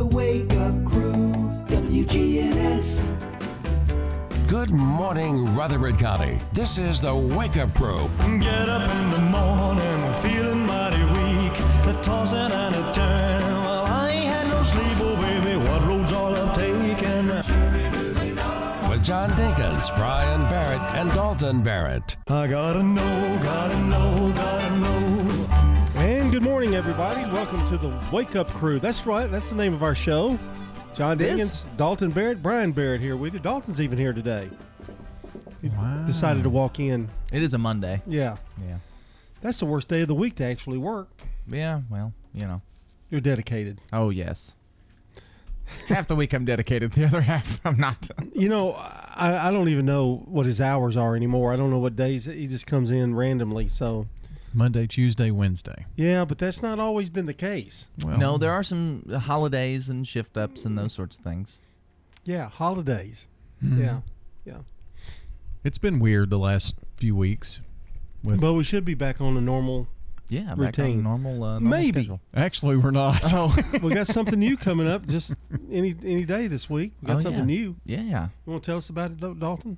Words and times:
The 0.00 0.06
Wake 0.06 0.50
Up 0.54 0.72
Crew, 0.86 1.30
WGNS. 1.68 3.12
Good 4.48 4.70
morning, 4.70 5.54
Rutherford 5.54 5.98
County. 5.98 6.38
This 6.54 6.78
is 6.78 7.02
the 7.02 7.14
Wake 7.14 7.58
Up 7.58 7.74
Crew. 7.74 8.08
Get 8.40 8.66
up 8.70 8.90
in 8.90 9.10
the 9.10 9.18
morning, 9.18 10.14
feeling 10.22 10.64
mighty 10.64 11.04
weak. 11.04 11.52
The 11.84 12.00
tossing 12.00 12.38
and 12.38 12.74
a 12.76 12.92
turn. 12.94 13.42
Well, 13.42 13.84
I 13.84 14.08
ain't 14.08 14.24
had 14.24 14.48
no 14.48 14.62
sleep, 14.62 15.00
oh 15.00 15.16
baby. 15.16 15.58
What 15.68 15.86
roads 15.86 16.12
all 16.12 16.34
I've 16.34 16.56
taken? 16.56 17.26
With 18.88 19.04
John 19.04 19.28
Dinkins, 19.32 19.94
Brian 19.96 20.40
Barrett, 20.48 20.80
and 20.96 21.10
Dalton 21.10 21.62
Barrett. 21.62 22.16
I 22.26 22.46
gotta 22.46 22.82
know, 22.82 23.38
gotta 23.42 23.78
know, 23.80 24.32
gotta 24.34 24.76
know. 24.78 25.19
Morning, 26.70 26.88
everybody. 26.88 27.22
Welcome 27.32 27.66
to 27.66 27.76
the 27.76 27.92
Wake 28.12 28.36
Up 28.36 28.48
Crew. 28.50 28.78
That's 28.78 29.04
right. 29.04 29.28
That's 29.28 29.50
the 29.50 29.56
name 29.56 29.74
of 29.74 29.82
our 29.82 29.96
show. 29.96 30.38
John? 30.94 31.18
Dinkins, 31.18 31.66
Dalton 31.76 32.12
Barrett, 32.12 32.44
Brian 32.44 32.70
Barrett 32.70 33.00
here 33.00 33.16
with 33.16 33.34
you. 33.34 33.40
Dalton's 33.40 33.80
even 33.80 33.98
here 33.98 34.12
today. 34.12 34.48
He 35.62 35.68
decided 36.06 36.44
to 36.44 36.48
walk 36.48 36.78
in. 36.78 37.08
It 37.32 37.42
is 37.42 37.54
a 37.54 37.58
Monday. 37.58 38.00
Yeah. 38.06 38.36
Yeah. 38.64 38.76
That's 39.40 39.58
the 39.58 39.66
worst 39.66 39.88
day 39.88 40.02
of 40.02 40.06
the 40.06 40.14
week 40.14 40.36
to 40.36 40.44
actually 40.44 40.78
work. 40.78 41.08
Yeah, 41.48 41.80
well, 41.90 42.12
you 42.32 42.46
know. 42.46 42.62
You're 43.10 43.20
dedicated. 43.20 43.80
Oh, 43.92 44.10
yes. 44.10 44.54
half 45.88 46.06
the 46.06 46.14
week 46.14 46.32
I'm 46.32 46.44
dedicated, 46.44 46.92
the 46.92 47.04
other 47.04 47.20
half 47.20 47.60
I'm 47.64 47.78
not. 47.78 48.08
You 48.32 48.48
know, 48.48 48.74
I, 48.74 49.48
I 49.48 49.50
don't 49.50 49.70
even 49.70 49.86
know 49.86 50.22
what 50.24 50.46
his 50.46 50.60
hours 50.60 50.96
are 50.96 51.16
anymore. 51.16 51.52
I 51.52 51.56
don't 51.56 51.70
know 51.70 51.80
what 51.80 51.96
days 51.96 52.26
he 52.26 52.46
just 52.46 52.68
comes 52.68 52.92
in 52.92 53.16
randomly. 53.16 53.66
So, 53.66 54.06
Monday, 54.52 54.86
Tuesday, 54.86 55.30
Wednesday. 55.30 55.86
yeah, 55.96 56.24
but 56.24 56.38
that's 56.38 56.62
not 56.62 56.78
always 56.80 57.08
been 57.08 57.26
the 57.26 57.34
case. 57.34 57.88
Well, 58.04 58.18
No, 58.18 58.38
there 58.38 58.50
are 58.52 58.62
some 58.64 59.04
holidays 59.22 59.88
and 59.88 60.06
shift 60.06 60.36
ups 60.36 60.64
and 60.64 60.76
those 60.76 60.92
sorts 60.92 61.16
of 61.18 61.22
things. 61.24 61.60
Yeah, 62.24 62.48
holidays. 62.48 63.28
Mm-hmm. 63.64 63.82
Yeah. 63.82 64.00
Yeah. 64.44 64.58
It's 65.64 65.78
been 65.78 65.98
weird 66.00 66.30
the 66.30 66.38
last 66.38 66.76
few 66.96 67.14
weeks. 67.14 67.60
With 68.24 68.40
But 68.40 68.54
we 68.54 68.64
should 68.64 68.84
be 68.84 68.94
back 68.94 69.20
on 69.20 69.34
the 69.34 69.40
normal. 69.40 69.88
Yeah, 70.28 70.54
back 70.54 70.58
Routine. 70.78 70.98
on 70.98 71.02
normal, 71.02 71.42
uh, 71.44 71.52
normal 71.58 71.70
Maybe. 71.70 72.00
schedule. 72.02 72.20
actually, 72.34 72.76
we're 72.76 72.90
not. 72.92 73.20
Oh, 73.34 73.54
we 73.82 73.92
got 73.92 74.06
something 74.06 74.38
new 74.38 74.56
coming 74.56 74.86
up 74.86 75.06
just 75.06 75.34
any 75.72 75.94
any 76.04 76.24
day 76.24 76.46
this 76.46 76.70
week. 76.70 76.92
We 77.02 77.08
got 77.08 77.16
Oh, 77.16 77.20
something 77.20 77.40
yeah. 77.48 77.56
new. 77.56 77.76
yeah. 77.84 78.00
yeah. 78.02 78.28
You 78.46 78.52
want 78.52 78.62
to 78.62 78.66
tell 78.70 78.78
us 78.78 78.88
about 78.90 79.10
it, 79.12 79.20
Dal- 79.20 79.34
Dalton? 79.34 79.76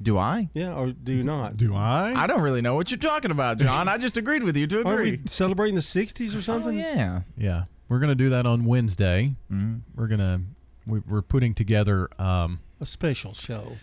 Do 0.00 0.16
I? 0.16 0.48
Yeah, 0.54 0.74
or 0.74 0.92
do 0.92 1.12
you 1.12 1.24
not? 1.24 1.56
Do 1.56 1.74
I? 1.74 2.12
I 2.16 2.26
don't 2.28 2.40
really 2.40 2.60
know 2.62 2.74
what 2.76 2.90
you're 2.90 2.98
talking 2.98 3.30
about, 3.32 3.58
John. 3.58 3.88
I 3.88 3.98
just 3.98 4.16
agreed 4.16 4.44
with 4.44 4.56
you 4.56 4.66
to 4.68 4.84
Aren't 4.84 5.00
agree. 5.00 5.10
we 5.12 5.20
celebrating 5.26 5.74
the 5.74 5.80
'60s 5.80 6.34
or 6.34 6.38
Oh, 6.38 6.40
something? 6.40 6.78
yeah. 6.78 7.22
yeah, 7.36 7.64
we're 7.88 7.98
gonna 7.98 8.14
do 8.14 8.28
that 8.30 8.46
on 8.46 8.64
Wednesday. 8.64 9.34
Mm. 9.52 9.80
We're 9.96 10.06
gonna 10.06 10.40
we, 10.86 11.00
we're 11.00 11.22
putting 11.22 11.52
together. 11.52 12.08
Um, 12.20 12.60
A 12.80 12.86
special 12.86 13.34
show. 13.34 13.76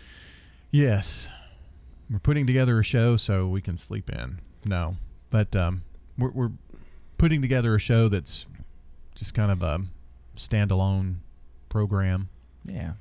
yes, 0.70 1.28
we're 2.10 2.18
putting 2.18 2.46
together 2.46 2.78
a 2.80 2.84
show 2.84 3.16
so 3.18 3.46
we 3.46 3.60
can 3.60 3.76
sleep 3.76 4.08
in. 4.10 4.40
No, 4.64 4.96
but 5.30 5.54
um, 5.54 5.82
we're 6.16 6.30
we're 6.30 6.52
putting 7.18 7.42
together 7.42 7.74
a 7.74 7.78
show 7.78 8.08
that's 8.08 8.46
just 9.14 9.34
kind 9.34 9.50
of 9.52 9.62
a 9.62 9.80
standalone 10.36 11.16
program. 11.68 12.28
Yeah. 12.64 12.92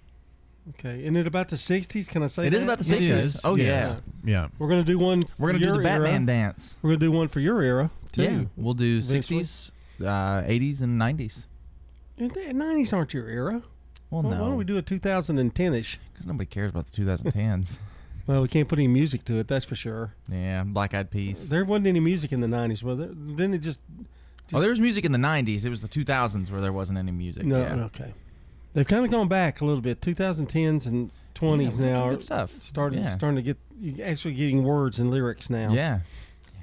Okay. 0.69 1.01
Isn't 1.03 1.15
it 1.15 1.27
about 1.27 1.49
the 1.49 1.55
'60s? 1.55 2.07
Can 2.09 2.23
I 2.23 2.27
say 2.27 2.47
It 2.47 2.49
that? 2.51 2.57
is 2.57 2.63
about 2.63 2.79
the 2.79 2.95
It 2.95 3.01
60s. 3.03 3.17
is, 3.17 3.41
Oh, 3.45 3.55
yes. 3.55 3.97
yeah. 4.23 4.47
We're 4.57 4.67
gonna 4.69 4.83
do 4.83 4.97
one. 4.97 5.23
We're 5.37 5.49
going 5.49 5.59
to 5.59 5.65
do 5.65 5.65
your 5.73 5.77
the 5.77 5.83
Batman 5.83 6.13
era. 6.13 6.25
dance. 6.25 6.77
We're 6.81 6.91
gonna 6.91 6.99
do 6.99 7.11
one 7.11 7.27
for 7.27 7.39
your 7.39 7.61
era 7.61 7.91
too. 8.11 8.23
Yeah. 8.23 8.43
We'll 8.57 8.73
do 8.73 8.97
Eventually. 8.97 9.41
60s, 9.41 9.71
uh, 10.01 10.41
80s, 10.47 10.81
and 10.81 10.99
90s. 10.99 11.45
And 12.17 12.31
the 12.31 12.39
'90s 12.53 12.93
aren't 12.93 13.13
your 13.13 13.27
era. 13.27 13.61
Well, 14.09 14.23
Why- 14.23 14.31
no. 14.31 14.41
Why 14.41 14.47
don't 14.49 14.57
we 14.57 14.63
do 14.65 14.77
a 14.77 14.81
2010ish? 14.81 15.97
Because 16.13 16.27
nobody 16.27 16.45
cares 16.47 16.69
about 16.71 16.85
the 16.87 17.01
2010s. 17.01 17.79
Well, 18.27 18.41
we 18.41 18.47
can't 18.47 18.67
put 18.67 18.79
any 18.79 18.87
music 18.87 19.23
to 19.25 19.35
it. 19.37 19.47
That's 19.47 19.65
for 19.65 19.75
sure. 19.75 20.15
yeah, 20.27 20.63
Black 20.63 20.95
Eyed 20.95 21.11
Peas. 21.11 21.47
There 21.47 21.63
wasn't 21.63 21.85
any 21.85 21.99
music 21.99 22.31
in 22.33 22.41
the 22.41 22.47
'90s, 22.47 22.81
was 22.81 22.97
there? 22.97 23.09
Didn't 23.09 23.53
it 23.53 23.59
just? 23.59 23.79
Oh, 24.51 24.59
there 24.59 24.71
was 24.71 24.79
music 24.81 25.05
in 25.05 25.11
the 25.11 25.19
90s. 25.19 25.63
It 25.63 25.69
was 25.69 25.81
the 25.81 25.87
2000s 25.87 26.49
where 26.49 26.59
there 26.59 26.73
wasn't 26.73 26.97
any 26.97 27.11
music. 27.11 27.45
No. 27.45 27.59
yeah. 27.61 27.83
Okay. 27.85 28.15
They've 28.75 28.85
kind 28.87 29.05
of 29.05 29.09
gone 29.09 29.27
back 29.29 29.61
a 29.61 29.65
little 29.65 29.81
bit. 29.81 30.01
2010s 30.01 30.85
and 30.85 31.09
20s 31.33 31.79
Yeah, 31.79 31.93
now 31.93 32.03
are 32.03 32.11
good 32.11 32.21
stuff. 32.21 32.51
starting 32.61 32.99
Yeah. 32.99 33.15
starting 33.15 33.37
to 33.37 33.41
get 33.41 34.01
actually 34.03 34.33
getting 34.35 34.63
words 34.63 34.99
and 34.99 35.09
lyrics 35.09 35.49
now. 35.49 35.71
Yeah. 35.73 36.01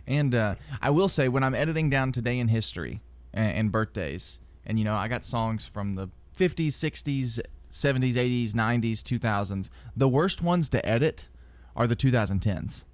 And 0.06 0.34
uh, 0.34 0.54
I 0.80 0.90
will 0.90 1.08
say, 1.08 1.28
when 1.28 1.42
I'm 1.42 1.54
editing 1.54 1.88
down 1.88 2.12
today 2.12 2.38
in 2.38 2.48
history 2.48 3.00
and, 3.32 3.56
and 3.56 3.72
birthdays, 3.72 4.40
and 4.66 4.78
you 4.78 4.84
know, 4.84 4.94
I 4.94 5.08
got 5.08 5.24
songs 5.24 5.64
from 5.64 5.94
the 5.94 6.08
50s, 6.38 6.68
60s, 6.68 7.40
70s, 7.70 8.14
80s, 8.14 8.52
90s, 8.52 9.00
2000s. 9.00 9.70
The 9.96 10.08
worst 10.08 10.42
ones 10.42 10.68
to 10.70 10.84
edit 10.86 11.28
are 11.74 11.86
the 11.86 11.96
2010s 11.96 12.84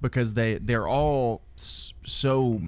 because 0.00 0.32
they 0.34 0.56
they're 0.58 0.88
all 0.88 1.42
s- 1.58 1.92
so 2.04 2.62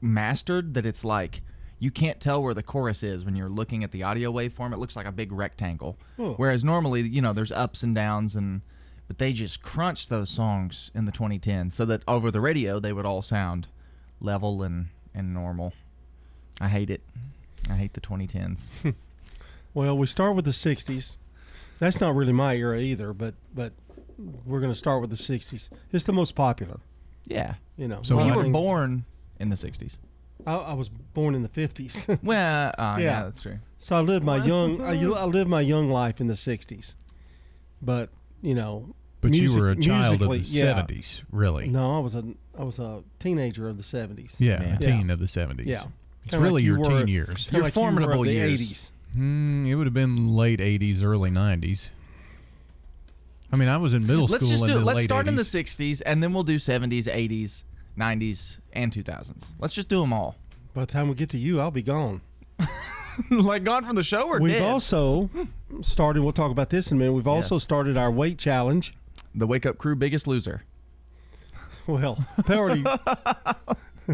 mastered 0.00 0.74
that 0.74 0.84
it's 0.84 1.04
like 1.04 1.40
you 1.84 1.90
can't 1.90 2.18
tell 2.18 2.42
where 2.42 2.54
the 2.54 2.62
chorus 2.62 3.02
is 3.02 3.24
when 3.24 3.36
you're 3.36 3.48
looking 3.50 3.84
at 3.84 3.92
the 3.92 4.02
audio 4.02 4.32
waveform. 4.32 4.72
It 4.72 4.78
looks 4.78 4.96
like 4.96 5.06
a 5.06 5.12
big 5.12 5.30
rectangle. 5.32 5.98
Whereas 6.16 6.64
normally, 6.64 7.02
you 7.02 7.20
know, 7.20 7.32
there's 7.34 7.52
ups 7.52 7.82
and 7.82 7.94
downs 7.94 8.34
and 8.34 8.62
but 9.06 9.18
they 9.18 9.34
just 9.34 9.60
crunched 9.60 10.08
those 10.08 10.30
songs 10.30 10.90
in 10.94 11.04
the 11.04 11.12
2010s 11.12 11.72
so 11.72 11.84
that 11.84 12.02
over 12.08 12.30
the 12.30 12.40
radio 12.40 12.80
they 12.80 12.92
would 12.94 13.04
all 13.04 13.20
sound 13.20 13.68
level 14.20 14.62
and 14.62 14.86
and 15.14 15.34
normal. 15.34 15.74
I 16.60 16.68
hate 16.68 16.88
it. 16.88 17.02
I 17.68 17.74
hate 17.76 17.92
the 17.92 18.00
2010s. 18.00 18.70
Well, 19.74 19.98
we 19.98 20.06
start 20.06 20.36
with 20.36 20.44
the 20.44 20.52
'60s. 20.52 21.16
That's 21.80 22.00
not 22.00 22.14
really 22.14 22.32
my 22.32 22.54
era 22.54 22.78
either, 22.78 23.12
but 23.12 23.34
but 23.52 23.72
we're 24.46 24.60
going 24.60 24.72
to 24.72 24.78
start 24.78 25.00
with 25.00 25.10
the 25.10 25.16
'60s. 25.16 25.68
It's 25.92 26.04
the 26.04 26.12
most 26.12 26.36
popular. 26.36 26.78
yeah. 27.26 27.54
You 27.76 27.88
know. 27.88 27.98
So 28.02 28.16
Well, 28.16 28.26
you 28.26 28.34
were 28.34 28.44
born 28.44 29.04
in 29.40 29.48
the 29.48 29.56
60s. 29.56 29.98
I, 30.46 30.54
I 30.56 30.72
was 30.74 30.88
born 30.88 31.34
in 31.34 31.42
the 31.42 31.48
'50s, 31.48 32.18
Well, 32.22 32.68
uh, 32.78 32.96
yeah. 32.98 33.04
Yeah. 33.04 33.22
that's 33.24 33.40
true. 33.42 33.58
so 33.78 33.96
I 33.96 34.00
lived 34.00 34.24
my 34.24 34.44
young 34.44 34.80
I, 34.82 34.92
I 34.92 35.24
lived 35.24 35.48
my 35.48 35.60
young 35.60 35.90
life 35.90 36.20
in 36.20 36.26
the 36.26 36.34
'60s. 36.34 36.94
But 37.82 38.10
you 38.42 38.54
know, 38.54 38.94
But 39.20 39.30
music- 39.30 39.54
you 39.56 39.60
were 39.62 39.70
a 39.70 39.76
child 39.76 40.14
of 40.14 40.20
the 40.20 40.28
musically, 40.28 40.58
yeah. 40.60 40.82
'70s, 40.82 41.22
really. 41.30 41.68
No, 41.68 41.96
I 41.96 41.98
was 42.00 42.14
a 42.14 42.24
I 42.58 42.64
was 42.64 42.78
a 42.78 43.02
teenager 43.20 43.68
of 43.68 43.76
the 43.76 43.82
'70s. 43.82 44.36
Yeah, 44.38 44.62
Yeah. 44.62 44.76
teen 44.78 45.10
of 45.10 45.18
the 45.18 45.26
'70s. 45.26 45.66
Yeah. 45.66 45.84
It's 46.24 46.30
Kinda 46.30 46.42
really 46.42 46.62
like 46.62 46.64
you 46.64 46.70
your 46.72 46.78
were- 46.80 46.98
teen 47.00 47.08
years. 47.08 47.48
Your 47.50 47.52
like 47.52 47.52
you 47.52 47.62
were 47.62 47.68
of 47.68 47.72
formidable 47.74 48.24
the 48.24 48.32
years. 48.32 48.60
'80s. 48.62 48.90
Mm, 49.16 49.66
it 49.68 49.74
would 49.76 49.86
have 49.86 49.94
been 49.94 50.34
late 50.34 50.60
'80s, 50.60 51.02
early 51.04 51.30
'90s. 51.30 51.90
I 53.52 53.56
mean, 53.56 53.68
I 53.68 53.76
was 53.76 53.92
in 53.92 54.06
middle 54.06 54.26
school. 54.26 54.38
Let's 54.40 54.48
just 54.48 54.66
do 54.66 54.72
it. 54.72 54.80
the 54.80 54.84
Let's 54.84 54.96
late 54.98 55.04
start 55.04 55.28
in 55.28 55.36
the 55.36 55.42
60s 55.42 56.02
and 56.04 56.20
then 56.22 56.32
we'll 56.32 56.42
do 56.42 56.56
70s, 56.56 57.04
80s, 57.04 57.62
90s, 57.98 58.58
and 58.72 58.92
2000s. 58.92 59.54
Let's 59.58 59.72
just 59.74 59.88
do 59.88 60.00
them 60.00 60.12
all. 60.12 60.36
By 60.74 60.82
the 60.82 60.92
time 60.92 61.08
we 61.08 61.14
get 61.14 61.30
to 61.30 61.38
you, 61.38 61.60
I'll 61.60 61.70
be 61.70 61.82
gone. 61.82 62.20
like 63.30 63.62
gone 63.64 63.84
from 63.84 63.94
the 63.96 64.02
show 64.02 64.26
or 64.26 64.40
We've 64.40 64.52
dead? 64.54 64.62
also 64.62 65.30
started. 65.82 66.22
We'll 66.22 66.32
talk 66.32 66.50
about 66.50 66.70
this 66.70 66.90
in 66.90 66.96
a 66.96 66.98
minute. 66.98 67.12
We've 67.12 67.26
also 67.28 67.56
Yes. 67.56 67.62
started 67.64 67.96
our 67.96 68.10
weight 68.10 68.38
challenge. 68.38 68.94
the 69.34 69.46
Wake 69.46 69.66
Up 69.66 69.78
Crew 69.78 69.94
biggest 69.96 70.26
loser. 70.26 70.62
Well, 71.86 72.18
they 72.46 72.56
already. 72.56 72.84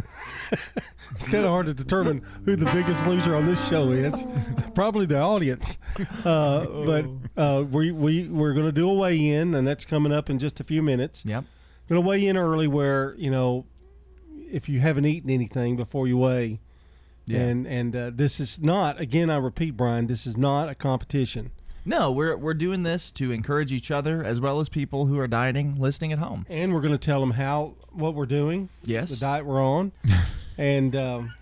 it's 1.16 1.26
kind 1.28 1.44
of 1.44 1.50
hard 1.50 1.66
to 1.66 1.74
determine 1.74 2.22
who 2.44 2.56
the 2.56 2.66
biggest 2.66 3.06
loser 3.06 3.34
on 3.34 3.46
this 3.46 3.66
show 3.68 3.90
is. 3.90 4.26
Probably 4.74 5.06
the 5.06 5.18
audience. 5.20 5.78
Uh, 6.24 6.66
but 6.66 7.06
uh, 7.36 7.64
we 7.64 7.90
we 7.92 8.24
we're 8.28 8.54
going 8.54 8.66
to 8.66 8.72
do 8.72 8.88
a 8.88 8.94
weigh 8.94 9.28
in, 9.28 9.54
and 9.54 9.66
that's 9.66 9.84
coming 9.84 10.12
up 10.12 10.30
in 10.30 10.38
just 10.38 10.60
a 10.60 10.64
few 10.64 10.82
minutes. 10.82 11.24
Yep. 11.24 11.44
Going 11.90 12.02
to 12.02 12.08
weigh 12.08 12.24
in 12.26 12.36
early, 12.36 12.68
where 12.68 13.14
you 13.18 13.30
know, 13.30 13.66
if 14.50 14.68
you 14.68 14.78
haven't 14.80 15.06
eaten 15.06 15.28
anything 15.28 15.76
before 15.76 16.06
you 16.06 16.16
weigh. 16.16 16.60
Yeah. 17.26 17.40
And 17.40 17.66
and 17.66 17.96
uh, 17.96 18.10
this 18.14 18.38
is 18.40 18.60
not 18.62 19.00
again. 19.00 19.28
I 19.28 19.36
repeat, 19.36 19.72
Brian. 19.76 20.06
This 20.06 20.26
is 20.26 20.36
not 20.36 20.68
a 20.68 20.74
competition. 20.76 21.50
No, 21.84 22.12
we're 22.12 22.36
we're 22.36 22.54
doing 22.54 22.84
this 22.84 23.10
to 23.12 23.32
encourage 23.32 23.72
each 23.72 23.90
other 23.90 24.22
as 24.24 24.40
well 24.40 24.60
as 24.60 24.68
people 24.68 25.06
who 25.06 25.18
are 25.18 25.26
dieting 25.26 25.80
listening 25.80 26.12
at 26.12 26.18
home. 26.20 26.46
and 26.48 26.72
we're 26.72 26.80
going 26.80 26.92
to 26.92 26.98
tell 26.98 27.18
them 27.20 27.32
how 27.32 27.74
what 27.92 28.14
we're 28.14 28.26
doing, 28.26 28.68
Yes. 28.84 29.10
the 29.10 29.16
diet 29.16 29.44
we're 29.44 29.60
on, 29.62 29.90
and 30.58 30.94
um, 30.94 31.32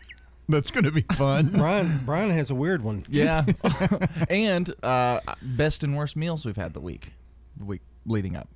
That's 0.48 0.70
going 0.70 0.84
to 0.84 0.90
be 0.92 1.02
fun. 1.14 1.48
Brian 1.56 2.00
Brian 2.06 2.30
has 2.30 2.48
a 2.50 2.54
weird 2.54 2.82
one. 2.82 3.04
Yeah. 3.08 3.44
and 4.30 4.72
uh, 4.82 5.20
best 5.42 5.84
and 5.84 5.94
worst 5.96 6.16
meals 6.16 6.46
we've 6.46 6.56
had 6.56 6.72
the 6.72 6.80
week, 6.80 7.12
the 7.58 7.64
week 7.64 7.82
leading 8.06 8.34
up. 8.36 8.48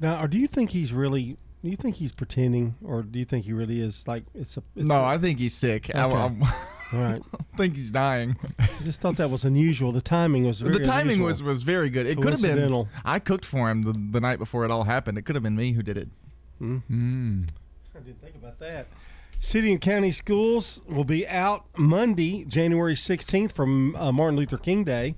Now, 0.00 0.22
or 0.22 0.28
do 0.28 0.38
you 0.38 0.46
think 0.46 0.70
he's 0.70 0.92
really? 0.92 1.36
Do 1.62 1.68
you 1.68 1.76
think 1.76 1.96
he's 1.96 2.12
pretending, 2.12 2.74
or 2.82 3.02
do 3.02 3.18
you 3.18 3.24
think 3.26 3.44
he 3.44 3.52
really 3.52 3.80
is 3.80 4.08
like 4.08 4.24
it's 4.34 4.56
a? 4.56 4.62
It's 4.74 4.88
no, 4.88 4.96
a- 4.96 5.04
I 5.04 5.18
think 5.18 5.38
he's 5.38 5.54
sick. 5.54 5.90
I, 5.94 6.04
Okay. 6.04 6.16
I 6.16 6.22
all 6.92 6.98
right. 7.00 7.22
think 7.56 7.76
he's 7.76 7.90
dying. 7.90 8.36
I 8.58 8.68
just 8.82 9.00
thought 9.00 9.16
that 9.16 9.30
was 9.30 9.44
unusual. 9.44 9.92
The 9.92 10.00
timing 10.00 10.46
was 10.46 10.60
very 10.60 10.72
the 10.72 10.80
timing 10.84 11.02
unusual. 11.16 11.26
was 11.26 11.42
was 11.42 11.62
very 11.62 11.90
good. 11.90 12.06
It 12.06 12.16
could 12.20 12.32
have 12.32 12.42
been. 12.42 12.88
I 13.04 13.18
cooked 13.18 13.44
for 13.44 13.70
him 13.70 13.82
the, 13.82 13.92
the 13.92 14.20
night 14.20 14.38
before 14.38 14.64
it 14.64 14.70
all 14.70 14.84
happened. 14.84 15.18
It 15.18 15.22
could 15.22 15.34
have 15.36 15.42
been 15.42 15.56
me 15.56 15.72
who 15.72 15.82
did 15.82 15.96
it. 15.98 16.08
Mm. 16.60 17.48
I 17.94 17.98
didn't 18.00 18.20
think 18.22 18.34
about 18.36 18.58
that. 18.60 18.86
City 19.38 19.72
and 19.72 19.80
county 19.80 20.12
schools 20.12 20.82
will 20.86 21.04
be 21.04 21.26
out 21.26 21.64
Monday, 21.76 22.44
January 22.44 22.94
16th 22.94 23.52
from 23.52 23.96
uh, 23.96 24.12
Martin 24.12 24.36
Luther 24.36 24.58
King 24.58 24.84
Day. 24.84 25.14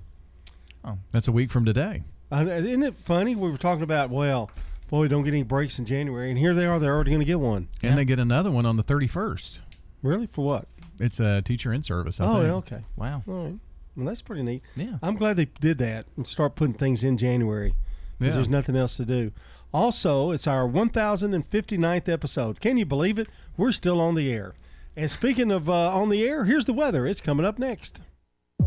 Oh, 0.84 0.98
that's 1.10 1.26
a 1.26 1.32
week 1.32 1.50
from 1.50 1.64
today. 1.64 2.02
Uh, 2.30 2.44
isn't 2.46 2.82
it 2.84 2.94
funny? 3.04 3.34
We 3.34 3.50
were 3.50 3.58
talking 3.58 3.82
about, 3.82 4.10
well, 4.10 4.50
boy, 4.92 5.00
we 5.00 5.08
don't 5.08 5.24
get 5.24 5.32
any 5.32 5.42
breaks 5.42 5.78
in 5.78 5.86
January, 5.86 6.28
and 6.28 6.38
here 6.38 6.52
they 6.52 6.66
are. 6.66 6.78
They're 6.78 6.94
already 6.94 7.10
going 7.10 7.20
to 7.20 7.26
get 7.26 7.40
one. 7.40 7.66
And 7.82 7.96
they 7.96 8.04
get 8.04 8.18
another 8.18 8.50
one 8.50 8.66
on 8.66 8.76
the 8.76 8.84
31st. 8.84 9.58
Really? 10.02 10.26
For 10.26 10.44
what? 10.44 10.68
It's 11.00 11.18
a 11.18 11.40
teacher 11.40 11.72
in 11.72 11.82
service. 11.82 12.20
I 12.20 12.26
oh, 12.26 12.34
think. 12.34 12.44
yeah, 12.44 12.52
okay. 12.52 12.80
Wow. 12.96 13.22
All 13.26 13.44
right. 13.44 13.54
Well, 13.96 14.06
that's 14.06 14.20
pretty 14.20 14.42
neat. 14.42 14.62
Yeah. 14.76 14.98
I'm 15.02 15.16
glad 15.16 15.38
they 15.38 15.46
did 15.46 15.78
that 15.78 16.04
and 16.16 16.26
start 16.26 16.56
putting 16.56 16.74
things 16.74 17.02
in 17.02 17.16
January 17.16 17.74
because 18.18 18.32
Yeah. 18.32 18.36
there's 18.36 18.48
nothing 18.50 18.76
else 18.76 18.96
to 18.98 19.06
do. 19.06 19.32
Also, 19.72 20.30
it's 20.30 20.46
our 20.46 20.68
1059th 20.68 22.08
episode. 22.10 22.60
Can 22.60 22.76
you 22.76 22.84
believe 22.84 23.18
it? 23.18 23.28
We're 23.56 23.72
still 23.72 23.98
on 23.98 24.14
the 24.14 24.30
air. 24.30 24.52
And 24.94 25.10
speaking 25.10 25.50
of 25.50 25.70
uh, 25.70 25.90
on 25.90 26.10
the 26.10 26.22
air, 26.22 26.44
here's 26.44 26.66
the 26.66 26.74
weather. 26.74 27.06
It's 27.06 27.22
coming 27.22 27.46
up 27.46 27.58
next. 27.58 28.02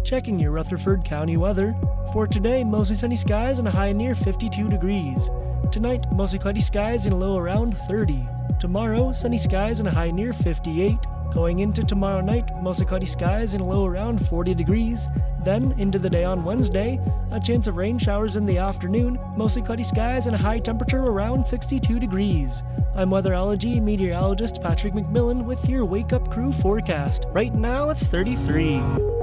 Checking 0.03 0.39
your 0.39 0.51
Rutherford 0.51 1.05
County 1.05 1.37
weather. 1.37 1.75
For 2.13 2.25
today, 2.25 2.63
mostly 2.63 2.95
sunny 2.95 3.15
skies 3.15 3.59
and 3.59 3.67
a 3.67 3.71
high 3.71 3.91
near 3.91 4.15
52 4.15 4.69
degrees. 4.69 5.29
Tonight, 5.75 6.09
mostly 6.13 6.39
cloudy 6.39 6.61
skies 6.61 7.05
and 7.05 7.11
a 7.11 7.17
low 7.17 7.35
around 7.37 7.77
30. 7.77 8.25
Tomorrow, 8.61 9.11
sunny 9.11 9.37
skies 9.37 9.79
and 9.79 9.89
a 9.89 9.91
high 9.91 10.09
near 10.09 10.31
58. 10.31 10.95
Going 11.33 11.59
into 11.59 11.83
tomorrow 11.83 12.21
night, 12.21 12.49
mostly 12.61 12.85
cloudy 12.85 13.05
skies 13.05 13.53
and 13.55 13.61
a 13.61 13.65
low 13.65 13.85
around 13.85 14.25
40 14.25 14.53
degrees. 14.53 15.09
Then, 15.43 15.77
into 15.77 15.99
the 15.99 16.09
day 16.09 16.23
on 16.23 16.45
Wednesday, 16.45 16.97
a 17.29 17.41
chance 17.41 17.67
of 17.67 17.75
rain 17.75 17.97
showers 17.97 18.37
in 18.37 18.45
the 18.45 18.57
afternoon, 18.57 19.19
mostly 19.35 19.63
cloudy 19.63 19.83
skies 19.83 20.27
and 20.27 20.35
a 20.35 20.39
high 20.39 20.59
temperature 20.59 21.01
around 21.01 21.45
62 21.45 21.99
degrees. 21.99 22.63
I'm 22.95 23.09
weatherology 23.09 23.81
meteorologist 23.81 24.61
Patrick 24.61 24.93
McMillan 24.93 25.43
with 25.43 25.67
your 25.67 25.83
Wake 25.83 26.13
Up 26.13 26.31
Crew 26.31 26.53
forecast. 26.53 27.25
Right 27.33 27.53
now, 27.53 27.89
it's 27.89 28.03
33. 28.03 29.14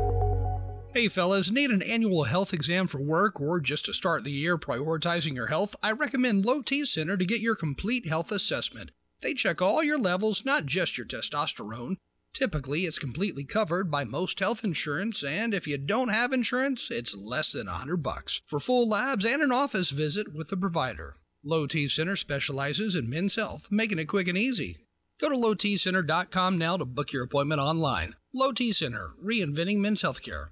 Hey 0.94 1.08
fellas, 1.08 1.50
need 1.50 1.70
an 1.70 1.80
annual 1.80 2.24
health 2.24 2.52
exam 2.52 2.86
for 2.86 3.00
work 3.00 3.40
or 3.40 3.60
just 3.60 3.86
to 3.86 3.94
start 3.94 4.24
the 4.24 4.30
year 4.30 4.58
prioritizing 4.58 5.34
your 5.34 5.46
health? 5.46 5.74
I 5.82 5.92
recommend 5.92 6.44
Low 6.44 6.60
T 6.60 6.84
Center 6.84 7.16
to 7.16 7.24
get 7.24 7.40
your 7.40 7.54
complete 7.54 8.06
health 8.06 8.30
assessment. 8.30 8.90
They 9.22 9.32
check 9.32 9.62
all 9.62 9.82
your 9.82 9.96
levels, 9.96 10.44
not 10.44 10.66
just 10.66 10.98
your 10.98 11.06
testosterone. 11.06 11.96
Typically, 12.34 12.80
it's 12.80 12.98
completely 12.98 13.42
covered 13.42 13.90
by 13.90 14.04
most 14.04 14.38
health 14.38 14.64
insurance, 14.64 15.24
and 15.24 15.54
if 15.54 15.66
you 15.66 15.78
don't 15.78 16.10
have 16.10 16.30
insurance, 16.30 16.90
it's 16.90 17.16
less 17.16 17.52
than 17.52 17.68
a 17.68 17.72
hundred 17.72 18.02
bucks 18.02 18.42
for 18.46 18.60
full 18.60 18.86
labs 18.86 19.24
and 19.24 19.40
an 19.40 19.50
office 19.50 19.92
visit 19.92 20.34
with 20.34 20.50
the 20.50 20.58
provider. 20.58 21.16
Low 21.42 21.66
T 21.66 21.88
Center 21.88 22.16
specializes 22.16 22.94
in 22.94 23.08
men's 23.08 23.36
health, 23.36 23.68
making 23.70 23.98
it 23.98 24.08
quick 24.08 24.28
and 24.28 24.36
easy. 24.36 24.76
Go 25.18 25.30
to 25.30 25.36
lowtcenter.com 25.36 26.58
now 26.58 26.76
to 26.76 26.84
book 26.84 27.14
your 27.14 27.24
appointment 27.24 27.62
online. 27.62 28.14
Low 28.34 28.52
T 28.52 28.72
Center, 28.72 29.12
reinventing 29.24 29.78
men's 29.78 30.02
healthcare. 30.02 30.48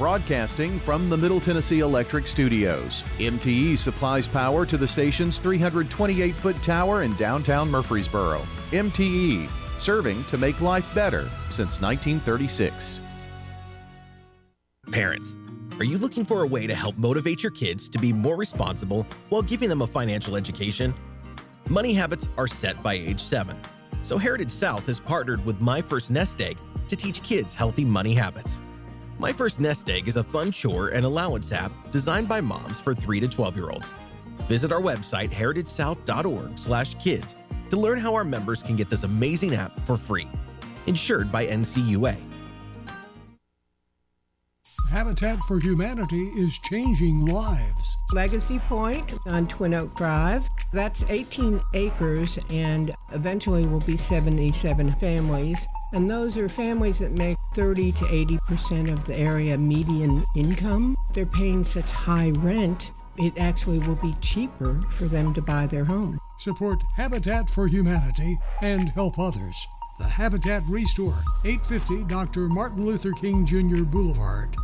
Broadcasting 0.00 0.78
from 0.78 1.10
the 1.10 1.16
Middle 1.18 1.40
Tennessee 1.40 1.80
Electric 1.80 2.26
Studios, 2.26 3.02
MTE 3.18 3.76
supplies 3.76 4.26
power 4.26 4.64
to 4.64 4.78
the 4.78 4.88
station's 4.88 5.38
328 5.38 6.34
foot 6.34 6.56
tower 6.62 7.02
in 7.02 7.14
downtown 7.16 7.70
Murfreesboro. 7.70 8.38
MTE, 8.70 9.46
serving 9.78 10.24
to 10.24 10.38
make 10.38 10.62
life 10.62 10.94
better 10.94 11.28
since 11.50 11.82
1936. 11.82 12.98
Parents, 14.90 15.36
are 15.78 15.84
you 15.84 15.98
looking 15.98 16.24
for 16.24 16.44
a 16.44 16.46
way 16.46 16.66
to 16.66 16.74
help 16.74 16.96
motivate 16.96 17.42
your 17.42 17.52
kids 17.52 17.90
to 17.90 17.98
be 17.98 18.10
more 18.10 18.36
responsible 18.36 19.06
while 19.28 19.42
giving 19.42 19.68
them 19.68 19.82
a 19.82 19.86
financial 19.86 20.34
education? 20.34 20.94
Money 21.68 21.92
habits 21.92 22.30
are 22.38 22.46
set 22.46 22.82
by 22.82 22.94
age 22.94 23.20
7. 23.20 23.54
So 24.00 24.16
Heritage 24.16 24.50
South 24.50 24.86
has 24.86 24.98
partnered 24.98 25.44
with 25.44 25.60
My 25.60 25.82
First 25.82 26.10
Nest 26.10 26.40
Egg 26.40 26.56
to 26.88 26.96
teach 26.96 27.22
kids 27.22 27.54
healthy 27.54 27.84
money 27.84 28.14
habits. 28.14 28.60
My 29.20 29.32
First 29.34 29.60
Nest 29.60 29.90
Egg 29.90 30.08
is 30.08 30.16
a 30.16 30.24
fun 30.24 30.50
chore 30.50 30.88
and 30.88 31.04
allowance 31.04 31.52
app 31.52 31.70
designed 31.90 32.26
by 32.26 32.40
moms 32.40 32.80
for 32.80 32.94
3 32.94 33.20
to 33.20 33.28
12 33.28 33.54
year 33.54 33.68
olds. 33.68 33.92
Visit 34.48 34.72
our 34.72 34.80
website 34.80 35.30
heritagesouth.org/kids 35.30 37.36
to 37.68 37.76
learn 37.76 37.98
how 37.98 38.14
our 38.14 38.24
members 38.24 38.62
can 38.62 38.76
get 38.76 38.88
this 38.88 39.02
amazing 39.02 39.54
app 39.54 39.78
for 39.86 39.98
free. 39.98 40.26
Insured 40.86 41.30
by 41.30 41.46
NCUA. 41.46 42.16
Habitat 44.90 45.38
for 45.40 45.60
Humanity 45.60 46.30
is 46.38 46.58
changing 46.64 47.26
lives. 47.26 47.96
Legacy 48.12 48.58
Point 48.60 49.12
on 49.26 49.46
Twin 49.48 49.74
Oak 49.74 49.94
Drive. 49.96 50.48
That's 50.72 51.04
18 51.10 51.60
acres 51.74 52.38
and 52.48 52.94
eventually 53.12 53.66
will 53.66 53.80
be 53.80 53.98
77 53.98 54.94
families. 54.94 55.68
And 55.92 56.08
those 56.08 56.36
are 56.36 56.48
families 56.48 57.00
that 57.00 57.12
make 57.12 57.36
30 57.54 57.92
to 57.92 58.04
80% 58.04 58.92
of 58.92 59.06
the 59.06 59.16
area 59.16 59.58
median 59.58 60.24
income. 60.36 60.96
They're 61.12 61.26
paying 61.26 61.64
such 61.64 61.90
high 61.90 62.30
rent, 62.30 62.92
it 63.16 63.36
actually 63.36 63.80
will 63.80 63.96
be 63.96 64.14
cheaper 64.20 64.80
for 64.92 65.04
them 65.04 65.34
to 65.34 65.42
buy 65.42 65.66
their 65.66 65.84
home. 65.84 66.18
Support 66.38 66.82
Habitat 66.96 67.50
for 67.50 67.66
Humanity 67.66 68.38
and 68.62 68.88
help 68.90 69.18
others. 69.18 69.66
The 70.00 70.08
Habitat 70.08 70.62
Restore, 70.66 71.18
850 71.44 72.04
Dr. 72.04 72.48
Martin 72.48 72.86
Luther 72.86 73.12
King 73.12 73.44
Jr. 73.44 73.84
Boulevard. 73.84 74.56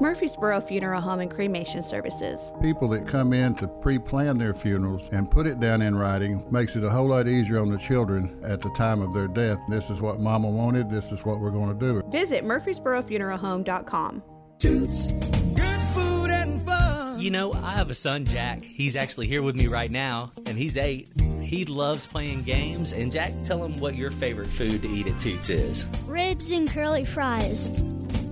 Murfreesboro 0.00 0.60
Funeral 0.60 1.00
Home 1.00 1.20
and 1.20 1.30
Cremation 1.30 1.84
Services. 1.84 2.52
People 2.60 2.88
that 2.88 3.06
come 3.06 3.32
in 3.32 3.54
to 3.54 3.68
pre 3.68 4.00
plan 4.00 4.38
their 4.38 4.52
funerals 4.52 5.08
and 5.12 5.30
put 5.30 5.46
it 5.46 5.60
down 5.60 5.82
in 5.82 5.94
writing 5.94 6.44
makes 6.50 6.74
it 6.74 6.82
a 6.82 6.90
whole 6.90 7.06
lot 7.06 7.28
easier 7.28 7.60
on 7.60 7.70
the 7.70 7.78
children 7.78 8.36
at 8.42 8.60
the 8.60 8.70
time 8.70 9.00
of 9.00 9.14
their 9.14 9.28
death. 9.28 9.60
This 9.68 9.88
is 9.88 10.00
what 10.00 10.18
mama 10.18 10.48
wanted, 10.50 10.90
this 10.90 11.12
is 11.12 11.24
what 11.24 11.38
we're 11.38 11.52
going 11.52 11.78
to 11.78 11.78
do. 11.78 12.02
Visit 12.08 12.42
murfreesborofuneralhome.com. 12.42 14.22
Toots. 14.58 15.12
Good 15.12 15.80
food 15.94 16.30
and 16.30 16.60
fun. 16.60 16.91
You 17.22 17.30
know, 17.30 17.52
I 17.52 17.74
have 17.74 17.88
a 17.88 17.94
son, 17.94 18.24
Jack. 18.24 18.64
He's 18.64 18.96
actually 18.96 19.28
here 19.28 19.42
with 19.42 19.54
me 19.54 19.68
right 19.68 19.92
now, 19.92 20.32
and 20.44 20.58
he's 20.58 20.76
eight. 20.76 21.08
He 21.40 21.64
loves 21.64 22.04
playing 22.04 22.42
games. 22.42 22.90
And 22.90 23.12
Jack, 23.12 23.32
tell 23.44 23.64
him 23.64 23.78
what 23.78 23.94
your 23.94 24.10
favorite 24.10 24.48
food 24.48 24.82
to 24.82 24.88
eat 24.88 25.06
at 25.06 25.20
Toots 25.20 25.48
is. 25.48 25.86
Ribs 26.08 26.50
and 26.50 26.68
curly 26.68 27.04
fries. 27.04 27.70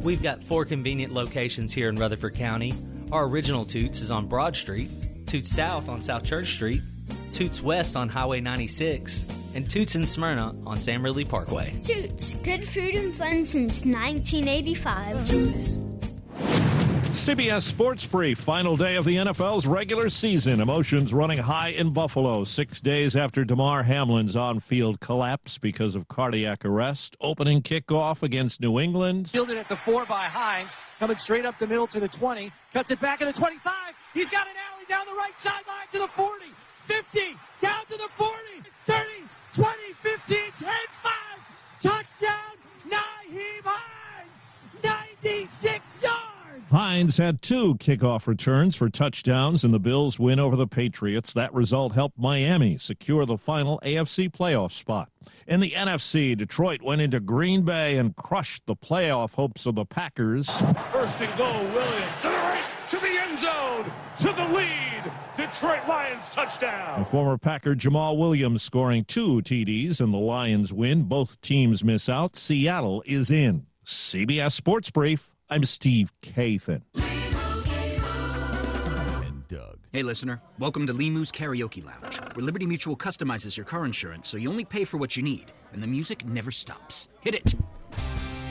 We've 0.02 0.20
got 0.20 0.42
four 0.42 0.64
convenient 0.64 1.14
locations 1.14 1.72
here 1.72 1.88
in 1.88 1.94
Rutherford 1.94 2.34
County. 2.34 2.75
Our 3.12 3.26
original 3.26 3.64
Toots 3.64 4.00
is 4.00 4.10
on 4.10 4.26
Broad 4.26 4.56
Street, 4.56 4.90
Toots 5.25 5.54
South 5.54 5.88
on 5.88 6.02
South 6.02 6.25
Church 6.25 6.52
Street, 6.52 6.82
Toots 7.32 7.62
West 7.62 7.94
on 7.94 8.08
Highway 8.08 8.40
96, 8.40 9.25
and 9.54 9.70
Toots 9.70 9.94
in 9.94 10.04
Smyrna 10.04 10.52
on 10.66 10.81
Sam 10.81 11.04
Ridley 11.04 11.25
Parkway. 11.25 11.81
Toots, 11.84 12.34
good 12.42 12.69
food 12.69 12.96
and 12.96 13.14
fun 13.14 13.46
since 13.46 13.84
1985. 13.84 16.69
CBS 17.10 17.62
Sports 17.62 18.06
Brief, 18.06 18.38
final 18.38 18.76
day 18.76 18.94
of 18.94 19.04
the 19.04 19.16
NFL's 19.16 19.66
regular 19.66 20.08
season. 20.08 20.61
Emotions 20.61 21.12
running 21.12 21.38
high 21.38 21.70
in 21.70 21.92
Buffalo. 21.92 22.44
Six 22.44 22.80
days 22.80 23.16
after 23.16 23.44
Damar 23.44 23.82
Hamlin's 23.82 24.37
on 24.37 24.61
field 24.61 25.00
collapse 25.00 25.58
because 25.58 25.96
of 25.96 26.06
cardiac 26.06 26.64
arrest. 26.64 27.16
Opening 27.20 27.62
kickoff 27.62 28.23
against 28.23 28.61
New 28.61 28.78
England. 28.78 29.28
Fielded 29.28 29.58
at 29.58 29.68
the 29.68 29.75
four 29.75 30.06
by 30.06 30.23
Hines, 30.23 30.76
coming 31.00 31.16
straight 31.16 31.44
up 31.44 31.58
the 31.58 31.66
middle 31.66 31.88
to 31.88 31.99
the 31.99 32.08
20, 32.08 32.52
cuts 32.73 32.92
it 32.92 33.00
back 33.00 33.20
at 33.20 33.26
the 33.26 33.38
25. 33.38 33.75
He's 34.14 34.30
got 34.30 34.46
an 34.46 34.54
alley 34.73 34.85
down 34.88 35.04
the 35.06 35.18
right 35.18 35.37
sideline 35.37 35.88
to 35.92 35.99
the 35.99 36.08
40, 36.08 36.46
50, 36.78 37.20
down 37.61 37.85
to 37.87 37.96
the 37.99 38.08
40, 38.08 38.32
30, 38.87 39.04
20, 39.52 39.70
15, 39.94 40.38
10, 40.58 40.68
5. 41.02 41.12
Touchdown, 41.80 42.56
Nyheim 42.88 43.64
Hines, 43.64 44.49
96 44.85 45.64
yards. 45.64 45.79
Hines 46.70 47.16
had 47.16 47.42
two 47.42 47.74
kickoff 47.76 48.28
returns 48.28 48.76
for 48.76 48.88
touchdowns 48.88 49.64
in 49.64 49.72
the 49.72 49.80
Bills' 49.80 50.20
win 50.20 50.38
over 50.38 50.54
the 50.54 50.68
Patriots. 50.68 51.34
That 51.34 51.52
result 51.52 51.94
helped 51.94 52.16
Miami 52.16 52.78
secure 52.78 53.26
the 53.26 53.36
final 53.36 53.80
AFC 53.84 54.30
playoff 54.30 54.70
spot. 54.70 55.10
In 55.48 55.58
the 55.58 55.72
NFC, 55.72 56.36
Detroit 56.36 56.80
went 56.80 57.00
into 57.00 57.18
Green 57.18 57.62
Bay 57.62 57.96
and 57.96 58.14
crushed 58.14 58.66
the 58.66 58.76
playoff 58.76 59.34
hopes 59.34 59.66
of 59.66 59.74
the 59.74 59.84
Packers. 59.84 60.48
First 60.92 61.20
and 61.20 61.36
goal, 61.36 61.64
Williams 61.74 62.20
to 62.20 62.28
the 62.28 62.34
right, 62.34 62.66
to 62.88 62.96
the 62.98 63.18
end 63.20 63.38
zone, 63.40 63.84
to 64.18 64.32
the 64.32 64.48
lead. 64.54 65.12
Detroit 65.36 65.88
Lions 65.88 66.28
touchdown. 66.28 66.98
And 66.98 67.08
former 67.08 67.36
Packer 67.36 67.74
Jamaal 67.74 68.16
Williams 68.16 68.62
scoring 68.62 69.04
two 69.04 69.42
TDs 69.42 70.00
in 70.00 70.12
the 70.12 70.18
Lions 70.18 70.72
win. 70.72 71.02
Both 71.02 71.40
teams 71.40 71.82
miss 71.82 72.08
out. 72.08 72.36
Seattle 72.36 73.02
is 73.06 73.32
in. 73.32 73.66
CBS 73.84 74.52
Sports 74.52 74.92
Brief. 74.92 75.29
I'm 75.52 75.64
Steve 75.64 76.12
Kathan. 76.23 76.83
And 79.26 79.49
Doug. 79.49 79.78
Hey, 79.92 80.04
listener. 80.04 80.40
Welcome 80.61 80.87
to 80.87 80.92
Limu's 80.92 81.33
Karaoke 81.33 81.85
Lounge, 81.85 82.21
where 82.37 82.45
Liberty 82.45 82.66
Mutual 82.66 82.97
customizes 82.97 83.57
your 83.57 83.66
car 83.66 83.85
insurance 83.85 84.28
so 84.28 84.37
you 84.37 84.49
only 84.49 84.64
pay 84.64 84.85
for 84.85 84.99
what 84.99 85.16
you 85.16 85.25
need, 85.25 85.50
and 85.73 85.83
the 85.83 85.88
music 85.88 86.25
never 86.25 86.52
stops. 86.52 87.09
Hit 87.21 87.35
it! 87.35 87.57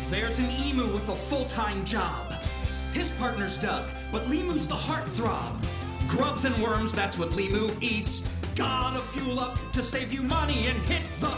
There's 0.10 0.40
an 0.40 0.52
emu 0.52 0.92
with 0.92 1.08
a 1.08 1.16
full 1.16 1.46
time 1.46 1.86
job. 1.86 2.34
His 2.92 3.12
partner's 3.12 3.56
Doug, 3.56 3.90
but 4.12 4.26
Limu's 4.26 4.68
the 4.68 4.76
heartthrob. 4.76 5.66
Grubs 6.10 6.44
and 6.44 6.62
worms, 6.62 6.94
that's 6.94 7.18
what 7.18 7.30
Limu 7.30 7.82
eats. 7.82 8.28
Gotta 8.56 9.00
fuel 9.00 9.40
up 9.40 9.58
to 9.72 9.82
save 9.82 10.12
you 10.12 10.22
money 10.22 10.68
and 10.68 10.78
hit 10.80 11.04
the 11.22 11.30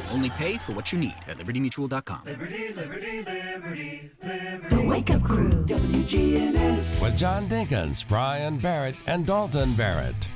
streets. 0.00 0.14
Only 0.14 0.30
pay 0.30 0.58
for 0.58 0.72
what 0.72 0.92
you 0.92 0.98
need 0.98 1.14
at 1.26 1.38
libertymutual.com. 1.38 2.22
Liberty, 2.24 2.72
liberty, 2.72 3.22
liberty, 3.22 4.10
liberty. 4.22 4.70
The 4.70 4.82
Wake 4.82 5.10
Up 5.10 5.22
Crew, 5.22 5.50
WGNS. 5.50 7.02
With 7.02 7.16
John 7.16 7.48
Dinkins, 7.48 8.06
Brian 8.06 8.58
Barrett, 8.58 8.96
and 9.06 9.26
Dalton 9.26 9.74
Barrett. 9.74 10.28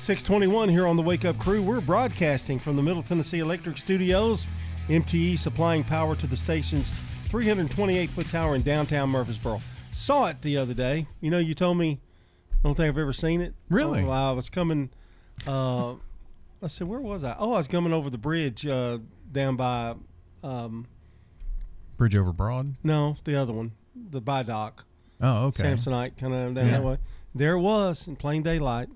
621 0.00 0.68
here 0.68 0.86
on 0.86 0.96
the 0.96 1.02
Wake 1.02 1.24
Up 1.24 1.38
Crew. 1.38 1.62
We're 1.62 1.80
broadcasting 1.80 2.58
from 2.58 2.76
the 2.76 2.82
Middle 2.82 3.02
Tennessee 3.02 3.38
Electric 3.38 3.78
Studios. 3.78 4.46
MTE 4.88 5.38
supplying 5.38 5.82
power 5.82 6.14
to 6.16 6.26
the 6.26 6.36
station's 6.36 6.90
328 6.90 8.10
foot 8.10 8.28
tower 8.28 8.54
in 8.54 8.62
downtown 8.62 9.08
Murfreesboro. 9.08 9.62
Saw 9.92 10.26
it 10.26 10.42
the 10.42 10.58
other 10.58 10.74
day. 10.74 11.06
You 11.20 11.30
know, 11.30 11.38
you 11.38 11.54
told 11.54 11.78
me, 11.78 12.00
I 12.52 12.56
don't 12.68 12.74
think 12.74 12.88
I've 12.88 12.98
ever 12.98 13.14
seen 13.14 13.40
it. 13.40 13.54
Really? 13.70 14.04
Oh, 14.04 14.10
I 14.10 14.32
was 14.32 14.50
coming, 14.50 14.90
uh, 15.46 15.94
I 16.64 16.68
said, 16.68 16.88
where 16.88 17.00
was 17.00 17.22
I? 17.24 17.36
Oh, 17.38 17.52
I 17.52 17.58
was 17.58 17.68
coming 17.68 17.92
over 17.92 18.08
the 18.10 18.18
bridge 18.18 18.66
uh, 18.66 18.98
down 19.30 19.56
by, 19.56 19.94
um, 20.42 20.86
Bridge 21.96 22.16
over 22.16 22.32
Broad. 22.32 22.74
no, 22.82 23.16
the 23.24 23.36
other 23.36 23.52
one, 23.52 23.72
the 24.10 24.20
by 24.20 24.42
dock. 24.42 24.84
Oh, 25.20 25.46
okay. 25.46 25.62
Samsonite, 25.62 26.16
kind 26.16 26.34
of 26.34 26.54
down 26.54 26.66
Yeah. 26.66 26.72
that 26.72 26.82
way. 26.84 26.98
There 27.34 27.52
it 27.54 27.60
was 27.60 28.08
in 28.08 28.16
plain 28.16 28.42
daylight. 28.42 28.88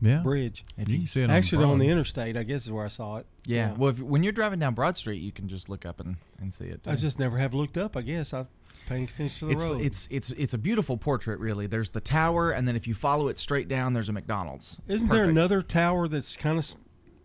Yeah. 0.00 0.18
Bridge. 0.22 0.64
If 0.76 0.88
you 0.88 0.94
you- 0.94 0.98
can 1.00 1.08
see 1.08 1.22
it 1.22 1.30
Actually, 1.30 1.64
on 1.64 1.70
on 1.72 1.78
the 1.80 1.88
interstate, 1.88 2.36
I 2.36 2.44
guess 2.44 2.64
is 2.66 2.70
where 2.70 2.84
I 2.84 2.88
saw 2.88 3.16
it. 3.16 3.26
Yeah. 3.44 3.72
Well, 3.76 3.90
if, 3.90 4.00
when 4.00 4.22
you're 4.22 4.32
driving 4.32 4.60
down 4.60 4.74
Broad 4.74 4.96
Street, 4.96 5.20
you 5.20 5.32
can 5.32 5.48
just 5.48 5.68
look 5.68 5.84
up 5.84 5.98
and, 5.98 6.16
and 6.40 6.54
see 6.54 6.66
it. 6.66 6.86
I 6.86 6.94
just 6.94 7.18
never 7.18 7.36
have 7.38 7.52
looked 7.54 7.76
up. 7.76 7.96
I 7.96 8.02
guess 8.02 8.32
I 8.32 8.46
paying 8.88 9.04
attention 9.04 9.40
to 9.40 9.46
the 9.46 9.50
it's 9.60 9.70
road. 9.70 9.80
it's 9.80 10.08
it's 10.10 10.30
it's 10.30 10.54
a 10.54 10.58
beautiful 10.58 10.96
portrait, 10.96 11.40
really. 11.40 11.66
There's 11.66 11.90
the 11.90 12.00
tower, 12.00 12.52
and 12.52 12.68
then 12.68 12.76
if 12.76 12.86
you 12.86 12.94
follow 12.94 13.26
it 13.26 13.38
straight 13.40 13.66
down, 13.66 13.92
there's 13.92 14.08
a 14.08 14.12
McDonald's. 14.12 14.80
Isn't 14.86 15.08
there 15.08 15.24
another 15.24 15.62
tower 15.62 16.06
that's 16.06 16.36
kind 16.36 16.58
of 16.60 16.72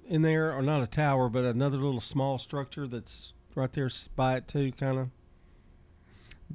in 0.07 0.21
there, 0.21 0.53
or 0.53 0.61
not 0.61 0.81
a 0.83 0.87
tower, 0.87 1.29
but 1.29 1.43
another 1.45 1.77
little 1.77 2.01
small 2.01 2.37
structure 2.37 2.87
that's 2.87 3.33
right 3.55 3.71
there 3.73 3.85
s- 3.87 4.09
by 4.15 4.35
it 4.37 4.47
too, 4.47 4.71
kind 4.73 4.97
of? 4.99 5.09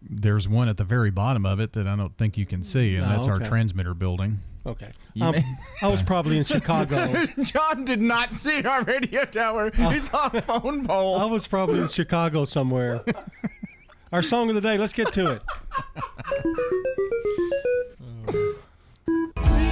There's 0.00 0.48
one 0.48 0.68
at 0.68 0.76
the 0.76 0.84
very 0.84 1.10
bottom 1.10 1.44
of 1.44 1.58
it 1.60 1.72
that 1.72 1.86
I 1.88 1.96
don't 1.96 2.16
think 2.16 2.36
you 2.36 2.46
can 2.46 2.62
see, 2.62 2.94
and 2.96 3.04
Oh, 3.04 3.08
that's 3.08 3.26
our 3.26 3.40
transmitter 3.40 3.94
building. 3.94 4.40
Okay. 4.66 4.90
Um, 5.20 5.34
I 5.82 5.88
was 5.88 6.02
probably 6.02 6.36
in 6.36 6.44
Chicago. 6.44 7.24
John 7.42 7.84
did 7.84 8.02
not 8.02 8.34
see 8.34 8.62
our 8.64 8.82
radio 8.82 9.24
tower. 9.24 9.70
He 9.74 9.98
saw 9.98 10.28
a 10.32 10.42
phone 10.42 10.86
pole. 10.86 11.16
I 11.18 11.24
was 11.24 11.46
probably 11.46 11.80
in 11.80 11.88
Chicago 11.88 12.44
somewhere. 12.44 13.02
Our 14.12 14.22
song 14.22 14.48
of 14.50 14.54
the 14.54 14.60
day. 14.60 14.76
Let's 14.78 14.92
get 14.92 15.12
to 15.14 15.32
it. 15.32 15.42
You 18.26 18.56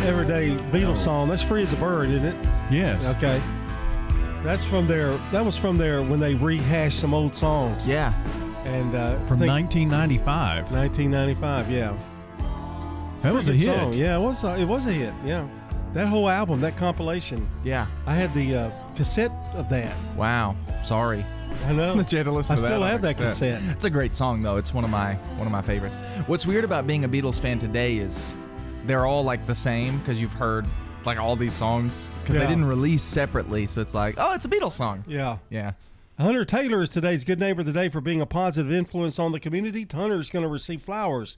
everyday 0.07 0.55
Beatles 0.71 0.97
song. 0.99 1.29
That's 1.29 1.43
"Free 1.43 1.63
as 1.63 1.73
a 1.73 1.77
Bird," 1.77 2.09
isn't 2.09 2.25
it? 2.25 2.47
Yes. 2.71 3.05
Okay. 3.17 3.41
That's 4.43 4.63
from 4.65 4.87
their. 4.87 5.17
That 5.31 5.43
was 5.43 5.57
from 5.57 5.77
their 5.77 6.01
when 6.01 6.19
they 6.19 6.35
rehashed 6.35 6.99
some 6.99 7.13
old 7.13 7.35
songs. 7.35 7.87
Yeah. 7.87 8.13
And 8.65 8.93
uh, 8.95 9.15
From 9.25 9.39
think 9.39 9.49
1995. 9.51 10.71
1995. 10.71 11.71
Yeah. 11.71 11.97
That 13.21 13.33
was 13.33 13.49
a 13.49 13.53
hit. 13.53 13.75
song. 13.75 13.93
Yeah, 13.93 14.17
it 14.17 14.21
was. 14.21 14.43
A, 14.43 14.57
it 14.57 14.65
was 14.65 14.85
a 14.85 14.91
hit. 14.91 15.13
Yeah. 15.25 15.47
That 15.93 16.07
whole 16.07 16.29
album, 16.29 16.61
that 16.61 16.77
compilation. 16.77 17.47
Yeah. 17.63 17.87
I 18.05 18.15
had 18.15 18.33
the 18.33 18.55
uh, 18.55 18.71
cassette 18.99 19.31
of 19.53 19.69
that. 19.69 19.95
Wow. 20.17 20.57
Sorry. 20.83 21.25
I 21.67 21.71
know. 21.71 21.95
that 21.97 22.11
you 22.11 22.17
had 22.17 22.25
to 22.25 22.31
listen 22.33 22.51
I 22.53 22.55
to 22.57 22.61
that. 22.63 22.67
still 22.67 22.83
have 22.83 23.01
that 23.03 23.15
cassette. 23.15 23.61
It's 23.69 23.85
a 23.85 23.89
great 23.89 24.13
song 24.13 24.41
though. 24.41 24.57
It's 24.57 24.73
one 24.73 24.83
of 24.83 24.89
my 24.89 25.13
one 25.37 25.47
of 25.47 25.53
my 25.53 25.61
favorites. 25.61 25.95
What's 26.27 26.45
weird 26.45 26.65
about 26.65 26.85
being 26.85 27.05
a 27.05 27.09
Beatles 27.09 27.39
fan 27.39 27.59
today 27.59 27.95
is 27.95 28.35
they're 28.85 29.05
all 29.05 29.23
like 29.23 29.47
the 29.47 29.55
same 29.55 29.99
because 29.99 30.19
you've 30.19 30.33
heard 30.33 30.65
like 31.05 31.17
all 31.17 31.37
these 31.37 31.53
songs 31.53 32.11
because 32.21 32.35
Yeah. 32.35 32.41
they 32.41 32.47
didn't 32.49 32.65
release 32.65 33.01
separately. 33.01 33.67
So 33.67 33.79
it's 33.79 33.93
like, 33.93 34.15
oh, 34.17 34.33
it's 34.33 34.43
a 34.43 34.49
Beatles 34.49 34.73
song. 34.73 35.05
Yeah. 35.07 35.37
Yeah. 35.49 35.71
Hunter 36.19 36.43
Taylor 36.43 36.81
is 36.83 36.89
today's 36.89 37.23
Good 37.23 37.39
Neighbor 37.39 37.61
of 37.61 37.67
the 37.67 37.71
Day 37.71 37.87
for 37.87 38.01
being 38.01 38.19
a 38.19 38.25
positive 38.25 38.73
influence 38.73 39.17
on 39.17 39.31
the 39.31 39.39
community. 39.39 39.87
Hunter's 39.89 40.29
going 40.29 40.43
to 40.43 40.49
receive 40.49 40.81
flowers 40.81 41.37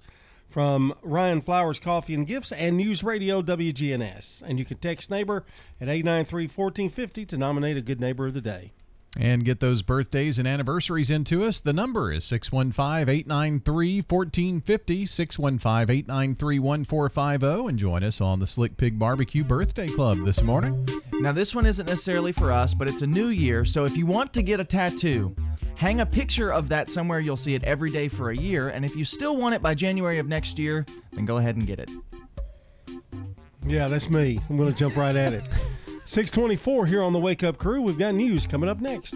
from 0.52 0.94
Ryan 1.02 1.42
Flowers 1.42 1.80
Coffee 1.80 2.14
and 2.14 2.28
Gifts 2.28 2.52
and 2.52 2.76
News 2.76 3.04
Radio 3.04 3.42
WGNS. 3.42 4.44
And 4.46 4.60
you 4.60 4.66
can 4.66 4.78
text 4.78 5.10
neighbor 5.10 5.46
at 5.80 5.88
893 5.88 6.44
1450 6.44 7.26
to 7.26 7.38
nominate 7.38 7.78
a 7.78 7.82
Good 7.82 8.02
Neighbor 8.02 8.26
of 8.26 8.34
the 8.34 8.42
Day. 8.42 8.74
And 9.18 9.44
get 9.44 9.60
those 9.60 9.82
birthdays 9.82 10.40
and 10.40 10.48
anniversaries 10.48 11.12
into 11.12 11.44
us. 11.44 11.60
The 11.60 11.74
number 11.74 12.14
is 12.14 12.24
615 12.26 13.10
893 13.10 14.06
1450, 14.08 15.06
615 15.06 15.96
893 15.98 16.60
1450. 16.60 17.68
And 17.68 17.78
join 17.78 18.04
us 18.04 18.22
on 18.22 18.40
the 18.40 18.48
Slick 18.48 18.78
Pig 18.78 18.98
Barbecue 18.98 19.44
Birthday 19.44 19.90
Club 19.90 20.24
this 20.24 20.42
morning. 20.42 20.88
Now, 21.20 21.34
this 21.34 21.54
one 21.54 21.66
isn't 21.66 21.88
necessarily 21.88 22.32
for 22.32 22.52
us, 22.52 22.74
but 22.74 22.88
it's 22.88 23.02
a 23.02 23.08
new 23.08 23.28
year. 23.28 23.66
So 23.66 23.84
if 23.84 23.98
you 23.98 24.06
want 24.06 24.34
to 24.34 24.42
get 24.42 24.62
a 24.62 24.64
tattoo, 24.64 25.36
hang 25.76 26.00
a 26.00 26.06
picture 26.06 26.54
of 26.54 26.70
that 26.70 26.90
somewhere. 26.90 27.20
You'll 27.20 27.36
see 27.36 27.54
it 27.54 27.64
every 27.66 27.92
day 27.92 28.08
for 28.08 28.30
a 28.32 28.38
year. 28.38 28.70
And 28.70 28.86
if 28.86 28.96
you 28.96 29.04
still 29.04 29.36
want 29.36 29.54
it 29.54 29.62
by 29.62 29.76
January 29.76 30.20
of 30.20 30.28
next 30.28 30.58
year, 30.58 30.86
then 31.12 31.26
go 31.26 31.38
ahead 31.38 31.58
and 31.58 31.68
get 31.68 31.80
it. 31.80 31.92
Yeah, 33.68 33.88
that's 33.88 34.10
me. 34.10 34.40
I'm 34.50 34.58
going 34.58 34.72
to 34.72 34.76
jump 34.76 34.96
right 34.96 35.16
at 35.16 35.34
it. 35.34 35.44
624 36.12 36.88
here 36.88 37.02
on 37.02 37.14
the 37.14 37.20
Wake 37.20 37.42
Up 37.42 37.58
Crew. 37.58 37.82
We've 37.82 37.98
got 37.98 38.14
news 38.14 38.46
coming 38.46 38.70
up 38.70 38.82
next. 38.82 39.16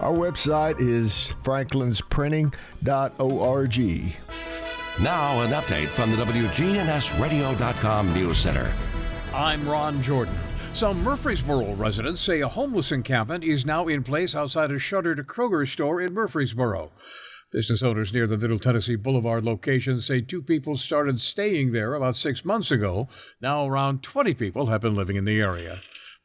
Our 0.00 0.16
website 0.16 0.80
is 0.80 1.34
franklinsprinting.org. 1.42 3.78
Now, 5.02 5.40
an 5.42 5.50
update 5.50 5.88
from 5.88 6.10
the 6.10 6.16
WGNSradio.com 6.16 8.14
News 8.14 8.38
Center. 8.38 8.72
I'm 9.34 9.68
Ron 9.68 10.02
Jordan. 10.02 10.34
Some 10.72 11.02
Murfreesboro 11.02 11.74
residents 11.74 12.22
say 12.22 12.40
a 12.40 12.48
homeless 12.48 12.92
encampment 12.92 13.44
is 13.44 13.66
now 13.66 13.88
in 13.88 14.02
place 14.02 14.34
outside 14.34 14.72
a 14.72 14.78
shuttered 14.78 15.26
Kroger 15.26 15.68
store 15.68 16.00
in 16.00 16.14
Murfreesboro. 16.14 16.90
Business 17.52 17.82
owners 17.82 18.14
near 18.14 18.26
the 18.26 18.38
Middle 18.38 18.58
Tennessee 18.58 18.96
Boulevard 18.96 19.44
location 19.44 20.00
say 20.00 20.22
two 20.22 20.40
people 20.40 20.78
started 20.78 21.20
staying 21.20 21.72
there 21.72 21.94
about 21.94 22.16
six 22.16 22.42
months 22.42 22.70
ago. 22.70 23.06
Now, 23.42 23.66
around 23.66 24.02
20 24.02 24.32
people 24.32 24.64
have 24.66 24.80
been 24.80 24.94
living 24.94 25.16
in 25.16 25.26
the 25.26 25.40
area. 25.40 25.80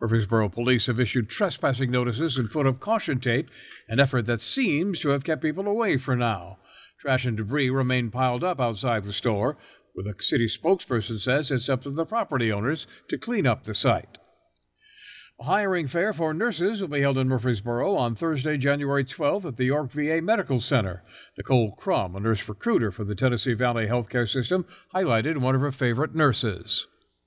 Murfreesboro 0.06 0.50
police 0.50 0.86
have 0.86 1.00
issued 1.00 1.30
trespassing 1.30 1.90
notices 1.90 2.38
and 2.38 2.52
put 2.52 2.68
up 2.68 2.80
caution 2.80 3.20
tape, 3.20 3.50
an 3.90 4.00
effort 4.00 4.28
that 4.28 4.40
seems 4.40 5.00
to 5.00 5.10
have 5.10 5.24
kept 5.24 5.42
people 5.42 5.68
away 5.68 5.98
for 5.98 6.16
now. 6.16 6.60
Trash 7.00 7.26
and 7.26 7.36
debris 7.36 7.72
remain 7.72 8.12
piled 8.12 8.44
up 8.44 8.62
outside 8.62 9.04
the 9.04 9.12
store, 9.12 9.58
where 9.94 10.04
the 10.04 10.14
city 10.22 10.46
spokesperson 10.46 11.20
says 11.20 11.50
it's 11.50 11.70
up 11.70 11.82
to 11.82 11.90
the 11.90 12.06
property 12.06 12.52
owners 12.52 12.86
to 13.08 13.18
clean 13.18 13.48
up 13.48 13.64
the 13.64 13.74
site. 13.74 14.20
A 15.40 15.46
hiring 15.46 15.88
fair 15.88 16.14
for 16.14 16.36
nurses 16.36 16.82
will 16.82 16.90
be 16.90 17.02
held 17.02 17.18
in 17.18 17.28
Murfreesboro 17.28 17.96
on 17.96 18.14
Thursday, 18.14 18.58
January 18.58 19.04
12th 19.04 19.46
at 19.46 19.58
the 19.58 19.66
York 19.66 19.92
VA 19.92 20.22
Medical 20.22 20.62
Center. 20.62 21.02
Nicole 21.36 21.72
Crum, 21.72 22.16
a 22.16 22.20
nurse 22.20 22.48
recruiter 22.48 22.92
for 22.92 23.06
the 23.06 23.16
Tennessee 23.16 23.56
Valley 23.56 23.88
Healthcare 23.88 24.30
System, 24.30 24.68
highlighted 24.94 25.40
one 25.40 25.56
of 25.56 25.62
her 25.62 25.72
favorite 25.72 26.14
nurses. 26.14 26.86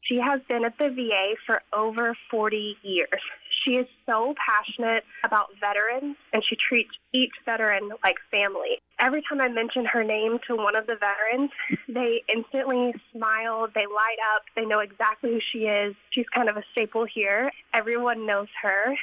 She 0.09 0.19
has 0.19 0.41
been 0.49 0.65
at 0.65 0.79
the 0.79 0.89
VA 0.89 1.35
for 1.47 1.61
over 1.73 2.17
40 2.31 2.77
years. 2.83 3.21
She 3.65 3.73
is 3.73 3.87
so 4.07 4.35
passionate 4.39 5.05
about 5.25 5.49
veterans 5.61 6.17
and 6.33 6.43
she 6.49 6.57
treats 6.57 6.91
each 7.13 7.33
veteran 7.45 7.91
like 8.03 8.17
family. 8.31 8.79
Every 8.99 9.23
time 9.29 9.41
I 9.41 9.49
mention 9.49 9.85
her 9.85 10.03
name 10.03 10.39
to 10.47 10.57
one 10.57 10.75
of 10.77 10.87
the 10.87 10.97
veterans, 10.97 11.51
they 11.89 12.23
instantly 12.35 12.95
smile, 13.13 13.69
they 13.75 13.85
light 13.87 14.17
up, 14.35 14.43
they 14.57 14.65
know 14.65 14.79
exactly 14.79 15.31
who 15.31 15.41
she 15.53 15.67
is. 15.67 15.95
She's 16.11 16.29
kind 16.35 16.49
of 16.49 16.57
a 16.57 16.63
staple 16.73 17.05
here. 17.05 17.51
Everyone 17.75 18.27
knows 18.27 18.49
her. 18.63 18.95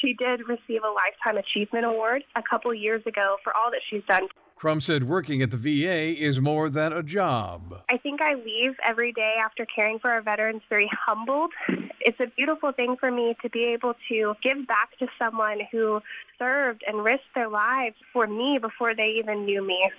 She 0.00 0.14
did 0.14 0.48
receive 0.48 0.82
a 0.84 0.90
Lifetime 0.90 1.38
Achievement 1.38 1.86
Award 1.86 2.24
a 2.36 2.42
couple 2.42 2.72
years 2.74 3.02
ago 3.06 3.36
for 3.42 3.54
all 3.56 3.70
that 3.70 3.80
she's 3.88 4.02
done. 4.08 4.28
Crum 4.60 4.82
said 4.82 5.08
working 5.08 5.40
at 5.40 5.50
the 5.50 5.56
VA 5.56 6.14
is 6.22 6.38
more 6.38 6.68
than 6.68 6.92
a 6.92 7.02
job. 7.02 7.80
I 7.88 7.96
think 7.96 8.20
I 8.20 8.34
leave 8.34 8.74
every 8.84 9.10
day 9.10 9.36
after 9.42 9.64
caring 9.64 9.98
for 9.98 10.10
our 10.10 10.20
veterans 10.20 10.60
very 10.68 10.86
humbled. 11.06 11.50
It's 11.98 12.20
a 12.20 12.26
beautiful 12.26 12.70
thing 12.70 12.98
for 13.00 13.10
me 13.10 13.34
to 13.40 13.48
be 13.48 13.64
able 13.64 13.94
to 14.10 14.34
give 14.42 14.66
back 14.66 14.98
to 14.98 15.06
someone 15.18 15.60
who 15.72 16.02
served 16.38 16.84
and 16.86 17.02
risked 17.02 17.34
their 17.34 17.48
lives 17.48 17.96
for 18.12 18.26
me 18.26 18.58
before 18.60 18.94
they 18.94 19.14
even 19.18 19.46
knew 19.46 19.66
me. 19.66 19.90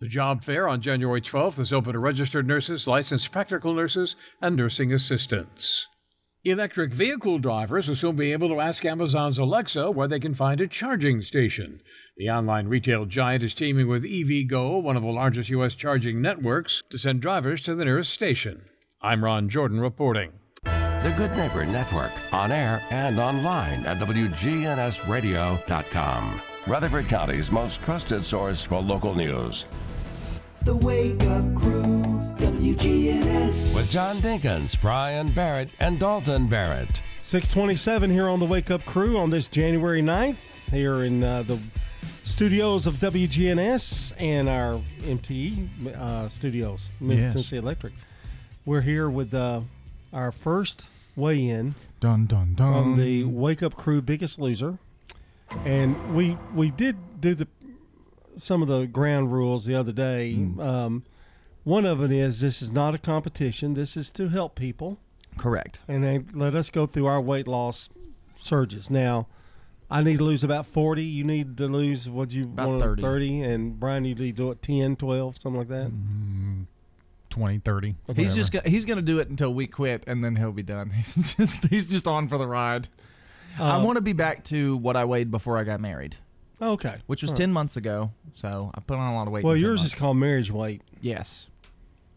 The 0.00 0.08
job 0.08 0.42
fair 0.42 0.66
on 0.66 0.80
January 0.80 1.20
12th 1.20 1.60
is 1.60 1.72
open 1.72 1.92
to 1.92 2.00
registered 2.00 2.48
nurses, 2.48 2.88
licensed 2.88 3.30
practical 3.30 3.74
nurses, 3.74 4.16
and 4.42 4.56
nursing 4.56 4.92
assistants. 4.92 5.86
Electric 6.46 6.92
vehicle 6.92 7.38
drivers 7.38 7.88
will 7.88 7.96
soon 7.96 8.16
be 8.16 8.30
able 8.30 8.50
to 8.50 8.60
ask 8.60 8.84
Amazon's 8.84 9.38
Alexa 9.38 9.90
where 9.90 10.06
they 10.06 10.20
can 10.20 10.34
find 10.34 10.60
a 10.60 10.66
charging 10.66 11.22
station. 11.22 11.80
The 12.18 12.28
online 12.28 12.68
retail 12.68 13.06
giant 13.06 13.42
is 13.42 13.54
teaming 13.54 13.88
with 13.88 14.04
EVgo, 14.04 14.82
one 14.82 14.94
of 14.94 15.02
the 15.02 15.08
largest 15.08 15.48
U.S. 15.48 15.74
charging 15.74 16.20
networks, 16.20 16.82
to 16.90 16.98
send 16.98 17.22
drivers 17.22 17.62
to 17.62 17.74
the 17.74 17.86
nearest 17.86 18.12
station. 18.12 18.68
I'm 19.00 19.24
Ron 19.24 19.48
Jordan 19.48 19.80
reporting. 19.80 20.32
The 20.64 21.14
Good 21.16 21.34
Neighbor 21.34 21.64
Network, 21.64 22.12
on 22.30 22.52
air 22.52 22.82
and 22.90 23.18
online 23.18 23.86
at 23.86 23.96
WGNSradio.com. 23.96 26.40
Rutherford 26.66 27.08
County's 27.08 27.50
most 27.50 27.82
trusted 27.84 28.22
source 28.22 28.62
for 28.62 28.82
local 28.82 29.14
news. 29.14 29.64
The 30.64 30.76
Wake 30.76 31.22
Up 31.22 31.54
Crew, 31.54 31.93
WGNS. 32.64 33.74
With 33.76 33.90
John 33.90 34.16
Dinkins, 34.22 34.80
Brian 34.80 35.30
Barrett, 35.32 35.68
and 35.80 35.98
Dalton 36.00 36.46
Barrett. 36.48 37.02
627 37.20 38.10
here 38.10 38.26
on 38.26 38.40
the 38.40 38.46
Wake 38.46 38.70
Up 38.70 38.82
Crew 38.86 39.18
on 39.18 39.28
this 39.28 39.48
January 39.48 40.00
9th 40.00 40.36
here 40.70 41.04
in 41.04 41.22
uh, 41.22 41.42
the 41.42 41.58
studios 42.22 42.86
of 42.86 42.94
WGNS 42.94 44.14
and 44.18 44.48
our 44.48 44.80
MTE 45.02 45.94
uh, 45.94 46.26
studios, 46.30 46.88
Middle 47.00 47.22
Yes. 47.24 47.34
Tennessee 47.34 47.56
Electric. 47.58 47.92
We're 48.64 48.80
here 48.80 49.10
with 49.10 49.34
uh, 49.34 49.60
our 50.14 50.32
first 50.32 50.88
weigh-in 51.16 51.74
Dun 52.00 52.24
dun 52.24 52.54
dun. 52.54 52.72
from 52.72 52.96
the 52.96 53.24
Wake 53.24 53.62
Up 53.62 53.76
Crew 53.76 54.00
Biggest 54.00 54.38
Loser, 54.38 54.78
and 55.66 56.14
we 56.16 56.38
we 56.54 56.70
did 56.70 56.96
do 57.20 57.34
the 57.34 57.46
some 58.38 58.62
of 58.62 58.68
the 58.68 58.86
ground 58.86 59.32
rules 59.34 59.66
the 59.66 59.74
other 59.74 59.92
day. 59.92 60.34
Um, 60.58 61.02
one 61.64 61.84
of 61.84 62.02
it 62.02 62.12
is 62.12 62.40
this 62.40 62.62
is 62.62 62.70
not 62.70 62.94
a 62.94 62.98
competition. 62.98 63.74
This 63.74 63.96
is 63.96 64.10
to 64.12 64.28
help 64.28 64.54
people 64.54 64.98
Correct. 65.36 65.80
and 65.88 66.04
they 66.04 66.20
let 66.32 66.54
us 66.54 66.70
go 66.70 66.86
through 66.86 67.06
our 67.06 67.20
weight 67.20 67.48
loss 67.48 67.88
surges. 68.38 68.90
Now, 68.90 69.26
I 69.90 70.02
need 70.02 70.18
to 70.18 70.24
lose 70.24 70.42
about 70.44 70.66
40. 70.66 71.02
You 71.02 71.24
need 71.24 71.56
to 71.58 71.66
lose, 71.66 72.08
what 72.08 72.32
you 72.32 72.42
About 72.42 72.68
want, 72.68 72.82
30. 72.82 73.02
30. 73.02 73.40
And 73.42 73.78
Brian, 73.80 74.04
you 74.04 74.14
need 74.14 74.36
to 74.36 74.42
do 74.44 74.50
it 74.50 74.62
10, 74.62 74.96
12, 74.96 75.38
something 75.38 75.58
like 75.58 75.68
that. 75.68 75.90
20, 77.30 77.58
30. 77.58 77.96
He's 78.14 78.34
just 78.34 78.52
gonna, 78.52 78.68
he's 78.68 78.84
gonna 78.84 79.02
do 79.02 79.18
it 79.18 79.28
until 79.28 79.52
we 79.52 79.66
quit, 79.66 80.04
and 80.06 80.22
then 80.24 80.36
he'll 80.36 80.52
be 80.52 80.62
done. 80.62 80.90
He's 80.94 81.34
just 81.34 81.66
he's 81.66 81.86
just 81.86 82.06
on 82.06 82.28
for 82.28 82.38
the 82.38 82.46
ride. 82.46 82.88
I 83.58 83.76
Uh, 83.78 83.82
want 83.84 83.96
to 83.96 84.02
be 84.02 84.12
back 84.12 84.44
to 84.44 84.76
what 84.76 84.96
I 84.96 85.04
weighed 85.04 85.30
before 85.32 85.58
I 85.58 85.64
got 85.64 85.80
married, 85.80 86.16
Okay. 86.62 86.96
which 87.06 87.22
was 87.22 87.30
All 87.30 87.32
right. 87.34 87.38
ten 87.38 87.52
months 87.52 87.76
ago. 87.76 88.12
So 88.34 88.70
I 88.74 88.80
put 88.80 88.96
on 88.98 89.12
a 89.12 89.16
lot 89.16 89.26
of 89.26 89.32
weight. 89.32 89.42
Well, 89.44 89.54
in 89.54 89.60
10 89.60 89.68
yours 89.68 89.80
is 89.80 89.84
months. 89.86 89.94
called 89.96 90.16
marriage 90.16 90.50
weight. 90.52 90.82
yes, 91.00 91.48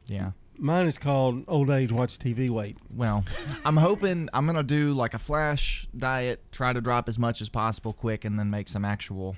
yeah. 0.07 0.31
Mine 0.59 0.87
is 0.87 0.97
called 0.97 1.43
old 1.47 1.69
age 1.69 1.91
watch 1.91 2.17
TV 2.17 2.49
weight. 2.49 2.77
Well, 2.95 3.23
I'm 3.63 3.77
hoping 3.77 4.27
I'm 4.33 4.45
gonna 4.47 4.63
do 4.63 4.93
like 4.93 5.13
a 5.13 5.19
flash 5.19 5.87
diet, 5.95 6.43
try 6.51 6.73
to 6.73 6.81
drop 6.81 7.07
as 7.07 7.19
much 7.19 7.41
as 7.41 7.49
possible 7.49 7.93
quick, 7.93 8.25
and 8.25 8.39
then 8.39 8.49
make 8.49 8.67
some 8.67 8.83
actual 8.83 9.35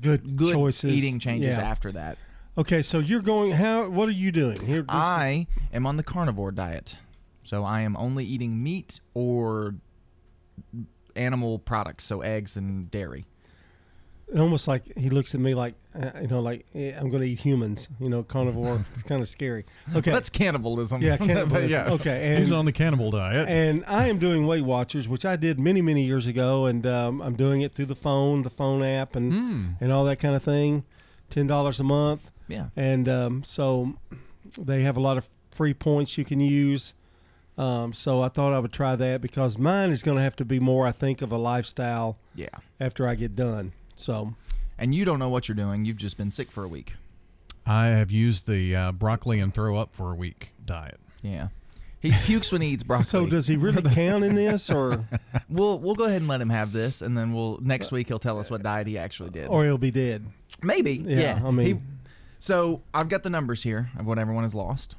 Good, 0.00 0.36
good 0.36 0.54
choices. 0.54 0.92
eating 0.92 1.18
changes 1.18 1.56
Yeah. 1.56 1.62
after 1.68 1.90
that. 1.92 2.16
Okay, 2.56 2.80
so 2.82 2.98
you're 3.00 3.22
going, 3.22 3.52
how, 3.52 3.88
what 3.88 4.08
are 4.08 4.12
you 4.12 4.30
doing? 4.30 4.60
Here, 4.60 4.82
this 4.82 4.94
is- 4.94 5.00
I 5.00 5.46
am 5.72 5.84
on 5.86 5.96
the 5.96 6.02
carnivore 6.04 6.52
diet, 6.52 6.96
so 7.42 7.64
I 7.64 7.80
am 7.80 7.96
only 7.96 8.24
eating 8.24 8.62
meat 8.62 9.00
or 9.14 9.74
animal 11.16 11.58
products, 11.58 12.04
so 12.04 12.20
eggs 12.20 12.56
and 12.56 12.88
dairy. 12.90 13.24
Almost 14.36 14.68
like 14.68 14.82
he 14.96 15.10
looks 15.10 15.34
at 15.34 15.40
me 15.40 15.54
like, 15.54 15.74
uh, 15.94 16.10
you 16.20 16.28
know, 16.28 16.40
like 16.40 16.66
eh, 16.74 16.92
I'm 16.96 17.10
going 17.10 17.22
to 17.22 17.28
eat 17.28 17.40
humans, 17.40 17.88
you 18.00 18.08
know, 18.08 18.22
carnivore. 18.22 18.84
it's 18.94 19.02
kind 19.04 19.22
of 19.22 19.28
scary. 19.28 19.64
Okay. 19.94 20.10
That's 20.10 20.30
cannibalism. 20.30 21.02
Yeah, 21.02 21.16
But 21.18 21.26
cannibalism. 21.26 21.70
yeah. 21.70 21.90
Okay, 21.92 22.28
and 22.30 22.38
He's 22.38 22.52
on 22.52 22.64
the 22.64 22.72
cannibal 22.72 23.10
diet. 23.10 23.48
and 23.48 23.84
I 23.86 24.08
am 24.08 24.18
doing 24.18 24.46
Weight 24.46 24.62
Watchers, 24.64 25.08
which 25.08 25.24
I 25.24 25.36
did 25.36 25.58
many 25.58 25.80
many 25.82 26.04
years 26.04 26.26
ago, 26.26 26.66
and 26.66 26.86
um, 26.86 27.20
I'm 27.22 27.34
doing 27.34 27.60
it 27.62 27.74
through 27.74 27.86
the 27.86 27.96
phone, 27.96 28.42
the 28.42 28.50
phone 28.50 28.82
app, 28.82 29.16
and 29.16 29.32
Hmm. 29.32 29.66
and 29.80 29.92
all 29.92 30.04
that 30.04 30.16
kind 30.20 30.34
of 30.36 30.42
thing. 30.42 30.84
Ten 31.28 31.46
dollars 31.46 31.80
a 31.80 31.84
month. 31.84 32.30
Yeah. 32.48 32.66
And 32.76 33.08
um, 33.08 33.44
so 33.44 33.94
they 34.58 34.82
have 34.82 34.96
a 34.96 35.00
lot 35.00 35.16
of 35.18 35.28
free 35.50 35.74
points 35.74 36.18
you 36.18 36.24
can 36.24 36.40
use. 36.40 36.94
Um, 37.58 37.92
so 37.92 38.22
I 38.22 38.28
thought 38.28 38.52
I 38.54 38.58
would 38.58 38.72
try 38.72 38.96
that 38.96 39.20
because 39.20 39.58
mine 39.58 39.90
is 39.90 40.02
going 40.02 40.16
to 40.16 40.22
have 40.22 40.34
to 40.36 40.44
be 40.44 40.58
more, 40.58 40.86
I 40.86 40.92
think, 40.92 41.20
of 41.20 41.30
a 41.30 41.36
lifestyle. 41.36 42.16
Yeah. 42.34 42.48
After 42.80 43.06
I 43.06 43.14
get 43.16 43.36
done, 43.36 43.72
so 43.96 44.34
And 44.78 44.94
you 44.94 45.04
don't 45.04 45.18
know 45.18 45.28
what 45.28 45.48
you're 45.48 45.56
doing. 45.56 45.84
You've 45.84 45.96
just 45.98 46.16
been 46.16 46.30
sick 46.30 46.50
for 46.50 46.64
a 46.64 46.68
week. 46.68 46.94
I 47.66 47.86
have 47.88 48.10
used 48.10 48.46
the 48.46 48.74
uh, 48.74 48.92
broccoli 48.92 49.40
and 49.40 49.52
throw 49.52 49.76
up 49.76 49.94
for 49.94 50.12
a 50.12 50.14
week 50.14 50.52
diet. 50.64 50.98
Yeah. 51.22 51.48
He 52.00 52.12
pukes 52.24 52.50
when 52.50 52.62
he 52.62 52.68
eats 52.68 52.82
broccoli. 52.82 53.04
so 53.04 53.26
does 53.26 53.46
he 53.46 53.56
really 53.58 53.82
count 53.94 54.24
in 54.24 54.34
this, 54.34 54.70
or 54.70 55.04
We'll 55.50 55.78
we'll 55.78 55.94
go 55.94 56.04
ahead 56.04 56.16
and 56.22 56.28
let 56.28 56.40
him 56.40 56.48
have 56.48 56.72
this, 56.72 57.02
and 57.02 57.16
then 57.16 57.34
we'll 57.34 57.58
next 57.60 57.92
week 57.92 58.08
he'll 58.08 58.18
tell 58.18 58.38
us 58.40 58.50
what 58.50 58.62
diet 58.62 58.86
he 58.86 58.96
actually 58.96 59.28
did. 59.30 59.48
or 59.48 59.64
he'll 59.64 59.76
be 59.76 59.90
dead? 59.90 60.24
Maybe. 60.62 60.94
Yeah, 61.06 61.20
Yeah. 61.20 61.42
I 61.44 61.50
mean- 61.50 61.66
He- 61.66 61.82
so 62.38 62.80
I've 62.94 63.10
got 63.10 63.22
the 63.22 63.28
numbers 63.28 63.62
here 63.62 63.90
of 63.98 64.06
what 64.06 64.18
everyone 64.18 64.44
has 64.44 64.54
lost 64.54 64.96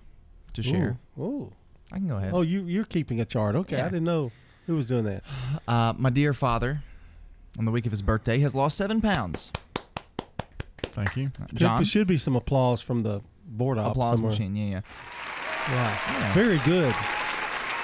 to 0.54 0.62
share. 0.62 0.99
Ooh, 1.17 1.23
ooh. 1.23 1.51
I 1.91 1.95
can 1.97 2.08
go 2.08 2.17
ahead. 2.17 2.32
Oh, 2.36 2.41
you 2.41 2.62
you're 2.65 2.86
keeping 2.86 3.19
a 3.19 3.25
chart. 3.25 3.56
Okay, 3.56 3.82
I 3.82 3.86
didn't 3.86 4.04
know 4.04 4.32
who 4.67 4.75
was 4.75 4.86
doing 4.86 5.06
that. 5.06 5.23
Uh, 5.67 5.93
my 5.97 6.12
dear 6.12 6.34
father, 6.34 6.84
on 7.59 7.65
the 7.65 7.71
week 7.71 7.85
of 7.85 7.91
his 7.91 8.01
birthday, 8.01 8.37
he 8.37 8.43
has 8.43 8.55
lost 8.55 8.77
seven 8.77 9.01
pounds. 9.01 9.51
Thank 10.83 11.15
you. 11.15 11.31
Uh, 11.41 11.45
John, 11.53 11.77
There 11.79 11.85
should 11.85 12.07
be 12.07 12.17
some 12.17 12.35
applause 12.35 12.81
from 12.81 13.03
the 13.03 13.21
board 13.45 13.77
op 13.77 13.91
applause 13.91 14.17
somewhere. 14.17 14.31
machine. 14.31 14.55
Yeah, 14.55 14.65
yeah. 14.65 14.81
Yeah. 15.69 16.33
Very 16.33 16.59
good. 16.59 16.93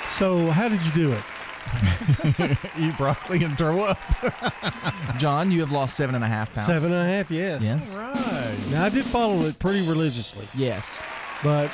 So, 0.09 0.49
how 0.51 0.67
did 0.69 0.83
you 0.85 0.91
do 0.91 1.11
it? 1.13 1.23
Eat 2.79 2.97
broccoli 2.97 3.43
and 3.43 3.57
throw 3.57 3.81
up. 3.83 3.99
John, 5.17 5.51
you 5.51 5.59
have 5.59 5.71
lost 5.71 5.95
seven 5.97 6.15
and 6.15 6.23
a 6.23 6.27
half 6.27 6.53
pounds. 6.53 6.65
Seven 6.67 6.93
and 6.93 7.01
a 7.09 7.13
half, 7.13 7.29
yes. 7.29 7.61
Yes. 7.63 7.93
right. 7.93 8.57
Now, 8.71 8.85
I 8.85 8.89
did 8.89 9.05
follow 9.05 9.41
it 9.43 9.59
pretty 9.59 9.87
religiously, 9.87 10.47
Yes. 10.55 11.01
but 11.43 11.69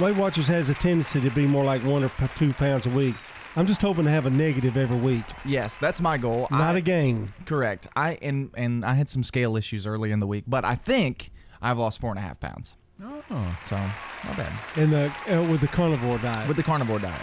Weight 0.00 0.16
Watchers 0.16 0.46
has 0.48 0.68
a 0.68 0.74
tendency 0.74 1.20
to 1.20 1.30
be 1.30 1.46
more 1.46 1.64
like 1.64 1.84
one 1.84 2.02
or 2.04 2.10
two 2.34 2.52
pounds 2.54 2.86
a 2.86 2.90
week. 2.90 3.14
I'm 3.56 3.66
just 3.66 3.82
hoping 3.82 4.04
to 4.04 4.10
have 4.10 4.24
a 4.26 4.30
negative 4.30 4.76
every 4.76 4.96
week, 4.96 5.24
Yes, 5.44 5.76
that's 5.78 6.00
my 6.00 6.16
goal. 6.16 6.48
not 6.50 6.74
I, 6.74 6.78
a 6.78 6.80
gain. 6.80 7.28
Correct. 7.44 7.86
I 7.94 8.18
and 8.22 8.50
and 8.54 8.84
I 8.84 8.94
had 8.94 9.08
some 9.10 9.22
scale 9.22 9.56
issues 9.56 9.86
early 9.86 10.10
in 10.10 10.20
the 10.20 10.26
week, 10.26 10.44
but 10.46 10.64
I 10.64 10.74
think 10.74 11.30
I've 11.60 11.76
lost 11.78 12.00
four 12.00 12.10
and 12.10 12.18
a 12.18 12.22
half 12.22 12.40
pounds. 12.40 12.76
Oh. 13.02 13.56
So 13.68 13.76
not 13.76 14.36
bad 14.36 14.52
In 14.76 14.90
the 14.90 15.12
uh, 15.28 15.42
with 15.50 15.60
the 15.60 15.66
carnivore 15.68 16.18
diet. 16.18 16.46
with 16.48 16.56
the 16.56 16.62
carnivore 16.62 16.98
diet. 16.98 17.20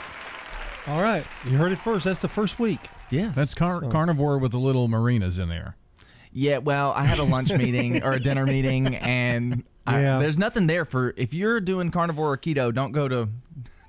All 0.88 1.02
right, 1.02 1.26
you 1.46 1.58
heard 1.58 1.72
it 1.72 1.80
first. 1.80 2.06
That's 2.06 2.22
the 2.22 2.28
first 2.28 2.60
week. 2.60 2.80
Yes. 3.12 3.34
That's 3.36 3.54
car- 3.56 3.82
So- 3.82 3.90
carnivore 3.90 4.38
with 4.40 4.52
the 4.52 4.60
little 4.60 4.88
marinas 4.88 5.40
in 5.40 5.50
there. 5.50 5.76
Yeah, 6.32 6.60
well, 6.60 6.92
I 6.96 7.06
had 7.06 7.18
a 7.18 7.24
lunch 7.24 7.52
meeting 7.54 8.04
or 8.04 8.12
a 8.12 8.20
dinner 8.20 8.46
meeting, 8.46 8.96
and 8.98 9.64
I, 9.88 10.02
Yeah. 10.02 10.20
there's 10.20 10.38
nothing 10.38 10.68
there 10.68 10.86
for 10.86 11.14
if 11.18 11.34
you're 11.34 11.60
doing 11.60 11.90
carnivore 11.92 12.34
or 12.34 12.38
keto. 12.38 12.72
Don't 12.74 12.92
go 12.92 13.08
to 13.08 13.30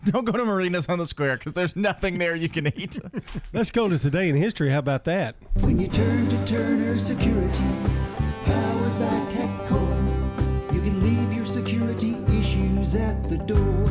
don't 0.05 0.25
go 0.25 0.33
to 0.33 0.45
Marina's 0.45 0.87
on 0.89 0.99
the 0.99 1.07
Square 1.07 1.39
because 1.39 1.53
there's 1.53 1.77
nothing 1.77 2.19
there 2.19 2.35
you 2.35 2.49
can 2.49 2.67
eat. 2.79 2.99
Let's 3.53 3.71
go 3.71 3.89
to 3.89 3.99
today 3.99 4.29
in 4.29 4.37
history. 4.37 4.71
How 4.71 4.79
about 4.79 5.05
that? 5.05 5.37
When 5.61 5.79
you 5.79 5.89
turn 5.89 6.29
to 6.29 6.47
Turner 6.47 6.97
Security, 6.97 7.65
powered 8.45 8.99
by 8.99 9.27
TechCore, 9.31 10.75
you 10.75 10.81
can 10.81 11.01
leave 11.03 11.37
your 11.37 11.45
security 11.45 12.17
issues 12.39 12.95
at 12.95 13.23
the 13.25 13.39
door. 13.39 13.89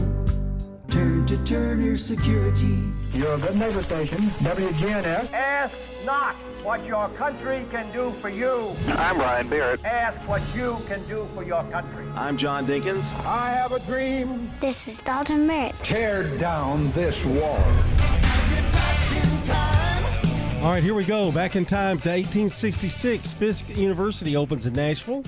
Turn 1.00 1.26
to 1.28 1.38
Turner 1.46 1.96
Security. 1.96 2.92
Your 3.14 3.38
good 3.38 3.56
neighbor 3.56 3.82
station, 3.84 4.18
WGNS. 4.44 5.32
Ask 5.32 5.74
not 6.04 6.36
what 6.62 6.86
your 6.86 7.08
country 7.12 7.66
can 7.72 7.90
do 7.94 8.12
for 8.12 8.28
you. 8.28 8.76
I'm 8.90 9.16
Brian 9.16 9.48
Barrett. 9.48 9.86
Ask 9.86 10.18
what 10.28 10.42
you 10.54 10.78
can 10.90 11.02
do 11.08 11.26
for 11.34 11.44
your 11.44 11.64
country. 11.72 12.06
I'm 12.16 12.38
John 12.38 12.68
Dinkins. 12.68 13.02
I 13.26 13.50
have 13.52 13.72
a 13.72 13.80
dream. 13.80 14.52
This 14.60 14.76
is 14.88 14.98
Dalton 15.06 15.48
Barrett. 15.48 15.74
Tear 15.84 16.24
down 16.38 16.92
this 16.92 17.26
wall. 17.26 17.64
All 20.62 20.72
right, 20.72 20.84
here 20.84 20.96
we 20.96 21.06
go. 21.06 21.32
Back 21.32 21.56
in 21.56 21.66
time 21.66 21.98
to 22.00 22.10
1866. 22.10 23.32
Fisk 23.36 23.70
University 23.70 24.36
opens 24.36 24.66
in 24.66 24.74
Nashville. 24.74 25.24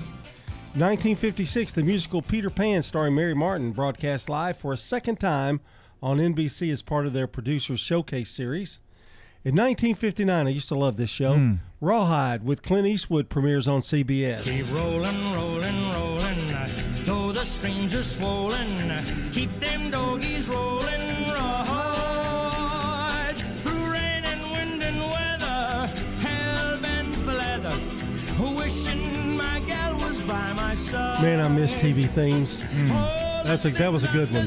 1956, 0.74 1.72
the 1.72 1.82
musical 1.82 2.22
Peter 2.22 2.48
Pan, 2.48 2.82
starring 2.82 3.14
Mary 3.14 3.34
Martin, 3.34 3.72
broadcast 3.72 4.30
live 4.30 4.56
for 4.56 4.72
a 4.72 4.78
second 4.78 5.20
time 5.20 5.60
on 6.02 6.16
NBC 6.16 6.72
as 6.72 6.80
part 6.80 7.04
of 7.04 7.12
their 7.12 7.26
Producers 7.26 7.78
Showcase 7.78 8.30
series. 8.30 8.80
In 9.44 9.54
1959, 9.54 10.46
I 10.46 10.48
used 10.48 10.68
to 10.70 10.74
love 10.74 10.96
this 10.96 11.10
show. 11.10 11.34
Hmm. 11.34 11.56
Rawhide 11.82 12.46
with 12.46 12.62
Clint 12.62 12.86
Eastwood 12.86 13.28
premieres 13.28 13.68
on 13.68 13.82
CBS. 13.82 14.44
Keep 14.44 14.72
rolling, 14.72 15.34
rolling, 15.34 15.90
rolling. 15.90 16.56
Though 17.04 17.32
the 17.32 17.44
streams 17.44 17.94
are 17.94 18.02
swollen, 18.02 19.04
keep 19.30 19.50
them 19.60 19.90
doggies 19.90 20.48
rolling. 20.48 21.28
Rawhide 21.28 22.56
through 23.62 23.92
rain 23.92 24.24
and 24.24 24.50
wind 24.52 24.82
and 24.82 25.02
weather, 25.02 25.90
hell 26.26 26.78
bent 26.80 27.14
for 27.16 27.34
leather. 27.34 27.76
Wishing 28.56 29.31
my 29.62 29.68
gal 29.68 29.94
was 29.96 30.20
by 30.22 30.52
my 30.52 30.74
side. 30.74 31.22
Man, 31.22 31.40
I 31.40 31.48
miss 31.48 31.74
TV 31.74 32.08
themes. 32.10 32.62
Mm. 32.62 32.88
Mm. 32.88 33.44
That's 33.44 33.64
a, 33.64 33.70
that 33.70 33.90
was 33.92 34.04
a 34.04 34.08
good 34.08 34.30
one. 34.32 34.46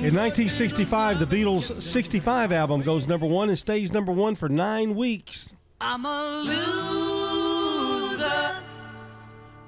In 0.00 0.14
1965, 0.14 1.18
the 1.18 1.26
Beatles' 1.26 1.64
65 1.82 2.52
album 2.52 2.80
goes 2.82 3.06
number 3.06 3.26
one 3.26 3.48
and 3.50 3.58
stays 3.58 3.92
number 3.92 4.12
one 4.12 4.34
for 4.34 4.48
nine 4.48 4.94
weeks. 4.94 5.54
I'm 5.80 6.06
a 6.06 6.42
loser. 6.44 6.62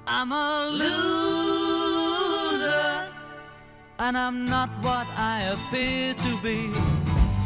I'm 0.07 0.31
a 0.31 0.69
loser. 0.71 1.13
And 3.99 4.17
I'm 4.17 4.45
not 4.45 4.69
what 4.83 5.05
I 5.15 5.41
appear 5.53 6.15
to 6.15 6.37
be. 6.41 6.71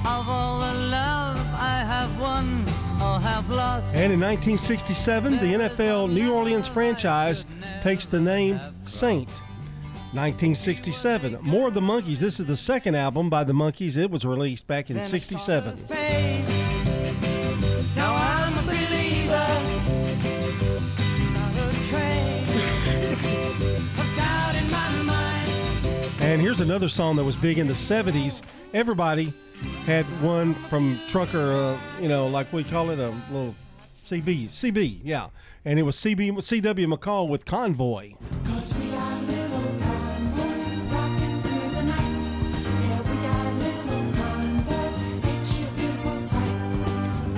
Of 0.05 0.29
all 0.29 0.59
the 0.59 0.73
love 0.73 1.37
I 1.59 1.83
have 1.85 2.17
won 2.19 2.45
or 2.45 2.45
have 2.47 2.65
lost. 2.65 2.66
And 3.93 4.13
in 4.13 4.19
1967, 4.19 5.33
the 5.33 5.37
NFL 5.39 6.11
New 6.11 6.33
Orleans 6.33 6.67
franchise 6.67 7.45
takes 7.81 8.05
the 8.05 8.19
name 8.19 8.59
Saint. 8.85 9.29
1967, 10.13 11.39
More 11.41 11.67
of 11.67 11.73
the 11.73 11.81
Monkees. 11.81 12.19
This 12.19 12.39
is 12.39 12.45
the 12.45 12.55
second 12.55 12.95
album 12.95 13.29
by 13.29 13.43
the 13.43 13.51
Monkees. 13.53 13.97
It 13.97 14.09
was 14.09 14.25
released 14.25 14.65
back 14.65 14.89
in 14.89 15.03
67. 15.03 15.77
Now 17.95 18.15
I'm 18.15 18.57
a 18.57 18.61
believer. 18.61 19.47
Not 21.33 21.51
a 21.57 21.71
trace 21.89 22.49
of 23.99 24.15
doubt 24.15 24.55
in 24.55 24.71
my 24.71 24.89
mind. 25.03 25.49
And 26.21 26.41
here's 26.41 26.61
another 26.61 26.87
song 26.87 27.17
that 27.17 27.23
was 27.25 27.35
big 27.35 27.57
in 27.59 27.67
the 27.67 27.73
70s. 27.73 28.41
Everybody 28.73 29.33
had 29.87 30.05
one 30.21 30.53
from 30.53 30.99
Trucker, 31.07 31.53
uh, 31.53 31.79
you 32.01 32.09
know, 32.09 32.27
like 32.27 32.51
we 32.51 32.61
call 32.61 32.89
it 32.89 32.99
a 32.99 33.09
little 33.31 33.55
CB. 34.01 34.47
CB, 34.47 34.99
yeah. 35.01 35.29
And 35.63 35.79
it 35.79 35.83
was 35.83 35.95
CB, 35.95 36.33
CW 36.33 36.93
McCall 36.93 37.29
with 37.29 37.45
Convoy. 37.45 38.15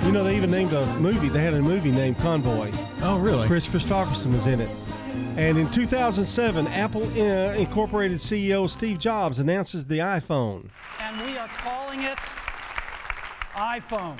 You 0.04 0.12
know, 0.12 0.24
they 0.24 0.36
even 0.36 0.50
named 0.50 0.72
a 0.72 0.84
movie. 0.98 1.28
They 1.28 1.44
had 1.44 1.54
a 1.54 1.62
movie 1.62 1.92
named 1.92 2.18
Convoy. 2.18 2.72
Oh, 3.00 3.16
really? 3.20 3.46
Kris 3.46 3.68
Kristofferson 3.68 4.32
was 4.32 4.48
in 4.48 4.60
it. 4.60 4.82
And 5.36 5.56
in 5.58 5.70
2007, 5.70 6.66
Apple 6.68 7.02
uh, 7.02 7.54
Incorporated 7.54 8.18
CEO 8.18 8.68
Steve 8.68 8.98
Jobs 8.98 9.38
announces 9.38 9.84
the 9.86 9.98
iPhone. 9.98 10.68
and 11.00 11.20
we 11.26 11.38
are 11.38 11.48
calling 11.48 12.02
it 12.02 12.18
iPhone. 13.54 14.18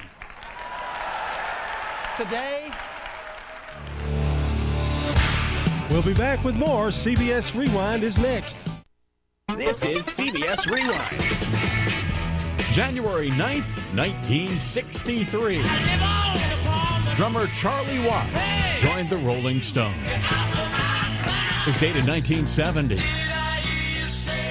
Today, 2.16 2.70
We'll 5.90 6.02
be 6.02 6.14
back 6.14 6.44
with 6.44 6.54
more. 6.54 6.88
CBS 6.88 7.52
Rewind 7.58 8.04
is 8.04 8.16
next. 8.16 8.68
This 9.56 9.84
is 9.84 10.06
CBS 10.06 10.70
Rewind. 10.70 11.20
January 12.72 13.30
9th, 13.30 13.96
1963. 13.96 15.62
Drummer 17.16 17.48
Charlie 17.48 17.98
Watts 18.06 18.30
joined 18.80 19.10
the 19.10 19.16
Rolling 19.16 19.62
Stones. 19.62 19.96
Was 21.66 21.76
dated 21.76 22.06
1970. 22.08 22.96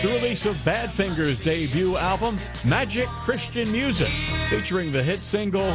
The 0.02 0.13
release 0.13 0.45
of 0.45 0.56
Badfinger's 0.58 1.43
debut 1.43 1.98
album, 1.98 2.38
Magic 2.63 3.08
Christian 3.08 3.72
Music, 3.72 4.10
featuring 4.50 4.91
the 4.91 5.02
hit 5.02 5.26
single 5.26 5.74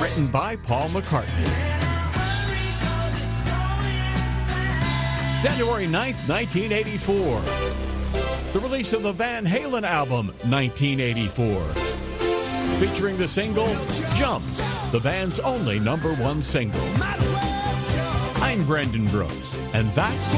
written 0.00 0.26
by 0.28 0.56
Paul 0.56 0.88
McCartney. 0.88 1.44
January 5.42 5.86
9th, 5.86 6.26
1984. 6.28 7.40
The 8.54 8.60
release 8.60 8.94
of 8.94 9.02
the 9.02 9.12
Van 9.12 9.44
Halen 9.44 9.82
album, 9.82 10.28
1984. 10.48 11.62
Featuring 12.80 13.18
the 13.18 13.28
single 13.28 13.68
Jump, 14.16 14.42
the 14.92 15.00
band's 15.02 15.40
only 15.40 15.78
number 15.78 16.14
one 16.14 16.42
single. 16.42 16.80
I'm 18.54 18.64
Brendan 18.66 19.08
Brooks, 19.08 19.74
and 19.74 19.88
that's 19.94 20.32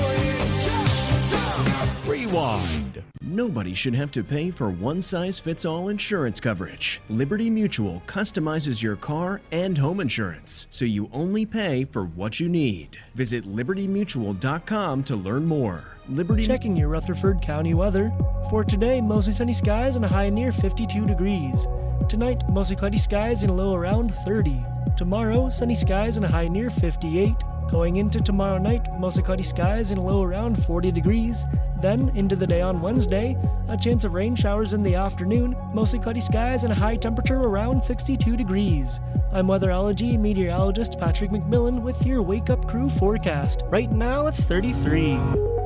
Rewind. 2.08 3.02
Nobody 3.20 3.74
should 3.74 3.94
have 3.94 4.10
to 4.12 4.24
pay 4.24 4.50
for 4.50 4.70
one 4.70 5.02
size 5.02 5.38
fits 5.38 5.66
all 5.66 5.90
insurance 5.90 6.40
coverage. 6.40 7.02
Liberty 7.10 7.50
Mutual 7.50 8.02
customizes 8.06 8.82
your 8.82 8.96
car 8.96 9.42
and 9.52 9.76
home 9.76 10.00
insurance, 10.00 10.66
so 10.70 10.86
you 10.86 11.10
only 11.12 11.44
pay 11.44 11.84
for 11.84 12.06
what 12.06 12.40
you 12.40 12.48
need. 12.48 12.98
Visit 13.14 13.44
libertymutual.com 13.44 15.04
to 15.04 15.14
learn 15.14 15.44
more. 15.44 15.98
Liberty 16.08 16.46
Checking 16.46 16.74
your 16.74 16.88
Rutherford 16.88 17.42
County 17.42 17.74
weather. 17.74 18.10
For 18.48 18.64
today, 18.64 19.02
mostly 19.02 19.34
sunny 19.34 19.52
skies 19.52 19.94
and 19.94 20.06
a 20.06 20.08
high 20.08 20.30
near 20.30 20.52
52 20.52 21.04
degrees. 21.04 21.66
Tonight, 22.08 22.40
mostly 22.48 22.76
cloudy 22.76 22.96
skies 22.96 23.42
and 23.42 23.50
a 23.50 23.54
low 23.54 23.74
around 23.74 24.14
30. 24.24 24.64
Tomorrow, 24.96 25.50
sunny 25.50 25.74
skies 25.74 26.16
and 26.16 26.24
a 26.24 26.28
high 26.28 26.48
near 26.48 26.70
58. 26.70 27.34
Going 27.70 27.96
into 27.96 28.20
tomorrow 28.20 28.58
night, 28.58 28.86
mostly 28.98 29.22
cloudy 29.22 29.42
skies 29.42 29.90
and 29.90 30.04
low 30.04 30.22
around 30.22 30.64
40 30.64 30.92
degrees. 30.92 31.44
Then, 31.80 32.10
into 32.14 32.36
the 32.36 32.46
day 32.46 32.60
on 32.62 32.80
Wednesday, 32.80 33.36
a 33.68 33.76
chance 33.76 34.04
of 34.04 34.14
rain 34.14 34.34
showers 34.36 34.72
in 34.72 34.82
the 34.82 34.94
afternoon, 34.94 35.56
mostly 35.74 35.98
cloudy 35.98 36.20
skies 36.20 36.62
and 36.62 36.72
a 36.72 36.76
high 36.76 36.96
temperature 36.96 37.36
around 37.36 37.84
62 37.84 38.36
degrees. 38.36 39.00
I'm 39.32 39.48
weatherology 39.48 40.18
meteorologist 40.18 40.98
Patrick 40.98 41.30
McMillan 41.30 41.82
with 41.82 42.06
your 42.06 42.22
Wake 42.22 42.50
Up 42.50 42.66
Crew 42.68 42.88
forecast. 42.88 43.62
Right 43.66 43.90
now, 43.90 44.26
it's 44.28 44.40
33. 44.40 45.65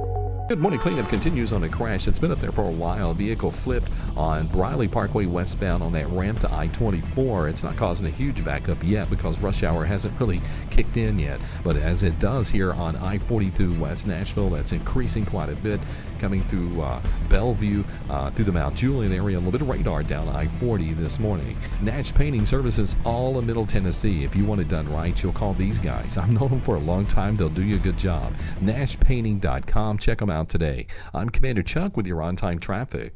Good 0.51 0.59
morning. 0.59 0.81
Cleanup 0.81 1.09
continues 1.09 1.53
on 1.53 1.63
a 1.63 1.69
crash 1.69 2.07
that's 2.07 2.19
been 2.19 2.33
up 2.33 2.41
there 2.41 2.51
for 2.51 2.65
a 2.65 2.73
while. 2.73 3.13
A 3.13 3.15
Vehicle 3.15 3.53
flipped 3.53 3.89
on 4.17 4.49
Briley 4.49 4.89
Parkway 4.89 5.27
westbound 5.27 5.81
on 5.81 5.93
that 5.93 6.11
ramp 6.11 6.41
to 6.41 6.53
I 6.53 6.67
24. 6.67 7.47
It's 7.47 7.63
not 7.63 7.77
causing 7.77 8.09
a 8.09 8.11
huge 8.11 8.45
backup 8.45 8.83
yet 8.83 9.09
because 9.09 9.39
rush 9.39 9.63
hour 9.63 9.85
hasn't 9.85 10.19
really 10.19 10.43
kicked 10.71 10.97
in 10.97 11.21
yet. 11.21 11.39
But 11.63 11.77
as 11.77 12.03
it 12.03 12.19
does 12.19 12.49
here 12.49 12.73
on 12.73 12.97
I 12.97 13.19
40 13.19 13.51
through 13.51 13.79
West 13.79 14.09
Nashville, 14.09 14.51
that's 14.51 14.73
increasing 14.73 15.25
quite 15.25 15.51
a 15.51 15.55
bit. 15.55 15.79
Coming 16.21 16.45
through 16.45 16.83
uh, 16.83 17.03
Bellevue, 17.31 17.83
uh, 18.11 18.31
through 18.31 18.45
the 18.45 18.53
Mount 18.53 18.77
Juliet 18.77 19.11
area, 19.11 19.39
a 19.39 19.41
little 19.41 19.53
bit 19.53 19.63
of 19.63 19.69
radar 19.69 20.03
down 20.03 20.29
I 20.29 20.49
40 20.49 20.93
this 20.93 21.19
morning. 21.19 21.57
Nash 21.81 22.13
Painting 22.13 22.45
Services, 22.45 22.95
all 23.05 23.39
of 23.39 23.47
Middle 23.47 23.65
Tennessee. 23.65 24.23
If 24.23 24.37
you 24.37 24.45
want 24.45 24.61
it 24.61 24.69
done 24.69 24.93
right, 24.93 25.21
you'll 25.23 25.33
call 25.33 25.55
these 25.55 25.79
guys. 25.79 26.19
I've 26.19 26.31
known 26.39 26.51
them 26.51 26.61
for 26.61 26.77
a 26.77 26.79
long 26.79 27.07
time. 27.07 27.37
They'll 27.37 27.49
do 27.49 27.65
you 27.65 27.77
a 27.77 27.79
good 27.79 27.97
job. 27.97 28.35
NashPainting.com. 28.61 29.97
Check 29.97 30.19
them 30.19 30.29
out 30.29 30.51
today. 30.51 30.87
I'm 31.15 31.31
Commander 31.31 31.63
Chuck 31.63 31.97
with 31.97 32.07
your 32.07 32.21
on 32.21 32.37
time 32.37 32.59
traffic. 32.59 33.15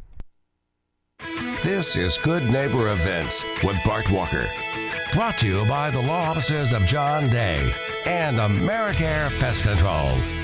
This 1.62 1.96
is 1.96 2.16
Good 2.18 2.44
Neighbor 2.50 2.90
Events 2.90 3.44
with 3.62 3.76
Bart 3.84 4.10
Walker. 4.10 4.46
Brought 5.12 5.38
to 5.38 5.46
you 5.46 5.66
by 5.66 5.90
the 5.90 6.00
law 6.00 6.30
offices 6.30 6.72
of 6.72 6.82
John 6.82 7.28
Day 7.28 7.72
and 8.06 8.38
Americare 8.38 9.28
Pest 9.38 9.62
Control. 9.62 10.43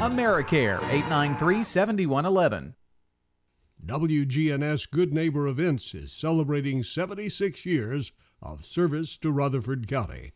AmeriCare, 0.00 0.78
893 0.84 1.62
7111. 1.62 2.74
WGNS 3.84 4.90
Good 4.90 5.12
Neighbor 5.12 5.46
Events 5.46 5.94
is 5.94 6.10
celebrating 6.10 6.82
76 6.82 7.66
years 7.66 8.10
of 8.40 8.64
service 8.64 9.18
to 9.18 9.30
Rutherford 9.30 9.86
County. 9.86 10.32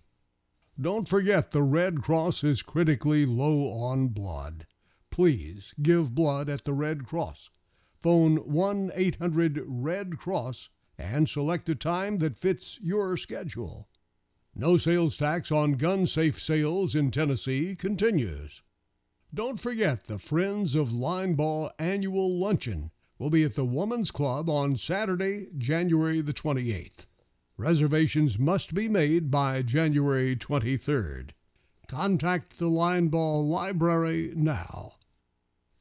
Don't 0.79 1.09
forget 1.09 1.53
the 1.53 1.63
Red 1.63 2.03
Cross 2.03 2.45
is 2.45 2.61
critically 2.61 3.25
low 3.25 3.73
on 3.73 4.09
blood. 4.09 4.67
Please 5.11 5.73
give 5.81 6.15
blood 6.15 6.51
at 6.51 6.67
the 6.67 6.75
Red 6.75 7.07
Cross. 7.07 7.49
Phone 7.95 8.37
1 8.37 8.93
800 8.95 9.63
Red 9.67 10.19
Cross 10.19 10.69
and 10.99 11.27
select 11.27 11.71
a 11.71 11.75
time 11.75 12.19
that 12.19 12.37
fits 12.37 12.79
your 12.83 13.17
schedule. 13.17 13.89
No 14.55 14.77
sales 14.77 15.17
tax 15.17 15.51
on 15.51 15.73
gun 15.73 16.07
safe 16.07 16.39
sales 16.39 16.95
in 16.95 17.11
Tennessee 17.11 17.75
continues. 17.75 18.63
Don't 19.35 19.59
forget 19.59 20.05
the 20.05 20.21
Friends 20.21 20.77
of 20.77 20.91
Linebaugh 20.91 21.73
annual 21.77 22.39
luncheon 22.39 22.93
will 23.19 23.31
be 23.31 23.43
at 23.43 23.57
the 23.57 23.65
Woman's 23.65 24.13
Club 24.13 24.49
on 24.49 24.77
Saturday, 24.77 25.49
January 25.59 26.21
the 26.21 26.33
28th. 26.33 27.07
Reservations 27.57 28.39
must 28.39 28.75
be 28.75 28.89
made 28.89 29.33
by 29.33 29.61
January 29.63 30.37
23rd. 30.37 31.31
Contact 31.89 32.59
the 32.61 32.71
Linebaugh 32.71 33.43
Library 33.43 34.33
now. 34.37 34.95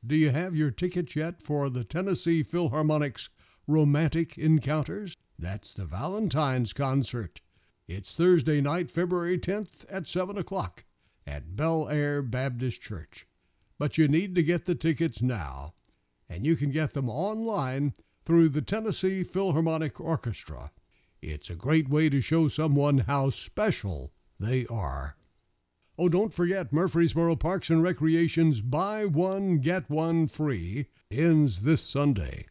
Do 0.04 0.16
you 0.16 0.32
have 0.32 0.56
your 0.56 0.72
tickets 0.72 1.16
yet 1.16 1.44
for 1.44 1.70
the 1.70 1.84
Tennessee 1.84 2.42
Philharmonic's 2.42 3.30
Romantic 3.68 4.36
Encounters? 4.36 5.16
That's 5.38 5.76
the 5.76 5.86
Valentine's 5.86 6.74
concert. 6.74 7.40
It's 7.88 8.16
Thursday 8.16 8.62
night, 8.62 8.90
February 8.90 9.38
10th 9.38 9.86
at 9.90 10.08
7 10.08 10.40
o'clock 10.40 10.86
at 11.28 11.56
Belle 11.56 11.88
Aire 11.92 12.24
Baptist 12.24 12.82
Church. 12.82 13.28
But 13.84 13.98
you 13.98 14.08
need 14.08 14.34
to 14.36 14.44
get 14.44 14.64
the 14.64 14.76
tickets 14.76 15.22
now, 15.22 15.74
and 16.30 16.46
you 16.46 16.56
can 16.56 16.72
get 16.72 16.94
them 16.94 17.10
online 17.10 17.94
through 18.24 18.48
the 18.48 18.62
Tennessee 18.62 19.26
Philharmonic 19.26 20.00
Orchestra. 20.00 20.72
It's 21.22 21.50
a 21.50 21.56
great 21.56 21.90
way 21.90 22.08
to 22.08 22.22
show 22.22 22.48
someone 22.48 23.00
how 23.00 23.30
special 23.30 24.14
they 24.40 24.66
are. 24.68 25.18
Oh, 25.98 26.08
don't 26.08 26.34
forget 26.34 26.72
Murfreesboro 26.72 27.36
Parks 27.36 27.70
and 27.70 27.84
Recreation's 27.84 28.62
Buy 28.62 29.04
One, 29.04 29.58
Get 29.58 29.90
One 29.90 30.30
Free 30.30 30.88
ends 31.12 31.64
this 31.64 31.84
Sunday. 31.84 32.46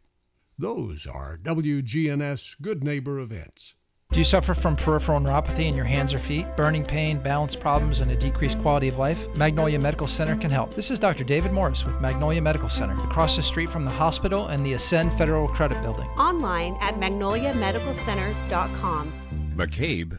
Those 0.58 1.06
are 1.06 1.38
WGNS 1.38 2.56
Good 2.60 2.84
Neighbor 2.84 3.18
events. 3.18 3.74
Do 4.12 4.18
you 4.18 4.24
suffer 4.24 4.52
from 4.52 4.76
peripheral 4.76 5.20
neuropathy 5.20 5.68
in 5.68 5.74
your 5.74 5.86
hands 5.86 6.12
or 6.12 6.18
feet, 6.18 6.44
burning 6.54 6.84
pain, 6.84 7.18
balance 7.18 7.56
problems, 7.56 8.00
and 8.00 8.10
a 8.10 8.14
decreased 8.14 8.60
quality 8.60 8.88
of 8.88 8.98
life? 8.98 9.26
Magnolia 9.38 9.78
Medical 9.78 10.06
Center 10.06 10.36
can 10.36 10.50
help. 10.50 10.74
This 10.74 10.90
is 10.90 10.98
Dr. 10.98 11.24
David 11.24 11.50
Morris 11.50 11.86
with 11.86 11.98
Magnolia 11.98 12.42
Medical 12.42 12.68
Center, 12.68 12.94
across 13.04 13.36
the 13.36 13.42
street 13.42 13.70
from 13.70 13.86
the 13.86 13.90
hospital 13.90 14.48
and 14.48 14.66
the 14.66 14.74
Ascend 14.74 15.14
Federal 15.14 15.48
Credit 15.48 15.80
Building. 15.80 16.08
Online 16.18 16.76
at 16.82 17.00
magnoliamedicalcenters.com. 17.00 19.12
McCabe 19.56 20.18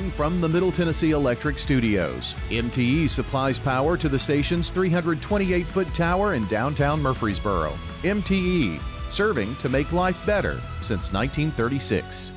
from 0.09 0.41
the 0.41 0.49
Middle 0.49 0.71
Tennessee 0.71 1.11
Electric 1.11 1.59
Studios, 1.59 2.33
MTE 2.49 3.09
supplies 3.09 3.59
power 3.59 3.95
to 3.97 4.09
the 4.09 4.17
station's 4.17 4.71
328 4.71 5.65
foot 5.65 5.87
tower 5.93 6.33
in 6.33 6.45
downtown 6.47 7.01
Murfreesboro. 7.01 7.71
MTE, 8.01 8.79
serving 9.11 9.55
to 9.57 9.69
make 9.69 9.91
life 9.91 10.25
better 10.25 10.59
since 10.81 11.13
1936. 11.13 12.31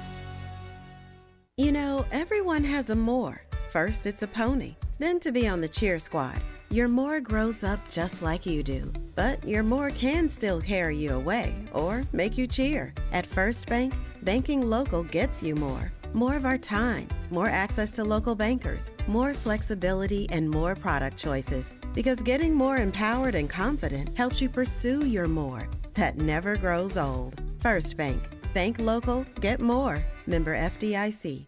You 1.56 1.72
know, 1.72 2.04
everyone 2.10 2.64
has 2.64 2.90
a 2.90 2.96
more. 2.96 3.40
First, 3.70 4.06
it's 4.06 4.22
a 4.22 4.28
pony, 4.28 4.74
then 4.98 5.18
to 5.20 5.32
be 5.32 5.48
on 5.48 5.60
the 5.60 5.68
cheer 5.68 5.98
squad. 5.98 6.40
Your 6.70 6.88
more 6.88 7.20
grows 7.20 7.62
up 7.62 7.88
just 7.88 8.22
like 8.22 8.44
you 8.44 8.62
do, 8.62 8.92
but 9.14 9.46
your 9.46 9.62
more 9.62 9.90
can 9.90 10.28
still 10.28 10.60
carry 10.60 10.96
you 10.96 11.12
away 11.12 11.54
or 11.72 12.02
make 12.12 12.36
you 12.36 12.46
cheer. 12.46 12.92
At 13.12 13.24
First 13.26 13.68
Bank, 13.68 13.94
banking 14.22 14.62
local 14.62 15.04
gets 15.04 15.42
you 15.42 15.54
more. 15.54 15.92
More 16.14 16.36
of 16.36 16.44
our 16.44 16.56
time, 16.56 17.08
more 17.32 17.48
access 17.48 17.90
to 17.90 18.04
local 18.04 18.36
bankers, 18.36 18.92
more 19.08 19.34
flexibility, 19.34 20.28
and 20.30 20.48
more 20.48 20.76
product 20.76 21.16
choices. 21.16 21.72
Because 21.92 22.22
getting 22.22 22.54
more 22.54 22.76
empowered 22.76 23.34
and 23.34 23.50
confident 23.50 24.16
helps 24.16 24.40
you 24.40 24.48
pursue 24.48 25.06
your 25.06 25.26
more 25.26 25.68
that 25.94 26.16
never 26.16 26.56
grows 26.56 26.96
old. 26.96 27.42
First 27.58 27.96
Bank. 27.96 28.22
Bank 28.54 28.78
local, 28.78 29.24
get 29.40 29.58
more. 29.58 30.04
Member 30.28 30.54
FDIC. 30.54 31.46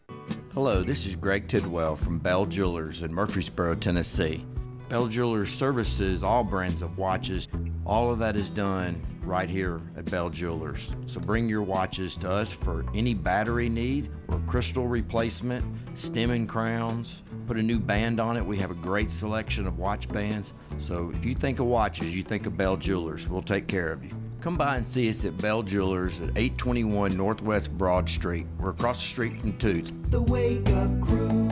Hello, 0.53 0.83
this 0.83 1.07
is 1.07 1.15
Greg 1.15 1.47
Tidwell 1.47 1.95
from 1.95 2.19
Bell 2.19 2.45
Jewelers 2.45 3.03
in 3.03 3.15
Murfreesboro, 3.15 3.77
Tennessee. 3.77 4.45
Bell 4.89 5.07
Jewelers 5.07 5.53
services 5.53 6.25
all 6.25 6.43
brands 6.43 6.83
of 6.83 6.99
watches. 6.99 7.49
All 7.85 8.11
of 8.11 8.19
that 8.19 8.35
is 8.35 8.51
done 8.51 9.01
right 9.27 9.49
here 9.49 9.81
at 9.97 10.05
Bell 10.11 10.31
Jewelers. 10.31 10.95
So 11.07 11.21
bring 11.21 11.49
your 11.49 11.63
watches 11.63 12.17
to 12.19 12.31
us 12.31 12.53
for 12.53 12.85
any 12.95 13.15
battery 13.15 13.69
need 13.69 14.11
or 14.29 14.41
crystal 14.47 14.87
replacement, 14.87 15.65
stem 15.95 16.31
and 16.31 16.49
crowns. 16.49 17.23
Put 17.47 17.59
a 17.59 17.63
new 17.63 17.79
band 17.79 18.21
on 18.21 18.37
it. 18.37 18.45
We 18.45 18.59
have 18.59 18.71
a 18.71 18.75
great 18.75 19.11
selection 19.11 19.67
of 19.67 19.79
watch 19.79 20.09
bands. 20.09 20.53
So 20.79 21.13
if 21.15 21.25
you 21.25 21.35
think 21.35 21.59
of 21.59 21.67
watches, 21.67 22.15
you 22.15 22.23
think 22.23 22.47
of 22.47 22.57
Bell 22.57 22.77
Jewelers. 22.77 23.29
We'll 23.29 23.43
take 23.43 23.67
care 23.67 23.93
of 23.93 24.05
you. 24.05 24.11
Come 24.41 24.57
by 24.57 24.77
and 24.77 24.87
see 24.87 25.09
us 25.09 25.25
at 25.25 25.37
Bell 25.39 25.63
Jewelers 25.63 26.21
at 26.21 26.29
821 26.37 27.17
Northwest 27.17 27.77
Broad 27.77 28.09
Street. 28.09 28.47
We're 28.61 28.71
across 28.71 29.01
the 29.03 29.09
street 29.09 29.41
from 29.41 29.59
Toots. 29.59 29.93
The 30.11 30.23
Wake 30.23 30.69
Up 30.69 31.01
Crew, 31.01 31.46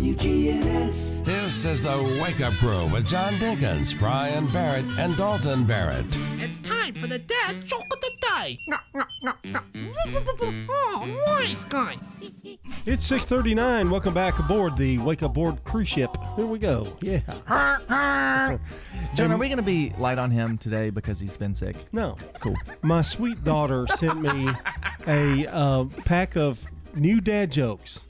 WGNS. 0.00 1.22
This 1.26 1.66
is 1.66 1.82
the 1.82 2.18
Wake 2.22 2.40
Up 2.40 2.54
Crew 2.54 2.86
with 2.86 3.06
John 3.06 3.34
Dinkins, 3.34 3.98
Brian 3.98 4.46
Barrett, 4.46 4.86
and 4.98 5.14
Dalton 5.14 5.66
Barrett. 5.66 6.06
It's 6.38 6.58
time 6.60 6.94
for 6.94 7.06
the 7.06 7.18
dad 7.18 7.66
joke 7.66 7.84
of 7.92 8.00
the 8.00 8.10
day. 8.38 8.58
Oh, 10.70 11.22
nice 11.26 11.64
guy. 11.64 11.98
It's 12.86 13.08
6:39. 13.10 13.90
Welcome 13.90 14.14
back 14.14 14.38
aboard 14.38 14.74
the 14.78 14.96
Wake 14.98 15.22
Up 15.22 15.34
Board 15.34 15.62
cruise 15.64 15.88
ship. 15.88 16.16
Here 16.34 16.46
we 16.46 16.58
go. 16.58 16.96
Yeah. 17.02 17.20
John, 19.14 19.32
are 19.32 19.36
we 19.36 19.48
going 19.48 19.58
to 19.58 19.62
be 19.62 19.92
light 19.98 20.18
on 20.18 20.30
him 20.30 20.56
today 20.56 20.88
because 20.88 21.20
he's 21.20 21.36
been 21.36 21.54
sick? 21.54 21.76
No. 21.92 22.16
Cool. 22.40 22.56
My 22.80 23.02
sweet 23.02 23.44
daughter 23.44 23.86
sent 23.98 24.22
me 24.22 24.50
a 25.06 25.46
uh, 25.54 25.84
pack 26.06 26.36
of 26.36 26.58
new 26.94 27.20
dad 27.20 27.52
jokes, 27.52 28.06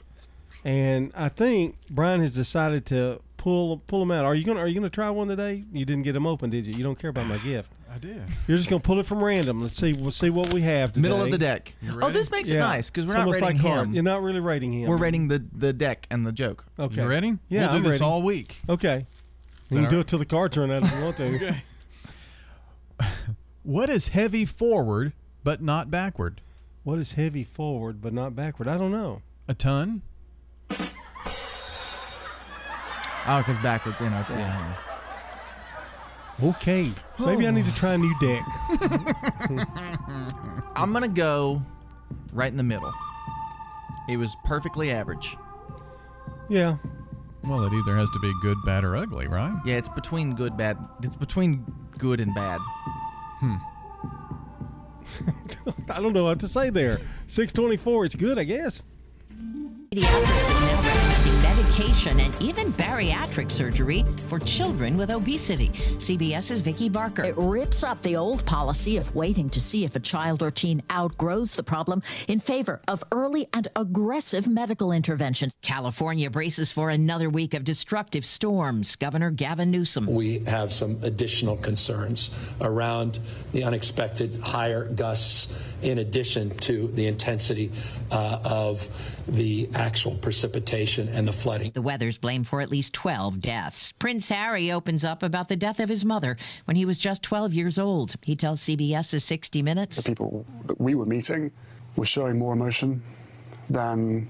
and 0.63 1.11
I 1.15 1.29
think 1.29 1.77
Brian 1.89 2.21
has 2.21 2.33
decided 2.33 2.85
to 2.87 3.19
pull 3.37 3.77
pull 3.87 3.99
them 4.01 4.11
out. 4.11 4.25
Are 4.25 4.35
you 4.35 4.43
gonna 4.43 4.59
Are 4.59 4.67
you 4.67 4.75
gonna 4.75 4.89
try 4.89 5.09
one 5.09 5.27
today? 5.27 5.63
You 5.73 5.85
didn't 5.85 6.03
get 6.03 6.13
them 6.13 6.27
open, 6.27 6.49
did 6.49 6.65
you? 6.65 6.73
You 6.73 6.83
don't 6.83 6.97
care 6.99 7.09
about 7.09 7.25
my 7.27 7.37
gift. 7.39 7.71
I 7.93 7.97
did. 7.97 8.21
You're 8.47 8.57
just 8.57 8.69
gonna 8.69 8.79
pull 8.79 8.99
it 8.99 9.05
from 9.05 9.21
random. 9.23 9.59
Let's 9.59 9.75
see. 9.75 9.91
We'll 9.93 10.11
see 10.11 10.29
what 10.29 10.53
we 10.53 10.61
have. 10.61 10.93
Today. 10.93 11.01
Middle 11.01 11.21
of 11.23 11.29
the 11.31 11.37
deck. 11.37 11.73
Oh, 12.01 12.09
this 12.09 12.31
makes 12.31 12.49
it 12.49 12.53
Yeah. 12.55 12.59
nice 12.61 12.89
because 12.89 13.05
we're 13.05 13.13
It's 13.13 13.17
not 13.17 13.21
almost 13.27 13.41
rating 13.41 13.57
like 13.57 13.65
hard. 13.65 13.87
him. 13.89 13.93
You're 13.95 14.03
not 14.03 14.21
really 14.21 14.39
rating 14.39 14.71
him. 14.71 14.87
We're 14.89 14.97
rating 14.97 15.27
the 15.27 15.43
the 15.53 15.73
deck 15.73 16.07
and 16.09 16.25
the 16.25 16.31
joke. 16.31 16.65
Okay. 16.79 17.01
You 17.01 17.07
ready? 17.07 17.37
Yeah, 17.49 17.61
We'll 17.61 17.69
do 17.71 17.75
I'm 17.77 17.83
this 17.83 17.91
ready. 18.01 18.03
all 18.05 18.21
week. 18.21 18.57
Okay. 18.69 19.05
that 19.69 19.75
You 19.75 19.77
can 19.77 19.85
all 19.85 19.89
do 19.89 19.95
right? 19.97 20.01
it 20.01 20.07
till 20.07 20.19
the 20.19 20.25
cards 20.25 20.55
run 20.57 20.71
out 20.71 20.83
if 20.83 20.93
you 20.93 21.01
want 21.03 21.17
to. 21.17 21.35
Okay. 21.35 23.07
What 23.63 23.89
is 23.89 24.09
heavy 24.09 24.45
forward 24.45 25.13
but 25.43 25.61
not 25.61 25.91
backward? 25.91 26.41
What 26.83 26.97
is 26.99 27.13
heavy 27.13 27.43
forward 27.43 28.01
but 28.01 28.13
not 28.13 28.35
backward? 28.35 28.67
I 28.67 28.77
don't 28.77 28.91
know. 28.91 29.21
A 29.47 29.53
ton? 29.53 30.01
Oh, 33.27 33.37
because 33.37 33.61
backwards, 33.61 34.01
you 34.01 34.09
know. 34.09 34.25
Yeah. 34.29 34.75
Okay. 36.43 36.87
Maybe 37.19 37.47
I 37.47 37.51
need 37.51 37.65
to 37.65 37.75
try 37.75 37.93
a 37.93 37.97
new 37.97 38.13
deck. 38.19 38.43
I'm 40.75 40.91
gonna 40.91 41.07
go 41.07 41.61
right 42.33 42.51
in 42.51 42.57
the 42.57 42.63
middle. 42.63 42.91
It 44.09 44.17
was 44.17 44.35
perfectly 44.43 44.91
average. 44.91 45.37
Yeah. 46.49 46.77
Well, 47.43 47.63
it 47.63 47.73
either 47.73 47.95
has 47.95 48.09
to 48.11 48.19
be 48.19 48.31
good, 48.41 48.57
bad, 48.65 48.83
or 48.83 48.95
ugly, 48.95 49.27
right? 49.27 49.53
Yeah, 49.65 49.75
it's 49.75 49.89
between 49.89 50.35
good, 50.35 50.57
bad. 50.57 50.77
It's 51.03 51.15
between 51.15 51.65
good 51.97 52.19
and 52.19 52.33
bad. 52.33 52.59
Hmm. 53.39 53.55
I 55.89 56.01
don't 56.01 56.13
know 56.13 56.23
what 56.23 56.39
to 56.39 56.47
say 56.47 56.69
there. 56.69 56.99
624. 57.27 58.05
It's 58.05 58.15
good, 58.15 58.39
I 58.39 58.43
guess. 58.43 58.83
Is 59.93 60.03
now 60.03 60.21
recommending 60.21 61.00
medication, 61.61 62.19
and 62.19 62.41
even 62.41 62.73
bariatric 62.73 63.51
surgery 63.51 64.03
for 64.27 64.39
children 64.39 64.97
with 64.97 65.11
obesity. 65.11 65.69
CBS's 65.97 66.59
Vicki 66.59 66.89
Barker. 66.89 67.23
It 67.23 67.35
rips 67.37 67.83
up 67.83 68.01
the 68.01 68.15
old 68.15 68.43
policy 68.45 68.97
of 68.97 69.13
waiting 69.13 69.49
to 69.51 69.59
see 69.59 69.85
if 69.85 69.95
a 69.95 69.99
child 69.99 70.41
or 70.41 70.49
teen 70.49 70.81
outgrows 70.91 71.53
the 71.53 71.61
problem 71.61 72.01
in 72.27 72.39
favor 72.39 72.81
of 72.87 73.03
early 73.11 73.47
and 73.53 73.67
aggressive 73.75 74.47
medical 74.47 74.91
interventions. 74.91 75.55
California 75.61 76.31
braces 76.31 76.71
for 76.71 76.89
another 76.89 77.29
week 77.29 77.53
of 77.53 77.63
destructive 77.63 78.25
storms. 78.25 78.95
Governor 78.95 79.29
Gavin 79.29 79.69
Newsom. 79.69 80.07
We 80.07 80.39
have 80.45 80.73
some 80.73 80.97
additional 81.03 81.57
concerns 81.57 82.31
around 82.59 83.19
the 83.51 83.63
unexpected 83.63 84.39
higher 84.41 84.85
gusts 84.85 85.53
in 85.83 85.99
addition 85.99 86.57
to 86.57 86.87
the 86.89 87.07
intensity 87.07 87.71
uh, 88.11 88.39
of 88.43 88.87
the 89.27 89.69
actual 89.73 90.15
precipitation 90.15 91.09
and 91.09 91.27
the 91.27 91.33
flooding. 91.51 91.71
The 91.71 91.81
weather's 91.81 92.17
blamed 92.17 92.47
for 92.47 92.61
at 92.61 92.71
least 92.71 92.93
12 92.93 93.41
deaths. 93.41 93.91
Prince 93.93 94.29
Harry 94.29 94.71
opens 94.71 95.03
up 95.03 95.21
about 95.23 95.49
the 95.49 95.55
death 95.55 95.79
of 95.79 95.89
his 95.89 96.05
mother 96.05 96.37
when 96.65 96.77
he 96.77 96.85
was 96.85 96.97
just 96.97 97.23
12 97.23 97.53
years 97.53 97.77
old. 97.77 98.15
He 98.23 98.35
tells 98.35 98.61
CBS's 98.61 99.23
60 99.23 99.61
Minutes. 99.61 99.97
The 99.97 100.09
people 100.09 100.45
that 100.65 100.79
we 100.79 100.95
were 100.95 101.05
meeting 101.05 101.51
were 101.95 102.05
showing 102.05 102.39
more 102.39 102.53
emotion 102.53 103.03
than 103.69 104.29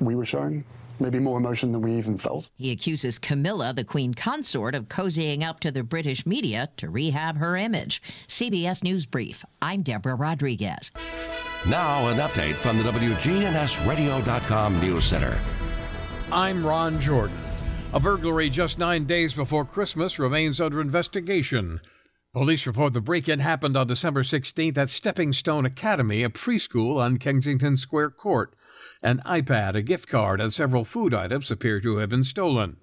we 0.00 0.14
were 0.14 0.24
showing 0.24 0.64
maybe 1.00 1.18
more 1.18 1.38
emotion 1.38 1.72
than 1.72 1.82
we 1.82 1.92
even 1.92 2.16
felt. 2.16 2.50
He 2.56 2.70
accuses 2.70 3.18
Camilla, 3.18 3.72
the 3.72 3.84
Queen 3.84 4.14
consort, 4.14 4.74
of 4.74 4.88
cozying 4.88 5.42
up 5.42 5.60
to 5.60 5.72
the 5.72 5.82
British 5.82 6.24
media 6.24 6.68
to 6.76 6.88
rehab 6.88 7.38
her 7.38 7.56
image. 7.56 8.00
CBS 8.28 8.82
News 8.82 9.04
Brief. 9.06 9.44
I'm 9.60 9.82
Deborah 9.82 10.14
Rodriguez. 10.14 10.92
Now, 11.68 12.08
an 12.08 12.18
update 12.18 12.54
from 12.54 12.78
the 12.78 12.84
WGNSradio.com 12.84 14.80
News 14.80 15.04
Center. 15.04 15.38
I'm 16.32 16.66
Ron 16.66 17.00
Jordan. 17.00 17.38
A 17.92 18.00
burglary 18.00 18.48
just 18.48 18.78
nine 18.78 19.04
days 19.04 19.34
before 19.34 19.64
Christmas 19.64 20.18
remains 20.18 20.60
under 20.60 20.80
investigation. 20.80 21.80
Police 22.32 22.66
report 22.66 22.94
the 22.94 23.00
break 23.00 23.28
in 23.28 23.40
happened 23.40 23.76
on 23.76 23.86
December 23.86 24.22
16th 24.22 24.76
at 24.78 24.90
Stepping 24.90 25.32
Stone 25.32 25.66
Academy, 25.66 26.24
a 26.24 26.30
preschool 26.30 26.96
on 26.96 27.18
Kensington 27.18 27.76
Square 27.76 28.12
Court. 28.12 28.56
An 29.02 29.22
iPad, 29.26 29.74
a 29.76 29.82
gift 29.82 30.08
card, 30.08 30.40
and 30.40 30.52
several 30.52 30.84
food 30.84 31.12
items 31.12 31.50
appear 31.50 31.78
to 31.80 31.98
have 31.98 32.08
been 32.08 32.24
stolen. 32.24 32.78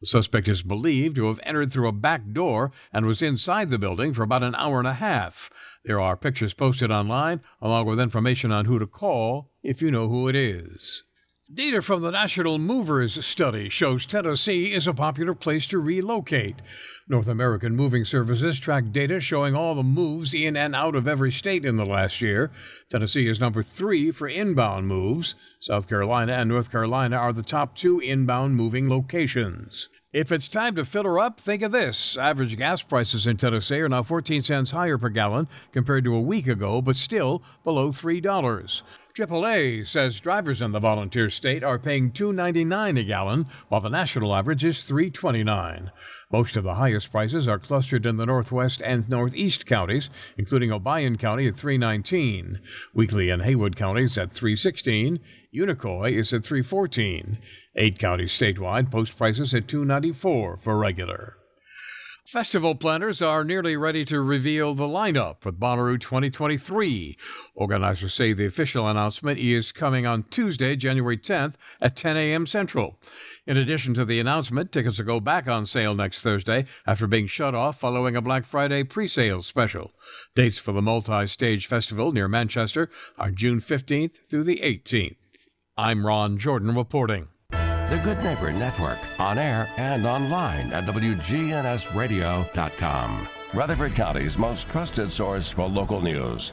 The 0.00 0.06
suspect 0.06 0.46
is 0.46 0.62
believed 0.62 1.16
to 1.16 1.26
have 1.26 1.40
entered 1.42 1.72
through 1.72 1.88
a 1.88 1.92
back 1.92 2.32
door 2.32 2.70
and 2.92 3.04
was 3.04 3.20
inside 3.20 3.68
the 3.68 3.78
building 3.78 4.14
for 4.14 4.22
about 4.22 4.44
an 4.44 4.54
hour 4.54 4.78
and 4.78 4.86
a 4.86 4.94
half. 4.94 5.50
There 5.84 6.00
are 6.00 6.16
pictures 6.16 6.54
posted 6.54 6.92
online, 6.92 7.40
along 7.60 7.86
with 7.86 8.00
information 8.00 8.52
on 8.52 8.66
who 8.66 8.78
to 8.78 8.86
call 8.86 9.50
if 9.64 9.82
you 9.82 9.90
know 9.90 10.08
who 10.08 10.28
it 10.28 10.36
is. 10.36 11.02
Data 11.52 11.80
from 11.80 12.02
the 12.02 12.10
National 12.10 12.58
Movers 12.58 13.24
Study 13.24 13.70
shows 13.70 14.04
Tennessee 14.04 14.74
is 14.74 14.86
a 14.86 14.92
popular 14.92 15.32
place 15.32 15.66
to 15.68 15.78
relocate. 15.78 16.56
North 17.08 17.26
American 17.26 17.74
Moving 17.74 18.04
Services 18.04 18.60
track 18.60 18.92
data 18.92 19.18
showing 19.18 19.54
all 19.54 19.74
the 19.74 19.82
moves 19.82 20.34
in 20.34 20.58
and 20.58 20.76
out 20.76 20.94
of 20.94 21.08
every 21.08 21.32
state 21.32 21.64
in 21.64 21.76
the 21.76 21.86
last 21.86 22.20
year. 22.20 22.50
Tennessee 22.90 23.30
is 23.30 23.40
number 23.40 23.62
three 23.62 24.10
for 24.10 24.28
inbound 24.28 24.88
moves. 24.88 25.34
South 25.58 25.88
Carolina 25.88 26.34
and 26.34 26.50
North 26.50 26.70
Carolina 26.70 27.16
are 27.16 27.32
the 27.32 27.42
top 27.42 27.74
two 27.74 27.98
inbound 27.98 28.54
moving 28.54 28.90
locations. 28.90 29.88
If 30.12 30.30
it's 30.30 30.48
time 30.48 30.74
to 30.76 30.84
fill 30.84 31.04
her 31.04 31.18
up, 31.18 31.40
think 31.40 31.62
of 31.62 31.72
this. 31.72 32.18
Average 32.18 32.58
gas 32.58 32.82
prices 32.82 33.26
in 33.26 33.38
Tennessee 33.38 33.80
are 33.80 33.88
now 33.88 34.02
14 34.02 34.42
cents 34.42 34.72
higher 34.72 34.98
per 34.98 35.08
gallon 35.08 35.48
compared 35.72 36.04
to 36.04 36.14
a 36.14 36.20
week 36.20 36.46
ago, 36.46 36.82
but 36.82 36.96
still 36.96 37.42
below 37.64 37.88
$3. 37.88 38.82
AAA 39.18 39.84
says 39.84 40.20
drivers 40.20 40.62
in 40.62 40.70
the 40.70 40.78
volunteer 40.78 41.28
state 41.28 41.64
are 41.64 41.80
paying 41.80 42.12
$2.99 42.12 43.00
a 43.00 43.02
gallon, 43.02 43.46
while 43.68 43.80
the 43.80 43.88
national 43.88 44.32
average 44.32 44.64
is 44.64 44.84
$3.29. 44.84 45.90
Most 46.30 46.56
of 46.56 46.62
the 46.62 46.74
highest 46.74 47.10
prices 47.10 47.48
are 47.48 47.58
clustered 47.58 48.06
in 48.06 48.16
the 48.16 48.26
northwest 48.26 48.80
and 48.84 49.08
northeast 49.08 49.66
counties, 49.66 50.08
including 50.36 50.70
Obion 50.70 51.18
County 51.18 51.48
at 51.48 51.56
319, 51.56 52.60
Weakley 52.94 53.32
and 53.32 53.42
Haywood 53.42 53.74
counties 53.74 54.16
at 54.16 54.30
316, 54.30 55.18
Unicoi 55.52 56.12
is 56.12 56.32
at 56.32 56.44
314. 56.44 57.38
Eight 57.74 57.98
counties 57.98 58.30
statewide 58.30 58.88
post 58.88 59.16
prices 59.16 59.52
at 59.52 59.66
294 59.66 60.58
for 60.58 60.78
regular. 60.78 61.37
Festival 62.28 62.74
planners 62.74 63.22
are 63.22 63.42
nearly 63.42 63.74
ready 63.74 64.04
to 64.04 64.20
reveal 64.20 64.74
the 64.74 64.84
lineup 64.84 65.36
for 65.40 65.50
Bonnaroo 65.50 65.98
2023. 65.98 67.16
Organizers 67.54 68.12
say 68.12 68.34
the 68.34 68.44
official 68.44 68.86
announcement 68.86 69.38
is 69.38 69.72
coming 69.72 70.04
on 70.04 70.24
Tuesday, 70.24 70.76
January 70.76 71.16
10th 71.16 71.54
at 71.80 71.96
10 71.96 72.18
a.m. 72.18 72.44
Central. 72.44 73.00
In 73.46 73.56
addition 73.56 73.94
to 73.94 74.04
the 74.04 74.20
announcement, 74.20 74.72
tickets 74.72 74.98
will 74.98 75.06
go 75.06 75.20
back 75.20 75.48
on 75.48 75.64
sale 75.64 75.94
next 75.94 76.20
Thursday 76.20 76.66
after 76.86 77.06
being 77.06 77.28
shut 77.28 77.54
off 77.54 77.80
following 77.80 78.14
a 78.14 78.20
Black 78.20 78.44
Friday 78.44 78.84
pre-sale 78.84 79.40
special. 79.40 79.92
Dates 80.34 80.58
for 80.58 80.72
the 80.72 80.82
multi-stage 80.82 81.66
festival 81.66 82.12
near 82.12 82.28
Manchester 82.28 82.90
are 83.16 83.30
June 83.30 83.58
15th 83.58 84.18
through 84.28 84.44
the 84.44 84.60
18th. 84.62 85.16
I'm 85.78 86.04
Ron 86.04 86.36
Jordan 86.36 86.74
reporting. 86.74 87.28
The 87.88 87.98
Good 88.00 88.22
Neighbor 88.22 88.52
Network, 88.52 88.98
on 89.18 89.38
air 89.38 89.66
and 89.78 90.04
online 90.04 90.70
at 90.74 90.84
WGNSradio.com. 90.84 93.28
Rutherford 93.54 93.94
County's 93.94 94.36
most 94.36 94.68
trusted 94.68 95.10
source 95.10 95.48
for 95.48 95.66
local 95.66 96.02
news. 96.02 96.52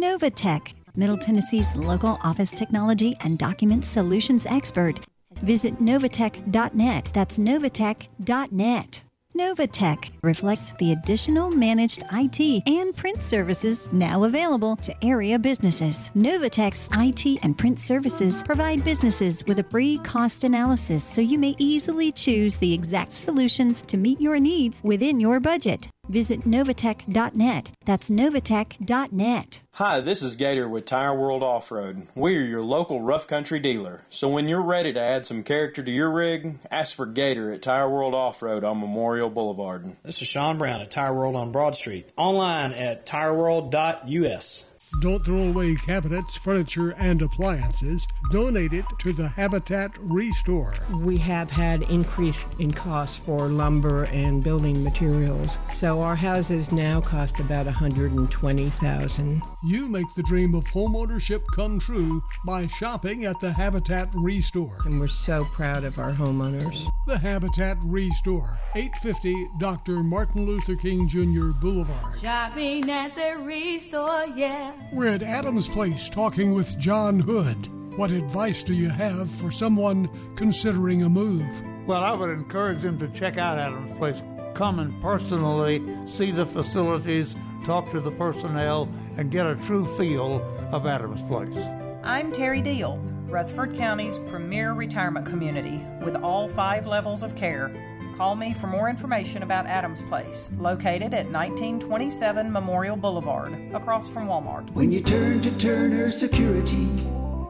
Novatech, 0.00 0.72
Middle 0.96 1.18
Tennessee's 1.18 1.76
local 1.76 2.18
office 2.22 2.52
technology 2.52 3.18
and 3.20 3.38
document 3.38 3.84
solutions 3.84 4.46
expert. 4.46 5.00
Visit 5.42 5.78
novatech.net. 5.78 7.10
That's 7.12 7.38
novatech.net. 7.38 9.02
Novatech 9.38 10.10
reflects 10.24 10.72
the 10.80 10.90
additional 10.90 11.48
managed 11.48 12.02
IT 12.10 12.64
and 12.66 12.96
print 12.96 13.22
services 13.22 13.88
now 13.92 14.24
available 14.24 14.74
to 14.74 14.92
area 15.04 15.38
businesses. 15.38 16.10
Novatech's 16.16 16.88
IT 16.92 17.44
and 17.44 17.56
print 17.56 17.78
services 17.78 18.42
provide 18.42 18.82
businesses 18.82 19.44
with 19.46 19.60
a 19.60 19.70
free 19.70 19.98
cost 19.98 20.42
analysis 20.42 21.04
so 21.04 21.20
you 21.20 21.38
may 21.38 21.54
easily 21.58 22.10
choose 22.10 22.56
the 22.56 22.74
exact 22.74 23.12
solutions 23.12 23.80
to 23.82 23.96
meet 23.96 24.20
your 24.20 24.40
needs 24.40 24.80
within 24.82 25.20
your 25.20 25.38
budget. 25.38 25.88
Visit 26.08 26.42
novatech.net. 26.42 27.70
That's 27.84 28.10
novatech.net. 28.10 29.60
Hi, 29.72 30.00
this 30.00 30.22
is 30.22 30.36
Gator 30.36 30.68
with 30.68 30.84
Tire 30.86 31.14
World 31.14 31.42
Off 31.42 31.70
Road. 31.70 32.08
We 32.14 32.36
are 32.36 32.42
your 32.42 32.62
local 32.62 33.00
rough 33.00 33.26
country 33.26 33.60
dealer. 33.60 34.02
So 34.10 34.28
when 34.28 34.48
you're 34.48 34.62
ready 34.62 34.92
to 34.92 35.00
add 35.00 35.26
some 35.26 35.42
character 35.44 35.82
to 35.82 35.90
your 35.90 36.10
rig, 36.10 36.58
ask 36.70 36.96
for 36.96 37.06
Gator 37.06 37.52
at 37.52 37.62
Tire 37.62 37.88
World 37.88 38.14
Off 38.14 38.42
Road 38.42 38.64
on 38.64 38.80
Memorial 38.80 39.30
Boulevard. 39.30 39.96
This 40.02 40.20
is 40.20 40.28
Sean 40.28 40.58
Brown 40.58 40.80
at 40.80 40.90
Tire 40.90 41.14
World 41.14 41.36
on 41.36 41.52
Broad 41.52 41.76
Street. 41.76 42.10
Online 42.16 42.72
at 42.72 43.06
tireworld.us. 43.06 44.64
Don't 45.00 45.24
throw 45.24 45.42
away 45.42 45.74
cabinets, 45.74 46.36
furniture, 46.36 46.90
and 46.90 47.22
appliances. 47.22 48.06
Donate 48.32 48.72
it 48.72 48.84
to 48.98 49.12
the 49.12 49.28
Habitat 49.28 49.92
Restore. 50.00 50.74
We 51.02 51.18
have 51.18 51.50
had 51.50 51.82
increase 51.82 52.46
in 52.58 52.72
costs 52.72 53.18
for 53.18 53.48
lumber 53.48 54.04
and 54.04 54.42
building 54.42 54.82
materials, 54.82 55.58
so 55.70 56.00
our 56.02 56.16
houses 56.16 56.72
now 56.72 57.00
cost 57.00 57.38
about 57.38 57.66
120,000. 57.66 59.42
You 59.64 59.88
make 59.88 60.14
the 60.14 60.22
dream 60.22 60.54
of 60.54 60.66
homeownership 60.66 61.42
come 61.52 61.80
true 61.80 62.22
by 62.46 62.68
shopping 62.68 63.24
at 63.24 63.40
the 63.40 63.50
Habitat 63.50 64.08
Restore. 64.14 64.76
And 64.84 65.00
we're 65.00 65.08
so 65.08 65.46
proud 65.46 65.82
of 65.82 65.98
our 65.98 66.12
homeowners. 66.12 66.86
The 67.08 67.18
Habitat 67.18 67.76
Restore, 67.82 68.56
850 68.76 69.48
Dr. 69.58 70.04
Martin 70.04 70.46
Luther 70.46 70.76
King 70.76 71.08
Jr. 71.08 71.50
Boulevard. 71.60 72.20
Shopping 72.20 72.88
at 72.88 73.16
the 73.16 73.36
Restore, 73.42 74.26
yeah. 74.36 74.74
We're 74.92 75.08
at 75.08 75.24
Adams 75.24 75.66
Place 75.66 76.08
talking 76.08 76.54
with 76.54 76.78
John 76.78 77.18
Hood. 77.18 77.68
What 77.98 78.12
advice 78.12 78.62
do 78.62 78.74
you 78.74 78.88
have 78.88 79.28
for 79.28 79.50
someone 79.50 80.08
considering 80.36 81.02
a 81.02 81.08
move? 81.08 81.48
Well, 81.84 82.04
I 82.04 82.12
would 82.12 82.30
encourage 82.30 82.82
them 82.82 82.96
to 83.00 83.08
check 83.08 83.38
out 83.38 83.58
Adams 83.58 83.96
Place. 83.98 84.22
Come 84.54 84.78
and 84.78 85.02
personally 85.02 85.82
see 86.06 86.30
the 86.30 86.46
facilities, 86.46 87.34
talk 87.64 87.90
to 87.92 88.00
the 88.00 88.10
personnel, 88.10 88.88
and 89.16 89.30
get 89.30 89.46
a 89.46 89.56
true 89.56 89.84
feel 89.96 90.42
of 90.72 90.86
Adams 90.86 91.22
Place. 91.28 91.56
I'm 92.02 92.32
Terry 92.32 92.62
Deal, 92.62 92.98
Rutherford 93.26 93.76
County's 93.76 94.18
premier 94.30 94.72
retirement 94.72 95.26
community 95.26 95.84
with 96.02 96.16
all 96.16 96.48
five 96.48 96.86
levels 96.86 97.22
of 97.22 97.36
care. 97.36 97.70
Call 98.16 98.34
me 98.34 98.52
for 98.52 98.66
more 98.66 98.88
information 98.88 99.42
about 99.42 99.66
Adams 99.66 100.02
Place, 100.02 100.50
located 100.58 101.14
at 101.14 101.30
1927 101.30 102.50
Memorial 102.50 102.96
Boulevard, 102.96 103.52
across 103.74 104.08
from 104.08 104.26
Walmart. 104.26 104.68
When 104.72 104.90
you 104.90 105.00
turn 105.00 105.40
to 105.42 105.58
Turner 105.58 106.08
Security, 106.10 106.88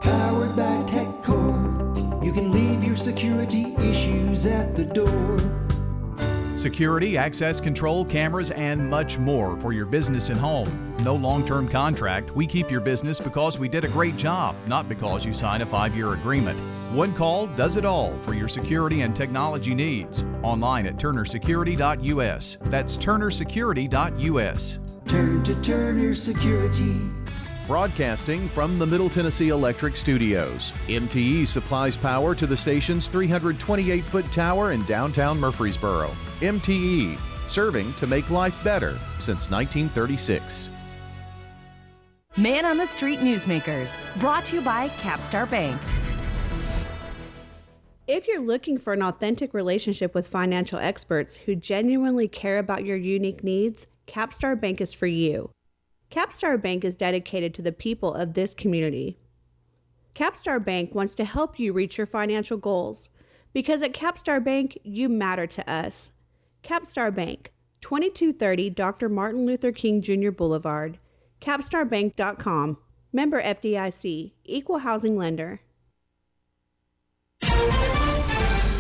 powered 0.01 0.55
by 0.57 0.83
TechCore, 0.87 2.25
you 2.25 2.33
can 2.33 2.53
leave 2.53 2.85
your 2.85 2.97
security 2.97 3.75
issues 3.79 4.45
at 4.45 4.75
the 4.75 4.85
door. 4.85 5.68
Security, 6.59 7.17
access 7.17 7.61
control, 7.61 8.05
cameras, 8.05 8.51
and 8.51 8.91
much 8.91 9.17
more 9.17 9.57
for 9.61 9.73
your 9.73 9.87
business 9.87 10.29
and 10.29 10.37
home. 10.37 10.69
No 11.05 11.15
long 11.15 11.47
term 11.47 11.69
contract. 11.69 12.35
We 12.35 12.49
keep 12.49 12.69
your 12.69 12.81
business 12.81 13.21
because 13.21 13.61
we 13.61 13.69
did 13.69 13.85
a 13.85 13.89
great 13.89 14.17
job, 14.17 14.57
not 14.67 14.89
because 14.89 15.25
you 15.25 15.33
signed 15.33 15.63
a 15.63 15.67
five 15.67 15.95
year 15.95 16.15
agreement. 16.15 16.59
One 16.93 17.15
call 17.15 17.47
does 17.47 17.77
it 17.77 17.85
all 17.85 18.19
for 18.27 18.35
your 18.35 18.49
security 18.49 19.03
and 19.03 19.15
technology 19.15 19.73
needs. 19.73 20.25
Online 20.43 20.89
at 20.89 20.97
turnersecurity.us. 20.97 22.59
That's 22.63 22.97
turnersecurity.us. 22.97 24.79
Turn 25.07 25.45
to 25.45 25.55
Turner 25.63 26.13
Security. 26.13 27.01
Broadcasting 27.69 28.49
from 28.49 28.81
the 28.81 28.87
Middle 28.87 29.11
Tennessee 29.11 29.51
Electric 29.51 29.95
Studios, 29.95 30.73
MTE 30.89 31.47
supplies 31.47 31.97
power 31.97 32.35
to 32.35 32.49
the 32.49 32.57
station's 32.57 33.07
328 33.07 34.03
foot 34.03 34.25
tower 34.33 34.73
in 34.73 34.83
downtown 34.87 35.39
Murfreesboro. 35.39 36.11
MTE, 36.41 37.19
serving 37.49 37.93
to 37.95 38.07
make 38.07 38.31
life 38.31 38.63
better 38.63 38.93
since 39.19 39.51
1936. 39.51 40.69
Man 42.37 42.65
on 42.65 42.79
the 42.79 42.87
Street 42.87 43.19
Newsmakers, 43.19 43.91
brought 44.21 44.45
to 44.45 44.57
you 44.57 44.63
by 44.63 44.89
Capstar 45.01 45.51
Bank. 45.51 45.81
If 48.07 48.29
you're 48.29 48.41
looking 48.41 48.79
for 48.79 48.93
an 48.93 49.03
authentic 49.03 49.53
relationship 49.53 50.15
with 50.15 50.29
financial 50.29 50.79
experts 50.79 51.35
who 51.35 51.57
genuinely 51.57 52.29
care 52.29 52.61
about 52.61 52.85
your 52.85 52.97
unique 52.97 53.43
needs, 53.43 53.89
Capstar 54.07 54.59
Bank 54.59 54.81
is 54.81 54.95
for 54.95 55.09
you. 55.09 55.51
Capstar 56.13 56.63
Bank 56.63 56.85
is 56.85 56.95
dedicated 56.95 57.53
to 57.55 57.63
the 57.63 57.73
people 57.73 58.15
of 58.15 58.35
this 58.35 58.55
community. 58.55 59.19
Capstar 60.15 60.65
Bank 60.65 60.95
wants 60.95 61.17
to 61.17 61.25
help 61.25 61.59
you 61.59 61.73
reach 61.73 61.99
your 61.99 62.07
financial 62.07 62.57
goals 62.57 63.11
because 63.53 63.83
at 63.83 63.93
Capstar 63.93 64.43
Bank, 64.43 64.79
you 64.85 65.09
matter 65.09 65.47
to 65.49 65.71
us. 65.71 66.13
Capstar 66.63 67.15
Bank, 67.15 67.53
2230 67.81 68.71
Dr. 68.71 69.09
Martin 69.09 69.47
Luther 69.47 69.73
King 69.73 70.03
Jr. 70.03 70.31
Boulevard, 70.31 70.99
capstarbank.com. 71.41 72.79
Member 73.11 73.43
FDIC, 73.43 74.33
Equal 74.45 74.79
Housing 74.79 75.17
Lender. 75.17 75.61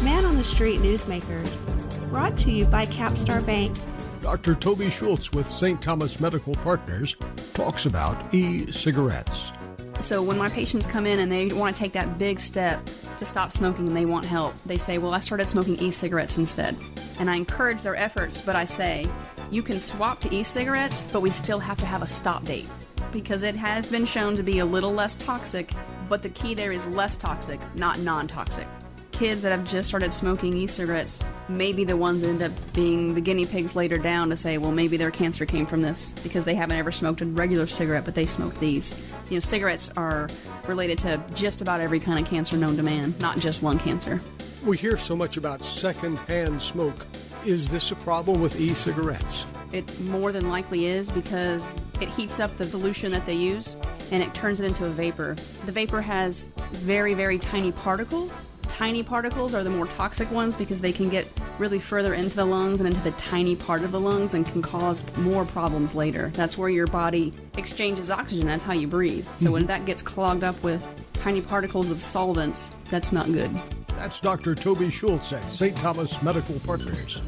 Man 0.02 0.24
on 0.24 0.36
the 0.36 0.44
Street 0.44 0.80
Newsmakers, 0.80 1.64
brought 2.10 2.36
to 2.38 2.50
you 2.50 2.66
by 2.66 2.84
Capstar 2.86 3.44
Bank. 3.44 3.76
Dr. 4.20 4.54
Toby 4.54 4.90
Schultz 4.90 5.32
with 5.32 5.50
St. 5.50 5.80
Thomas 5.80 6.20
Medical 6.20 6.54
Partners 6.56 7.16
talks 7.54 7.86
about 7.86 8.34
e 8.34 8.70
cigarettes. 8.70 9.52
So, 10.00 10.22
when 10.22 10.38
my 10.38 10.48
patients 10.48 10.86
come 10.86 11.06
in 11.06 11.18
and 11.18 11.32
they 11.32 11.46
want 11.46 11.74
to 11.74 11.80
take 11.80 11.92
that 11.92 12.18
big 12.18 12.38
step 12.38 12.80
to 13.16 13.24
stop 13.24 13.50
smoking 13.50 13.88
and 13.88 13.96
they 13.96 14.06
want 14.06 14.24
help, 14.24 14.54
they 14.64 14.78
say, 14.78 14.98
Well, 14.98 15.14
I 15.14 15.20
started 15.20 15.48
smoking 15.48 15.76
e 15.78 15.90
cigarettes 15.90 16.36
instead. 16.36 16.76
And 17.18 17.30
I 17.30 17.36
encourage 17.36 17.82
their 17.82 17.96
efforts, 17.96 18.40
but 18.40 18.56
I 18.56 18.64
say, 18.64 19.06
You 19.50 19.62
can 19.62 19.80
swap 19.80 20.20
to 20.20 20.34
e 20.34 20.42
cigarettes, 20.42 21.04
but 21.12 21.20
we 21.20 21.30
still 21.30 21.58
have 21.58 21.78
to 21.78 21.86
have 21.86 22.02
a 22.02 22.06
stop 22.06 22.44
date 22.44 22.68
because 23.12 23.42
it 23.42 23.56
has 23.56 23.86
been 23.90 24.04
shown 24.04 24.36
to 24.36 24.42
be 24.42 24.58
a 24.58 24.64
little 24.64 24.92
less 24.92 25.16
toxic, 25.16 25.70
but 26.08 26.22
the 26.22 26.28
key 26.30 26.54
there 26.54 26.72
is 26.72 26.86
less 26.86 27.16
toxic, 27.16 27.60
not 27.74 27.98
non 28.00 28.28
toxic. 28.28 28.66
Kids 29.12 29.42
that 29.42 29.50
have 29.50 29.64
just 29.64 29.88
started 29.88 30.12
smoking 30.12 30.56
e 30.56 30.66
cigarettes 30.66 31.22
may 31.48 31.72
be 31.72 31.84
the 31.84 31.96
ones 31.96 32.22
that 32.22 32.28
end 32.28 32.42
up 32.42 32.52
being 32.72 33.14
the 33.14 33.20
guinea 33.20 33.44
pigs 33.44 33.74
later 33.74 33.98
down 33.98 34.30
to 34.30 34.36
say, 34.36 34.58
well, 34.58 34.70
maybe 34.70 34.96
their 34.96 35.10
cancer 35.10 35.44
came 35.44 35.66
from 35.66 35.82
this 35.82 36.12
because 36.22 36.44
they 36.44 36.54
haven't 36.54 36.76
ever 36.76 36.92
smoked 36.92 37.20
a 37.20 37.26
regular 37.26 37.66
cigarette, 37.66 38.04
but 38.04 38.14
they 38.14 38.26
smoked 38.26 38.60
these. 38.60 38.94
You 39.28 39.36
know, 39.36 39.40
cigarettes 39.40 39.90
are 39.96 40.28
related 40.68 40.98
to 41.00 41.20
just 41.34 41.60
about 41.60 41.80
every 41.80 41.98
kind 41.98 42.20
of 42.20 42.30
cancer 42.30 42.56
known 42.56 42.76
to 42.76 42.82
man, 42.82 43.14
not 43.18 43.38
just 43.38 43.62
lung 43.62 43.78
cancer. 43.78 44.20
We 44.64 44.76
hear 44.76 44.96
so 44.96 45.14
much 45.14 45.36
about 45.36 45.62
secondhand 45.62 46.60
smoke. 46.60 47.06
Is 47.46 47.70
this 47.70 47.92
a 47.92 47.94
problem 47.96 48.40
with 48.40 48.60
e 48.60 48.74
cigarettes? 48.74 49.46
It 49.72 50.00
more 50.00 50.32
than 50.32 50.48
likely 50.48 50.86
is 50.86 51.10
because 51.10 51.72
it 52.00 52.08
heats 52.10 52.40
up 52.40 52.56
the 52.58 52.64
solution 52.64 53.12
that 53.12 53.24
they 53.24 53.34
use 53.34 53.76
and 54.10 54.22
it 54.22 54.34
turns 54.34 54.60
it 54.60 54.66
into 54.66 54.84
a 54.86 54.90
vapor. 54.90 55.36
The 55.64 55.72
vapor 55.72 56.00
has 56.00 56.48
very, 56.72 57.14
very 57.14 57.38
tiny 57.38 57.72
particles. 57.72 58.46
Tiny 58.78 59.02
particles 59.02 59.54
are 59.54 59.64
the 59.64 59.70
more 59.70 59.88
toxic 59.88 60.30
ones 60.30 60.54
because 60.54 60.80
they 60.80 60.92
can 60.92 61.08
get 61.08 61.26
really 61.58 61.80
further 61.80 62.14
into 62.14 62.36
the 62.36 62.44
lungs 62.44 62.78
and 62.78 62.86
into 62.86 63.00
the 63.00 63.10
tiny 63.18 63.56
part 63.56 63.82
of 63.82 63.90
the 63.90 63.98
lungs 63.98 64.34
and 64.34 64.46
can 64.46 64.62
cause 64.62 65.02
more 65.16 65.44
problems 65.44 65.96
later. 65.96 66.28
That's 66.34 66.56
where 66.56 66.68
your 66.68 66.86
body 66.86 67.32
exchanges 67.56 68.08
oxygen, 68.08 68.46
that's 68.46 68.62
how 68.62 68.74
you 68.74 68.86
breathe. 68.86 69.26
So 69.38 69.50
when 69.50 69.62
mm-hmm. 69.62 69.66
that 69.66 69.84
gets 69.84 70.00
clogged 70.00 70.44
up 70.44 70.62
with 70.62 70.80
tiny 71.14 71.40
particles 71.40 71.90
of 71.90 72.00
solvents, 72.00 72.70
that's 72.88 73.10
not 73.10 73.26
good. 73.26 73.52
That's 73.96 74.20
Dr. 74.20 74.54
Toby 74.54 74.90
Schultz 74.90 75.32
at 75.32 75.50
St. 75.50 75.76
Thomas 75.76 76.22
Medical 76.22 76.60
Partners. 76.60 77.20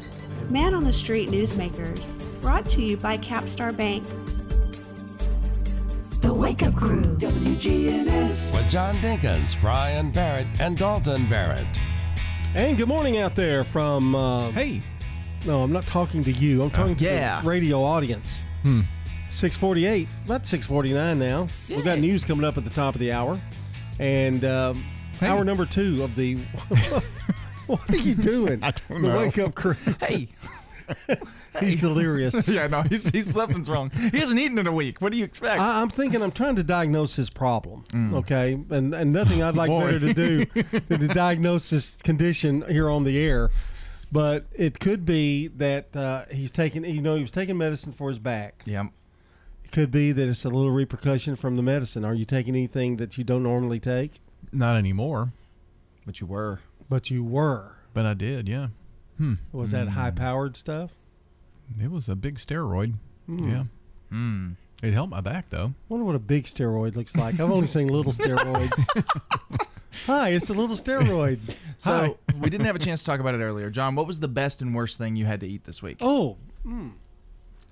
Man 0.49 0.73
on 0.73 0.85
the 0.85 0.93
Street 0.93 1.31
Newsmakers, 1.31 2.13
brought 2.39 2.69
to 2.69 2.81
you 2.81 2.95
by 2.95 3.17
Capstar 3.17 3.75
Bank. 3.75 4.05
The 6.21 6.31
Wake 6.31 6.61
Up 6.61 6.75
Crew, 6.75 7.01
WGNS. 7.01 8.55
With 8.55 8.69
John 8.69 8.95
Dinkins, 8.97 9.59
Brian 9.59 10.11
Barrett, 10.11 10.45
and 10.59 10.77
Dalton 10.77 11.27
Barrett. 11.27 11.81
And 12.53 12.77
good 12.77 12.87
morning 12.87 13.17
out 13.17 13.33
there 13.33 13.63
from. 13.63 14.13
Uh, 14.13 14.51
hey. 14.51 14.83
No, 15.45 15.61
I'm 15.61 15.73
not 15.73 15.87
talking 15.87 16.23
to 16.23 16.31
you. 16.31 16.61
I'm 16.61 16.69
talking 16.69 16.95
to 16.97 17.05
yeah. 17.05 17.41
the 17.41 17.47
radio 17.47 17.81
audience. 17.81 18.45
Hmm. 18.61 18.81
648, 19.31 20.07
about 20.25 20.45
649 20.45 21.17
now. 21.17 21.47
We've 21.67 21.83
got 21.83 21.97
news 21.97 22.23
coming 22.23 22.45
up 22.45 22.55
at 22.55 22.65
the 22.65 22.69
top 22.69 22.93
of 22.93 22.99
the 22.99 23.11
hour. 23.11 23.41
And 23.99 24.45
um, 24.45 24.85
hour 25.23 25.43
number 25.43 25.65
two 25.65 26.03
of 26.03 26.15
the. 26.15 26.35
what 27.65 27.89
are 27.89 27.97
you 27.97 28.13
doing? 28.13 28.59
I 28.63 28.71
don't 28.71 29.01
the 29.01 29.07
know. 29.07 29.17
Wake 29.17 29.39
Up 29.39 29.55
Crew. 29.55 29.75
Hey. 29.99 30.27
He's 31.59 31.77
delirious. 31.77 32.47
yeah, 32.47 32.67
no, 32.67 32.81
he's, 32.83 33.09
he's 33.09 33.31
something's 33.31 33.69
wrong. 33.69 33.91
He 33.91 34.17
hasn't 34.19 34.39
eaten 34.39 34.57
in 34.57 34.67
a 34.67 34.71
week. 34.71 35.01
What 35.01 35.11
do 35.11 35.17
you 35.17 35.23
expect? 35.23 35.59
I, 35.59 35.81
I'm 35.81 35.89
thinking 35.89 36.21
I'm 36.21 36.31
trying 36.31 36.55
to 36.55 36.63
diagnose 36.63 37.15
his 37.15 37.29
problem. 37.29 37.83
Okay, 38.13 38.53
and 38.69 38.93
and 38.93 39.11
nothing 39.11 39.43
I'd 39.43 39.55
like 39.55 39.69
Boy. 39.69 39.85
better 39.85 39.99
to 39.99 40.13
do 40.13 40.45
than 40.87 40.99
to 40.99 41.07
diagnose 41.07 41.69
this 41.69 41.95
condition 42.03 42.63
here 42.69 42.89
on 42.89 43.03
the 43.03 43.19
air. 43.19 43.49
But 44.11 44.45
it 44.53 44.79
could 44.79 45.05
be 45.05 45.47
that 45.47 45.95
uh, 45.95 46.25
he's 46.29 46.51
taking, 46.51 46.83
you 46.83 47.01
know, 47.01 47.15
he 47.15 47.21
was 47.21 47.31
taking 47.31 47.57
medicine 47.57 47.93
for 47.93 48.09
his 48.09 48.19
back. 48.19 48.61
Yep. 48.65 48.87
It 49.63 49.71
could 49.71 49.89
be 49.89 50.11
that 50.11 50.27
it's 50.27 50.43
a 50.43 50.49
little 50.49 50.71
repercussion 50.71 51.37
from 51.37 51.55
the 51.55 51.63
medicine. 51.63 52.03
Are 52.03 52.13
you 52.13 52.25
taking 52.25 52.53
anything 52.55 52.97
that 52.97 53.17
you 53.17 53.23
don't 53.23 53.43
normally 53.43 53.79
take? 53.79 54.19
Not 54.51 54.77
anymore. 54.77 55.31
But 56.05 56.19
you 56.19 56.27
were. 56.27 56.59
But 56.89 57.09
you 57.09 57.23
were. 57.23 57.77
But 57.93 58.05
I 58.05 58.13
did, 58.13 58.49
yeah. 58.49 58.67
Hmm. 59.21 59.33
Was 59.51 59.69
that 59.69 59.89
high 59.89 60.09
powered 60.09 60.57
stuff? 60.57 60.89
It 61.79 61.91
was 61.91 62.09
a 62.09 62.15
big 62.15 62.39
steroid. 62.39 62.95
Hmm. 63.27 63.47
Yeah. 63.47 63.63
Hmm. 64.09 64.49
It 64.81 64.93
helped 64.93 65.11
my 65.11 65.21
back 65.21 65.51
though. 65.51 65.75
wonder 65.89 66.03
what 66.05 66.15
a 66.15 66.19
big 66.19 66.45
steroid 66.45 66.95
looks 66.95 67.15
like. 67.15 67.39
I've 67.39 67.51
only 67.51 67.67
seen 67.67 67.87
little 67.87 68.13
steroids. 68.13 68.83
Hi, 70.07 70.29
it's 70.29 70.49
a 70.49 70.53
little 70.53 70.75
steroid. 70.75 71.39
So 71.77 71.91
Hi. 71.91 72.35
we 72.39 72.51
didn't 72.51 72.67
have 72.67 72.75
a 72.75 72.79
chance 72.79 73.01
to 73.01 73.07
talk 73.07 73.19
about 73.19 73.33
it 73.33 73.39
earlier. 73.39 73.71
John, 73.71 73.95
what 73.95 74.05
was 74.05 74.19
the 74.19 74.27
best 74.27 74.61
and 74.61 74.75
worst 74.75 74.99
thing 74.99 75.15
you 75.15 75.25
had 75.25 75.39
to 75.39 75.47
eat 75.47 75.63
this 75.63 75.81
week? 75.81 75.97
Oh, 75.99 76.37
mm. 76.63 76.91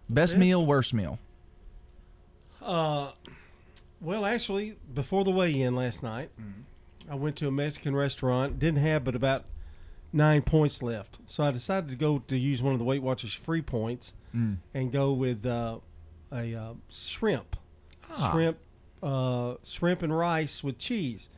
best 0.09 0.33
best? 0.33 0.35
meal, 0.37 0.65
worst 0.65 0.95
meal. 0.95 1.19
Uh, 2.59 3.11
well, 4.01 4.25
actually, 4.25 4.77
before 4.95 5.23
the 5.23 5.29
weigh-in 5.29 5.75
last 5.75 6.01
night, 6.01 6.31
I 7.07 7.13
went 7.13 7.35
to 7.35 7.47
a 7.47 7.51
Mexican 7.51 7.95
restaurant. 7.95 8.57
Didn't 8.57 8.79
have 8.79 9.03
but 9.03 9.15
about 9.15 9.45
nine 10.11 10.41
points 10.41 10.81
left, 10.81 11.17
so 11.25 11.43
I 11.43 11.51
decided 11.51 11.89
to 11.89 11.95
go 11.95 12.19
to 12.27 12.37
use 12.37 12.61
one 12.61 12.73
of 12.73 12.79
the 12.79 12.85
Weight 12.85 13.01
Watchers 13.03 13.33
free 13.33 13.61
points 13.61 14.13
Mm. 14.35 14.57
and 14.75 14.91
go 14.91 15.11
with 15.13 15.43
uh, 15.45 15.79
a 16.31 16.53
uh, 16.55 16.73
shrimp, 16.89 17.55
Ah. 18.11 18.31
shrimp, 18.31 18.57
uh, 19.01 19.55
shrimp 19.63 20.03
and 20.03 20.15
rice 20.15 20.63
with 20.63 20.77
cheese. 20.77 21.29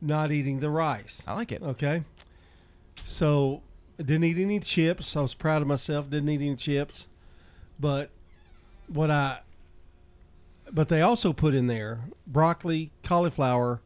Not 0.00 0.32
eating 0.32 0.58
the 0.60 0.68
rice. 0.70 1.22
I 1.28 1.34
like 1.34 1.52
it. 1.52 1.62
Okay. 1.62 2.02
So 3.04 3.62
I 3.98 4.02
didn't 4.02 4.24
eat 4.24 4.38
any 4.38 4.58
chips. 4.60 5.16
I 5.16 5.20
was 5.20 5.34
proud 5.34 5.62
of 5.62 5.68
myself. 5.68 6.10
Didn't 6.10 6.28
eat 6.28 6.40
any 6.40 6.56
chips, 6.56 7.06
but 7.78 8.10
what 8.88 9.10
I 9.10 9.40
but 10.72 10.88
they 10.88 11.02
also 11.02 11.32
put 11.32 11.54
in 11.54 11.68
there 11.68 12.00
broccoli, 12.26 12.90
cauliflower, 13.04 13.80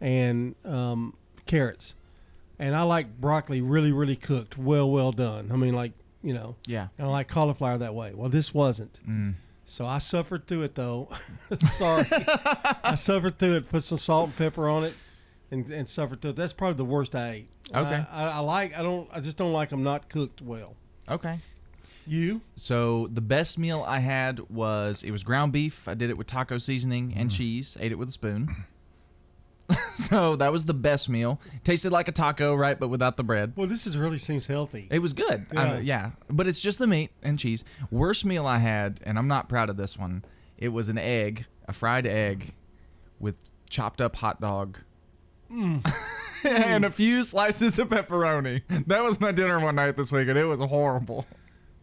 and 0.00 0.54
um, 0.64 1.14
carrots. 1.46 1.94
And 2.58 2.74
I 2.74 2.82
like 2.82 3.20
broccoli 3.20 3.60
really, 3.60 3.92
really 3.92 4.16
cooked, 4.16 4.56
well, 4.56 4.90
well 4.90 5.12
done. 5.12 5.50
I 5.52 5.56
mean, 5.56 5.74
like 5.74 5.92
you 6.22 6.34
know, 6.34 6.56
Yeah. 6.66 6.88
And 6.98 7.06
I 7.06 7.10
like 7.10 7.28
cauliflower 7.28 7.78
that 7.78 7.94
way. 7.94 8.12
Well, 8.14 8.28
this 8.28 8.52
wasn't. 8.52 9.00
Mm. 9.08 9.34
So 9.64 9.84
I 9.86 9.98
suffered 9.98 10.46
through 10.46 10.62
it 10.62 10.74
though. 10.74 11.08
Sorry, 11.76 12.06
I 12.10 12.94
suffered 12.96 13.38
through 13.38 13.56
it. 13.56 13.68
Put 13.68 13.84
some 13.84 13.98
salt 13.98 14.26
and 14.26 14.36
pepper 14.36 14.68
on 14.68 14.84
it, 14.84 14.94
and, 15.50 15.70
and 15.70 15.88
suffered 15.88 16.20
through 16.20 16.30
it. 16.32 16.36
That's 16.36 16.52
probably 16.52 16.76
the 16.76 16.84
worst 16.84 17.14
I 17.14 17.30
ate. 17.30 17.48
Okay. 17.74 18.04
I, 18.10 18.24
I, 18.24 18.28
I 18.30 18.38
like. 18.38 18.76
I 18.76 18.82
don't. 18.82 19.08
I 19.12 19.20
just 19.20 19.36
don't 19.36 19.52
like 19.52 19.68
them 19.70 19.82
not 19.82 20.08
cooked 20.08 20.40
well. 20.40 20.76
Okay. 21.08 21.40
You? 22.08 22.40
So 22.54 23.08
the 23.08 23.20
best 23.20 23.58
meal 23.58 23.84
I 23.86 23.98
had 23.98 24.38
was 24.48 25.02
it 25.02 25.10
was 25.10 25.24
ground 25.24 25.52
beef. 25.52 25.88
I 25.88 25.94
did 25.94 26.10
it 26.10 26.16
with 26.16 26.28
taco 26.28 26.58
seasoning 26.58 27.12
and 27.16 27.30
cheese. 27.30 27.76
Ate 27.80 27.90
it 27.92 27.96
with 27.96 28.08
a 28.08 28.12
spoon. 28.12 28.64
so 29.96 30.36
that 30.36 30.52
was 30.52 30.64
the 30.64 30.74
best 30.74 31.08
meal. 31.08 31.40
Tasted 31.64 31.90
like 31.92 32.08
a 32.08 32.12
taco, 32.12 32.54
right, 32.54 32.78
but 32.78 32.88
without 32.88 33.16
the 33.16 33.24
bread. 33.24 33.52
Well, 33.56 33.66
this 33.66 33.86
is 33.86 33.96
really 33.96 34.18
seems 34.18 34.46
healthy. 34.46 34.88
It 34.90 35.00
was 35.00 35.12
good. 35.12 35.46
Yeah. 35.52 35.74
Yeah. 35.74 35.78
yeah. 35.80 36.10
But 36.28 36.46
it's 36.46 36.60
just 36.60 36.78
the 36.78 36.86
meat 36.86 37.10
and 37.22 37.38
cheese. 37.38 37.64
Worst 37.90 38.24
meal 38.24 38.46
I 38.46 38.58
had, 38.58 39.00
and 39.04 39.18
I'm 39.18 39.28
not 39.28 39.48
proud 39.48 39.68
of 39.68 39.76
this 39.76 39.98
one. 39.98 40.24
It 40.58 40.68
was 40.68 40.88
an 40.88 40.98
egg, 40.98 41.46
a 41.68 41.72
fried 41.72 42.06
egg 42.06 42.54
with 43.18 43.34
chopped 43.68 44.00
up 44.00 44.16
hot 44.16 44.40
dog 44.40 44.78
Mm. 45.50 45.88
and 46.44 46.84
a 46.84 46.90
few 46.90 47.22
slices 47.22 47.78
of 47.78 47.88
pepperoni. 47.88 48.62
That 48.86 49.02
was 49.02 49.20
my 49.20 49.32
dinner 49.32 49.58
one 49.60 49.76
night 49.76 49.96
this 49.96 50.12
week, 50.12 50.28
and 50.28 50.38
it 50.38 50.44
was 50.44 50.60
horrible. 50.60 51.26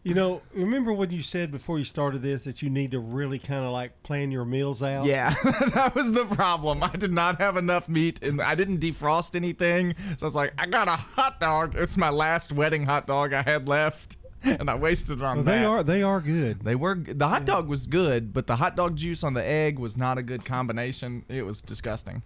You 0.04 0.12
know, 0.12 0.42
remember 0.52 0.92
when 0.92 1.10
you 1.10 1.22
said 1.22 1.50
before 1.50 1.78
you 1.78 1.84
started 1.86 2.20
this 2.20 2.44
that 2.44 2.60
you 2.60 2.68
need 2.68 2.90
to 2.90 2.98
really 2.98 3.38
kind 3.38 3.64
of 3.64 3.72
like 3.72 4.02
plan 4.02 4.30
your 4.30 4.44
meals 4.44 4.82
out? 4.82 5.06
Yeah, 5.06 5.34
that 5.74 5.94
was 5.94 6.12
the 6.12 6.26
problem. 6.26 6.82
I 6.82 6.90
did 6.90 7.10
not 7.10 7.40
have 7.40 7.56
enough 7.56 7.88
meat, 7.88 8.22
and 8.22 8.42
I 8.42 8.54
didn't 8.54 8.80
defrost 8.80 9.34
anything. 9.34 9.94
So 10.18 10.24
I 10.24 10.26
was 10.26 10.34
like, 10.34 10.52
I 10.58 10.66
got 10.66 10.88
a 10.88 10.96
hot 10.96 11.40
dog. 11.40 11.74
It's 11.74 11.96
my 11.96 12.10
last 12.10 12.52
wedding 12.52 12.84
hot 12.84 13.06
dog 13.06 13.32
I 13.32 13.40
had 13.40 13.66
left, 13.66 14.18
and 14.42 14.68
I 14.68 14.74
wasted 14.74 15.20
it 15.20 15.24
on 15.24 15.36
Well, 15.38 15.44
that. 15.46 15.50
they 15.50 15.64
are 15.64 15.82
they 15.82 16.02
are 16.02 16.20
good. 16.20 16.60
They 16.62 16.74
were 16.74 16.96
the 16.96 17.26
hot 17.28 17.46
dog 17.46 17.66
was 17.66 17.86
good, 17.86 18.34
but 18.34 18.46
the 18.46 18.56
hot 18.56 18.76
dog 18.76 18.96
juice 18.96 19.24
on 19.24 19.32
the 19.32 19.42
egg 19.42 19.78
was 19.78 19.96
not 19.96 20.18
a 20.18 20.22
good 20.22 20.44
combination. 20.44 21.24
It 21.30 21.46
was 21.46 21.62
disgusting. 21.62 22.22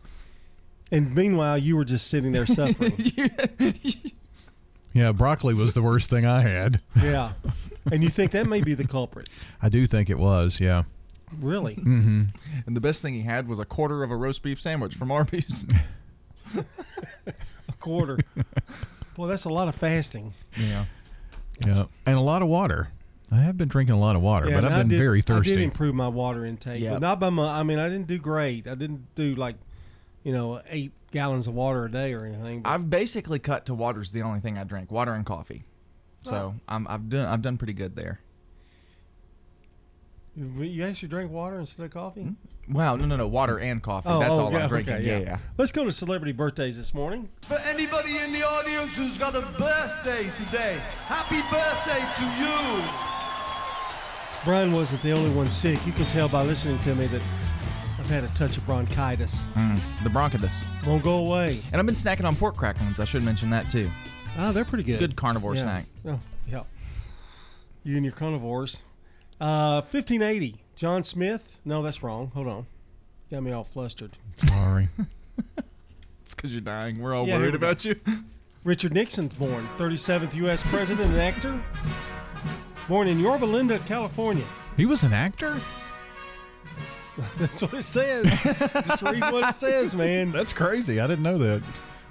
And 0.90 1.14
meanwhile, 1.14 1.58
you 1.58 1.76
were 1.76 1.84
just 1.84 2.08
sitting 2.08 2.32
there 2.32 2.46
suffering. 2.46 2.96
Yeah, 4.94 5.12
broccoli 5.12 5.54
was 5.54 5.74
the 5.74 5.82
worst 5.82 6.08
thing 6.10 6.24
I 6.26 6.40
had. 6.40 6.80
yeah. 6.96 7.32
And 7.92 8.02
you 8.02 8.08
think 8.08 8.30
that 8.32 8.46
may 8.46 8.60
be 8.62 8.74
the 8.74 8.86
culprit? 8.86 9.28
I 9.62 9.68
do 9.68 9.86
think 9.86 10.08
it 10.10 10.18
was. 10.18 10.60
Yeah. 10.60 10.84
Really? 11.40 11.74
Mm-hmm. 11.76 12.22
And 12.66 12.76
the 12.76 12.80
best 12.80 13.02
thing 13.02 13.12
he 13.14 13.22
had 13.22 13.48
was 13.48 13.58
a 13.58 13.64
quarter 13.66 14.02
of 14.02 14.10
a 14.10 14.16
roast 14.16 14.42
beef 14.42 14.60
sandwich 14.60 14.94
from 14.94 15.10
Arby's. 15.10 15.66
A 17.68 17.72
quarter. 17.80 18.18
well, 19.16 19.28
that's 19.28 19.44
a 19.44 19.50
lot 19.50 19.68
of 19.68 19.74
fasting. 19.74 20.32
Yeah. 20.56 20.86
Yeah, 21.66 21.84
and 22.06 22.16
a 22.16 22.20
lot 22.20 22.40
of 22.42 22.48
water. 22.48 22.88
I 23.30 23.40
have 23.40 23.58
been 23.58 23.68
drinking 23.68 23.94
a 23.96 24.00
lot 24.00 24.16
of 24.16 24.22
water, 24.22 24.48
Yeah, 24.48 24.54
but 24.54 24.64
I've 24.64 24.72
I 24.72 24.78
been 24.78 24.88
did- 24.88 24.98
very 24.98 25.20
thirsty. 25.20 25.32
I 25.32 25.42
did 25.42 25.48
thirsty. 25.50 25.64
improve 25.64 25.94
my 25.94 26.08
water 26.08 26.46
intake, 26.46 26.80
Yep. 26.80 26.92
but 26.94 26.98
not 27.00 27.20
by 27.20 27.28
my. 27.30 27.58
I 27.60 27.62
mean, 27.62 27.78
I 27.78 27.88
didn't 27.88 28.06
do 28.06 28.16
great. 28.18 28.66
I 28.66 28.74
didn't 28.74 29.14
do 29.16 29.34
like, 29.34 29.56
you 30.24 30.32
know, 30.32 30.62
eight 30.70 30.92
gallons 31.10 31.46
of 31.46 31.54
water 31.54 31.84
a 31.86 31.90
day 31.90 32.12
or 32.14 32.24
anything. 32.26 32.62
I've 32.64 32.88
basically 32.90 33.38
cut 33.38 33.66
to 33.66 33.74
water's 33.74 34.10
the 34.10 34.22
only 34.22 34.40
thing 34.40 34.58
I 34.58 34.64
drink, 34.64 34.90
water 34.90 35.12
and 35.14 35.24
coffee. 35.24 35.64
So 36.22 36.34
Oh. 36.34 36.60
I'm, 36.68 36.86
I've 36.88 37.08
done 37.08 37.26
I've 37.26 37.42
done 37.42 37.56
pretty 37.56 37.72
good 37.72 37.94
there. 37.96 38.20
you 40.36 40.44
you 40.62 40.84
actually 40.84 41.08
drink 41.08 41.30
water 41.32 41.58
instead 41.58 41.84
of 41.84 41.90
coffee. 41.90 42.22
Hmm? 42.22 42.32
Wow, 42.74 42.96
no, 42.96 43.06
no, 43.06 43.16
no, 43.16 43.26
water 43.26 43.58
and 43.58 43.82
coffee. 43.82 44.08
Oh, 44.10 44.18
That's 44.20 44.34
oh, 44.34 44.44
all 44.46 44.52
yeah, 44.52 44.64
I'm 44.64 44.68
drinking. 44.68 44.94
okay, 44.96 45.06
yeah, 45.06 45.18
yeah. 45.18 45.38
Let's 45.56 45.72
go 45.72 45.84
to 45.84 45.92
celebrity 45.92 46.32
birthdays 46.32 46.76
this 46.76 46.92
morning. 46.92 47.28
For 47.42 47.56
anybody 47.60 48.18
in 48.18 48.30
the 48.32 48.42
audience 48.46 48.94
who's 48.94 49.16
got 49.16 49.34
a 49.34 49.40
birthday 49.40 50.30
today, 50.36 50.78
happy 51.06 51.40
birthday 51.50 52.04
to 52.18 52.24
you. 52.42 52.84
Brian 54.44 54.70
wasn't 54.72 55.02
the 55.02 55.12
only 55.12 55.30
one 55.30 55.50
sick. 55.50 55.78
You 55.86 55.92
can 55.92 56.04
tell 56.06 56.28
by 56.28 56.42
listening 56.42 56.78
to 56.80 56.94
me 56.94 57.06
that 57.06 57.22
I've 58.08 58.14
had 58.14 58.24
a 58.24 58.28
touch 58.28 58.56
of 58.56 58.64
bronchitis. 58.64 59.44
Mm, 59.52 59.78
the 60.02 60.08
bronchitis. 60.08 60.64
Won't 60.86 61.02
go 61.04 61.26
away. 61.26 61.60
And 61.72 61.78
I've 61.78 61.84
been 61.84 61.94
snacking 61.94 62.24
on 62.24 62.34
pork 62.36 62.56
cracklings. 62.56 63.00
I 63.00 63.04
should 63.04 63.22
mention 63.22 63.50
that 63.50 63.68
too. 63.68 63.90
Oh, 64.38 64.50
they're 64.50 64.64
pretty 64.64 64.84
good. 64.84 64.98
Good 64.98 65.14
carnivore 65.14 65.54
Yeah. 65.54 65.62
snack. 65.64 65.84
Oh, 66.06 66.18
yeah. 66.50 66.62
You 67.84 67.96
and 67.96 68.06
your 68.06 68.14
carnivores. 68.14 68.82
Uh, 69.38 69.82
1580. 69.82 70.56
John 70.74 71.04
Smith. 71.04 71.58
No, 71.66 71.82
that's 71.82 72.02
wrong. 72.02 72.30
Hold 72.32 72.46
on. 72.48 72.66
Got 73.30 73.42
me 73.42 73.52
all 73.52 73.64
flustered. 73.64 74.12
Sorry. 74.46 74.88
It's 76.22 76.34
because 76.34 76.52
you're 76.52 76.60
dying. 76.60 77.00
We're 77.00 77.14
all 77.14 77.26
Yeah, 77.26 77.38
worried 77.38 77.54
about 77.54 77.84
you. 77.86 77.94
Richard 78.64 78.92
Nixon's 78.94 79.32
born. 79.34 79.66
37th 79.78 80.34
U.S. 80.34 80.62
President 80.64 81.10
and 81.12 81.20
actor. 81.20 81.58
Born 82.86 83.08
in 83.08 83.18
Yorba 83.18 83.46
Linda, 83.46 83.78
California. 83.80 84.44
He 84.76 84.84
was 84.84 85.02
an 85.04 85.14
actor. 85.14 85.58
That's 87.38 87.62
what 87.62 87.74
it 87.74 87.82
says. 87.82 88.26
Just 88.86 89.02
read 89.02 89.20
what 89.20 89.50
it 89.50 89.54
says, 89.54 89.94
man. 89.94 90.32
That's 90.32 90.52
crazy. 90.52 91.00
I 91.00 91.06
didn't 91.06 91.24
know 91.24 91.38
that. 91.38 91.62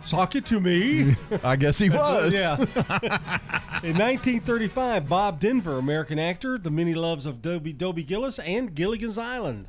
Sock 0.01 0.35
it 0.35 0.45
to 0.47 0.59
me. 0.59 1.15
I 1.43 1.55
guess 1.55 1.79
he 1.79 1.89
was. 1.89 2.33
yeah. 2.33 2.55
In 3.83 3.97
1935, 3.97 5.07
Bob 5.07 5.39
Denver, 5.39 5.77
American 5.77 6.19
actor, 6.19 6.57
the 6.57 6.71
many 6.71 6.93
loves 6.93 7.25
of 7.25 7.41
Dobie, 7.41 7.73
Dobie 7.73 8.03
Gillis 8.03 8.39
and 8.39 8.75
Gilligan's 8.75 9.17
Island. 9.17 9.67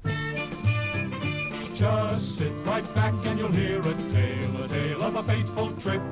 Just 1.74 2.36
sit 2.36 2.52
right 2.64 2.94
back 2.94 3.14
and 3.24 3.38
you'll 3.38 3.52
hear 3.52 3.80
a 3.80 4.08
tale, 4.08 4.62
a 4.64 4.68
tale 4.68 5.02
of 5.02 5.16
a 5.16 5.22
fateful 5.22 5.72
trip 5.76 6.02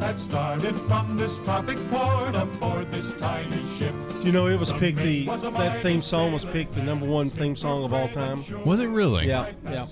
that 0.00 0.20
started 0.20 0.78
from 0.86 1.16
this 1.16 1.38
tropic 1.38 1.78
port 1.90 2.34
aboard 2.34 2.90
this 2.92 3.12
tiny 3.18 3.64
ship. 3.78 3.94
Do 4.08 4.26
you 4.26 4.32
know 4.32 4.46
it 4.46 4.58
was 4.58 4.72
picked 4.72 4.98
the 4.98 5.26
that 5.26 5.82
theme 5.82 6.02
song 6.02 6.32
was 6.32 6.44
picked 6.44 6.74
the 6.74 6.82
number 6.82 7.06
one 7.06 7.30
theme 7.30 7.56
song 7.56 7.84
of 7.84 7.92
all 7.92 8.08
time? 8.08 8.44
Was 8.64 8.80
it 8.80 8.86
really? 8.86 9.26
Yeah, 9.26 9.52
yeah. 9.64 9.86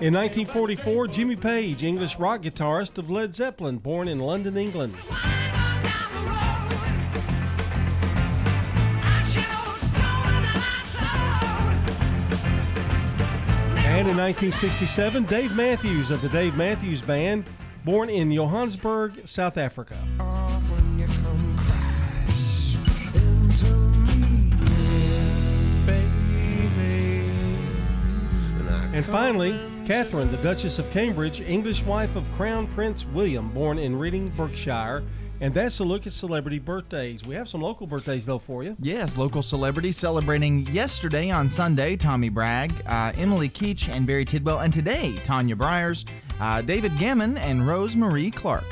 In 0.00 0.14
1944, 0.14 1.08
Jimmy 1.08 1.36
Page, 1.36 1.82
English 1.82 2.16
rock 2.18 2.42
guitarist 2.42 2.98
of 2.98 3.10
Led 3.10 3.34
Zeppelin, 3.34 3.78
born 3.78 4.08
in 4.08 4.20
London, 4.20 4.56
England. 4.56 4.94
And 13.94 14.08
in 14.08 14.16
1967, 14.16 15.24
Dave 15.24 15.52
Matthews 15.52 16.10
of 16.10 16.20
the 16.20 16.28
Dave 16.28 16.56
Matthews 16.56 17.00
Band, 17.00 17.44
born 17.84 18.08
in 18.08 18.32
Johannesburg, 18.32 19.26
South 19.26 19.58
Africa. 19.58 19.96
And 28.92 29.04
finally, 29.04 29.58
Catherine, 29.86 30.30
the 30.30 30.36
Duchess 30.36 30.78
of 30.78 30.88
Cambridge, 30.92 31.40
English 31.40 31.82
wife 31.82 32.14
of 32.14 32.24
Crown 32.36 32.68
Prince 32.68 33.04
William, 33.04 33.50
born 33.50 33.76
in 33.76 33.98
Reading, 33.98 34.28
Berkshire. 34.36 35.02
And 35.40 35.52
that's 35.52 35.80
a 35.80 35.84
look 35.84 36.06
at 36.06 36.12
celebrity 36.12 36.58
birthdays. 36.58 37.24
We 37.24 37.34
have 37.34 37.48
some 37.48 37.60
local 37.60 37.86
birthdays, 37.86 38.24
though, 38.24 38.38
for 38.38 38.62
you. 38.62 38.76
Yes, 38.78 39.16
local 39.16 39.42
celebrities 39.42 39.96
celebrating 39.96 40.66
yesterday 40.68 41.30
on 41.30 41.48
Sunday 41.48 41.96
Tommy 41.96 42.28
Bragg, 42.28 42.72
uh, 42.86 43.12
Emily 43.16 43.48
Keach, 43.48 43.88
and 43.88 44.06
Barry 44.06 44.24
Tidwell, 44.24 44.60
and 44.60 44.72
today 44.72 45.16
Tanya 45.24 45.56
Briers, 45.56 46.04
uh, 46.40 46.62
David 46.62 46.96
Gammon, 46.98 47.36
and 47.36 47.66
Rose 47.66 47.96
Marie 47.96 48.30
Clark. 48.30 48.64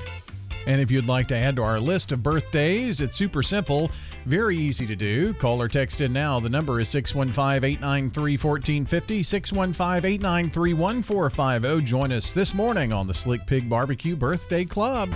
And 0.67 0.81
if 0.81 0.91
you'd 0.91 1.07
like 1.07 1.27
to 1.29 1.37
add 1.37 1.57
to 1.57 1.63
our 1.63 1.81
list 1.81 2.13
of 2.13 2.23
birthdays, 2.23 3.01
it's 3.01 3.17
super 3.17 3.43
simple, 3.43 3.91
very 4.27 4.57
easy 4.57 4.87
to 4.87 4.95
do. 4.95 5.35
Call 5.35 5.61
or 5.61 5.69
text 5.69 6.01
in 6.01 6.13
now. 6.13 6.39
The 6.39 6.49
number 6.49 6.79
is 6.79 6.89
615 6.89 7.65
893 7.69 8.37
1450, 8.37 9.23
615 9.25 10.11
893 10.11 10.75
1450. 10.75 11.85
Join 11.85 12.13
us 12.13 12.33
this 12.33 12.55
morning 12.55 12.93
on 12.93 13.09
the 13.09 13.15
Slick 13.15 13.45
Pig 13.47 13.69
Barbecue 13.69 14.15
Birthday 14.15 14.65
Club. 14.65 15.11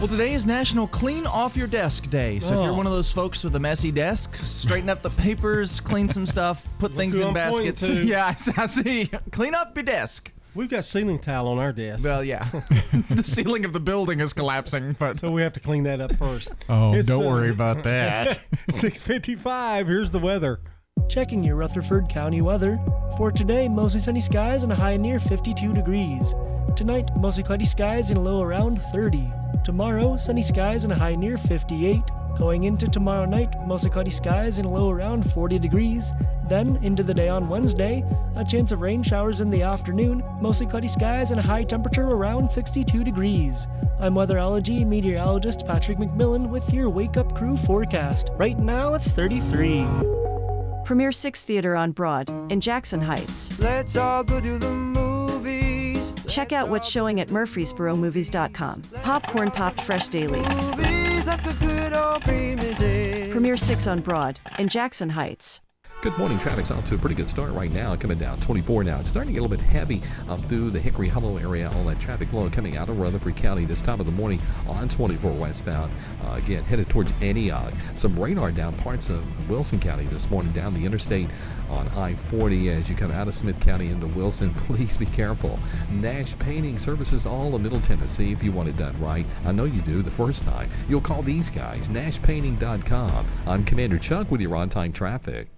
Well, 0.00 0.08
today 0.08 0.32
is 0.32 0.46
National 0.46 0.88
Clean 0.88 1.26
Off 1.26 1.56
Your 1.58 1.66
Desk 1.66 2.08
Day. 2.08 2.40
So 2.40 2.48
if 2.48 2.54
you're 2.54 2.70
Oh. 2.72 2.74
one 2.74 2.86
of 2.86 2.92
those 2.92 3.12
folks 3.12 3.44
with 3.44 3.54
a 3.56 3.60
messy 3.60 3.92
desk, 3.92 4.34
straighten 4.36 4.88
up 4.88 5.02
the 5.02 5.10
papers, 5.10 5.78
clean 5.78 6.08
some 6.08 6.24
stuff, 6.26 6.66
put 6.78 6.96
things 6.96 7.18
who 7.18 7.26
in 7.26 7.36
I'm 7.36 7.50
pointing 7.52 7.70
baskets. 7.72 7.86
to. 7.86 8.04
Yeah, 8.06 8.26
I 8.26 8.30
s- 8.30 8.48
I 8.56 8.64
see. 8.66 9.10
Clean 9.30 9.54
up 9.54 9.76
your 9.76 9.82
desk. 9.82 10.32
We've 10.54 10.70
got 10.70 10.86
ceiling 10.86 11.18
tile 11.18 11.46
on 11.48 11.58
our 11.58 11.72
desk. 11.72 12.04
Well, 12.04 12.24
yeah. 12.24 12.48
the 13.10 13.22
ceiling 13.22 13.66
of 13.66 13.74
the 13.74 13.78
building 13.80 14.20
is 14.20 14.32
collapsing, 14.32 14.96
but 14.98 15.18
So 15.20 15.30
we 15.30 15.42
have 15.42 15.52
to 15.52 15.60
clean 15.60 15.82
that 15.84 16.00
up 16.00 16.16
first. 16.16 16.48
Oh, 16.70 16.94
It's, 16.94 17.06
don't 17.08 17.22
uh, 17.24 17.28
worry 17.28 17.50
about 17.50 17.82
that. 17.84 18.40
655. 18.70 19.86
Here's 19.86 20.10
the 20.10 20.18
weather. 20.18 20.60
Checking 21.10 21.44
your 21.44 21.56
Rutherford 21.56 22.08
County 22.08 22.40
weather. 22.40 22.78
For 23.18 23.30
today, 23.30 23.68
mostly 23.68 24.00
sunny 24.00 24.20
skies 24.20 24.62
and 24.62 24.72
a 24.72 24.74
high 24.76 24.96
near 24.96 25.20
52 25.20 25.74
degrees. 25.74 26.34
Tonight, 26.74 27.10
mostly 27.18 27.42
cloudy 27.42 27.66
skies 27.66 28.08
and 28.10 28.18
a 28.18 28.20
low 28.22 28.40
around 28.42 28.80
30. 28.92 29.30
Tomorrow, 29.64 30.16
sunny 30.16 30.42
skies 30.42 30.84
and 30.84 30.92
a 30.92 30.96
high 30.96 31.14
near 31.14 31.36
58. 31.36 32.02
Going 32.38 32.64
into 32.64 32.88
tomorrow 32.88 33.26
night, 33.26 33.54
mostly 33.66 33.90
cloudy 33.90 34.10
skies 34.10 34.58
and 34.58 34.66
a 34.66 34.70
low 34.70 34.90
around 34.90 35.30
40 35.32 35.58
degrees. 35.58 36.12
Then, 36.48 36.76
into 36.82 37.02
the 37.02 37.12
day 37.12 37.28
on 37.28 37.48
Wednesday, 37.48 38.02
a 38.34 38.44
chance 38.44 38.72
of 38.72 38.80
rain 38.80 39.02
showers 39.02 39.40
in 39.40 39.50
the 39.50 39.62
afternoon, 39.62 40.24
mostly 40.40 40.66
cloudy 40.66 40.88
skies 40.88 41.30
and 41.30 41.38
a 41.38 41.42
high 41.42 41.64
temperature 41.64 42.06
around 42.06 42.50
62 42.50 43.04
degrees. 43.04 43.66
I'm 44.00 44.14
weatherology 44.14 44.86
meteorologist 44.86 45.66
Patrick 45.66 45.98
McMillan 45.98 46.48
with 46.48 46.72
your 46.72 46.88
Wake 46.88 47.18
Up 47.18 47.36
Crew 47.36 47.56
forecast. 47.58 48.30
Right 48.32 48.58
now, 48.58 48.94
it's 48.94 49.08
33. 49.08 49.86
Premier 50.84 51.12
Six 51.12 51.44
Theater 51.44 51.76
on 51.76 51.92
Broad 51.92 52.30
in 52.50 52.60
Jackson 52.60 53.02
Heights. 53.02 53.56
Let's 53.58 53.96
all 53.96 54.24
go 54.24 54.40
to 54.40 54.58
the 54.58 54.70
movies. 54.70 55.09
Check 56.30 56.52
out 56.52 56.68
what's 56.68 56.88
showing 56.88 57.20
at 57.20 57.28
murfreesboromovies.com. 57.28 58.82
Popcorn 59.02 59.50
popped 59.50 59.80
fresh 59.82 60.08
daily. 60.08 60.40
Movies 60.40 61.26
like 61.26 61.42
the 61.42 61.56
good 61.60 61.92
old 61.92 62.22
famous 62.24 62.78
days. 62.78 63.32
Premier 63.32 63.56
Six 63.56 63.86
on 63.86 64.00
Broad 64.00 64.38
in 64.58 64.68
Jackson 64.68 65.10
Heights. 65.10 65.60
Good 66.02 66.16
morning. 66.16 66.38
Traffic's 66.38 66.70
off 66.70 66.86
to 66.86 66.94
a 66.94 66.98
pretty 66.98 67.14
good 67.14 67.28
start 67.28 67.52
right 67.52 67.70
now, 67.70 67.94
coming 67.94 68.16
down 68.16 68.40
24 68.40 68.84
now. 68.84 69.00
It's 69.00 69.10
starting 69.10 69.34
to 69.34 69.38
get 69.38 69.40
a 69.40 69.46
little 69.46 69.54
bit 69.54 69.62
heavy 69.62 70.02
up 70.30 70.42
through 70.46 70.70
the 70.70 70.80
Hickory 70.80 71.08
Hollow 71.08 71.36
area. 71.36 71.70
All 71.76 71.84
that 71.84 72.00
traffic 72.00 72.30
flow 72.30 72.48
coming 72.48 72.78
out 72.78 72.88
of 72.88 72.98
Rutherford 72.98 73.36
County 73.36 73.66
this 73.66 73.82
time 73.82 74.00
of 74.00 74.06
the 74.06 74.12
morning 74.12 74.40
on 74.66 74.88
24 74.88 75.32
westbound. 75.32 75.92
Uh, 76.24 76.36
again, 76.36 76.64
headed 76.64 76.88
towards 76.88 77.12
Antioch. 77.20 77.74
Some 77.96 78.18
radar 78.18 78.50
down 78.50 78.74
parts 78.76 79.10
of 79.10 79.22
Wilson 79.50 79.78
County 79.78 80.06
this 80.06 80.30
morning 80.30 80.52
down 80.52 80.72
the 80.72 80.86
interstate 80.86 81.28
on 81.68 81.86
I 81.88 82.14
40 82.14 82.70
as 82.70 82.88
you 82.88 82.96
come 82.96 83.12
out 83.12 83.28
of 83.28 83.34
Smith 83.34 83.60
County 83.60 83.88
into 83.88 84.06
Wilson. 84.06 84.54
Please 84.66 84.96
be 84.96 85.04
careful. 85.04 85.58
Nash 85.90 86.34
Painting 86.38 86.78
services 86.78 87.26
all 87.26 87.54
of 87.54 87.60
Middle 87.60 87.82
Tennessee 87.82 88.32
if 88.32 88.42
you 88.42 88.52
want 88.52 88.70
it 88.70 88.76
done 88.78 88.98
right. 89.02 89.26
I 89.44 89.52
know 89.52 89.64
you 89.64 89.82
do 89.82 90.00
the 90.00 90.10
first 90.10 90.44
time. 90.44 90.70
You'll 90.88 91.02
call 91.02 91.20
these 91.20 91.50
guys, 91.50 91.90
nashpainting.com. 91.90 93.26
I'm 93.46 93.64
Commander 93.66 93.98
Chuck 93.98 94.30
with 94.30 94.40
your 94.40 94.56
on 94.56 94.70
time 94.70 94.94
traffic. 94.94 95.48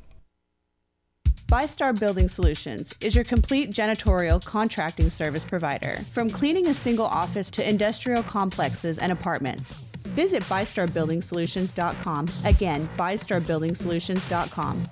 ByStar 1.49 1.99
Building 1.99 2.29
Solutions 2.29 2.95
is 3.01 3.15
your 3.15 3.25
complete 3.25 3.71
janitorial 3.71 4.43
contracting 4.45 5.11
service 5.11 5.45
provider. 5.45 5.97
From 6.11 6.31
cleaning 6.31 6.69
a 6.69 6.75
single 6.75 7.07
office 7.07 7.51
to 7.51 7.69
industrial 7.69 8.23
complexes 8.23 8.99
and 8.99 9.13
apartments. 9.13 9.75
Visit 10.15 10.43
ByStarBuildingSolutions.com. 10.45 12.29
Again, 12.45 12.89
ByStarBuildingSolutions.com. 12.99 14.83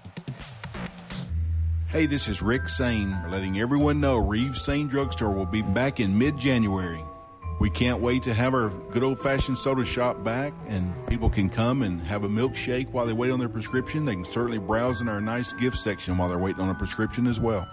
Hey, 1.88 2.07
this 2.07 2.28
is 2.28 2.41
Rick 2.41 2.68
Sain, 2.68 3.16
letting 3.30 3.59
everyone 3.59 4.01
know 4.01 4.18
Reeves-Sain 4.18 4.86
Drugstore 4.86 5.32
will 5.32 5.47
be 5.47 5.62
back 5.62 5.99
in 5.99 6.16
mid 6.16 6.38
January. 6.38 7.01
We 7.61 7.68
can't 7.68 8.00
wait 8.00 8.22
to 8.22 8.32
have 8.32 8.54
our 8.54 8.70
good 8.90 9.02
old 9.02 9.20
fashioned 9.20 9.58
soda 9.58 9.84
shop 9.84 10.24
back, 10.24 10.54
and 10.66 11.06
people 11.08 11.28
can 11.28 11.50
come 11.50 11.82
and 11.82 12.00
have 12.00 12.24
a 12.24 12.28
milkshake 12.28 12.88
while 12.88 13.04
they 13.04 13.12
wait 13.12 13.30
on 13.30 13.38
their 13.38 13.50
prescription. 13.50 14.06
They 14.06 14.14
can 14.14 14.24
certainly 14.24 14.58
browse 14.58 15.02
in 15.02 15.08
our 15.11 15.20
nice 15.20 15.52
gift 15.52 15.76
section 15.76 16.16
while 16.16 16.30
they're 16.30 16.38
waiting 16.38 16.62
on 16.62 16.70
a 16.70 16.74
prescription 16.74 17.26
as 17.26 17.38
well. 17.38 17.68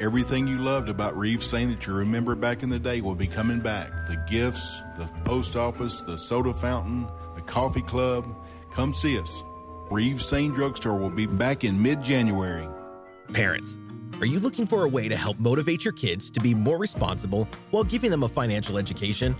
Everything 0.00 0.48
you 0.48 0.58
loved 0.58 0.88
about 0.88 1.16
Reeves-Sain 1.16 1.70
that 1.70 1.86
you 1.86 1.92
remember 1.92 2.34
back 2.34 2.64
in 2.64 2.70
the 2.70 2.78
day 2.78 3.02
will 3.02 3.14
be 3.14 3.28
coming 3.28 3.60
back. 3.60 3.92
The 4.08 4.16
gifts, 4.28 4.82
the 4.98 5.06
post 5.24 5.54
office, 5.54 6.00
the 6.00 6.18
soda 6.18 6.52
fountain, 6.52 7.06
the 7.36 7.42
coffee 7.42 7.82
club. 7.82 8.26
Come 8.72 8.92
see 8.92 9.16
us. 9.16 9.44
Reeves-Sain 9.90 10.50
Drugstore 10.52 10.98
will 10.98 11.08
be 11.08 11.26
back 11.26 11.62
in 11.62 11.80
mid 11.80 12.02
January. 12.02 12.66
Parents, 13.32 13.76
are 14.18 14.26
you 14.26 14.40
looking 14.40 14.66
for 14.66 14.84
a 14.84 14.88
way 14.88 15.08
to 15.08 15.16
help 15.16 15.38
motivate 15.38 15.84
your 15.84 15.92
kids 15.92 16.30
to 16.32 16.40
be 16.40 16.54
more 16.54 16.78
responsible 16.78 17.48
while 17.70 17.84
giving 17.84 18.10
them 18.10 18.22
a 18.22 18.28
financial 18.28 18.76
education? 18.76 19.34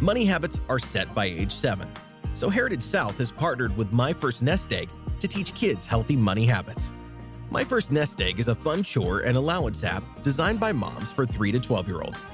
Money 0.00 0.24
habits 0.24 0.60
are 0.68 0.78
set 0.78 1.14
by 1.14 1.26
age 1.26 1.52
7. 1.52 1.88
So 2.34 2.48
Heritage 2.48 2.82
South 2.82 3.18
has 3.18 3.30
partnered 3.30 3.76
with 3.76 3.92
My 3.92 4.12
First 4.12 4.42
Nest 4.42 4.72
Egg 4.72 4.88
to 5.20 5.28
teach 5.28 5.54
kids 5.54 5.86
healthy 5.86 6.16
money 6.16 6.44
habits. 6.44 6.90
My 7.50 7.62
First 7.62 7.92
Nest 7.92 8.20
Egg 8.20 8.40
is 8.40 8.48
a 8.48 8.54
fun 8.54 8.82
chore 8.82 9.20
and 9.20 9.36
allowance 9.36 9.84
app 9.84 10.02
designed 10.22 10.58
by 10.58 10.72
moms 10.72 11.12
for 11.12 11.26
3 11.26 11.52
to 11.52 11.60
12 11.60 11.86
year 11.86 12.02
olds. 12.02 12.24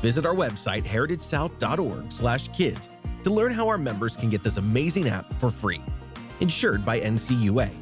Visit 0.00 0.26
our 0.26 0.34
website 0.34 0.84
heritagesouth.org/kids 0.84 2.90
to 3.22 3.30
learn 3.30 3.52
how 3.52 3.68
our 3.68 3.78
members 3.78 4.16
can 4.16 4.30
get 4.30 4.42
this 4.42 4.56
amazing 4.56 5.08
app 5.08 5.38
for 5.38 5.50
free. 5.50 5.82
Insured 6.40 6.84
by 6.84 6.98
NCUA. 7.00 7.81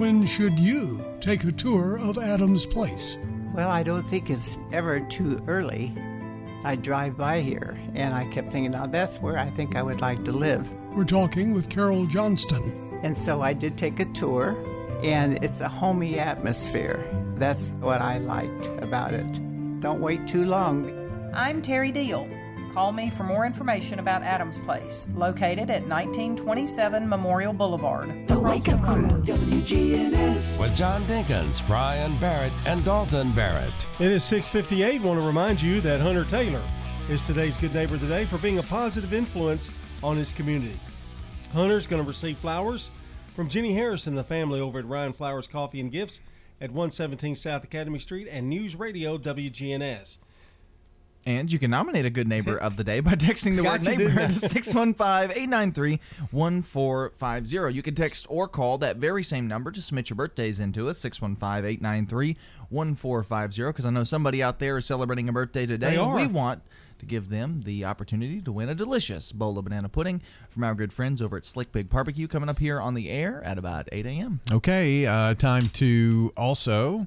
When 0.00 0.24
should 0.24 0.58
you 0.58 1.04
take 1.20 1.44
a 1.44 1.52
tour 1.52 1.98
of 1.98 2.16
Adams 2.16 2.64
Place? 2.64 3.18
Well, 3.52 3.68
I 3.68 3.82
don't 3.82 4.08
think 4.08 4.30
it's 4.30 4.58
ever 4.72 5.00
too 5.00 5.44
early. 5.46 5.92
I 6.64 6.76
drive 6.76 7.18
by 7.18 7.42
here 7.42 7.78
and 7.94 8.14
I 8.14 8.24
kept 8.32 8.48
thinking, 8.48 8.70
now 8.70 8.86
that's 8.86 9.18
where 9.18 9.36
I 9.36 9.50
think 9.50 9.76
I 9.76 9.82
would 9.82 10.00
like 10.00 10.24
to 10.24 10.32
live. 10.32 10.66
We're 10.96 11.04
talking 11.04 11.52
with 11.52 11.68
Carol 11.68 12.06
Johnston. 12.06 12.98
And 13.02 13.14
so 13.14 13.42
I 13.42 13.52
did 13.52 13.76
take 13.76 14.00
a 14.00 14.06
tour, 14.06 14.56
and 15.04 15.44
it's 15.44 15.60
a 15.60 15.68
homey 15.68 16.18
atmosphere. 16.18 17.06
That's 17.36 17.68
what 17.80 18.00
I 18.00 18.20
liked 18.20 18.70
about 18.82 19.12
it. 19.12 19.80
Don't 19.80 20.00
wait 20.00 20.26
too 20.26 20.46
long. 20.46 21.30
I'm 21.34 21.60
Terry 21.60 21.92
Deal. 21.92 22.26
Call 22.72 22.92
me 22.92 23.10
for 23.10 23.24
more 23.24 23.44
information 23.44 23.98
about 23.98 24.22
Adams 24.22 24.60
Place, 24.60 25.08
located 25.16 25.70
at 25.70 25.82
1927 25.88 27.08
Memorial 27.08 27.52
Boulevard. 27.52 28.28
The 28.28 28.38
Wake 28.38 28.68
Up 28.68 28.80
Crew, 28.84 29.08
WGNS. 29.08 30.60
With 30.60 30.76
John 30.76 31.04
Dinkins, 31.06 31.66
Brian 31.66 32.16
Barrett, 32.20 32.52
and 32.66 32.84
Dalton 32.84 33.32
Barrett. 33.32 33.74
It 33.98 34.12
is 34.12 34.22
658. 34.22 35.00
I 35.00 35.04
Want 35.04 35.18
to 35.18 35.26
remind 35.26 35.60
you 35.60 35.80
that 35.80 36.00
Hunter 36.00 36.24
Taylor 36.24 36.62
is 37.08 37.26
today's 37.26 37.56
Good 37.56 37.74
Neighbor 37.74 37.96
of 37.96 38.02
the 38.02 38.06
Day 38.06 38.24
for 38.24 38.38
being 38.38 38.60
a 38.60 38.62
positive 38.62 39.12
influence 39.12 39.68
on 40.00 40.16
his 40.16 40.32
community. 40.32 40.78
Hunter's 41.52 41.88
going 41.88 42.00
to 42.00 42.06
receive 42.08 42.38
flowers 42.38 42.92
from 43.34 43.48
Jenny 43.48 43.74
Harris 43.74 44.06
and 44.06 44.16
the 44.16 44.22
family 44.22 44.60
over 44.60 44.78
at 44.78 44.86
Ryan 44.86 45.12
Flowers 45.12 45.48
Coffee 45.48 45.80
and 45.80 45.90
Gifts 45.90 46.20
at 46.60 46.70
117 46.70 47.34
South 47.34 47.64
Academy 47.64 47.98
Street 47.98 48.28
and 48.30 48.48
News 48.48 48.76
Radio 48.76 49.18
WGNS. 49.18 50.18
And 51.26 51.52
you 51.52 51.58
can 51.58 51.70
nominate 51.70 52.06
a 52.06 52.10
good 52.10 52.26
neighbor 52.26 52.56
of 52.56 52.76
the 52.76 52.84
day 52.84 53.00
by 53.00 53.10
texting 53.14 53.56
the 53.56 53.62
word 53.62 53.84
neighbor 53.84 54.08
to 54.28 54.30
615 54.38 55.30
893 55.36 56.00
1450. 56.30 57.74
You 57.74 57.82
can 57.82 57.94
text 57.94 58.26
or 58.30 58.48
call 58.48 58.78
that 58.78 58.96
very 58.96 59.22
same 59.22 59.46
number 59.46 59.70
to 59.70 59.82
submit 59.82 60.10
your 60.10 60.16
birthdays 60.16 60.60
into 60.60 60.88
us 60.88 60.98
615 60.98 61.70
893 61.70 62.36
1450 62.70 63.62
because 63.64 63.84
I 63.84 63.90
know 63.90 64.04
somebody 64.04 64.42
out 64.42 64.58
there 64.58 64.78
is 64.78 64.86
celebrating 64.86 65.28
a 65.28 65.32
birthday 65.32 65.66
today. 65.66 65.96
They 65.96 66.02
and 66.02 66.14
We 66.14 66.26
want 66.26 66.62
to 67.00 67.06
give 67.06 67.30
them 67.30 67.62
the 67.64 67.84
opportunity 67.84 68.40
to 68.42 68.52
win 68.52 68.68
a 68.68 68.74
delicious 68.74 69.32
bowl 69.32 69.58
of 69.58 69.64
banana 69.64 69.88
pudding 69.88 70.22
from 70.50 70.64
our 70.64 70.74
good 70.74 70.92
friends 70.92 71.20
over 71.22 71.36
at 71.36 71.44
Slick 71.44 71.72
Pig 71.72 71.88
Barbecue 71.88 72.28
coming 72.28 72.48
up 72.48 72.58
here 72.58 72.80
on 72.80 72.94
the 72.94 73.08
air 73.08 73.42
at 73.44 73.58
about 73.58 73.88
8 73.90 74.06
a.m. 74.06 74.40
Okay, 74.52 75.06
uh, 75.06 75.34
time 75.34 75.68
to 75.70 76.32
also 76.36 77.06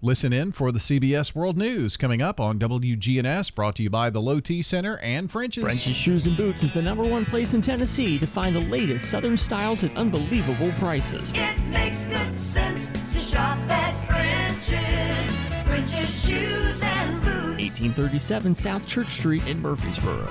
listen 0.00 0.32
in 0.32 0.52
for 0.52 0.70
the 0.70 0.78
CBS 0.78 1.34
World 1.34 1.56
News 1.56 1.96
coming 1.96 2.22
up 2.22 2.38
on 2.40 2.58
WGNS, 2.58 3.54
brought 3.54 3.76
to 3.76 3.82
you 3.82 3.90
by 3.90 4.10
the 4.10 4.20
Low 4.20 4.40
T 4.40 4.62
Center 4.62 4.98
and 4.98 5.30
French's. 5.30 5.62
French's 5.62 5.96
Shoes 5.96 6.26
and 6.26 6.36
Boots 6.36 6.62
is 6.62 6.72
the 6.72 6.82
number 6.82 7.04
one 7.04 7.24
place 7.24 7.54
in 7.54 7.60
Tennessee 7.60 8.18
to 8.18 8.26
find 8.26 8.54
the 8.54 8.60
latest 8.60 9.10
Southern 9.10 9.36
styles 9.36 9.84
at 9.84 9.96
unbelievable 9.96 10.72
prices. 10.78 11.32
It 11.34 11.58
makes 11.68 12.04
good 12.04 12.38
sense 12.38 12.92
to 13.12 13.18
shop 13.18 13.58
at 13.68 14.06
French's. 14.06 15.66
French's 15.66 16.26
Shoes 16.26 16.82
and 16.82 17.20
Boots. 17.22 17.58
1837 17.60 18.54
South 18.54 18.86
Church 18.86 19.08
Street 19.08 19.46
in 19.46 19.60
Murfreesboro. 19.60 20.28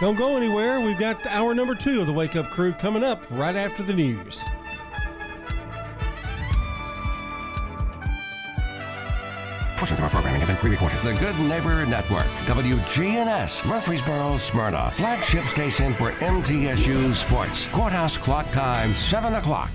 Don't 0.00 0.16
go 0.16 0.36
anywhere. 0.36 0.80
We've 0.80 0.98
got 0.98 1.24
hour 1.26 1.54
number 1.54 1.74
two 1.74 2.00
of 2.00 2.06
the 2.06 2.12
Wake 2.12 2.36
Up 2.36 2.50
Crew 2.50 2.72
coming 2.72 3.04
up 3.04 3.22
right 3.30 3.54
after 3.54 3.82
the 3.82 3.94
news. 3.94 4.42
Portions 9.84 10.00
of 10.00 10.04
our 10.04 10.10
programming 10.10 10.40
have 10.40 10.48
been 10.48 10.56
pre-recorded. 10.56 10.98
The 11.02 11.12
Good 11.20 11.38
Neighbor 11.40 11.84
Network, 11.84 12.24
WGNS, 12.46 13.68
Murfreesboro, 13.68 14.38
Smyrna, 14.38 14.90
flagship 14.92 15.44
station 15.44 15.92
for 15.92 16.12
MTSU 16.12 17.12
Sports. 17.12 17.66
Courthouse 17.66 18.16
clock 18.16 18.50
time, 18.50 18.88
7 18.92 19.34
o'clock. 19.34 19.70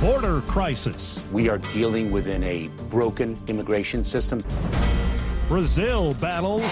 Border 0.00 0.40
crisis. 0.48 1.24
We 1.30 1.48
are 1.48 1.58
dealing 1.58 2.10
within 2.10 2.42
a 2.42 2.66
broken 2.90 3.38
immigration 3.46 4.02
system. 4.02 4.42
Brazil 5.46 6.14
battles 6.14 6.64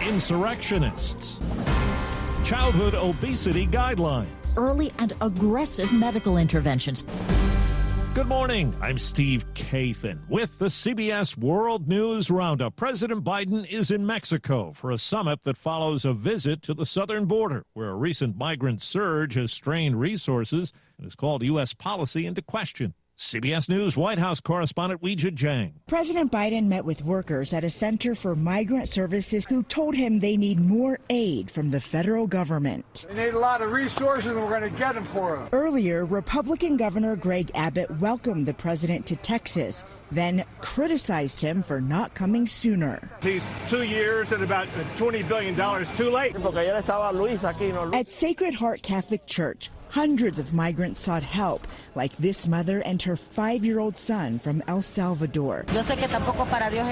insurrectionists. 0.00 1.40
Childhood 2.44 2.94
obesity 2.94 3.66
guidelines. 3.66 4.28
Early 4.56 4.92
and 5.00 5.12
aggressive 5.20 5.92
medical 5.92 6.36
interventions. 6.36 7.02
Good 8.14 8.28
morning. 8.28 8.76
I'm 8.80 8.96
Steve 8.96 9.44
Kathan 9.54 10.20
with 10.30 10.56
the 10.60 10.66
CBS 10.66 11.36
World 11.36 11.88
News 11.88 12.30
Roundup. 12.30 12.76
President 12.76 13.24
Biden 13.24 13.68
is 13.68 13.90
in 13.90 14.06
Mexico 14.06 14.70
for 14.72 14.92
a 14.92 14.98
summit 14.98 15.42
that 15.42 15.56
follows 15.56 16.04
a 16.04 16.12
visit 16.12 16.62
to 16.62 16.74
the 16.74 16.86
southern 16.86 17.24
border, 17.24 17.64
where 17.72 17.88
a 17.88 17.96
recent 17.96 18.36
migrant 18.36 18.80
surge 18.82 19.34
has 19.34 19.52
strained 19.52 19.98
resources 19.98 20.72
and 20.96 21.06
has 21.06 21.16
called 21.16 21.42
U.S. 21.42 21.74
policy 21.74 22.24
into 22.24 22.40
question. 22.40 22.94
CBS 23.18 23.68
News 23.68 23.96
White 23.96 24.18
House 24.18 24.40
correspondent 24.40 25.00
Weijia 25.00 25.30
Jiang. 25.30 25.74
President 25.86 26.32
Biden 26.32 26.66
met 26.66 26.84
with 26.84 27.04
workers 27.04 27.52
at 27.52 27.62
a 27.62 27.70
center 27.70 28.16
for 28.16 28.34
migrant 28.34 28.88
services 28.88 29.46
who 29.48 29.62
told 29.62 29.94
him 29.94 30.18
they 30.18 30.36
need 30.36 30.58
more 30.58 30.98
aid 31.10 31.48
from 31.48 31.70
the 31.70 31.80
federal 31.80 32.26
government. 32.26 33.06
They 33.08 33.14
need 33.14 33.34
a 33.34 33.38
lot 33.38 33.62
of 33.62 33.70
resources, 33.70 34.26
and 34.26 34.42
we're 34.42 34.58
going 34.58 34.68
to 34.68 34.78
get 34.78 34.96
them 34.96 35.04
for 35.04 35.36
them. 35.36 35.48
Earlier, 35.52 36.04
Republican 36.04 36.76
Governor 36.76 37.14
Greg 37.14 37.52
Abbott 37.54 37.88
welcomed 38.00 38.46
the 38.46 38.54
president 38.54 39.06
to 39.06 39.16
Texas, 39.16 39.84
then 40.10 40.44
criticized 40.60 41.40
him 41.40 41.62
for 41.62 41.80
not 41.80 42.14
coming 42.14 42.48
sooner. 42.48 43.12
He's 43.22 43.46
two 43.68 43.84
years 43.84 44.32
and 44.32 44.42
about 44.42 44.66
$20 44.96 45.26
billion 45.28 45.54
too 45.96 46.10
late. 46.10 46.34
At 47.94 48.10
Sacred 48.10 48.54
Heart 48.54 48.82
Catholic 48.82 49.26
Church, 49.26 49.70
Hundreds 49.94 50.40
of 50.40 50.52
migrants 50.52 50.98
sought 50.98 51.22
help, 51.22 51.68
like 51.94 52.16
this 52.16 52.48
mother 52.48 52.80
and 52.80 53.00
her 53.00 53.14
five 53.14 53.64
year 53.64 53.78
old 53.78 53.96
son 53.96 54.40
from 54.40 54.60
El 54.66 54.82
Salvador. 54.82 55.64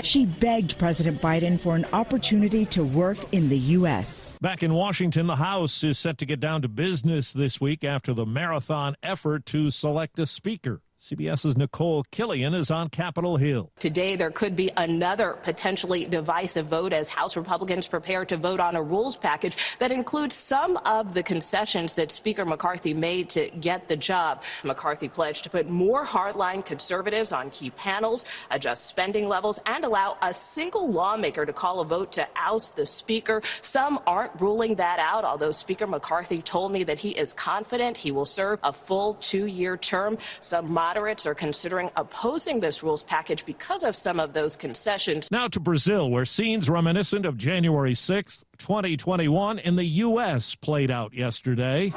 She 0.04 0.26
begged 0.26 0.78
President 0.78 1.20
Biden 1.20 1.58
for 1.58 1.74
an 1.74 1.84
opportunity 1.92 2.64
to 2.66 2.84
work 2.84 3.18
in 3.32 3.48
the 3.48 3.58
U.S. 3.58 4.34
Back 4.40 4.62
in 4.62 4.72
Washington, 4.72 5.26
the 5.26 5.34
House 5.34 5.82
is 5.82 5.98
set 5.98 6.16
to 6.18 6.26
get 6.26 6.38
down 6.38 6.62
to 6.62 6.68
business 6.68 7.32
this 7.32 7.60
week 7.60 7.82
after 7.82 8.14
the 8.14 8.24
marathon 8.24 8.94
effort 9.02 9.46
to 9.46 9.72
select 9.72 10.20
a 10.20 10.26
speaker. 10.26 10.80
CBS's 11.02 11.56
Nicole 11.56 12.04
Killian 12.12 12.54
is 12.54 12.70
on 12.70 12.88
Capitol 12.88 13.36
Hill. 13.36 13.72
Today, 13.80 14.14
there 14.14 14.30
could 14.30 14.54
be 14.54 14.70
another 14.76 15.32
potentially 15.42 16.04
divisive 16.04 16.66
vote 16.66 16.92
as 16.92 17.08
House 17.08 17.36
Republicans 17.36 17.88
prepare 17.88 18.24
to 18.26 18.36
vote 18.36 18.60
on 18.60 18.76
a 18.76 18.82
rules 18.82 19.16
package 19.16 19.56
that 19.80 19.90
includes 19.90 20.36
some 20.36 20.76
of 20.86 21.12
the 21.12 21.24
concessions 21.24 21.94
that 21.94 22.12
Speaker 22.12 22.44
McCarthy 22.44 22.94
made 22.94 23.30
to 23.30 23.50
get 23.50 23.88
the 23.88 23.96
job. 23.96 24.44
McCarthy 24.62 25.08
pledged 25.08 25.42
to 25.42 25.50
put 25.50 25.68
more 25.68 26.06
hardline 26.06 26.64
conservatives 26.64 27.32
on 27.32 27.50
key 27.50 27.70
panels, 27.70 28.24
adjust 28.52 28.86
spending 28.86 29.26
levels, 29.26 29.58
and 29.66 29.84
allow 29.84 30.16
a 30.22 30.32
single 30.32 30.88
lawmaker 30.88 31.44
to 31.44 31.52
call 31.52 31.80
a 31.80 31.84
vote 31.84 32.12
to 32.12 32.28
oust 32.36 32.76
the 32.76 32.86
Speaker. 32.86 33.42
Some 33.60 33.98
aren't 34.06 34.40
ruling 34.40 34.76
that 34.76 35.00
out, 35.00 35.24
although 35.24 35.50
Speaker 35.50 35.88
McCarthy 35.88 36.38
told 36.38 36.70
me 36.70 36.84
that 36.84 37.00
he 37.00 37.10
is 37.10 37.32
confident 37.32 37.96
he 37.96 38.12
will 38.12 38.24
serve 38.24 38.60
a 38.62 38.72
full 38.72 39.14
two 39.14 39.46
year 39.46 39.76
term. 39.76 40.16
Some 40.38 40.72
moderates 40.92 41.24
are 41.24 41.34
considering 41.34 41.90
opposing 41.96 42.60
this 42.60 42.82
rules 42.82 43.02
package 43.02 43.46
because 43.46 43.82
of 43.82 43.96
some 43.96 44.20
of 44.20 44.34
those 44.34 44.58
concessions. 44.58 45.30
Now 45.32 45.48
to 45.48 45.58
Brazil, 45.58 46.10
where 46.10 46.26
scenes 46.26 46.68
reminiscent 46.68 47.24
of 47.24 47.38
January 47.38 47.94
6th, 47.94 48.44
2021 48.58 49.58
in 49.60 49.76
the 49.76 49.84
U.S. 49.84 50.54
played 50.54 50.90
out 50.90 51.14
yesterday. 51.14 51.94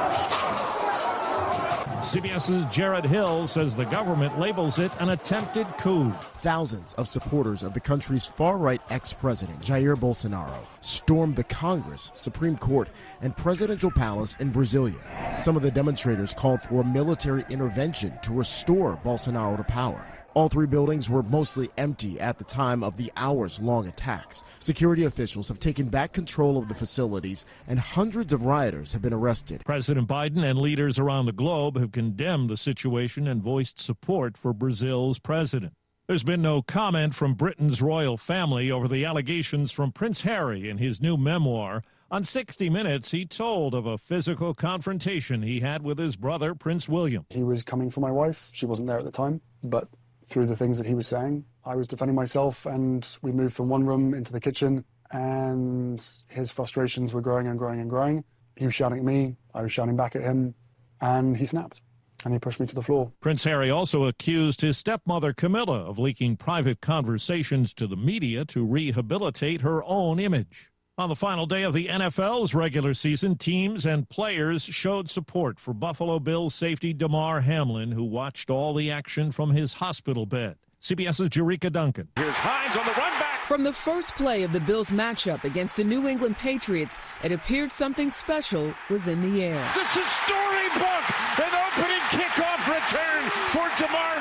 CBS's 2.06 2.66
Jared 2.66 3.04
Hill 3.04 3.48
says 3.48 3.76
the 3.76 3.86
government 3.86 4.38
labels 4.38 4.78
it 4.78 4.92
an 5.02 5.10
attempted 5.10 5.66
coup. 5.80 6.12
Thousands 6.12 6.94
of 6.94 7.08
supporters 7.08 7.64
of 7.64 7.74
the 7.74 7.80
country's 7.80 8.28
far 8.28 8.60
right 8.60 8.80
ex 8.92 9.12
president, 9.12 9.60
Jair 9.60 9.96
Bolsonaro, 9.96 10.60
stormed 10.82 11.36
the 11.36 11.44
Congress, 11.44 12.12
Supreme 12.14 12.60
Court, 12.60 12.90
and 13.22 13.36
presidential 13.36 13.90
palace 13.90 14.36
in 14.36 14.54
Brasilia. 14.54 15.42
Some 15.42 15.56
of 15.56 15.64
the 15.64 15.72
demonstrators 15.72 16.36
called 16.36 16.62
for 16.62 16.82
a 16.82 16.86
military 16.86 17.44
intervention 17.50 18.14
to 18.22 18.34
restore 18.34 18.98
Bolsonaro 19.04 19.58
to 19.58 19.64
power. 19.64 20.15
All 20.36 20.50
three 20.50 20.68
buildings 20.68 21.10
were 21.10 21.24
mostly 21.24 21.70
empty 21.78 22.20
at 22.20 22.38
the 22.38 22.44
time 22.44 22.84
of 22.84 22.98
the 22.98 23.10
hours 23.16 23.58
long 23.62 23.88
attacks. 23.88 24.44
Security 24.60 25.06
officials 25.06 25.48
have 25.48 25.62
taken 25.62 25.88
back 25.88 26.12
control 26.12 26.58
of 26.58 26.68
the 26.68 26.76
facilities, 26.76 27.46
and 27.70 27.80
hundreds 27.80 28.34
of 28.34 28.44
rioters 28.44 28.92
have 28.92 29.02
been 29.02 29.14
arrested. 29.14 29.62
President 29.66 30.10
Biden 30.10 30.44
and 30.44 30.60
leaders 30.60 31.00
around 31.00 31.26
the 31.26 31.32
globe 31.32 31.80
have 31.80 31.94
condemned 31.94 32.50
the 32.50 32.58
situation 32.58 33.30
and 33.30 33.42
voiced 33.42 33.80
support 33.80 34.38
for 34.38 34.52
Brazil's 34.52 35.20
president. 35.20 35.72
There's 36.08 36.26
been 36.26 36.42
no 36.42 36.62
comment 36.62 37.16
from 37.16 37.36
Britain's 37.36 37.82
royal 37.82 38.18
family 38.18 38.70
over 38.70 38.90
the 38.90 39.06
allegations 39.06 39.72
from 39.72 39.94
Prince 39.94 40.24
Harry 40.24 40.70
in 40.70 40.80
his 40.80 41.02
new 41.02 41.16
memoir. 41.16 41.82
On 42.12 42.26
60 42.26 42.70
Minutes, 42.70 43.12
he 43.12 43.26
told 43.26 43.74
of 43.74 43.86
a 43.86 43.98
physical 43.98 44.54
confrontation 44.54 45.44
he 45.44 45.62
had 45.62 45.82
with 45.82 45.98
his 45.98 46.18
brother, 46.18 46.54
Prince 46.54 46.90
William. 46.90 47.26
He 47.30 47.42
was 47.42 47.64
coming 47.64 47.90
for 47.90 48.02
my 48.02 48.12
wife. 48.12 48.50
She 48.52 48.66
wasn't 48.66 48.90
there 48.90 48.98
at 48.98 49.06
the 49.06 49.12
time, 49.12 49.40
but 49.64 49.88
through 50.26 50.48
the 50.48 50.56
things 50.56 50.78
that 50.78 50.88
he 50.88 50.96
was 50.96 51.08
saying. 51.08 51.46
I 51.64 51.76
was 51.76 51.88
defending 51.88 52.16
myself, 52.16 52.66
and 52.66 53.08
we 53.22 53.32
moved 53.32 53.56
from 53.56 53.70
one 53.70 53.86
room 53.86 54.14
into 54.14 54.32
the 54.32 54.40
kitchen, 54.40 54.84
and 55.12 56.04
his 56.28 56.52
frustrations 56.52 57.14
were 57.14 57.22
growing 57.22 57.48
and 57.48 57.58
growing 57.58 57.80
and 57.80 57.90
growing. 57.90 58.24
He 58.56 58.66
was 58.66 58.76
shouting 58.76 59.00
at 59.00 59.06
me, 59.06 59.36
I 59.54 59.62
was 59.62 59.72
shouting 59.72 59.96
back 59.96 60.16
at 60.16 60.22
him, 60.22 60.56
and 61.02 61.36
he 61.36 61.46
snapped. 61.46 61.82
And 62.24 62.34
he 62.34 62.40
pushed 62.40 62.60
me 62.60 62.66
to 62.66 62.74
the 62.76 62.82
floor. 62.82 63.12
Prince 63.20 63.44
Harry 63.44 63.70
also 63.70 64.06
accused 64.06 64.62
his 64.62 64.78
stepmother 64.78 65.32
Camilla 65.34 65.84
of 65.84 66.00
leaking 66.00 66.38
private 66.38 66.82
conversations 66.82 67.74
to 67.76 67.86
the 67.86 67.98
media 67.98 68.46
to 68.46 68.66
rehabilitate 68.66 69.62
her 69.62 69.84
own 69.84 70.18
image. 70.18 70.72
On 70.98 71.10
the 71.10 71.16
final 71.16 71.46
day 71.46 71.64
of 71.64 71.74
the 71.74 71.88
NFL's 71.88 72.56
regular 72.56 72.94
season, 72.94 73.36
teams 73.38 73.86
and 73.86 74.08
players 74.08 74.64
showed 74.64 75.10
support 75.10 75.60
for 75.60 75.74
Buffalo 75.74 76.20
Bills 76.20 76.56
safety 76.56 76.94
Damar 76.94 77.42
Hamlin, 77.42 77.92
who 77.92 78.06
watched 78.06 78.50
all 78.50 78.74
the 78.74 78.90
action 78.90 79.34
from 79.34 79.52
his 79.52 79.74
hospital 79.74 80.26
bed. 80.26 80.56
CBS's 80.82 81.28
Jerika 81.28 81.70
Duncan. 81.70 82.08
Here's 82.16 82.38
Hines 82.38 82.78
on 82.78 82.86
the 82.86 82.94
run 82.94 83.12
back. 83.20 83.46
From 83.46 83.64
the 83.64 83.74
first 83.74 84.16
play 84.16 84.44
of 84.44 84.54
the 84.54 84.62
Bills 84.62 84.92
matchup 84.92 85.44
against 85.44 85.76
the 85.76 85.84
New 85.84 86.08
England 86.08 86.38
Patriots, 86.38 86.96
it 87.26 87.34
appeared 87.34 87.74
something 87.74 88.10
special 88.10 88.74
was 88.90 89.10
in 89.10 89.22
the 89.22 89.44
air. 89.44 89.72
This 89.76 89.98
is 89.98 90.08
storybook, 90.08 91.06
an 91.44 91.52
opening 91.76 92.06
kickoff 92.08 92.64
return 92.72 93.30
for 93.52 93.68
Damar 93.84 93.92
Hamlin. 94.00 94.15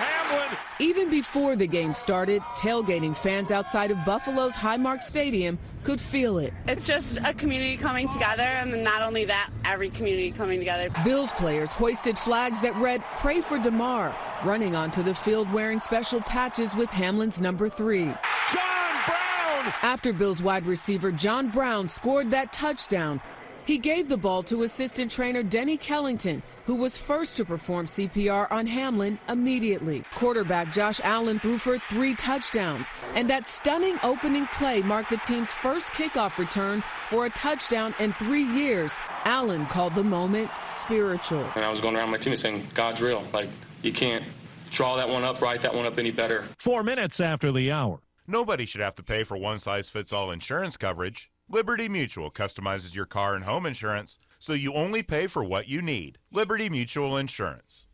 Even 0.84 1.08
before 1.08 1.56
the 1.56 1.66
game 1.66 1.94
started, 1.94 2.42
tailgating 2.58 3.16
fans 3.16 3.50
outside 3.50 3.90
of 3.90 3.96
Buffalo's 4.04 4.54
Highmark 4.54 5.00
Stadium 5.00 5.58
could 5.82 5.98
feel 5.98 6.36
it. 6.36 6.52
It's 6.68 6.86
just 6.86 7.16
a 7.24 7.32
community 7.32 7.78
coming 7.78 8.06
together, 8.06 8.42
and 8.42 8.84
not 8.84 9.00
only 9.00 9.24
that, 9.24 9.48
every 9.64 9.88
community 9.88 10.30
coming 10.30 10.58
together. 10.58 10.90
Bills 11.02 11.32
players 11.32 11.72
hoisted 11.72 12.18
flags 12.18 12.60
that 12.60 12.76
read, 12.76 13.02
Pray 13.16 13.40
for 13.40 13.58
Damar, 13.58 14.14
running 14.44 14.76
onto 14.76 15.02
the 15.02 15.14
field 15.14 15.50
wearing 15.54 15.78
special 15.78 16.20
patches 16.20 16.76
with 16.76 16.90
Hamlin's 16.90 17.40
number 17.40 17.70
three. 17.70 18.04
John 18.52 18.94
Brown! 19.06 19.72
After 19.80 20.12
Bills 20.12 20.42
wide 20.42 20.66
receiver 20.66 21.10
John 21.10 21.48
Brown 21.48 21.88
scored 21.88 22.30
that 22.32 22.52
touchdown, 22.52 23.22
he 23.66 23.78
gave 23.78 24.08
the 24.08 24.16
ball 24.16 24.42
to 24.44 24.62
assistant 24.62 25.10
trainer 25.10 25.42
Denny 25.42 25.78
Kellington, 25.78 26.42
who 26.66 26.76
was 26.76 26.96
first 26.96 27.36
to 27.36 27.44
perform 27.44 27.86
CPR 27.86 28.50
on 28.50 28.66
Hamlin 28.66 29.18
immediately. 29.28 30.04
Quarterback 30.12 30.72
Josh 30.72 31.00
Allen 31.02 31.38
threw 31.38 31.58
for 31.58 31.78
three 31.90 32.14
touchdowns, 32.14 32.88
and 33.14 33.28
that 33.30 33.46
stunning 33.46 33.98
opening 34.02 34.46
play 34.48 34.82
marked 34.82 35.10
the 35.10 35.16
team's 35.18 35.52
first 35.52 35.92
kickoff 35.94 36.38
return 36.38 36.82
for 37.08 37.26
a 37.26 37.30
touchdown 37.30 37.94
in 37.98 38.12
three 38.14 38.44
years. 38.44 38.96
Allen 39.24 39.66
called 39.66 39.94
the 39.94 40.04
moment 40.04 40.50
spiritual. 40.68 41.44
And 41.54 41.64
I 41.64 41.70
was 41.70 41.80
going 41.80 41.96
around 41.96 42.10
my 42.10 42.18
team 42.18 42.32
and 42.32 42.40
saying, 42.40 42.66
God's 42.74 43.00
real. 43.00 43.24
Like, 43.32 43.48
you 43.82 43.92
can't 43.92 44.24
draw 44.70 44.96
that 44.96 45.08
one 45.08 45.24
up, 45.24 45.40
write 45.40 45.62
that 45.62 45.74
one 45.74 45.86
up 45.86 45.98
any 45.98 46.10
better. 46.10 46.44
Four 46.58 46.82
minutes 46.82 47.20
after 47.20 47.52
the 47.52 47.70
hour. 47.70 48.00
Nobody 48.26 48.64
should 48.64 48.80
have 48.80 48.94
to 48.96 49.02
pay 49.02 49.24
for 49.24 49.36
one 49.36 49.58
size 49.58 49.88
fits 49.88 50.12
all 50.12 50.30
insurance 50.30 50.76
coverage. 50.76 51.30
Liberty 51.54 51.88
Mutual 51.88 52.32
customizes 52.32 52.96
your 52.96 53.06
car 53.06 53.36
and 53.36 53.44
home 53.44 53.64
insurance 53.64 54.18
so 54.40 54.54
you 54.54 54.74
only 54.74 55.04
pay 55.04 55.28
for 55.28 55.44
what 55.44 55.68
you 55.68 55.80
need. 55.80 56.18
Liberty 56.32 56.68
Mutual 56.68 57.16
Insurance. 57.16 57.86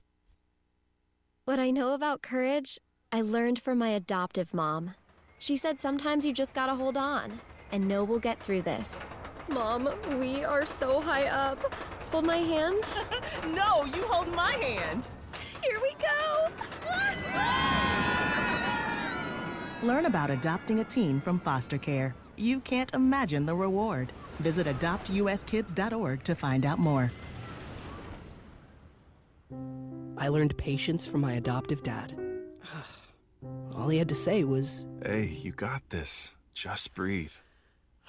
What 1.44 1.58
I 1.58 1.70
know 1.70 1.92
about 1.92 2.22
courage, 2.22 2.78
I 3.12 3.20
learned 3.20 3.61
from 3.61 3.76
my 3.76 3.90
adoptive 3.90 4.54
mom. 4.54 4.94
She 5.36 5.58
said 5.58 5.78
sometimes 5.78 6.24
you 6.24 6.32
just 6.32 6.54
gotta 6.54 6.74
hold 6.74 6.96
on 6.96 7.38
and 7.70 7.86
know 7.86 8.02
we'll 8.02 8.18
get 8.18 8.42
through 8.42 8.62
this. 8.62 9.02
Mom, 9.46 9.90
we 10.18 10.42
are 10.42 10.64
so 10.64 10.98
high 10.98 11.26
up. 11.26 11.58
Hold 12.12 12.24
my 12.24 12.38
hand. 12.38 12.82
no, 13.44 13.84
you 13.84 14.04
hold 14.04 14.34
my 14.34 14.52
hand. 14.52 15.06
Here 15.62 15.78
we 15.82 15.94
go. 16.00 16.48
Learn 19.86 20.06
about 20.06 20.30
adopting 20.30 20.80
a 20.80 20.84
teen 20.84 21.20
from 21.20 21.38
foster 21.38 21.76
care. 21.76 22.14
You 22.41 22.61
can't 22.61 22.93
imagine 22.95 23.45
the 23.45 23.55
reward. 23.55 24.14
Visit 24.38 24.66
adoptuskids.org 24.66 26.22
to 26.22 26.34
find 26.34 26.64
out 26.64 26.78
more. 26.78 27.12
I 30.16 30.28
learned 30.28 30.57
patience 30.57 31.07
from 31.07 31.20
my 31.20 31.34
adoptive 31.34 31.82
dad. 31.82 32.18
All 33.74 33.91
he 33.91 33.99
had 33.99 34.09
to 34.09 34.14
say 34.14 34.45
was, 34.45 34.86
Hey, 35.05 35.26
you 35.26 35.53
got 35.53 35.82
this. 35.91 36.32
Just 36.55 36.95
breathe. 36.95 37.32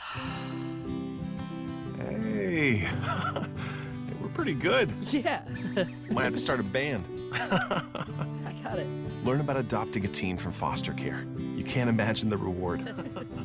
hey. 1.97 2.87
we're 4.21 4.29
pretty 4.29 4.53
good. 4.53 4.89
Yeah. 5.07 5.43
Might 6.09 6.23
have 6.23 6.35
to 6.35 6.39
start 6.39 6.61
a 6.61 6.63
band. 6.63 7.03
I 7.33 8.55
got 8.63 8.79
it. 8.79 8.87
Learn 9.25 9.41
about 9.41 9.57
adopting 9.57 10.05
a 10.05 10.07
teen 10.07 10.37
from 10.37 10.53
foster 10.53 10.93
care. 10.93 11.25
You 11.55 11.65
can't 11.65 11.89
imagine 11.89 12.29
the 12.29 12.37
reward. 12.37 12.95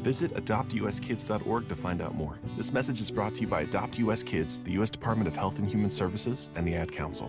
Visit 0.07 0.33
adoptuskids.org 0.35 1.69
to 1.69 1.75
find 1.75 2.01
out 2.01 2.15
more. 2.15 2.39
This 2.57 2.73
message 2.73 3.01
is 3.01 3.11
brought 3.11 3.35
to 3.35 3.41
you 3.41 3.49
by 3.49 3.63
Adopt 3.63 3.99
US 3.99 4.23
Kids, 4.23 4.61
the 4.61 4.71
U.S. 4.75 4.89
Department 4.89 5.27
of 5.27 5.35
Health 5.35 5.59
and 5.59 5.69
Human 5.69 5.91
Services, 5.91 6.49
and 6.55 6.65
the 6.65 6.77
Ad 6.77 6.93
Council. 6.93 7.29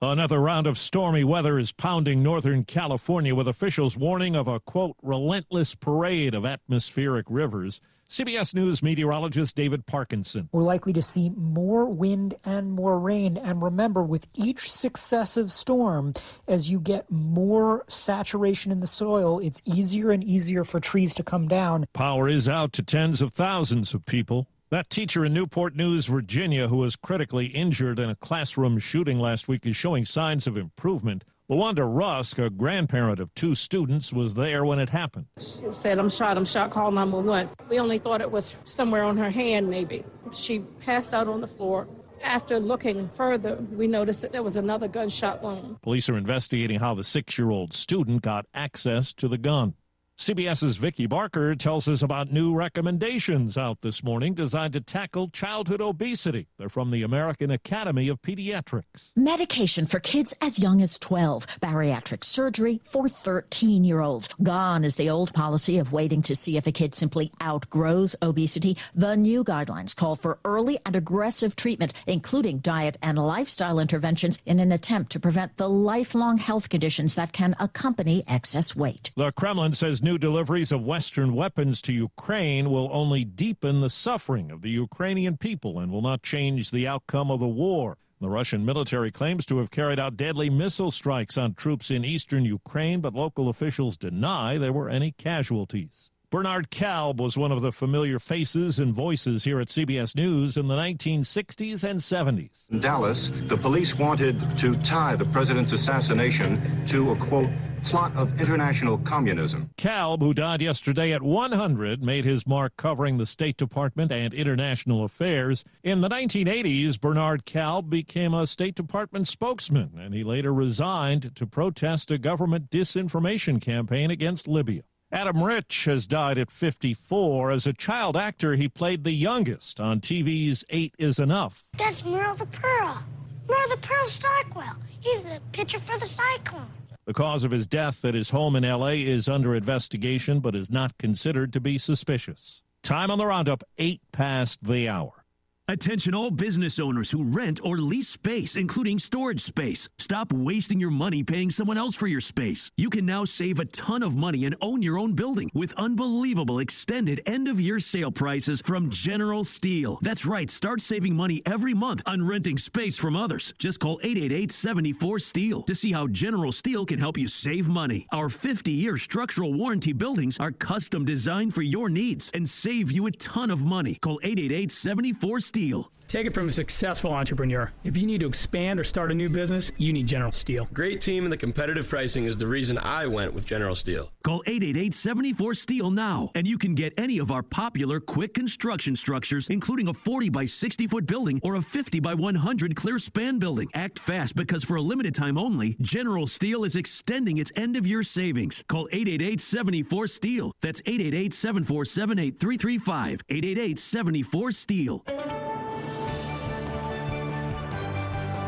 Another 0.00 0.40
round 0.40 0.66
of 0.66 0.76
stormy 0.76 1.22
weather 1.22 1.56
is 1.56 1.70
pounding 1.70 2.20
Northern 2.20 2.64
California 2.64 3.32
with 3.32 3.46
officials 3.46 3.96
warning 3.96 4.34
of 4.34 4.48
a, 4.48 4.58
quote, 4.58 4.96
relentless 5.04 5.76
parade 5.76 6.34
of 6.34 6.44
atmospheric 6.44 7.26
rivers. 7.28 7.80
CBS 8.12 8.54
News 8.54 8.82
meteorologist 8.82 9.56
David 9.56 9.86
Parkinson. 9.86 10.50
We're 10.52 10.60
likely 10.60 10.92
to 10.92 11.00
see 11.00 11.30
more 11.30 11.86
wind 11.86 12.34
and 12.44 12.70
more 12.70 12.98
rain. 12.98 13.38
And 13.38 13.62
remember, 13.62 14.02
with 14.02 14.26
each 14.34 14.70
successive 14.70 15.50
storm, 15.50 16.12
as 16.46 16.68
you 16.68 16.78
get 16.78 17.10
more 17.10 17.86
saturation 17.88 18.70
in 18.70 18.80
the 18.80 18.86
soil, 18.86 19.38
it's 19.38 19.62
easier 19.64 20.10
and 20.10 20.22
easier 20.22 20.62
for 20.62 20.78
trees 20.78 21.14
to 21.14 21.22
come 21.22 21.48
down. 21.48 21.86
Power 21.94 22.28
is 22.28 22.50
out 22.50 22.74
to 22.74 22.82
tens 22.82 23.22
of 23.22 23.32
thousands 23.32 23.94
of 23.94 24.04
people. 24.04 24.46
That 24.68 24.90
teacher 24.90 25.24
in 25.24 25.32
Newport 25.32 25.74
News, 25.74 26.04
Virginia, 26.04 26.68
who 26.68 26.76
was 26.76 26.96
critically 26.96 27.46
injured 27.46 27.98
in 27.98 28.10
a 28.10 28.14
classroom 28.14 28.78
shooting 28.78 29.20
last 29.20 29.48
week, 29.48 29.64
is 29.64 29.74
showing 29.74 30.04
signs 30.04 30.46
of 30.46 30.58
improvement. 30.58 31.24
Lawanda 31.52 31.84
Rusk, 31.86 32.38
a 32.38 32.48
grandparent 32.48 33.20
of 33.20 33.34
two 33.34 33.54
students, 33.54 34.10
was 34.10 34.32
there 34.32 34.64
when 34.64 34.78
it 34.78 34.88
happened. 34.88 35.26
She 35.38 35.60
said, 35.72 35.98
I'm 35.98 36.08
shot, 36.08 36.38
I'm 36.38 36.46
shot, 36.46 36.70
call 36.70 36.90
911. 36.90 37.50
We 37.68 37.78
only 37.78 37.98
thought 37.98 38.22
it 38.22 38.30
was 38.30 38.56
somewhere 38.64 39.04
on 39.04 39.18
her 39.18 39.28
hand, 39.28 39.68
maybe. 39.68 40.02
She 40.32 40.60
passed 40.60 41.12
out 41.12 41.28
on 41.28 41.42
the 41.42 41.46
floor. 41.46 41.86
After 42.22 42.58
looking 42.58 43.10
further, 43.16 43.56
we 43.70 43.86
noticed 43.86 44.22
that 44.22 44.32
there 44.32 44.42
was 44.42 44.56
another 44.56 44.88
gunshot 44.88 45.42
wound. 45.42 45.82
Police 45.82 46.08
are 46.08 46.16
investigating 46.16 46.80
how 46.80 46.94
the 46.94 47.04
six 47.04 47.36
year 47.36 47.50
old 47.50 47.74
student 47.74 48.22
got 48.22 48.46
access 48.54 49.12
to 49.14 49.28
the 49.28 49.36
gun. 49.36 49.74
CBS's 50.22 50.76
Vicki 50.76 51.06
Barker 51.06 51.56
tells 51.56 51.88
us 51.88 52.00
about 52.00 52.30
new 52.30 52.54
recommendations 52.54 53.58
out 53.58 53.80
this 53.80 54.04
morning 54.04 54.34
designed 54.34 54.74
to 54.74 54.80
tackle 54.80 55.26
childhood 55.30 55.80
obesity. 55.80 56.46
They're 56.58 56.68
from 56.68 56.92
the 56.92 57.02
American 57.02 57.50
Academy 57.50 58.06
of 58.06 58.22
Pediatrics. 58.22 59.10
Medication 59.16 59.84
for 59.84 59.98
kids 59.98 60.32
as 60.40 60.60
young 60.60 60.80
as 60.80 60.96
12, 61.00 61.48
bariatric 61.60 62.22
surgery 62.22 62.80
for 62.84 63.08
13 63.08 63.82
year 63.82 64.00
olds. 64.00 64.28
Gone 64.40 64.84
is 64.84 64.94
the 64.94 65.10
old 65.10 65.34
policy 65.34 65.78
of 65.78 65.92
waiting 65.92 66.22
to 66.22 66.36
see 66.36 66.56
if 66.56 66.68
a 66.68 66.72
kid 66.72 66.94
simply 66.94 67.32
outgrows 67.42 68.14
obesity. 68.22 68.76
The 68.94 69.16
new 69.16 69.42
guidelines 69.42 69.96
call 69.96 70.14
for 70.14 70.38
early 70.44 70.78
and 70.86 70.94
aggressive 70.94 71.56
treatment, 71.56 71.94
including 72.06 72.58
diet 72.58 72.96
and 73.02 73.18
lifestyle 73.18 73.80
interventions, 73.80 74.38
in 74.46 74.60
an 74.60 74.70
attempt 74.70 75.10
to 75.12 75.18
prevent 75.18 75.56
the 75.56 75.68
lifelong 75.68 76.38
health 76.38 76.68
conditions 76.68 77.16
that 77.16 77.32
can 77.32 77.56
accompany 77.58 78.22
excess 78.28 78.76
weight. 78.76 79.10
The 79.16 79.32
Kremlin 79.32 79.72
says 79.72 80.00
new 80.00 80.11
deliveries 80.18 80.70
of 80.70 80.84
Western 80.84 81.34
weapons 81.34 81.82
to 81.82 81.92
Ukraine 81.92 82.70
will 82.70 82.88
only 82.92 83.24
deepen 83.24 83.80
the 83.80 83.90
suffering 83.90 84.50
of 84.50 84.62
the 84.62 84.70
Ukrainian 84.70 85.36
people 85.36 85.80
and 85.80 85.90
will 85.90 86.02
not 86.02 86.22
change 86.22 86.70
the 86.70 86.86
outcome 86.86 87.30
of 87.30 87.40
the 87.40 87.48
war. 87.48 87.98
The 88.20 88.28
Russian 88.28 88.64
military 88.64 89.10
claims 89.10 89.44
to 89.46 89.58
have 89.58 89.72
carried 89.72 89.98
out 89.98 90.16
deadly 90.16 90.48
missile 90.48 90.92
strikes 90.92 91.36
on 91.36 91.54
troops 91.54 91.90
in 91.90 92.04
eastern 92.04 92.44
Ukraine, 92.44 93.00
but 93.00 93.14
local 93.14 93.48
officials 93.48 93.96
deny 93.96 94.58
there 94.58 94.72
were 94.72 94.88
any 94.88 95.10
casualties. 95.10 96.11
Bernard 96.32 96.70
Kalb 96.70 97.20
was 97.20 97.36
one 97.36 97.52
of 97.52 97.60
the 97.60 97.70
familiar 97.70 98.18
faces 98.18 98.78
and 98.78 98.94
voices 98.94 99.44
here 99.44 99.60
at 99.60 99.68
CBS 99.68 100.16
News 100.16 100.56
in 100.56 100.66
the 100.66 100.74
1960s 100.74 101.84
and 101.84 101.98
70s. 101.98 102.64
In 102.70 102.80
Dallas, 102.80 103.30
the 103.50 103.58
police 103.58 103.94
wanted 104.00 104.40
to 104.62 104.72
tie 104.88 105.14
the 105.14 105.26
president's 105.26 105.74
assassination 105.74 106.86
to 106.90 107.10
a 107.10 107.28
quote, 107.28 107.50
plot 107.84 108.16
of 108.16 108.30
international 108.40 108.96
communism. 109.06 109.68
Kalb, 109.76 110.22
who 110.22 110.32
died 110.32 110.62
yesterday 110.62 111.12
at 111.12 111.20
100, 111.20 112.02
made 112.02 112.24
his 112.24 112.46
mark 112.46 112.78
covering 112.78 113.18
the 113.18 113.26
State 113.26 113.58
Department 113.58 114.10
and 114.10 114.32
international 114.32 115.04
affairs. 115.04 115.64
In 115.82 116.00
the 116.00 116.08
1980s, 116.08 116.98
Bernard 116.98 117.44
Kalb 117.44 117.90
became 117.90 118.32
a 118.32 118.46
State 118.46 118.74
Department 118.74 119.28
spokesman, 119.28 119.98
and 119.98 120.14
he 120.14 120.24
later 120.24 120.54
resigned 120.54 121.36
to 121.36 121.46
protest 121.46 122.10
a 122.10 122.16
government 122.16 122.70
disinformation 122.70 123.60
campaign 123.60 124.10
against 124.10 124.48
Libya. 124.48 124.84
Adam 125.12 125.42
Rich 125.42 125.84
has 125.84 126.06
died 126.06 126.38
at 126.38 126.50
54. 126.50 127.50
As 127.50 127.66
a 127.66 127.74
child 127.74 128.16
actor, 128.16 128.56
he 128.56 128.66
played 128.66 129.04
the 129.04 129.12
youngest 129.12 129.78
on 129.78 130.00
TV's 130.00 130.64
Eight 130.70 130.94
is 130.98 131.18
Enough. 131.18 131.64
That's 131.76 132.02
Merle 132.02 132.34
the 132.34 132.46
Pearl. 132.46 133.02
Merle 133.46 133.68
the 133.68 133.76
Pearl 133.76 134.06
Stockwell. 134.06 134.74
He's 135.00 135.20
the 135.20 135.42
pitcher 135.52 135.78
for 135.78 135.98
the 135.98 136.06
Cyclones. 136.06 136.70
The 137.04 137.12
cause 137.12 137.44
of 137.44 137.50
his 137.50 137.66
death 137.66 138.06
at 138.06 138.14
his 138.14 138.30
home 138.30 138.56
in 138.56 138.64
L.A. 138.64 139.02
is 139.02 139.28
under 139.28 139.54
investigation, 139.54 140.40
but 140.40 140.54
is 140.54 140.70
not 140.70 140.96
considered 140.96 141.52
to 141.52 141.60
be 141.60 141.76
suspicious. 141.76 142.62
Time 142.82 143.10
on 143.10 143.18
the 143.18 143.26
roundup, 143.26 143.64
eight 143.76 144.00
past 144.12 144.64
the 144.64 144.88
hour. 144.88 145.21
Attention 145.68 146.12
all 146.12 146.32
business 146.32 146.80
owners 146.80 147.12
who 147.12 147.22
rent 147.22 147.60
or 147.62 147.78
lease 147.78 148.08
space, 148.08 148.56
including 148.56 148.98
storage 148.98 149.40
space. 149.40 149.88
Stop 149.96 150.32
wasting 150.32 150.80
your 150.80 150.90
money 150.90 151.22
paying 151.22 151.50
someone 151.50 151.78
else 151.78 151.94
for 151.94 152.08
your 152.08 152.20
space. 152.20 152.72
You 152.76 152.90
can 152.90 153.06
now 153.06 153.24
save 153.24 153.60
a 153.60 153.64
ton 153.66 154.02
of 154.02 154.16
money 154.16 154.44
and 154.44 154.56
own 154.60 154.82
your 154.82 154.98
own 154.98 155.12
building 155.12 155.52
with 155.54 155.72
unbelievable 155.74 156.58
extended 156.58 157.20
end 157.26 157.46
of 157.46 157.60
year 157.60 157.78
sale 157.78 158.10
prices 158.10 158.60
from 158.60 158.90
General 158.90 159.44
Steel. 159.44 160.00
That's 160.02 160.26
right, 160.26 160.50
start 160.50 160.80
saving 160.80 161.14
money 161.14 161.42
every 161.46 161.74
month 161.74 162.02
on 162.06 162.26
renting 162.26 162.58
space 162.58 162.98
from 162.98 163.14
others. 163.14 163.54
Just 163.56 163.78
call 163.78 164.00
888 164.02 164.50
74 164.50 165.18
Steel 165.20 165.62
to 165.62 165.76
see 165.76 165.92
how 165.92 166.08
General 166.08 166.50
Steel 166.50 166.84
can 166.84 166.98
help 166.98 167.16
you 167.16 167.28
save 167.28 167.68
money. 167.68 168.08
Our 168.10 168.28
50 168.28 168.72
year 168.72 168.98
structural 168.98 169.52
warranty 169.54 169.92
buildings 169.92 170.40
are 170.40 170.50
custom 170.50 171.04
designed 171.04 171.54
for 171.54 171.62
your 171.62 171.88
needs 171.88 172.32
and 172.34 172.48
save 172.48 172.90
you 172.90 173.06
a 173.06 173.12
ton 173.12 173.52
of 173.52 173.64
money. 173.64 173.96
Call 174.02 174.18
888 174.24 174.68
74 174.68 175.38
Steel. 175.38 175.51
Steel. 175.52 175.92
Take 176.08 176.26
it 176.26 176.34
from 176.34 176.48
a 176.48 176.52
successful 176.52 177.12
entrepreneur. 177.12 177.72
If 177.84 177.96
you 177.96 178.06
need 178.06 178.20
to 178.20 178.26
expand 178.26 178.78
or 178.78 178.84
start 178.84 179.10
a 179.10 179.14
new 179.14 179.30
business, 179.30 179.72
you 179.78 179.94
need 179.94 180.06
General 180.06 180.30
Steel. 180.30 180.68
Great 180.72 181.00
team 181.00 181.24
and 181.24 181.32
the 181.32 181.38
competitive 181.38 181.88
pricing 181.88 182.24
is 182.24 182.36
the 182.36 182.46
reason 182.46 182.76
I 182.76 183.06
went 183.06 183.32
with 183.32 183.46
General 183.46 183.74
Steel. 183.74 184.10
Call 184.22 184.42
888 184.46 184.94
74 184.94 185.54
Steel 185.54 185.90
now, 185.90 186.30
and 186.34 186.46
you 186.46 186.58
can 186.58 186.74
get 186.74 186.92
any 186.98 187.18
of 187.18 187.30
our 187.30 187.42
popular 187.42 187.98
quick 187.98 188.34
construction 188.34 188.94
structures, 188.94 189.48
including 189.48 189.88
a 189.88 189.94
40 189.94 190.28
by 190.28 190.44
60 190.44 190.86
foot 190.86 191.06
building 191.06 191.40
or 191.42 191.54
a 191.54 191.62
50 191.62 192.00
by 192.00 192.12
100 192.12 192.76
clear 192.76 192.98
span 192.98 193.38
building. 193.38 193.68
Act 193.72 193.98
fast 193.98 194.36
because 194.36 194.64
for 194.64 194.76
a 194.76 194.82
limited 194.82 195.14
time 195.14 195.38
only, 195.38 195.76
General 195.80 196.26
Steel 196.26 196.64
is 196.64 196.76
extending 196.76 197.38
its 197.38 197.52
end 197.56 197.76
of 197.76 197.86
year 197.86 198.02
savings. 198.02 198.64
Call 198.68 198.86
888 198.92 199.40
74 199.40 200.06
Steel. 200.08 200.52
That's 200.60 200.80
888 200.84 201.32
747 201.32 202.18
8335. 202.18 203.22
888 203.30 203.78
74 203.78 204.52
Steel. 204.52 205.04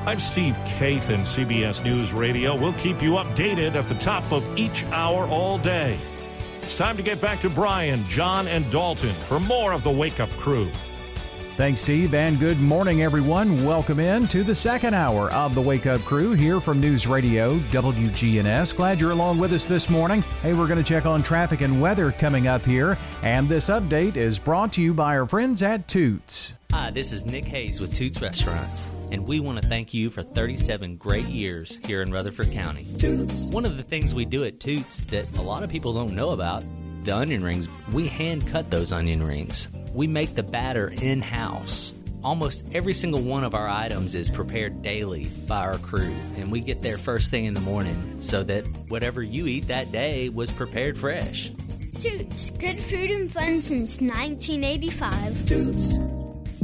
I'm 0.07 0.21
Steve 0.21 0.55
Kathan, 0.67 1.21
CBS 1.21 1.83
News 1.83 2.13
Radio. 2.13 2.55
We'll 2.55 2.75
keep 2.75 3.01
you 3.01 3.13
updated 3.13 3.75
at 3.75 3.89
the 3.89 3.95
top 3.95 4.31
of 4.33 4.45
each 4.55 4.85
hour 4.93 5.27
all 5.29 5.57
day. 5.57 5.97
It's 6.61 6.77
time 6.77 6.99
to 6.99 7.03
get 7.03 7.23
back 7.23 7.41
to 7.41 7.49
Brian, 7.49 8.07
John, 8.07 8.47
and 8.47 8.71
Dalton 8.71 9.15
for 9.25 9.41
more 9.41 9.73
of 9.73 9.83
the 9.83 9.91
Wake 9.91 10.21
Up 10.21 10.29
Crew. 10.33 10.71
Thanks, 11.57 11.81
Steve, 11.81 12.13
and 12.13 12.39
good 12.39 12.61
morning, 12.61 13.01
everyone. 13.01 13.65
Welcome 13.65 13.99
in 13.99 14.29
to 14.29 14.45
the 14.45 14.55
second 14.55 14.93
hour 14.93 15.31
of 15.31 15.55
the 15.55 15.63
Wake 15.63 15.87
Up 15.87 16.03
Crew 16.03 16.33
here 16.33 16.61
from 16.61 16.83
News 16.83 17.07
Radio 17.07 17.59
WGNS. 17.71 18.77
Glad 18.77 19.01
you're 19.01 19.13
along 19.13 19.39
with 19.39 19.55
us 19.55 19.67
this 19.67 19.89
morning. 19.89 20.21
Hey, 20.43 20.53
we're 20.53 20.67
going 20.67 20.77
to 20.77 20.85
check 20.85 21.07
on 21.07 21.23
traffic 21.23 21.63
and 21.63 21.81
weather 21.81 22.13
coming 22.13 22.47
up 22.47 22.63
here, 22.63 22.99
and 23.23 23.49
this 23.49 23.71
update 23.71 24.17
is 24.17 24.39
brought 24.39 24.71
to 24.75 24.83
you 24.83 24.93
by 24.93 25.17
our 25.17 25.27
friends 25.27 25.63
at 25.63 25.89
Toots. 25.89 26.53
Hi, 26.73 26.91
this 26.91 27.11
is 27.11 27.25
Nick 27.25 27.47
Hayes 27.47 27.81
with 27.81 27.95
Toots 27.95 28.21
Restaurants 28.21 28.85
and 29.11 29.27
we 29.27 29.41
want 29.41 29.61
to 29.61 29.69
thank 29.69 29.95
you 29.95 30.11
for 30.11 30.23
37 30.23 30.97
great 30.97 31.27
years 31.27 31.79
here 31.87 32.03
in 32.03 32.13
Rutherford 32.13 32.53
County. 32.53 32.87
Toots. 32.99 33.45
One 33.45 33.65
of 33.65 33.77
the 33.77 33.83
things 33.83 34.15
we 34.15 34.25
do 34.25 34.45
at 34.45 34.61
Toots 34.61 35.03
that 35.05 35.37
a 35.37 35.43
lot 35.43 35.63
of 35.63 35.71
people 35.71 35.93
don't 35.93 36.15
know 36.15 36.31
about 36.31 36.65
the 37.05 37.15
onion 37.15 37.45
rings, 37.45 37.69
we 37.93 38.07
hand 38.07 38.47
cut 38.49 38.71
those 38.71 38.93
onion 38.93 39.23
rings. 39.23 39.69
We 39.93 40.07
make 40.07 40.35
the 40.35 40.43
batter 40.43 40.93
in 41.03 41.21
house. 41.21 41.95
Almost 42.23 42.65
every 42.73 42.95
single 42.95 43.21
one 43.21 43.45
of 43.45 43.55
our 43.55 43.69
items 43.69 44.15
is 44.15 44.31
prepared 44.31 44.81
daily 44.81 45.27
by 45.47 45.61
our 45.61 45.77
crew, 45.79 46.15
and 46.39 46.51
we 46.51 46.61
get 46.61 46.81
there 46.81 46.97
first 46.97 47.31
thing 47.31 47.45
in 47.45 47.53
the 47.53 47.61
morning 47.61 48.17
so 48.21 48.43
that 48.45 48.65
whatever 48.89 49.23
you 49.23 49.47
eat 49.47 49.69
that 49.69 49.93
day 49.93 50.31
was 50.31 50.51
prepared 50.51 50.99
fresh. 50.99 51.53
Toots, 52.01 52.51
good 52.59 52.79
food 52.79 53.11
and 53.11 53.31
fun 53.31 53.61
since 53.61 54.01
1985. 54.01 55.47
Toots. 55.47 55.99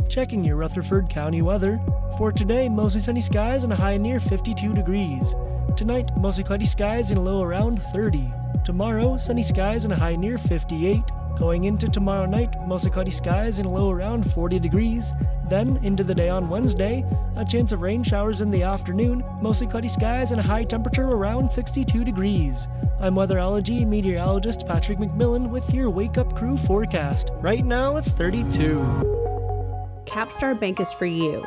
Checking 0.08 0.44
your 0.44 0.56
Rutherford 0.56 1.10
County 1.10 1.42
weather. 1.42 1.78
For 2.20 2.30
today, 2.30 2.68
mostly 2.68 3.00
sunny 3.00 3.22
skies 3.22 3.64
and 3.64 3.72
a 3.72 3.76
high 3.76 3.96
near 3.96 4.20
52 4.20 4.74
degrees. 4.74 5.34
Tonight, 5.74 6.10
mostly 6.18 6.44
cloudy 6.44 6.66
skies 6.66 7.10
and 7.10 7.16
a 7.16 7.22
low 7.22 7.40
around 7.40 7.82
30. 7.94 8.30
Tomorrow, 8.62 9.16
sunny 9.16 9.42
skies 9.42 9.84
and 9.84 9.92
a 9.94 9.96
high 9.96 10.16
near 10.16 10.36
58. 10.36 11.00
Going 11.38 11.64
into 11.64 11.88
tomorrow 11.88 12.26
night, 12.26 12.54
mostly 12.66 12.90
cloudy 12.90 13.10
skies 13.10 13.58
and 13.58 13.66
a 13.66 13.70
low 13.70 13.90
around 13.90 14.30
40 14.34 14.58
degrees. 14.58 15.14
Then, 15.48 15.78
into 15.82 16.04
the 16.04 16.14
day 16.14 16.28
on 16.28 16.50
Wednesday, 16.50 17.06
a 17.36 17.44
chance 17.46 17.72
of 17.72 17.80
rain 17.80 18.02
showers 18.02 18.42
in 18.42 18.50
the 18.50 18.64
afternoon, 18.64 19.24
mostly 19.40 19.66
cloudy 19.66 19.88
skies 19.88 20.30
and 20.30 20.40
a 20.40 20.44
high 20.44 20.64
temperature 20.64 21.06
around 21.06 21.50
62 21.50 22.04
degrees. 22.04 22.68
I'm 23.00 23.14
weatherology 23.14 23.86
meteorologist 23.86 24.66
Patrick 24.66 24.98
McMillan 24.98 25.48
with 25.48 25.72
your 25.72 25.88
Wake 25.88 26.18
Up 26.18 26.36
Crew 26.36 26.58
forecast. 26.58 27.30
Right 27.36 27.64
now, 27.64 27.96
it's 27.96 28.10
32. 28.10 28.78
Capstar 30.04 30.60
Bank 30.60 30.80
is 30.80 30.92
for 30.92 31.06
you 31.06 31.46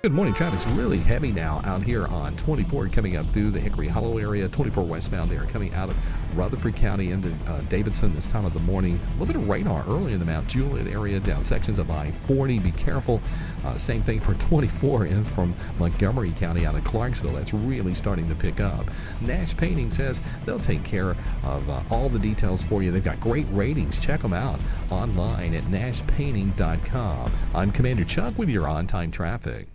Good 0.00 0.12
morning. 0.12 0.32
Traffic's 0.32 0.64
really 0.68 0.98
heavy 0.98 1.32
now 1.32 1.60
out 1.64 1.82
here 1.82 2.06
on 2.06 2.36
24 2.36 2.88
coming 2.90 3.16
up 3.16 3.26
through 3.32 3.50
the 3.50 3.58
Hickory 3.58 3.88
Hollow 3.88 4.18
area. 4.18 4.48
24 4.48 4.84
westbound 4.84 5.28
there 5.28 5.44
coming 5.46 5.74
out 5.74 5.88
of 5.88 5.96
Rutherford 6.38 6.76
County 6.76 7.10
into 7.10 7.34
uh, 7.48 7.62
Davidson 7.62 8.14
this 8.14 8.28
time 8.28 8.44
of 8.44 8.54
the 8.54 8.60
morning. 8.60 8.94
A 8.94 9.10
little 9.18 9.26
bit 9.26 9.34
of 9.34 9.48
radar 9.48 9.84
early 9.88 10.12
in 10.12 10.20
the 10.20 10.24
Mount 10.24 10.46
Juliet 10.46 10.86
area 10.86 11.18
down 11.18 11.42
sections 11.42 11.80
of 11.80 11.90
I 11.90 12.12
40. 12.12 12.60
Be 12.60 12.70
careful. 12.70 13.20
Uh, 13.64 13.76
same 13.76 14.04
thing 14.04 14.20
for 14.20 14.34
24 14.48 15.06
in 15.06 15.24
from 15.24 15.52
Montgomery 15.80 16.30
County 16.30 16.64
out 16.64 16.76
of 16.76 16.84
Clarksville. 16.84 17.32
That's 17.32 17.52
really 17.52 17.92
starting 17.92 18.28
to 18.28 18.36
pick 18.36 18.60
up. 18.60 18.88
Nash 19.20 19.56
Painting 19.56 19.90
says 19.90 20.20
they'll 20.46 20.60
take 20.60 20.84
care 20.84 21.16
of 21.42 21.68
uh, 21.68 21.82
all 21.90 22.08
the 22.08 22.20
details 22.20 22.62
for 22.62 22.84
you. 22.84 22.92
They've 22.92 23.02
got 23.02 23.18
great 23.18 23.48
ratings. 23.50 23.98
Check 23.98 24.22
them 24.22 24.32
out 24.32 24.60
online 24.92 25.54
at 25.54 25.64
nashpainting.com. 25.64 27.32
I'm 27.52 27.72
Commander 27.72 28.04
Chuck 28.04 28.38
with 28.38 28.48
your 28.48 28.68
on 28.68 28.86
time 28.86 29.10
traffic. 29.10 29.66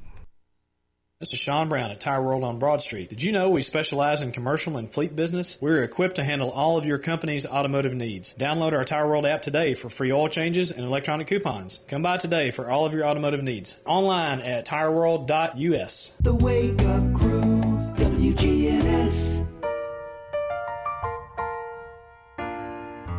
This 1.24 1.32
is 1.32 1.40
Sean 1.40 1.70
Brown 1.70 1.90
at 1.90 2.02
Tire 2.02 2.22
World 2.22 2.44
on 2.44 2.60
Broad 2.60 2.82
Street. 2.82 3.08
Did 3.08 3.24
you 3.24 3.32
know 3.32 3.50
we 3.50 3.62
specialize 3.62 4.22
in 4.22 4.34
commercial 4.34 4.76
and 4.76 4.90
fleet 4.90 5.16
business? 5.16 5.58
We're 5.62 5.82
equipped 5.82 6.18
to 6.18 6.24
handle 6.26 6.50
all 6.50 6.78
of 6.78 6.86
your 6.86 6.98
company's 6.98 7.46
automotive 7.46 7.94
needs. 7.94 8.34
Download 8.34 8.74
our 8.74 8.84
Tire 8.84 9.08
World 9.08 9.26
app 9.26 9.42
today 9.42 9.74
for 9.74 9.88
free 9.88 10.12
oil 10.12 10.28
changes 10.28 10.70
and 10.70 10.86
electronic 10.86 11.28
coupons. 11.28 11.80
Come 11.88 12.02
by 12.02 12.18
today 12.18 12.52
for 12.52 12.70
all 12.70 12.86
of 12.86 12.94
your 12.94 13.06
automotive 13.06 13.42
needs. 13.42 13.80
Online 13.86 14.42
at 14.42 14.66
tireworld.us. 14.66 16.14
The 16.20 16.36
Wake 16.36 16.82
Up 16.82 17.14
Crew, 17.14 17.62
WGNS. 17.96 19.48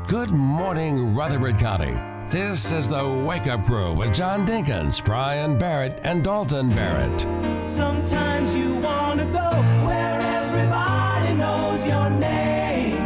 Good 0.08 0.30
morning, 0.30 1.14
Rutherford 1.14 1.58
County. 1.58 1.94
This 2.30 2.70
is 2.70 2.90
the 2.90 3.08
Wake 3.26 3.46
Up 3.46 3.64
Crew 3.64 3.94
with 3.94 4.12
John 4.12 4.46
Dinkins, 4.46 5.02
Brian 5.02 5.58
Barrett, 5.58 6.00
and 6.04 6.22
Dalton 6.22 6.68
Barrett. 6.68 7.33
Sometimes 7.66 8.54
you 8.54 8.76
want 8.76 9.20
to 9.20 9.26
go 9.26 9.50
where 9.84 10.20
everybody 10.20 11.34
knows 11.34 11.86
your 11.86 12.10
name. 12.10 12.96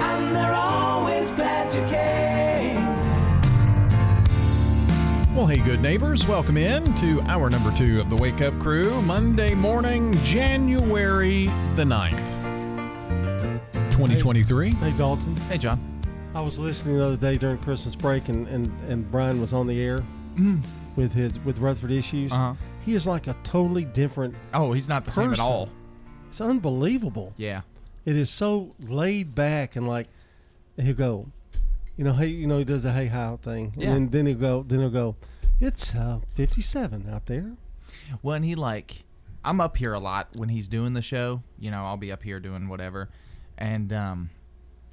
And 0.00 0.34
they're 0.34 0.52
always 0.52 1.30
glad 1.32 1.74
you 1.74 1.80
came. 1.88 2.86
Well, 5.34 5.46
hey, 5.46 5.58
good 5.58 5.80
neighbors, 5.80 6.26
welcome 6.26 6.56
in 6.56 6.94
to 6.96 7.20
hour 7.22 7.50
number 7.50 7.74
two 7.76 8.00
of 8.00 8.08
the 8.08 8.16
Wake 8.16 8.40
Up 8.40 8.58
Crew, 8.58 9.02
Monday 9.02 9.54
morning, 9.54 10.12
January 10.22 11.46
the 11.74 11.84
9th, 11.84 12.16
2023. 13.90 14.70
Hey, 14.72 14.92
Dalton. 14.96 15.36
Hey, 15.48 15.58
John. 15.58 15.80
I 16.34 16.40
was 16.40 16.58
listening 16.58 16.98
the 16.98 17.04
other 17.04 17.16
day 17.16 17.38
during 17.38 17.58
Christmas 17.58 17.94
break, 17.94 18.28
and, 18.28 18.46
and, 18.48 18.66
and 18.88 19.10
Brian 19.10 19.40
was 19.40 19.52
on 19.52 19.66
the 19.66 19.82
air 19.82 20.02
Mm. 20.36 20.60
With 20.96 21.12
his 21.12 21.38
with 21.40 21.58
Rutherford 21.58 21.90
issues. 21.92 22.32
Uh-huh. 22.32 22.54
He 22.84 22.94
is 22.94 23.06
like 23.06 23.26
a 23.26 23.36
totally 23.42 23.84
different. 23.84 24.34
Oh, 24.54 24.72
he's 24.72 24.88
not 24.88 25.04
the 25.04 25.10
same 25.10 25.32
at 25.32 25.40
all. 25.40 25.68
It's 26.28 26.40
unbelievable. 26.40 27.32
Yeah. 27.36 27.62
It 28.04 28.16
is 28.16 28.30
so 28.30 28.74
laid 28.80 29.34
back 29.34 29.76
and 29.76 29.86
like 29.88 30.06
he'll 30.76 30.94
go, 30.94 31.26
you 31.96 32.04
know, 32.04 32.12
hey, 32.12 32.26
you 32.28 32.46
know, 32.46 32.58
he 32.58 32.64
does 32.64 32.84
a 32.84 32.92
hey 32.92 33.06
how 33.06 33.38
thing, 33.38 33.72
Yeah. 33.76 33.92
and 33.92 34.12
then, 34.12 34.26
he'll 34.26 34.36
go, 34.36 34.62
then 34.62 34.80
he'll 34.80 34.90
go, 34.90 35.16
it's 35.60 35.94
uh, 35.94 36.20
fifty 36.34 36.60
seven 36.60 37.08
out 37.12 37.26
there. 37.26 37.52
When 38.20 38.42
he 38.42 38.54
like, 38.54 39.04
I'm 39.44 39.60
up 39.60 39.76
here 39.76 39.94
a 39.94 39.98
lot 39.98 40.28
when 40.36 40.48
he's 40.50 40.68
doing 40.68 40.92
the 40.92 41.02
show. 41.02 41.42
You 41.58 41.70
know, 41.70 41.84
I'll 41.84 41.96
be 41.96 42.12
up 42.12 42.22
here 42.22 42.38
doing 42.40 42.68
whatever, 42.68 43.08
and 43.56 43.92
um, 43.92 44.30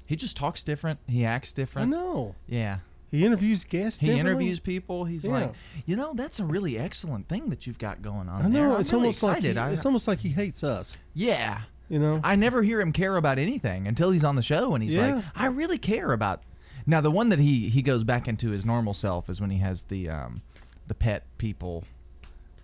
he 0.06 0.16
just 0.16 0.36
talks 0.36 0.62
different. 0.62 0.98
He 1.06 1.24
acts 1.24 1.52
different. 1.52 1.92
I 1.92 1.96
know. 1.96 2.34
Yeah. 2.48 2.78
He 3.14 3.24
interviews 3.24 3.64
guests. 3.64 4.00
He 4.00 4.10
interviews 4.10 4.58
people. 4.60 5.04
He's 5.04 5.24
Yeah. 5.24 5.30
like, 5.32 5.54
you 5.86 5.94
know, 5.96 6.14
that's 6.14 6.40
a 6.40 6.44
really 6.44 6.76
excellent 6.78 7.28
thing 7.28 7.48
that 7.50 7.66
you've 7.66 7.78
got 7.78 8.02
going 8.02 8.28
on. 8.28 8.42
I 8.42 8.48
know. 8.48 8.52
there. 8.52 8.72
I'm 8.72 8.80
it's 8.80 8.92
really 8.92 9.04
almost 9.04 9.22
like 9.22 9.42
he, 9.44 9.56
I- 9.56 9.70
it's 9.70 9.86
almost 9.86 10.08
like 10.08 10.18
he 10.20 10.30
hates 10.30 10.64
us. 10.64 10.96
yeah. 11.14 11.60
You 11.90 11.98
know, 11.98 12.18
I 12.24 12.34
never 12.34 12.62
hear 12.62 12.80
him 12.80 12.92
care 12.92 13.16
about 13.18 13.38
anything 13.38 13.86
until 13.86 14.10
he's 14.10 14.24
on 14.24 14.36
the 14.36 14.42
show, 14.42 14.74
and 14.74 14.82
he's 14.82 14.94
Yeah. 14.94 15.16
like, 15.16 15.24
I 15.36 15.46
really 15.46 15.76
care 15.76 16.12
about. 16.12 16.42
Now, 16.86 17.02
the 17.02 17.10
one 17.10 17.28
that 17.28 17.38
he 17.38 17.68
he 17.68 17.82
goes 17.82 18.04
back 18.04 18.26
into 18.26 18.50
his 18.50 18.64
normal 18.64 18.94
self 18.94 19.28
is 19.28 19.38
when 19.40 19.50
he 19.50 19.58
has 19.58 19.82
the 19.82 20.08
um, 20.08 20.40
the 20.88 20.94
pet 20.94 21.24
people. 21.36 21.84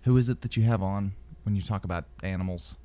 Who 0.05 0.17
is 0.17 0.27
it 0.27 0.41
that 0.41 0.57
you 0.57 0.63
have 0.63 0.81
on 0.81 1.11
when 1.43 1.55
you 1.55 1.61
talk 1.61 1.83
about 1.85 2.05
animals? 2.23 2.77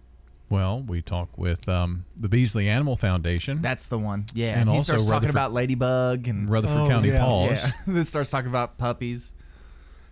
Well, 0.48 0.82
we 0.82 1.02
talk 1.02 1.36
with 1.36 1.68
um, 1.68 2.04
the 2.16 2.28
Beasley 2.28 2.68
Animal 2.68 2.96
Foundation. 2.96 3.60
That's 3.62 3.86
the 3.86 3.98
one. 3.98 4.26
Yeah, 4.34 4.58
and 4.60 4.68
he 4.68 4.76
also 4.76 4.84
starts 4.92 5.02
talking 5.04 5.12
Rutherford- 5.14 5.30
about 5.30 5.52
Ladybug 5.52 6.28
and 6.28 6.48
Rutherford 6.48 6.78
Oh, 6.82 6.88
County 6.88 7.08
yeah. 7.08 7.24
Paws. 7.24 7.64
Yeah, 7.64 7.72
then 7.86 8.04
starts 8.04 8.30
talking 8.30 8.48
about 8.48 8.78
puppies. 8.78 9.32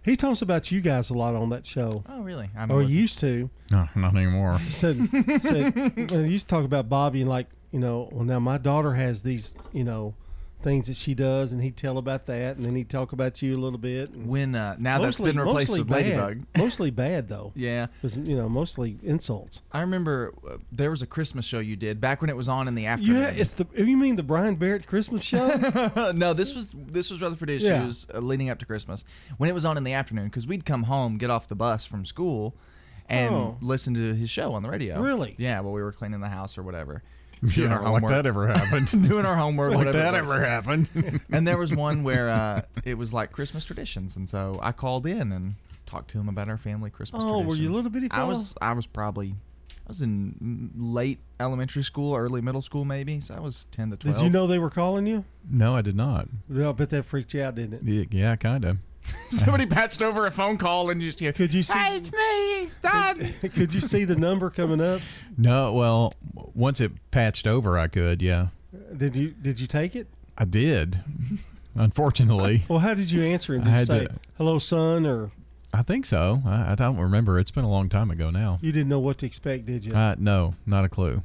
he 0.04 0.16
talks 0.16 0.42
about 0.42 0.72
you 0.72 0.80
guys 0.80 1.10
a 1.10 1.14
lot 1.14 1.34
on 1.36 1.50
that 1.50 1.64
show. 1.64 2.02
Oh, 2.08 2.20
really? 2.22 2.50
I 2.56 2.64
or 2.66 2.82
listen. 2.82 2.96
used 2.96 3.18
to. 3.20 3.48
No, 3.70 3.88
not 3.94 4.16
anymore. 4.16 4.58
He 4.58 4.70
said, 4.72 5.08
said 5.40 5.74
well, 6.10 6.22
he 6.24 6.32
used 6.32 6.48
to 6.48 6.54
talk 6.54 6.64
about 6.64 6.88
Bobby 6.88 7.20
and 7.20 7.30
like 7.30 7.46
you 7.70 7.78
know, 7.80 8.08
well 8.12 8.24
now 8.24 8.38
my 8.40 8.58
daughter 8.58 8.92
has 8.94 9.22
these 9.22 9.54
you 9.72 9.84
know 9.84 10.14
things 10.64 10.88
that 10.88 10.96
she 10.96 11.14
does, 11.14 11.52
and 11.52 11.62
he'd 11.62 11.76
tell 11.76 11.98
about 11.98 12.26
that, 12.26 12.56
and 12.56 12.64
then 12.64 12.74
he'd 12.74 12.88
talk 12.90 13.12
about 13.12 13.40
you 13.42 13.54
a 13.54 13.60
little 13.60 13.78
bit. 13.78 14.16
When 14.16 14.56
uh, 14.56 14.74
now 14.80 14.98
that's 14.98 15.20
mostly- 15.20 15.30
been 15.32 15.40
replaced 15.40 15.70
with 15.72 15.86
bad. 15.86 15.96
Ladybug. 16.06 16.46
Mostly 16.56 16.90
bad 16.90 17.28
though. 17.28 17.52
Yeah. 17.56 17.84
It 17.84 17.90
was, 18.02 18.16
you 18.16 18.36
know, 18.36 18.48
mostly 18.48 18.96
insults. 19.04 19.62
I 19.70 19.82
remember 19.82 20.32
uh, 20.50 20.56
there 20.72 20.90
was 20.90 21.02
a 21.02 21.06
Christmas 21.06 21.44
show 21.44 21.60
you 21.60 21.76
did 21.76 22.00
back 22.00 22.20
when 22.20 22.30
it 22.30 22.36
was 22.36 22.48
on 22.48 22.66
in 22.66 22.74
the 22.74 22.86
afternoon. 22.86 23.22
ha- 23.22 23.32
it's 23.36 23.54
the 23.54 23.66
you 23.76 23.96
mean 23.96 24.16
the 24.16 24.22
Brian 24.24 24.56
Barrett 24.56 24.86
Christmas 24.86 25.22
show? 25.30 26.12
no, 26.14 26.32
this 26.32 26.54
was 26.54 26.68
this 26.74 27.10
was 27.10 27.22
Rutherford 27.22 27.50
issues 27.50 28.06
uh, 28.12 28.18
leading 28.18 28.50
up 28.50 28.58
to 28.58 28.66
Christmas 28.66 29.04
when 29.36 29.48
it 29.48 29.52
was 29.52 29.64
on 29.64 29.76
in 29.76 29.84
the 29.84 29.92
afternoon 29.92 30.24
because 30.26 30.46
we'd 30.46 30.64
come 30.64 30.84
home, 30.84 31.18
get 31.18 31.30
off 31.30 31.46
the 31.46 31.54
bus 31.54 31.84
from 31.86 32.04
school, 32.04 32.54
and 33.08 33.34
Oh. 33.34 33.56
listen 33.60 33.92
to 33.94 34.14
his 34.14 34.30
show 34.30 34.54
on 34.54 34.62
the 34.62 34.70
radio. 34.70 35.00
Really? 35.00 35.34
Yeah, 35.38 35.60
while 35.60 35.74
we 35.74 35.82
were 35.82 35.92
cleaning 35.92 36.20
the 36.20 36.28
house 36.28 36.56
or 36.56 36.62
whatever. 36.62 37.02
Yeah, 37.56 37.78
like 37.78 38.06
that 38.08 38.26
ever 38.26 38.46
happened. 38.46 38.90
doing 39.08 39.26
our 39.26 39.36
homework. 39.36 39.70
Like 39.70 39.86
whatever 39.86 39.98
that 39.98 40.14
ever 40.14 40.44
happened. 40.44 41.20
and 41.30 41.46
there 41.46 41.58
was 41.58 41.74
one 41.74 42.02
where 42.02 42.30
uh, 42.30 42.62
it 42.84 42.96
was 42.96 43.12
like 43.12 43.32
Christmas 43.32 43.64
traditions, 43.64 44.16
and 44.16 44.28
so 44.28 44.58
I 44.62 44.72
called 44.72 45.06
in 45.06 45.32
and 45.32 45.54
talked 45.84 46.10
to 46.12 46.18
him 46.18 46.28
about 46.28 46.48
our 46.48 46.56
family 46.56 46.90
Christmas. 46.90 47.22
Traditions. 47.22 47.44
Oh, 47.44 47.48
were 47.48 47.54
you 47.54 47.70
a 47.70 47.72
little 47.72 47.90
bitty 47.90 48.08
I 48.10 48.24
was. 48.24 48.54
I 48.60 48.72
was 48.72 48.86
probably. 48.86 49.34
I 49.68 49.88
was 49.88 50.00
in 50.00 50.70
late 50.74 51.18
elementary 51.38 51.82
school, 51.82 52.16
early 52.16 52.40
middle 52.40 52.62
school, 52.62 52.86
maybe. 52.86 53.20
So 53.20 53.34
I 53.34 53.40
was 53.40 53.66
ten 53.70 53.90
to 53.90 53.96
twelve. 53.96 54.16
Did 54.16 54.24
you 54.24 54.30
know 54.30 54.46
they 54.46 54.58
were 54.58 54.70
calling 54.70 55.06
you? 55.06 55.24
no, 55.50 55.76
I 55.76 55.82
did 55.82 55.96
not. 55.96 56.28
I 56.50 56.72
bet 56.72 56.90
that 56.90 57.04
freaked 57.04 57.34
you 57.34 57.42
out, 57.42 57.56
didn't 57.56 57.74
it? 57.74 57.82
Yeah, 57.84 58.04
yeah 58.10 58.36
kind 58.36 58.64
of. 58.64 58.78
Somebody 59.40 59.66
patched 59.66 60.02
over 60.02 60.26
a 60.26 60.30
phone 60.30 60.58
call 60.58 60.90
and 60.90 61.02
you 61.02 61.08
just 61.08 61.20
hear, 61.20 61.32
Could 61.32 61.52
you 61.54 61.62
see? 61.62 61.76
"Hey, 61.78 61.96
it's 61.96 62.10
me, 62.12 62.18
it's 62.62 62.74
Dad." 62.82 63.34
Could 63.54 63.72
you 63.74 63.80
see 63.80 64.04
the 64.04 64.16
number 64.16 64.50
coming 64.50 64.80
up? 64.80 65.00
No, 65.36 65.72
well, 65.72 66.12
once 66.54 66.80
it 66.80 66.92
patched 67.10 67.46
over, 67.46 67.78
I 67.78 67.88
could. 67.88 68.22
Yeah, 68.22 68.48
Did 68.96 69.16
you 69.16 69.30
did 69.30 69.58
you 69.60 69.66
take 69.66 69.96
it? 69.96 70.06
I 70.38 70.44
did. 70.44 71.00
Unfortunately, 71.76 72.64
Well, 72.68 72.78
how 72.78 72.94
did 72.94 73.10
you 73.10 73.22
answer 73.22 73.54
him? 73.54 73.62
I 73.62 73.64
Did 73.64 73.70
you 73.70 73.76
had 73.78 73.86
say 73.86 74.06
to- 74.06 74.14
"Hello, 74.38 74.58
son," 74.58 75.06
or 75.06 75.30
I 75.72 75.82
think 75.82 76.06
so. 76.06 76.40
I, 76.46 76.72
I 76.72 76.74
don't 76.76 76.96
remember. 76.98 77.38
It's 77.40 77.50
been 77.50 77.64
a 77.64 77.70
long 77.70 77.88
time 77.88 78.10
ago 78.10 78.30
now. 78.30 78.58
you 78.62 78.70
didn't 78.70 78.88
know 78.88 79.00
what 79.00 79.18
to 79.18 79.26
expect, 79.26 79.66
did 79.66 79.84
you? 79.84 79.92
Uh, 79.92 80.14
no, 80.18 80.54
not 80.66 80.84
a 80.84 80.88
clue. 80.88 81.22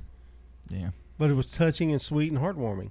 Yeah. 0.69 0.89
but 1.19 1.29
it 1.29 1.33
was 1.35 1.51
touching 1.51 1.91
and 1.91 2.01
sweet 2.01 2.31
and 2.31 2.41
heartwarming. 2.41 2.89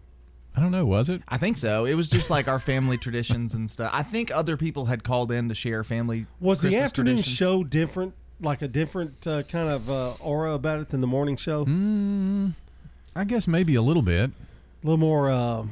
I 0.58 0.60
don't 0.60 0.72
know. 0.72 0.84
Was 0.84 1.08
it? 1.08 1.22
I 1.28 1.36
think 1.38 1.56
so. 1.56 1.84
It 1.84 1.94
was 1.94 2.08
just 2.08 2.30
like 2.30 2.48
our 2.48 2.58
family 2.58 2.98
traditions 2.98 3.54
and 3.54 3.70
stuff. 3.70 3.92
I 3.94 4.02
think 4.02 4.32
other 4.32 4.56
people 4.56 4.86
had 4.86 5.04
called 5.04 5.30
in 5.30 5.48
to 5.50 5.54
share 5.54 5.84
family. 5.84 6.26
Was 6.40 6.62
the 6.62 6.76
afternoon 6.76 7.18
traditions. 7.18 7.36
show 7.36 7.62
different, 7.62 8.14
like 8.40 8.60
a 8.62 8.66
different 8.66 9.24
uh, 9.24 9.44
kind 9.44 9.68
of 9.68 9.88
uh, 9.88 10.14
aura 10.14 10.54
about 10.54 10.80
it 10.80 10.88
than 10.88 11.00
the 11.00 11.06
morning 11.06 11.36
show? 11.36 11.64
Mm, 11.64 12.56
I 13.14 13.22
guess 13.22 13.46
maybe 13.46 13.76
a 13.76 13.82
little 13.82 14.02
bit. 14.02 14.30
A 14.30 14.86
little 14.86 14.98
more. 14.98 15.30
Uh, 15.30 15.66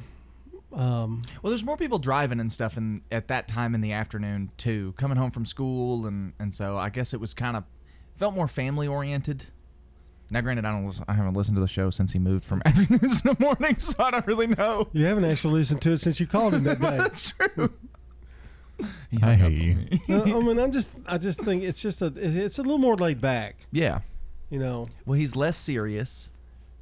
um, 0.72 1.22
Well, 1.42 1.50
there's 1.50 1.64
more 1.64 1.76
people 1.76 1.98
driving 1.98 2.38
and 2.38 2.52
stuff 2.52 2.76
in, 2.76 3.02
at 3.10 3.26
that 3.26 3.48
time 3.48 3.74
in 3.74 3.80
the 3.80 3.90
afternoon 3.90 4.52
too, 4.56 4.94
coming 4.96 5.16
home 5.16 5.32
from 5.32 5.44
school, 5.44 6.06
and 6.06 6.32
and 6.38 6.54
so 6.54 6.78
I 6.78 6.90
guess 6.90 7.12
it 7.12 7.18
was 7.18 7.34
kind 7.34 7.56
of 7.56 7.64
felt 8.14 8.34
more 8.36 8.46
family 8.46 8.86
oriented. 8.86 9.46
Now, 10.30 10.40
granted, 10.40 10.64
I 10.64 10.72
don't, 10.72 10.86
lis- 10.86 11.00
I 11.06 11.12
haven't 11.14 11.34
listened 11.34 11.56
to 11.56 11.60
the 11.60 11.68
show 11.68 11.90
since 11.90 12.12
he 12.12 12.18
moved 12.18 12.44
from 12.44 12.60
afternoons 12.66 13.22
to 13.22 13.36
mornings, 13.38 13.86
so 13.86 14.02
I 14.02 14.10
don't 14.10 14.26
really 14.26 14.48
know. 14.48 14.88
you 14.92 15.04
haven't 15.04 15.24
actually 15.24 15.54
listened 15.54 15.82
to 15.82 15.92
it 15.92 15.98
since 15.98 16.18
you 16.18 16.26
called 16.26 16.54
him 16.54 16.64
that 16.64 16.80
day. 16.80 16.96
That's 16.98 17.30
true. 17.32 17.72
I 19.22 19.34
hate 19.34 19.52
you. 19.52 19.76
No, 20.08 20.22
I 20.22 20.42
mean, 20.42 20.58
I 20.58 20.66
just, 20.70 20.88
I 21.06 21.16
just 21.18 21.40
think 21.40 21.62
it's 21.62 21.80
just 21.80 22.02
a, 22.02 22.12
it's 22.16 22.58
a 22.58 22.62
little 22.62 22.78
more 22.78 22.96
laid 22.96 23.20
back. 23.20 23.56
Yeah. 23.72 24.00
You 24.50 24.58
know. 24.58 24.88
Well, 25.06 25.18
he's 25.18 25.34
less 25.34 25.56
serious, 25.56 26.30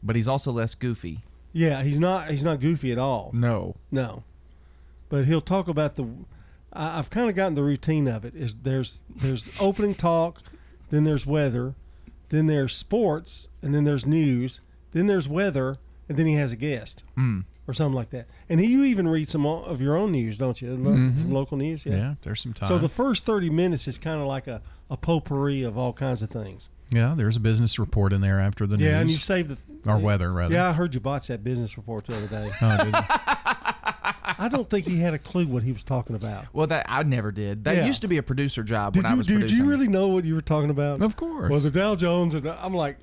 but 0.02 0.16
he's 0.16 0.26
also 0.28 0.50
less 0.50 0.74
goofy. 0.74 1.20
Yeah, 1.52 1.82
he's 1.82 2.00
not, 2.00 2.28
he's 2.30 2.42
not 2.42 2.60
goofy 2.60 2.90
at 2.92 2.98
all. 2.98 3.30
No. 3.32 3.76
No, 3.92 4.24
but 5.08 5.24
he'll 5.26 5.40
talk 5.40 5.68
about 5.68 5.94
the. 5.94 6.04
I, 6.72 6.98
I've 6.98 7.10
kind 7.10 7.30
of 7.30 7.36
gotten 7.36 7.54
the 7.54 7.62
routine 7.62 8.08
of 8.08 8.24
it. 8.24 8.34
Is 8.34 8.54
there's 8.60 9.00
there's 9.14 9.48
opening 9.60 9.94
talk, 9.94 10.42
then 10.90 11.04
there's 11.04 11.24
weather, 11.24 11.74
then 12.34 12.46
there's 12.46 12.74
sports, 12.74 13.48
and 13.62 13.74
then 13.74 13.84
there's 13.84 14.04
news, 14.06 14.60
then 14.92 15.06
there's 15.06 15.28
weather, 15.28 15.76
and 16.08 16.18
then 16.18 16.26
he 16.26 16.34
has 16.34 16.52
a 16.52 16.56
guest 16.56 17.04
Mm. 17.16 17.44
or 17.66 17.72
something 17.74 17.94
like 17.94 18.10
that. 18.10 18.26
And 18.48 18.64
you 18.64 18.84
even 18.84 19.08
read 19.08 19.28
some 19.28 19.46
of 19.46 19.80
your 19.80 19.96
own 19.96 20.12
news, 20.12 20.36
don't 20.38 20.60
you? 20.60 20.76
Mhm. 20.76 21.16
Some 21.18 21.32
local 21.32 21.56
news. 21.56 21.86
Yeah. 21.86 21.96
Yeah, 21.96 22.14
there's 22.22 22.40
some 22.42 22.52
time. 22.52 22.68
So 22.68 22.78
the 22.78 22.88
first 22.88 23.24
thirty 23.24 23.48
minutes 23.50 23.88
is 23.88 23.96
kind 23.98 24.20
of 24.20 24.26
like 24.26 24.46
a, 24.46 24.60
a 24.90 24.96
potpourri 24.96 25.62
of 25.62 25.78
all 25.78 25.92
kinds 25.92 26.20
of 26.22 26.30
things. 26.30 26.68
Yeah, 26.90 27.14
there's 27.16 27.36
a 27.36 27.40
business 27.40 27.78
report 27.78 28.12
in 28.12 28.20
there 28.20 28.38
after 28.40 28.66
the 28.66 28.76
news. 28.76 28.86
Yeah, 28.86 29.00
and 29.00 29.10
you 29.10 29.16
save 29.16 29.48
the 29.48 29.56
Or 29.90 29.98
weather, 29.98 30.32
rather. 30.32 30.54
Yeah, 30.54 30.68
I 30.68 30.72
heard 30.74 30.94
you 30.94 31.00
botch 31.00 31.28
that 31.28 31.42
business 31.42 31.76
report 31.78 32.04
the 32.04 32.16
other 32.16 32.26
day. 32.28 32.50
Oh? 32.60 33.33
I 34.24 34.48
don't 34.48 34.68
think 34.70 34.86
he 34.86 34.98
had 35.00 35.14
a 35.14 35.18
clue 35.18 35.46
what 35.46 35.62
he 35.62 35.72
was 35.72 35.84
talking 35.84 36.16
about. 36.16 36.46
Well, 36.52 36.66
that 36.68 36.86
I 36.88 37.02
never 37.02 37.30
did. 37.32 37.64
That 37.64 37.76
Yeah. 37.76 37.86
used 37.86 38.00
to 38.02 38.08
be 38.08 38.16
a 38.16 38.22
producer 38.22 38.62
job 38.62 38.94
Did 38.94 39.02
when 39.04 39.06
I 39.06 39.14
you 39.14 39.18
was 39.18 39.26
producing. 39.26 39.58
you 39.58 39.64
really 39.66 39.88
know 39.88 40.08
what 40.08 40.24
you 40.24 40.34
were 40.34 40.40
talking 40.40 40.70
about? 40.70 41.02
Of 41.02 41.16
course. 41.16 41.50
Well, 41.50 41.60
the 41.60 41.70
Dow 41.70 41.94
Jones, 41.94 42.34
and 42.34 42.48
I'm 42.48 42.74
like, 42.74 42.96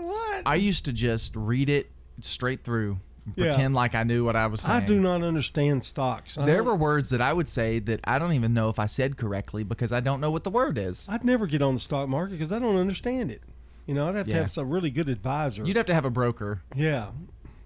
what? 0.00 0.42
I 0.46 0.56
used 0.56 0.84
to 0.86 0.92
just 0.92 1.34
read 1.36 1.68
it 1.68 1.90
straight 2.20 2.64
through, 2.64 2.98
and 3.26 3.34
Yeah. 3.36 3.44
pretend 3.46 3.74
like 3.74 3.94
I 3.94 4.02
knew 4.04 4.24
what 4.24 4.36
I 4.36 4.46
was 4.46 4.62
saying. 4.62 4.82
I 4.82 4.84
do 4.86 4.98
not 5.00 5.22
understand 5.22 5.84
stocks. 5.84 6.36
I 6.38 6.44
There 6.46 6.58
don't- 6.58 6.66
were 6.66 6.74
words 6.76 7.10
that 7.10 7.20
I 7.20 7.32
would 7.32 7.48
say 7.48 7.78
that 7.80 8.00
I 8.04 8.18
don't 8.18 8.32
even 8.32 8.52
know 8.54 8.68
if 8.68 8.78
I 8.78 8.86
said 8.86 9.16
correctly 9.16 9.64
because 9.64 9.92
I 9.92 10.00
don't 10.00 10.20
know 10.20 10.30
what 10.30 10.44
the 10.44 10.50
word 10.50 10.78
is. 10.78 11.06
I'd 11.08 11.24
never 11.24 11.46
get 11.46 11.62
on 11.62 11.74
the 11.74 11.80
stock 11.80 12.08
market 12.08 12.32
because 12.32 12.52
I 12.52 12.58
don't 12.58 12.76
understand 12.76 13.30
it. 13.30 13.42
You 13.86 13.94
know, 13.94 14.08
I'd 14.08 14.16
have 14.16 14.26
to 14.26 14.34
have 14.34 14.50
some 14.50 14.68
really 14.68 14.90
good 14.90 15.08
advisor. 15.08 15.64
You'd 15.64 15.76
have 15.76 15.86
to 15.86 15.94
have 15.94 16.04
a 16.04 16.10
broker. 16.10 16.60
Yeah, 16.76 17.06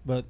but. 0.07 0.25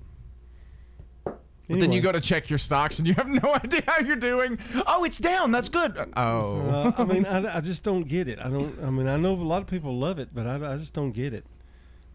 But 1.68 1.80
then 1.80 1.92
you 1.92 2.00
go 2.02 2.12
to 2.12 2.20
check 2.20 2.50
your 2.50 2.58
stocks 2.58 2.98
and 2.98 3.08
you 3.08 3.14
have 3.14 3.28
no 3.42 3.54
idea 3.54 3.82
how 3.86 4.00
you're 4.00 4.16
doing. 4.16 4.58
Oh, 4.86 5.04
it's 5.04 5.18
down. 5.18 5.52
That's 5.52 5.68
good. 5.68 5.96
Oh. 6.16 6.60
Uh, 6.68 6.92
I 6.98 7.04
mean, 7.04 7.24
I, 7.24 7.56
I 7.56 7.60
just 7.60 7.82
don't 7.82 8.02
get 8.06 8.28
it. 8.28 8.38
I 8.38 8.48
don't. 8.50 8.78
I 8.82 8.90
mean, 8.90 9.08
I 9.08 9.16
know 9.16 9.32
a 9.32 9.36
lot 9.36 9.62
of 9.62 9.68
people 9.68 9.96
love 9.98 10.18
it, 10.18 10.30
but 10.34 10.46
I, 10.46 10.74
I 10.74 10.76
just 10.76 10.92
don't 10.92 11.12
get 11.12 11.32
it. 11.32 11.46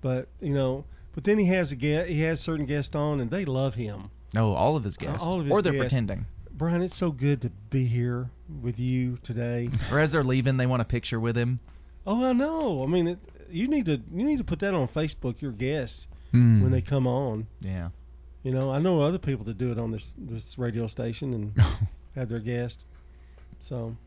But 0.01 0.27
you 0.41 0.53
know, 0.53 0.85
but 1.15 1.23
then 1.23 1.39
he 1.39 1.45
has 1.45 1.71
a 1.71 1.75
guest. 1.75 2.09
He 2.09 2.21
has 2.21 2.39
certain 2.41 2.65
guests 2.65 2.95
on, 2.95 3.19
and 3.19 3.31
they 3.31 3.45
love 3.45 3.73
him. 3.75 4.11
no, 4.33 4.53
all 4.53 4.75
of 4.75 4.83
his 4.83 4.97
guests. 4.97 5.25
All 5.25 5.39
of 5.39 5.45
his 5.45 5.51
or 5.51 5.61
they're 5.61 5.71
guests. 5.73 5.85
pretending. 5.93 6.25
Brian, 6.51 6.81
it's 6.81 6.97
so 6.97 7.11
good 7.11 7.41
to 7.43 7.49
be 7.69 7.85
here 7.85 8.29
with 8.61 8.79
you 8.79 9.17
today. 9.23 9.69
Or 9.91 9.99
as 9.99 10.11
they're 10.11 10.23
leaving, 10.23 10.57
they 10.57 10.65
want 10.65 10.81
a 10.81 10.85
picture 10.85 11.19
with 11.19 11.37
him. 11.37 11.59
Oh, 12.05 12.25
I 12.25 12.33
know. 12.33 12.83
I 12.83 12.87
mean, 12.87 13.07
it, 13.07 13.19
you 13.49 13.67
need 13.67 13.85
to 13.85 14.01
you 14.13 14.23
need 14.23 14.37
to 14.37 14.43
put 14.43 14.59
that 14.59 14.73
on 14.73 14.87
Facebook. 14.87 15.41
Your 15.41 15.51
guests 15.51 16.07
Hmm. 16.31 16.61
when 16.61 16.71
they 16.71 16.81
come 16.81 17.07
on. 17.07 17.47
Yeah. 17.61 17.89
You 18.47 18.53
know, 18.53 18.71
I 18.71 18.79
know 18.79 19.01
other 19.01 19.17
people 19.17 19.43
that 19.43 19.57
do 19.57 19.73
it 19.73 19.77
on 19.77 19.91
this 19.91 20.15
this 20.17 20.57
radio 20.57 20.87
station 20.87 21.33
and 21.33 21.61
have 22.15 22.29
their 22.29 22.39
guest. 22.39 22.85
So 23.59 23.97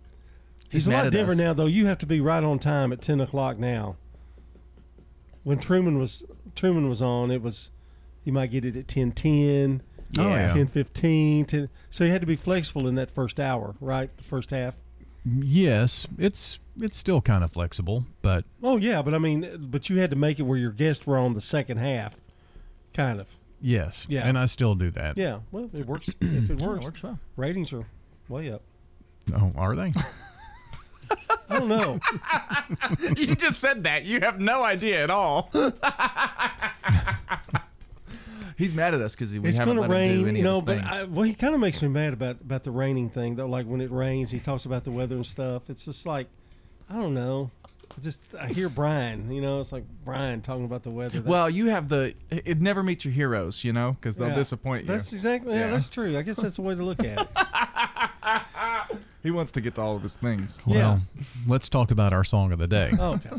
He's 0.71 0.85
he's 0.85 0.87
a 0.87 0.97
lot 0.97 1.13
different 1.13 1.41
us. 1.41 1.45
now, 1.45 1.53
though. 1.53 1.67
You 1.67 1.85
have 1.85 1.99
to 1.99 2.07
be 2.07 2.23
right 2.23 2.43
on 2.43 2.59
time 2.59 2.91
at 2.91 3.03
ten 3.03 3.21
o'clock 3.21 3.59
now. 3.59 3.97
When 5.45 5.59
Truman 5.59 5.99
was 5.99 6.25
Truman 6.57 6.89
was 6.89 7.03
on, 7.03 7.31
it 7.31 7.43
was 7.43 7.71
you 8.25 8.33
might 8.33 8.51
get 8.51 8.65
it 8.65 8.79
at 8.79 8.89
ten 8.89 9.13
ten. 9.13 9.83
Oh, 10.19 10.29
yeah. 10.29 10.55
ten 10.55 10.69
fifteen. 10.69 11.45
10, 11.45 11.69
so 11.91 12.05
you 12.05 12.11
had 12.11 12.23
to 12.23 12.27
be 12.27 12.35
flexible 12.35 12.89
in 12.89 12.95
that 12.95 13.11
first 13.11 13.39
hour, 13.39 13.75
right? 13.79 14.09
The 14.17 14.25
first 14.25 14.53
half. 14.53 14.75
Yes, 15.23 16.07
it's 16.17 16.59
it's 16.81 16.97
still 16.97 17.21
kind 17.21 17.45
of 17.45 17.53
flexible, 17.53 18.07
but 18.23 18.47
Oh 18.63 18.79
yeah, 18.79 19.03
but 19.03 19.13
I 19.13 19.19
mean, 19.19 19.69
but 19.71 19.91
you 19.91 19.99
had 19.99 20.09
to 20.09 20.17
make 20.17 20.39
it 20.39 20.45
where 20.45 20.57
your 20.57 20.73
guests 20.73 21.07
were 21.07 21.19
on 21.19 21.35
the 21.35 21.43
second 21.43 21.77
half, 21.77 22.17
kind 22.95 23.21
of. 23.21 23.27
Yes, 23.61 24.07
Yeah. 24.09 24.27
and 24.27 24.39
I 24.39 24.47
still 24.47 24.75
do 24.75 24.91
that. 24.93 25.17
Yeah, 25.19 25.41
well, 25.53 25.69
it 25.73 25.87
works. 25.87 26.09
if 26.21 26.51
it 26.51 26.63
works, 26.63 26.85
works 26.87 27.03
well. 27.03 27.19
ratings 27.37 27.73
are 27.73 27.85
way 28.29 28.51
up. 28.53 28.63
Oh, 29.35 29.53
are 29.57 29.77
they? 29.77 29.93
I 31.51 31.59
don't 31.59 31.69
know. 31.69 31.99
you 33.17 33.35
just 33.35 33.59
said 33.61 33.83
that. 33.85 34.05
You 34.05 34.21
have 34.21 34.39
no 34.41 34.63
idea 34.63 35.03
at 35.03 35.11
all. 35.11 35.51
He's 38.57 38.75
mad 38.75 38.95
at 38.95 39.01
us 39.01 39.15
because 39.15 39.33
we 39.39 39.49
it's 39.49 39.57
haven't 39.59 39.77
going 39.77 39.89
to 39.89 39.95
let 39.95 40.03
him 40.03 40.19
do 40.19 40.25
rain, 40.25 40.29
any 40.29 40.39
you 40.41 40.45
know. 40.45 40.59
of 40.59 40.67
his 40.69 40.77
But 40.83 40.91
things. 40.91 41.03
I, 41.03 41.05
well, 41.05 41.23
he 41.23 41.33
kind 41.35 41.55
of 41.55 41.61
makes 41.61 41.81
me 41.81 41.89
mad 41.89 42.13
about 42.13 42.41
about 42.43 42.63
the 42.63 42.71
raining 42.71 43.09
thing, 43.09 43.35
though. 43.37 43.47
Like 43.47 43.65
when 43.67 43.81
it 43.81 43.91
rains, 43.91 44.31
he 44.31 44.39
talks 44.39 44.67
about 44.67 44.85
the 44.85 44.91
weather 44.91 45.17
and 45.17 45.27
stuff. 45.27 45.71
It's 45.71 45.85
just 45.87 46.05
like, 46.05 46.27
I 46.91 46.95
don't 46.97 47.15
know. 47.15 47.51
I 47.97 48.01
just 48.01 48.21
I 48.39 48.49
hear 48.49 48.69
Brian, 48.69 49.31
you 49.31 49.41
know, 49.41 49.61
it's 49.61 49.73
like 49.73 49.85
Brian 50.05 50.41
talking 50.43 50.65
about 50.65 50.83
the 50.83 50.91
weather. 50.91 51.21
That- 51.21 51.29
well, 51.29 51.51
you 51.51 51.67
have 51.67 51.89
the. 51.89 52.15
It 52.31 52.43
it 52.47 52.61
never 52.61 52.83
meets 52.83 53.05
your 53.05 53.13
heroes, 53.13 53.65
you 53.65 53.73
know, 53.73 53.97
because 54.01 54.17
they'll 54.17 54.29
Yeah. 54.29 54.35
disappoint 54.35 54.83
you. 54.85 54.89
That's 54.89 55.13
exactly. 55.13 55.55
Yeah. 55.55 55.67
Yeah. 55.67 55.71
that's 55.73 55.89
true. 55.89 56.17
I 56.17 56.23
guess 56.23 56.37
that's 56.41 56.57
the 56.57 56.63
way 56.63 56.75
to 56.75 56.83
look 56.83 57.01
at 57.05 57.21
it. 57.21 57.29
He 59.23 59.31
wants 59.31 59.53
to 59.53 59.61
get 59.61 59.75
to 59.75 59.83
all 59.83 59.97
of 59.97 60.03
his 60.03 60.17
things. 60.17 60.57
Well, 60.67 61.03
let's 61.47 61.69
talk 61.69 61.91
about 61.91 62.15
our 62.15 62.25
song 62.25 62.53
of 62.53 62.59
the 62.59 62.67
day. 62.67 62.91
okay. 62.99 63.31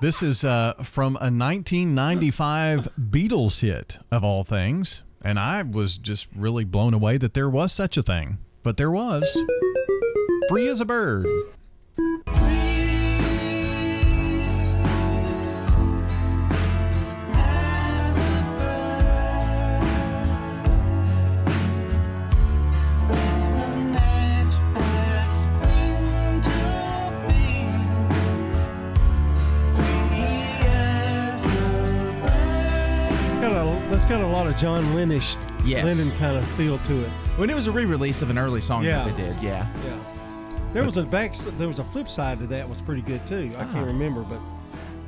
This 0.00 0.24
is 0.24 0.44
uh, 0.44 0.74
from 0.82 1.14
a 1.16 1.30
1995 1.30 2.88
Beatles 3.00 3.60
hit, 3.60 3.98
of 4.10 4.24
all 4.24 4.42
things. 4.42 5.04
And 5.22 5.38
I 5.38 5.62
was 5.62 5.98
just 5.98 6.26
really 6.34 6.64
blown 6.64 6.94
away 6.94 7.16
that 7.18 7.32
there 7.34 7.48
was 7.48 7.72
such 7.72 7.96
a 7.96 8.02
thing. 8.02 8.38
But 8.64 8.76
there 8.76 8.90
was. 8.90 9.40
Free 10.48 10.66
as 10.68 10.80
a 10.80 10.84
bird. 10.84 11.26
Got 12.26 12.85
got 34.08 34.20
a 34.20 34.26
lot 34.26 34.46
of 34.46 34.56
John 34.56 34.84
Lennish, 34.94 35.36
Yes. 35.64 35.84
Lennon 35.84 36.16
kind 36.18 36.36
of 36.36 36.46
feel 36.52 36.78
to 36.80 37.04
it. 37.04 37.08
When 37.38 37.50
it 37.50 37.54
was 37.54 37.66
a 37.66 37.72
re-release 37.72 38.22
of 38.22 38.30
an 38.30 38.38
early 38.38 38.60
song 38.60 38.84
Yeah. 38.84 39.04
that 39.04 39.16
they 39.16 39.22
did, 39.24 39.36
yeah. 39.42 39.66
Yeah. 39.84 39.98
There 40.72 40.84
was 40.84 40.96
a 40.96 41.02
back. 41.02 41.34
There 41.58 41.68
was 41.68 41.78
a 41.78 41.84
flip 41.84 42.08
side 42.08 42.38
to 42.40 42.46
that 42.48 42.68
was 42.68 42.80
pretty 42.80 43.02
good 43.02 43.26
too. 43.26 43.50
I 43.58 43.62
Ah. 43.62 43.72
can't 43.72 43.86
remember, 43.86 44.22
but 44.22 44.38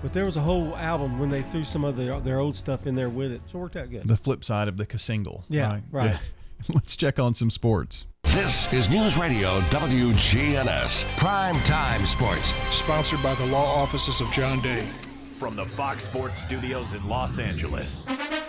but 0.03 0.13
there 0.13 0.25
was 0.25 0.37
a 0.37 0.41
whole 0.41 0.77
album 0.77 1.19
when 1.19 1.29
they 1.29 1.43
threw 1.43 1.63
some 1.65 1.85
of 1.85 1.97
their 1.97 2.19
their 2.21 2.39
old 2.41 2.57
stuff 2.57 2.87
in 2.87 2.95
there 2.95 3.09
with 3.09 3.33
it, 3.33 3.43
so 3.47 3.59
it 3.59 3.61
worked 3.63 3.77
out 3.77 3.91
good. 3.91 4.07
The 4.09 4.17
flip 4.17 4.45
side 4.45 4.67
of 4.69 4.77
the 4.77 4.87
single. 4.99 5.45
Yeah, 5.49 5.81
right. 5.93 6.19
Let's 6.69 6.97
check 6.97 7.19
on 7.19 7.35
some 7.35 7.51
sports. 7.51 8.05
This 8.25 8.73
is 8.73 8.89
News 8.91 9.17
Radio 9.17 9.61
WGNS 9.71 11.05
Prime 11.19 11.57
Time 11.61 12.05
Sports. 12.07 12.53
Sponsored 12.75 13.23
by 13.23 13.35
the 13.37 13.47
law 13.47 13.65
offices 13.81 14.21
of 14.21 14.31
John 14.33 14.61
Day. 14.61 14.81
From 14.81 15.55
the 15.55 15.65
Fox 15.65 16.03
Sports 16.05 16.37
Studios 16.39 16.95
in 16.95 17.07
Los 17.09 17.39
Angeles, 17.39 18.05
here's 18.09 18.43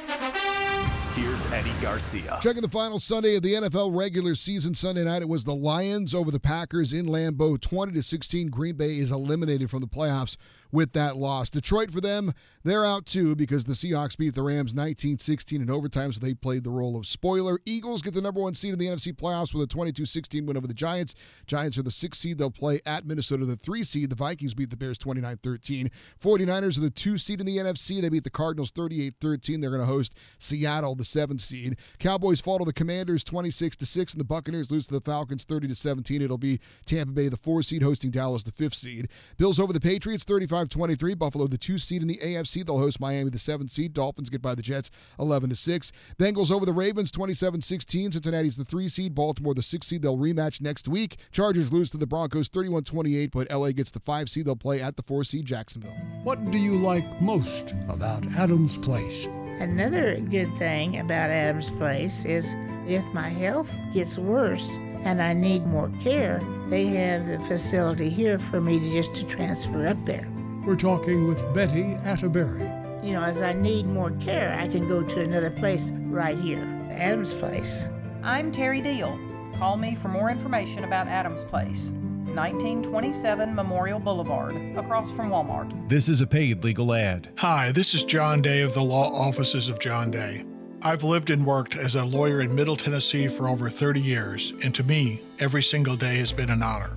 Eddie 1.59 1.73
Garcia. 1.81 2.39
Checking 2.41 2.61
the 2.61 2.69
final 2.69 3.01
Sunday 3.01 3.35
of 3.35 3.43
the 3.43 3.55
NFL 3.55 3.93
regular 3.93 4.33
season 4.33 4.73
Sunday 4.73 5.03
night, 5.03 5.21
it 5.21 5.27
was 5.27 5.43
the 5.43 5.53
Lions 5.53 6.15
over 6.15 6.31
the 6.31 6.39
Packers 6.39 6.93
in 6.93 7.05
Lambeau, 7.05 7.59
20 7.59 7.91
to 7.91 8.01
16. 8.01 8.47
Green 8.47 8.75
Bay 8.75 8.97
is 8.97 9.11
eliminated 9.11 9.69
from 9.69 9.81
the 9.81 9.87
playoffs 9.87 10.37
with 10.71 10.93
that 10.93 11.17
loss. 11.17 11.49
Detroit 11.49 11.91
for 11.91 12.01
them, 12.01 12.33
they're 12.63 12.85
out 12.85 13.05
too 13.05 13.35
because 13.35 13.63
the 13.63 13.73
Seahawks 13.73 14.17
beat 14.17 14.35
the 14.35 14.43
Rams 14.43 14.73
19-16 14.73 15.61
in 15.61 15.69
overtime, 15.69 16.11
so 16.11 16.19
they 16.19 16.33
played 16.33 16.63
the 16.63 16.69
role 16.69 16.95
of 16.97 17.07
spoiler. 17.07 17.59
Eagles 17.65 18.01
get 18.01 18.13
the 18.13 18.21
number 18.21 18.41
one 18.41 18.53
seed 18.53 18.73
in 18.73 18.79
the 18.79 18.87
NFC 18.87 19.13
playoffs 19.13 19.53
with 19.53 19.63
a 19.63 19.75
22-16 19.75 20.45
win 20.45 20.57
over 20.57 20.67
the 20.67 20.73
Giants. 20.73 21.15
Giants 21.47 21.77
are 21.77 21.83
the 21.83 21.91
sixth 21.91 22.21
seed. 22.21 22.37
They'll 22.37 22.51
play 22.51 22.81
at 22.85 23.05
Minnesota, 23.05 23.45
the 23.45 23.55
three 23.55 23.83
seed. 23.83 24.09
The 24.09 24.15
Vikings 24.15 24.53
beat 24.53 24.69
the 24.69 24.77
Bears 24.77 24.99
29-13. 24.99 25.89
49ers 26.21 26.77
are 26.77 26.81
the 26.81 26.89
two 26.89 27.17
seed 27.17 27.39
in 27.39 27.45
the 27.45 27.57
NFC. 27.57 28.01
They 28.01 28.09
beat 28.09 28.23
the 28.23 28.29
Cardinals 28.29 28.71
38-13. 28.71 29.61
They're 29.61 29.69
going 29.69 29.81
to 29.81 29.85
host 29.85 30.15
Seattle, 30.37 30.95
the 30.95 31.05
seventh 31.05 31.41
seed. 31.41 31.77
Cowboys 31.97 32.41
fall 32.41 32.59
to 32.59 32.65
the 32.65 32.73
Commanders 32.73 33.23
26 33.23 33.77
to 33.77 33.85
6, 33.85 34.13
and 34.13 34.19
the 34.19 34.25
Buccaneers 34.25 34.71
lose 34.71 34.87
to 34.87 34.93
the 34.93 35.01
Falcons 35.01 35.43
30 35.45 35.69
to 35.69 35.75
17. 35.75 36.21
It'll 36.21 36.37
be 36.37 36.59
Tampa 36.85 37.13
Bay, 37.13 37.29
the 37.29 37.37
four 37.37 37.61
seed, 37.61 37.81
hosting 37.81 38.11
Dallas, 38.11 38.43
the 38.43 38.51
fifth 38.51 38.75
seed. 38.75 39.07
Bills 39.37 39.59
over 39.59 39.71
the 39.71 39.79
Patriots 39.79 40.23
35 40.23 40.58
23. 40.67 41.13
Buffalo, 41.13 41.47
the 41.47 41.57
two 41.57 41.77
seed 41.77 42.01
in 42.01 42.07
the 42.07 42.17
AFC. 42.17 42.65
They'll 42.65 42.77
host 42.77 42.99
Miami, 42.99 43.29
the 43.29 43.39
seven 43.39 43.69
seed. 43.69 43.93
Dolphins 43.93 44.29
get 44.29 44.41
by 44.41 44.55
the 44.55 44.61
Jets 44.61 44.91
11 45.19 45.49
to 45.49 45.55
6. 45.55 45.91
Bengals 46.17 46.51
over 46.51 46.65
the 46.65 46.73
Ravens 46.73 47.11
27 47.11 47.61
16. 47.61 48.11
Cincinnati's 48.11 48.57
the 48.57 48.65
three 48.65 48.87
seed. 48.87 49.15
Baltimore, 49.15 49.53
the 49.53 49.61
six 49.61 49.87
seed. 49.87 50.01
They'll 50.01 50.17
rematch 50.17 50.61
next 50.61 50.87
week. 50.87 51.17
Chargers 51.31 51.71
lose 51.71 51.89
to 51.91 51.97
the 51.97 52.07
Broncos 52.07 52.49
31 52.49 52.83
28, 52.83 53.31
but 53.31 53.49
LA 53.49 53.71
gets 53.71 53.91
the 53.91 53.99
five 53.99 54.29
seed. 54.29 54.45
They'll 54.45 54.55
play 54.55 54.81
at 54.81 54.97
the 54.97 55.03
four 55.03 55.23
seed 55.23 55.45
Jacksonville. 55.45 55.95
What 56.23 56.51
do 56.51 56.57
you 56.57 56.75
like 56.75 57.21
most 57.21 57.73
about 57.87 58.25
Adams 58.33 58.77
Place? 58.77 59.27
Another 59.59 60.19
good 60.19 60.53
thing 60.55 60.99
about 60.99 61.29
Adams 61.29 61.69
Place 61.71 62.25
is 62.25 62.55
if 62.87 63.03
my 63.13 63.29
health 63.29 63.77
gets 63.93 64.17
worse 64.17 64.77
and 65.03 65.21
I 65.21 65.33
need 65.33 65.65
more 65.65 65.89
care, 66.01 66.41
they 66.69 66.85
have 66.87 67.27
the 67.27 67.39
facility 67.39 68.09
here 68.09 68.39
for 68.39 68.61
me 68.61 68.79
to 68.79 68.89
just 68.89 69.13
to 69.15 69.23
transfer 69.25 69.87
up 69.87 70.03
there. 70.05 70.27
We're 70.69 70.75
talking 70.75 71.27
with 71.27 71.51
Betty 71.51 71.97
Atterbury. 72.05 72.61
You 73.01 73.13
know, 73.13 73.23
as 73.23 73.41
I 73.41 73.53
need 73.53 73.87
more 73.87 74.11
care, 74.11 74.55
I 74.55 74.67
can 74.67 74.87
go 74.87 75.01
to 75.01 75.21
another 75.21 75.49
place 75.49 75.89
right 75.95 76.37
here, 76.37 76.61
Adams 76.91 77.33
Place. 77.33 77.89
I'm 78.21 78.51
Terry 78.51 78.79
Deal. 78.79 79.19
Call 79.57 79.77
me 79.77 79.95
for 79.95 80.09
more 80.09 80.29
information 80.29 80.83
about 80.83 81.07
Adams 81.07 81.43
Place. 81.43 81.89
1927 82.35 83.55
Memorial 83.55 83.97
Boulevard, 83.97 84.55
across 84.77 85.11
from 85.11 85.31
Walmart. 85.31 85.89
This 85.89 86.07
is 86.07 86.21
a 86.21 86.27
paid 86.27 86.63
legal 86.63 86.93
ad. 86.93 87.29
Hi, 87.37 87.71
this 87.71 87.95
is 87.95 88.03
John 88.03 88.39
Day 88.39 88.61
of 88.61 88.75
the 88.75 88.83
Law 88.83 89.11
Offices 89.11 89.69
of 89.69 89.79
John 89.79 90.11
Day. 90.11 90.45
I've 90.83 91.03
lived 91.03 91.31
and 91.31 91.47
worked 91.47 91.77
as 91.77 91.95
a 91.95 92.05
lawyer 92.05 92.41
in 92.41 92.53
Middle 92.53 92.77
Tennessee 92.77 93.27
for 93.27 93.49
over 93.49 93.71
30 93.71 94.01
years, 94.01 94.53
and 94.63 94.75
to 94.75 94.83
me, 94.83 95.23
every 95.39 95.63
single 95.63 95.95
day 95.95 96.17
has 96.17 96.31
been 96.31 96.51
an 96.51 96.61
honor. 96.61 96.91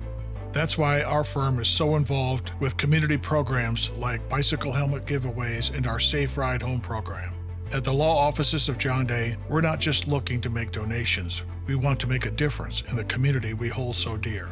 That's 0.53 0.77
why 0.77 1.01
our 1.01 1.23
firm 1.23 1.59
is 1.59 1.67
so 1.67 1.95
involved 1.95 2.51
with 2.59 2.77
community 2.77 3.17
programs 3.17 3.89
like 3.97 4.29
bicycle 4.29 4.71
helmet 4.71 5.07
giveaways 5.07 5.75
and 5.75 5.87
our 5.87 5.99
Safe 5.99 6.37
Ride 6.37 6.61
Home 6.61 6.79
program. 6.79 7.33
At 7.71 7.83
the 7.83 7.91
law 7.91 8.15
offices 8.15 8.69
of 8.69 8.77
John 8.77 9.07
Day, 9.07 9.35
we're 9.49 9.61
not 9.61 9.79
just 9.79 10.07
looking 10.07 10.39
to 10.41 10.51
make 10.51 10.71
donations, 10.71 11.41
we 11.65 11.73
want 11.73 11.99
to 12.01 12.07
make 12.07 12.27
a 12.27 12.31
difference 12.31 12.83
in 12.87 12.95
the 12.95 13.03
community 13.05 13.55
we 13.55 13.67
hold 13.67 13.95
so 13.95 14.15
dear. 14.15 14.47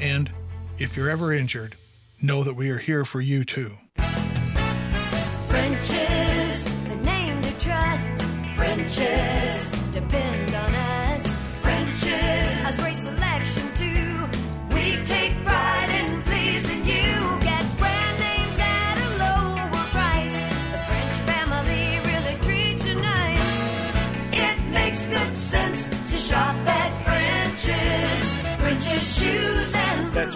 And 0.00 0.28
if 0.80 0.96
you're 0.96 1.08
ever 1.08 1.32
injured, 1.32 1.76
know 2.20 2.42
that 2.42 2.54
we 2.54 2.70
are 2.70 2.78
here 2.78 3.04
for 3.04 3.20
you 3.20 3.44
too. 3.44 3.76
The 4.00 4.06
name 7.04 7.40
to 7.42 7.58
trust. 7.60 8.24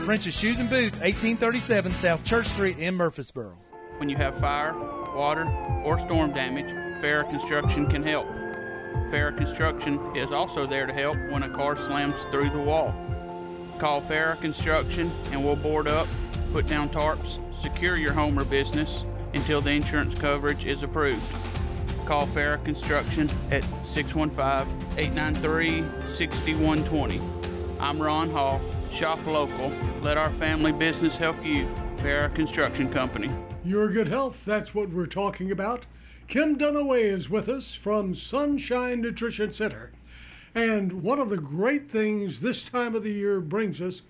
French's 0.09 0.35
Shoes 0.35 0.59
and 0.59 0.70
Boots, 0.70 0.98
1837 1.01 1.93
South 1.93 2.24
Church 2.24 2.47
Street 2.47 2.78
in 2.78 2.94
Murfreesboro. 2.94 3.59
When 3.98 4.09
you 4.09 4.16
have 4.16 4.40
fire, 4.40 4.72
water, 5.14 5.44
or 5.85 5.98
storm 5.98 6.32
damage, 6.32 6.64
Farrah 7.02 7.28
Construction 7.28 7.86
can 7.90 8.02
help. 8.02 8.26
Farrah 9.10 9.36
Construction 9.36 10.01
is 10.16 10.30
also 10.30 10.64
there 10.64 10.86
to 10.86 10.94
help 10.94 11.18
when 11.28 11.43
a 11.43 11.48
car 11.51 11.76
slams 11.76 12.18
through 12.30 12.48
the 12.48 12.59
wall. 12.59 12.94
Call 13.76 14.01
Farrah 14.01 14.40
Construction 14.40 15.12
and 15.30 15.44
we'll 15.44 15.56
board 15.56 15.86
up, 15.86 16.09
put 16.55 16.66
down 16.66 16.89
tarps, 16.89 17.39
secure 17.60 17.97
your 17.97 18.14
home 18.14 18.39
or 18.39 18.44
business 18.44 19.05
until 19.35 19.60
the 19.60 19.72
insurance 19.72 20.14
coverage 20.14 20.64
is 20.64 20.82
approved. 20.82 21.22
Call 22.06 22.26
Farrah 22.26 22.64
Construction 22.64 23.28
at 23.51 23.62
615 23.85 24.74
893 24.97 25.85
6120. 26.09 27.20
I'm 27.78 28.01
Ron 28.01 28.30
Hall. 28.30 28.59
Shop 28.93 29.24
local. 29.27 29.73
Let 30.02 30.16
our 30.16 30.31
family 30.31 30.73
business 30.73 31.16
help 31.16 31.44
you. 31.44 31.69
Farrah 31.98 32.35
Construction 32.35 32.90
Company. 32.90 33.31
Your 33.65 33.89
good 33.89 34.09
health, 34.09 34.43
that's 34.44 34.74
what 34.74 34.90
we're 34.90 35.06
talking 35.06 35.51
about. 35.51 35.86
Kim 36.27 36.56
Dunaway 36.56 37.02
is 37.02 37.31
with 37.31 37.48
us 37.48 37.74
from 37.74 38.15
Sunshine 38.15 39.01
Nutrition 39.01 39.52
Center. 39.52 39.93
And 40.55 41.02
one 41.02 41.19
of 41.19 41.28
the 41.28 41.36
great 41.36 41.90
things 41.90 42.40
this 42.40 42.65
time 42.65 42.94
of 42.94 43.02
the 43.02 43.12
year 43.12 43.40
brings 43.40 43.81
us 43.81 44.02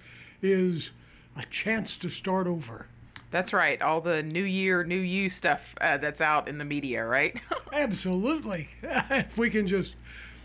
is 0.42 0.92
a 1.36 1.44
chance 1.46 1.98
to 1.98 2.08
start 2.08 2.46
over. 2.46 2.86
That's 3.30 3.52
right. 3.52 3.80
All 3.82 4.00
the 4.00 4.22
New 4.22 4.44
Year, 4.44 4.84
New 4.84 4.98
You 4.98 5.28
stuff 5.28 5.74
uh, 5.80 5.98
that's 5.98 6.20
out 6.20 6.48
in 6.48 6.58
the 6.58 6.64
media, 6.64 7.04
right? 7.04 7.38
Absolutely. 7.72 8.68
if 8.82 9.36
we 9.36 9.50
can 9.50 9.66
just 9.66 9.96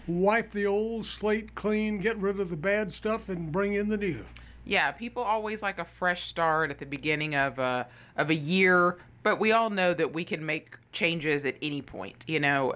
wipe 0.07 0.51
the 0.51 0.65
old 0.65 1.05
slate 1.05 1.55
clean, 1.55 1.99
get 1.99 2.17
rid 2.17 2.39
of 2.39 2.49
the 2.49 2.57
bad 2.57 2.91
stuff, 2.91 3.29
and 3.29 3.51
bring 3.51 3.73
in 3.73 3.89
the 3.89 3.97
new. 3.97 4.25
Yeah, 4.65 4.91
people 4.91 5.23
always 5.23 5.61
like 5.61 5.79
a 5.79 5.85
fresh 5.85 6.23
start 6.23 6.71
at 6.71 6.79
the 6.79 6.85
beginning 6.85 7.35
of 7.35 7.59
a 7.59 7.87
of 8.15 8.29
a 8.29 8.35
year, 8.35 8.97
but 9.21 9.39
we 9.39 9.51
all 9.51 9.69
know 9.69 9.93
that 9.93 10.13
we 10.13 10.23
can 10.23 10.45
make 10.45 10.77
changes 10.91 11.43
at 11.45 11.55
any 11.61 11.81
point. 11.81 12.23
You 12.27 12.39
know, 12.39 12.73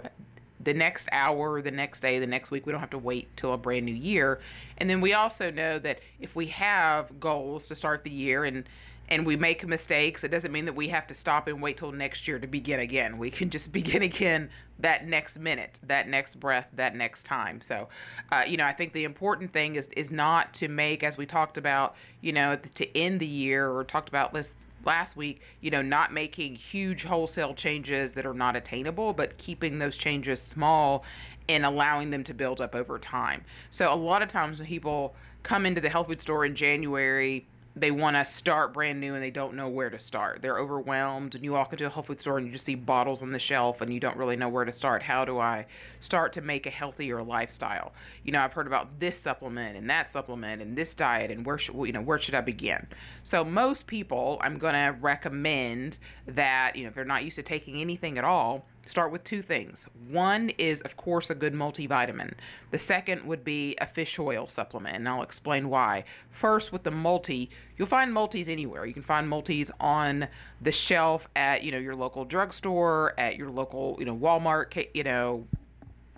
the 0.60 0.74
next 0.74 1.08
hour, 1.12 1.62
the 1.62 1.72
next 1.72 2.02
day, 2.02 2.20
the 2.20 2.28
next 2.28 2.52
week, 2.52 2.66
we 2.66 2.72
don't 2.74 2.82
have 2.82 2.90
to 2.90 2.98
wait 2.98 3.36
till 3.38 3.54
a 3.54 3.58
brand 3.58 3.86
new 3.86 3.94
year. 3.96 4.42
And 4.78 4.90
then 4.90 5.00
we 5.00 5.14
also 5.14 5.50
know 5.50 5.80
that 5.80 6.00
if 6.20 6.36
we 6.36 6.48
have 6.48 7.20
goals 7.20 7.68
to 7.68 7.76
start 7.76 8.04
the 8.04 8.12
year 8.12 8.44
and 8.44 8.66
and 9.10 9.26
we 9.26 9.38
make 9.38 9.66
mistakes, 9.66 10.26
it 10.26 10.30
doesn't 10.30 10.52
mean 10.52 10.66
that 10.66 10.76
we 10.76 10.90
have 10.90 11.08
to 11.08 11.14
stop 11.14 11.48
and 11.48 11.62
wait 11.62 11.78
till 11.78 11.94
next 11.94 12.28
year 12.28 12.40
to 12.40 12.48
begin 12.48 12.82
again. 12.82 13.18
We 13.18 13.32
can 13.32 13.50
just 13.50 13.72
begin 13.80 14.02
again 14.02 14.50
that 14.80 15.08
next 15.08 15.40
minute, 15.40 15.80
that 15.84 16.08
next 16.08 16.36
breath, 16.36 16.68
that 16.74 16.96
next 16.96 17.24
time. 17.24 17.62
So, 17.62 17.88
uh, 18.32 18.44
you 18.48 18.58
know, 18.58 18.66
I 18.66 18.74
think 18.74 18.94
the 18.94 19.04
important 19.04 19.54
thing 19.54 19.76
is 19.76 19.90
is 19.96 20.12
not 20.12 20.54
to 20.56 20.68
make, 20.68 21.04
as 21.04 21.18
we 21.18 21.26
talked 21.26 21.58
about, 21.58 21.96
you 22.22 22.34
know, 22.34 22.56
to 22.56 22.98
end 22.98 23.20
the 23.20 23.28
year 23.28 23.70
or 23.70 23.84
talked 23.84 24.10
about 24.10 24.34
this 24.34 24.56
last 24.86 25.18
week, 25.18 25.42
you 25.62 25.70
know, 25.72 25.82
not 25.82 26.14
making 26.14 26.56
huge 26.56 27.04
wholesale 27.04 27.54
changes 27.54 28.14
that 28.14 28.26
are 28.26 28.34
not 28.34 28.56
attainable, 28.56 29.14
but 29.14 29.38
keeping 29.38 29.80
those 29.80 29.98
changes 29.98 30.42
small 30.42 31.04
and 31.50 31.66
allowing 31.66 32.10
them 32.10 32.24
to 32.24 32.34
build 32.34 32.62
up 32.62 32.76
over 32.76 33.00
time. 33.00 33.44
So, 33.70 33.92
a 33.92 33.96
lot 33.96 34.22
of 34.22 34.30
times 34.30 34.60
when 34.60 34.68
people 34.68 35.16
come 35.44 35.66
into 35.66 35.82
the 35.82 35.90
health 35.90 36.08
food 36.08 36.22
store 36.22 36.46
in 36.46 36.56
January 36.56 37.48
they 37.80 37.92
want 37.92 38.16
to 38.16 38.26
start 38.26 38.74
brand 38.74 39.00
new 39.00 39.14
and 39.14 39.24
they 39.24 39.32
don't 39.32 39.54
know 39.54 39.70
where 39.70 39.90
to 39.90 40.00
start. 40.00 40.42
They're 40.42 40.58
overwhelmed, 40.58 41.36
and 41.36 41.44
you 41.44 41.52
walk 41.54 41.72
into 41.74 41.86
a 41.86 41.90
health 41.90 42.08
food 42.08 42.20
store 42.20 42.38
and 42.38 42.48
you 42.48 42.54
just 42.54 42.66
see 42.66 42.76
bottles 42.76 43.22
on 43.22 43.32
the 43.32 43.40
shelf 43.40 43.82
and 43.82 43.94
you 43.94 44.00
don't 44.00 44.18
really 44.18 44.36
know 44.36 44.50
where 44.50 44.66
to 44.66 44.72
start. 44.72 45.04
How 45.04 45.26
do 45.26 45.40
I 45.40 45.66
start 46.00 46.34
to 46.34 46.42
make 46.42 46.66
a 46.66 46.70
healthier 46.70 47.22
lifestyle? 47.22 47.94
You 48.24 48.32
know, 48.32 48.42
I've 48.42 48.54
heard 48.54 48.68
about 48.68 49.00
this 49.00 49.20
supplement 49.20 49.78
and 49.78 49.90
that 49.90 50.12
supplement 50.12 50.62
and 50.62 50.78
this 50.78 50.94
diet, 50.94 51.32
and 51.32 51.46
where 51.46 51.58
should 51.58 51.76
you 51.76 51.92
know 51.92 52.02
where 52.02 52.20
should 52.20 52.36
I 52.36 52.42
begin? 52.42 52.88
So 53.24 53.44
most 53.44 53.88
people, 53.88 54.40
I'm 54.42 54.58
going 54.58 54.74
to 54.74 54.98
recommend 55.00 56.00
that 56.26 56.76
you 56.76 56.84
know 56.84 56.90
if 56.90 56.96
they're 56.96 57.06
not 57.06 57.24
used 57.24 57.36
to 57.36 57.44
taking 57.44 57.78
anything 57.78 58.18
at 58.18 58.24
all 58.24 58.66
start 58.88 59.12
with 59.12 59.24
two 59.24 59.42
things. 59.42 59.88
One 60.10 60.50
is, 60.58 60.82
of 60.82 60.98
course, 60.98 61.30
a 61.30 61.36
good 61.36 61.54
multivitamin. 61.54 62.34
The 62.72 62.78
second 62.78 63.26
would 63.26 63.44
be 63.44 63.76
a 63.80 63.86
fish 63.86 64.18
oil 64.18 64.48
supplement, 64.48 64.96
and 64.96 65.08
I'll 65.08 65.24
explain 65.24 65.70
why. 65.70 66.06
First, 66.32 66.72
with 66.72 66.84
the 66.84 66.92
multi, 66.92 67.50
you'll 67.78 67.88
find 67.88 68.14
multis 68.14 68.50
anywhere. 68.50 68.86
You 68.86 68.94
can 68.94 69.04
find 69.04 69.30
multis 69.30 69.72
on 69.80 70.28
the 70.62 70.72
shelf 70.72 71.28
at 71.36 71.64
you 71.64 71.72
know 71.72 71.78
your 71.78 71.96
local 71.96 72.26
drugstore, 72.26 73.14
at 73.18 73.36
your 73.36 73.50
local 73.50 73.98
you 74.00 74.06
know 74.06 74.16
Walmart, 74.16 74.88
you 74.94 75.04
know 75.04 75.48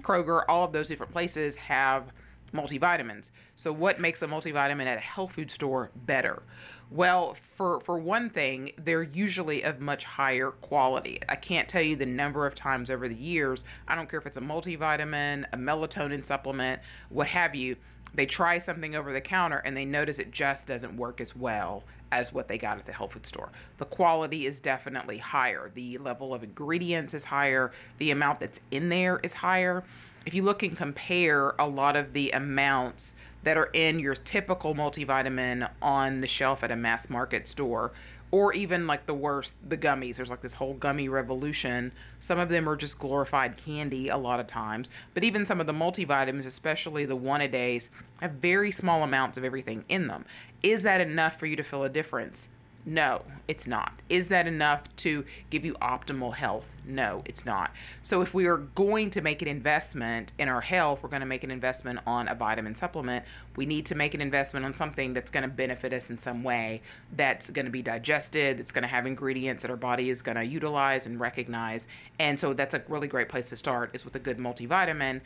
Kroger. 0.01 0.43
All 0.47 0.63
of 0.63 0.71
those 0.71 0.87
different 0.87 1.11
places 1.11 1.55
have 1.55 2.11
multivitamins. 2.53 3.31
So, 3.55 3.71
what 3.71 3.99
makes 3.99 4.21
a 4.21 4.27
multivitamin 4.27 4.85
at 4.85 4.97
a 4.97 5.01
health 5.01 5.33
food 5.33 5.51
store 5.51 5.91
better? 6.05 6.43
Well, 6.91 7.37
for 7.55 7.79
for 7.81 7.99
one 7.99 8.31
thing, 8.31 8.71
they're 8.77 9.03
usually 9.03 9.61
of 9.61 9.79
much 9.79 10.05
higher 10.05 10.49
quality. 10.49 11.19
I 11.29 11.35
can't 11.35 11.69
tell 11.69 11.83
you 11.83 11.95
the 11.95 12.05
number 12.05 12.47
of 12.47 12.55
times 12.55 12.89
over 12.89 13.07
the 13.07 13.15
years. 13.15 13.63
I 13.87 13.95
don't 13.95 14.09
care 14.09 14.19
if 14.19 14.25
it's 14.25 14.37
a 14.37 14.41
multivitamin, 14.41 15.45
a 15.53 15.57
melatonin 15.57 16.25
supplement, 16.25 16.81
what 17.09 17.27
have 17.27 17.53
you. 17.53 17.75
They 18.15 18.25
try 18.25 18.57
something 18.57 18.95
over 18.95 19.13
the 19.13 19.21
counter 19.21 19.57
and 19.57 19.77
they 19.77 19.85
notice 19.85 20.17
it 20.17 20.31
just 20.31 20.65
doesn't 20.65 20.97
work 20.97 21.21
as 21.21 21.35
well 21.35 21.83
as 22.11 22.33
what 22.33 22.47
they 22.47 22.57
got 22.57 22.79
at 22.79 22.87
the 22.87 22.91
health 22.91 23.13
food 23.13 23.27
store. 23.27 23.51
The 23.77 23.85
quality 23.85 24.47
is 24.47 24.59
definitely 24.59 25.19
higher. 25.19 25.69
The 25.75 25.99
level 25.99 26.33
of 26.33 26.43
ingredients 26.43 27.13
is 27.13 27.23
higher. 27.23 27.71
The 27.99 28.09
amount 28.09 28.39
that's 28.39 28.61
in 28.71 28.89
there 28.89 29.19
is 29.21 29.33
higher 29.33 29.83
if 30.25 30.33
you 30.33 30.43
look 30.43 30.63
and 30.63 30.75
compare 30.75 31.55
a 31.57 31.67
lot 31.67 31.95
of 31.95 32.13
the 32.13 32.31
amounts 32.31 33.15
that 33.43 33.57
are 33.57 33.69
in 33.73 33.99
your 33.99 34.15
typical 34.15 34.75
multivitamin 34.75 35.69
on 35.81 36.21
the 36.21 36.27
shelf 36.27 36.63
at 36.63 36.71
a 36.71 36.75
mass 36.75 37.09
market 37.09 37.47
store, 37.47 37.91
or 38.31 38.53
even 38.53 38.85
like 38.85 39.05
the 39.05 39.13
worst, 39.13 39.55
the 39.67 39.77
gummies. 39.77 40.17
There's 40.17 40.29
like 40.29 40.41
this 40.41 40.53
whole 40.53 40.73
gummy 40.75 41.09
revolution. 41.09 41.91
Some 42.19 42.37
of 42.37 42.49
them 42.49 42.69
are 42.69 42.75
just 42.75 42.99
glorified 42.99 43.57
candy 43.57 44.09
a 44.09 44.17
lot 44.17 44.39
of 44.39 44.47
times, 44.47 44.91
but 45.13 45.23
even 45.23 45.45
some 45.45 45.59
of 45.59 45.67
the 45.67 45.73
multivitamins, 45.73 46.45
especially 46.45 47.05
the 47.05 47.15
one 47.15 47.41
a 47.41 47.47
days, 47.47 47.89
have 48.21 48.33
very 48.33 48.71
small 48.71 49.03
amounts 49.03 49.37
of 49.37 49.43
everything 49.43 49.83
in 49.89 50.07
them. 50.07 50.25
Is 50.61 50.83
that 50.83 51.01
enough 51.01 51.39
for 51.39 51.45
you 51.45 51.55
to 51.55 51.63
feel 51.63 51.83
a 51.83 51.89
difference? 51.89 52.49
No, 52.89 53.21
it's 53.47 53.67
not. 53.67 54.01
Is 54.09 54.29
that 54.29 54.47
enough 54.47 54.81
to 54.97 55.23
give 55.51 55.63
you 55.63 55.75
optimal 55.75 56.33
health? 56.33 56.75
No, 56.87 57.21
it's 57.25 57.45
not. 57.45 57.71
So, 58.01 58.23
if 58.23 58.33
we 58.33 58.47
are 58.47 58.57
going 58.57 59.11
to 59.11 59.21
make 59.21 59.43
an 59.43 59.47
investment 59.47 60.33
in 60.39 60.49
our 60.49 60.59
health, 60.59 61.03
we're 61.03 61.09
going 61.09 61.19
to 61.19 61.27
make 61.27 61.43
an 61.43 61.51
investment 61.51 61.99
on 62.07 62.27
a 62.27 62.33
vitamin 62.33 62.73
supplement. 62.73 63.25
We 63.55 63.67
need 63.67 63.85
to 63.85 63.95
make 63.95 64.15
an 64.15 64.21
investment 64.21 64.65
on 64.65 64.73
something 64.73 65.13
that's 65.13 65.29
going 65.29 65.43
to 65.43 65.49
benefit 65.49 65.93
us 65.93 66.09
in 66.09 66.17
some 66.17 66.41
way, 66.41 66.81
that's 67.15 67.51
going 67.51 67.65
to 67.65 67.71
be 67.71 67.83
digested, 67.83 68.57
that's 68.57 68.71
going 68.71 68.81
to 68.81 68.87
have 68.87 69.05
ingredients 69.05 69.61
that 69.61 69.69
our 69.69 69.77
body 69.77 70.09
is 70.09 70.23
going 70.23 70.37
to 70.37 70.43
utilize 70.43 71.05
and 71.05 71.19
recognize. 71.19 71.87
And 72.17 72.39
so, 72.39 72.53
that's 72.53 72.73
a 72.73 72.81
really 72.87 73.07
great 73.07 73.29
place 73.29 73.49
to 73.51 73.55
start 73.55 73.91
is 73.93 74.03
with 74.03 74.15
a 74.15 74.19
good 74.19 74.39
multivitamin, 74.39 75.21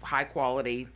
high 0.00 0.24
quality, 0.24 0.88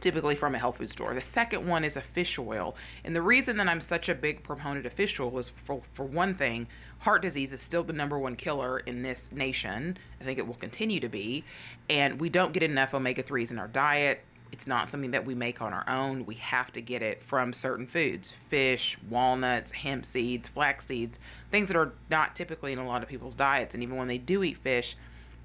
typically 0.00 0.34
from 0.34 0.54
a 0.54 0.58
health 0.58 0.78
food 0.78 0.90
store. 0.90 1.14
The 1.14 1.20
second 1.20 1.66
one 1.66 1.84
is 1.84 1.96
a 1.96 2.00
fish 2.00 2.38
oil. 2.38 2.76
And 3.04 3.14
the 3.14 3.22
reason 3.22 3.56
that 3.56 3.68
I'm 3.68 3.80
such 3.80 4.08
a 4.08 4.14
big 4.14 4.42
proponent 4.42 4.86
of 4.86 4.92
fish 4.92 5.18
oil 5.18 5.38
is 5.38 5.48
for, 5.48 5.82
for 5.92 6.04
one 6.04 6.34
thing, 6.34 6.68
heart 7.00 7.22
disease 7.22 7.52
is 7.52 7.60
still 7.60 7.82
the 7.82 7.92
number 7.92 8.18
one 8.18 8.36
killer 8.36 8.78
in 8.80 9.02
this 9.02 9.32
nation. 9.32 9.98
I 10.20 10.24
think 10.24 10.38
it 10.38 10.46
will 10.46 10.54
continue 10.54 11.00
to 11.00 11.08
be. 11.08 11.44
And 11.90 12.20
we 12.20 12.28
don't 12.28 12.52
get 12.52 12.62
enough 12.62 12.94
omega 12.94 13.22
3s 13.22 13.50
in 13.50 13.58
our 13.58 13.68
diet. 13.68 14.20
It's 14.50 14.66
not 14.66 14.88
something 14.88 15.10
that 15.10 15.26
we 15.26 15.34
make 15.34 15.60
on 15.60 15.74
our 15.74 15.86
own. 15.88 16.24
We 16.24 16.36
have 16.36 16.72
to 16.72 16.80
get 16.80 17.02
it 17.02 17.22
from 17.22 17.52
certain 17.52 17.86
foods 17.86 18.32
fish, 18.48 18.96
walnuts, 19.10 19.72
hemp 19.72 20.06
seeds, 20.06 20.48
flax 20.48 20.86
seeds, 20.86 21.18
things 21.50 21.68
that 21.68 21.76
are 21.76 21.92
not 22.10 22.34
typically 22.34 22.72
in 22.72 22.78
a 22.78 22.86
lot 22.86 23.02
of 23.02 23.08
people's 23.08 23.34
diets. 23.34 23.74
And 23.74 23.82
even 23.82 23.96
when 23.96 24.08
they 24.08 24.18
do 24.18 24.42
eat 24.42 24.56
fish, 24.58 24.96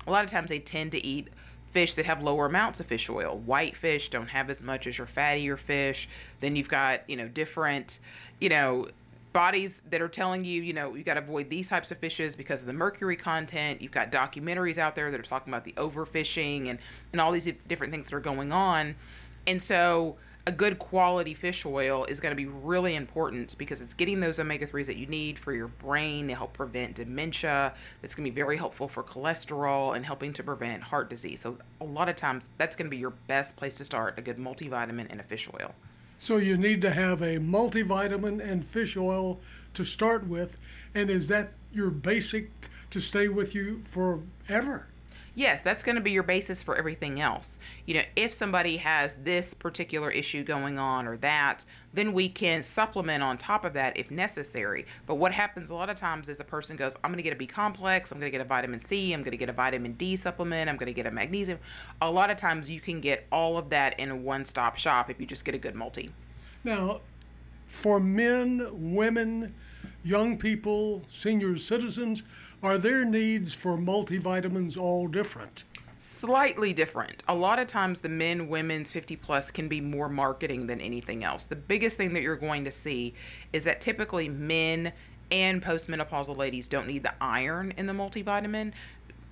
a 0.08 0.12
lot 0.12 0.24
of 0.24 0.32
times 0.32 0.50
they 0.50 0.60
tend 0.60 0.92
to 0.94 1.06
eat 1.06 1.30
fish 1.74 1.96
that 1.96 2.06
have 2.06 2.22
lower 2.24 2.46
amounts 2.46 2.80
of 2.80 2.86
fish 2.86 3.10
oil. 3.10 3.38
White 3.46 3.76
fish 3.76 4.10
don't 4.10 4.28
have 4.28 4.50
as 4.50 4.64
much 4.64 4.88
as 4.88 4.98
your 4.98 5.08
fattier 5.08 5.58
fish. 5.58 6.08
Then 6.40 6.56
you've 6.56 6.70
got, 6.70 7.10
you 7.10 7.18
know, 7.18 7.28
different, 7.28 8.00
you 8.40 8.50
know, 8.50 8.88
bodies 9.34 9.82
that 9.90 10.00
are 10.00 10.08
telling 10.08 10.46
you, 10.46 10.62
you 10.62 10.74
know, 10.74 10.94
you 10.94 11.04
got 11.04 11.16
to 11.16 11.20
avoid 11.20 11.50
these 11.50 11.68
types 11.68 11.92
of 11.92 11.98
fishes 11.98 12.36
because 12.36 12.62
of 12.62 12.68
the 12.68 12.74
mercury 12.74 13.16
content. 13.16 13.82
You've 13.82 13.92
got 13.92 14.12
documentaries 14.12 14.78
out 14.78 14.96
there 14.96 15.10
that 15.10 15.20
are 15.20 15.24
talking 15.24 15.52
about 15.52 15.66
the 15.66 15.74
overfishing 15.74 16.70
and, 16.70 16.78
and 17.12 17.20
all 17.20 17.32
these 17.32 17.50
different 17.68 17.92
things 17.92 18.10
that 18.10 18.16
are 18.16 18.22
going 18.22 18.52
on. 18.52 18.96
And 19.48 19.62
so 19.62 20.18
a 20.46 20.52
good 20.52 20.78
quality 20.78 21.34
fish 21.34 21.66
oil 21.66 22.04
is 22.06 22.20
going 22.20 22.32
to 22.32 22.36
be 22.36 22.46
really 22.46 22.96
important 22.96 23.58
because 23.58 23.80
it's 23.80 23.94
getting 23.94 24.20
those 24.20 24.40
omega 24.40 24.68
3s 24.68 24.88
that 24.88 24.98
you 24.98 25.06
need 25.06 25.40
for 25.40 25.54
your 25.54 25.70
brain 25.70 26.28
to 26.28 26.36
help 26.36 26.54
prevent 26.54 26.96
dementia. 26.96 27.74
That's 28.02 28.14
going 28.14 28.26
to 28.26 28.32
be 28.32 28.36
very 28.36 28.58
helpful 28.58 28.90
for 28.90 29.04
cholesterol 29.04 29.96
and 29.96 30.06
helping 30.06 30.34
to 30.34 30.44
prevent 30.44 30.84
heart 30.84 31.10
disease. 31.10 31.42
So, 31.42 31.58
a 31.80 31.86
lot 31.86 32.10
of 32.10 32.18
times, 32.18 32.50
that's 32.58 32.76
going 32.76 32.88
to 32.88 32.90
be 32.90 32.98
your 32.98 33.14
best 33.28 33.56
place 33.56 33.78
to 33.78 33.86
start 33.86 34.20
a 34.20 34.22
good 34.22 34.38
multivitamin 34.38 35.08
and 35.10 35.22
a 35.22 35.24
fish 35.24 35.50
oil. 35.54 35.74
So, 36.20 36.38
you 36.38 36.58
need 36.58 36.82
to 36.82 36.92
have 36.92 37.22
a 37.22 37.38
multivitamin 37.38 38.46
and 38.46 38.66
fish 38.66 38.98
oil 38.98 39.40
to 39.76 39.86
start 39.86 40.28
with. 40.28 40.58
And 40.94 41.10
is 41.10 41.30
that 41.30 41.54
your 41.72 41.90
basic 41.90 42.52
to 42.92 43.00
stay 43.00 43.30
with 43.30 43.56
you 43.56 43.82
forever? 43.84 44.88
Yes, 45.36 45.62
that's 45.62 45.84
going 45.84 45.96
to 45.96 46.02
be 46.02 46.12
your 46.12 46.24
basis 46.24 46.62
for 46.62 46.76
everything 46.76 47.20
else. 47.20 47.60
You 47.86 47.96
know, 47.96 48.04
if 48.16 48.34
somebody 48.34 48.78
has 48.78 49.16
this 49.24 49.54
particular 49.54 50.12
issue 50.12 50.44
going 50.44 50.80
on 50.80 51.08
or 51.08 51.18
that, 51.18 51.66
then 51.94 52.14
we 52.14 52.30
can 52.30 52.64
supplement 52.64 53.24
on 53.24 53.38
top 53.38 53.66
of 53.66 53.74
that 53.74 53.98
if 53.98 54.12
necessary. 54.12 54.86
But 55.06 55.16
what 55.16 55.32
happens 55.32 55.70
a 55.70 55.76
lot 55.76 55.90
of 55.90 55.96
times 55.96 56.30
is 56.30 56.38
the 56.38 56.44
person 56.44 56.76
goes, 56.76 56.96
I'm 57.04 57.12
going 57.12 57.18
to 57.18 57.24
get 57.24 57.34
a 57.34 57.38
B 57.38 57.46
complex, 57.48 58.12
I'm 58.12 58.20
going 58.20 58.32
to 58.32 58.38
get 58.38 58.42
a 58.42 58.48
vitamin 58.48 58.80
C, 58.80 59.14
I'm 59.14 59.22
going 59.22 59.32
to 59.32 59.38
get 59.38 59.50
a 59.50 59.54
vitamin 59.54 59.94
D 59.94 60.16
supplement, 60.16 60.70
I'm 60.70 60.78
going 60.78 60.88
to 60.88 60.94
get 60.94 61.06
a 61.06 61.12
magnesium. 61.12 61.60
A 62.02 62.10
lot 62.10 62.30
of 62.30 62.38
times 62.38 62.70
you 62.70 62.80
can 62.80 63.00
get 63.00 63.26
all 63.32 63.58
of 63.58 63.70
that 63.70 64.00
in 64.00 64.10
a 64.10 64.16
one 64.16 64.46
stop 64.46 64.78
shop 64.78 65.10
if 65.10 65.20
you 65.20 65.26
just 65.26 65.46
get 65.46 65.56
a 65.56 65.60
good 65.60 65.76
multi. 65.76 66.12
Now, 66.64 67.02
for 67.68 68.00
men, 68.00 68.68
women, 68.72 69.54
young 70.04 70.38
people, 70.38 71.04
senior 71.10 71.58
citizens, 71.58 72.24
are 72.64 72.78
their 72.78 73.04
needs 73.04 73.54
for 73.54 73.78
multivitamins 73.78 74.78
all 74.78 75.08
different? 75.08 75.66
Slightly 76.00 76.72
different. 76.72 77.22
A 77.28 77.36
lot 77.36 77.60
of 77.60 77.68
times, 77.68 78.00
the 78.00 78.10
men, 78.10 78.48
women's 78.48 78.90
50 78.90 79.18
plus 79.18 79.52
can 79.52 79.68
be 79.68 79.82
more 79.82 80.08
marketing 80.08 80.68
than 80.68 80.80
anything 80.80 81.26
else. 81.26 81.44
The 81.44 81.58
biggest 81.58 81.98
thing 81.98 82.14
that 82.14 82.24
you're 82.24 82.38
going 82.38 82.64
to 82.64 82.72
see 82.72 83.14
is 83.52 83.66
that 83.66 83.82
typically 83.82 84.30
men 84.30 84.94
and 85.30 85.62
postmenopausal 85.62 86.38
ladies 86.38 86.68
don't 86.70 86.88
need 86.88 87.04
the 87.04 87.14
iron 87.22 87.74
in 87.78 87.86
the 87.86 87.94
multivitamin 87.94 88.72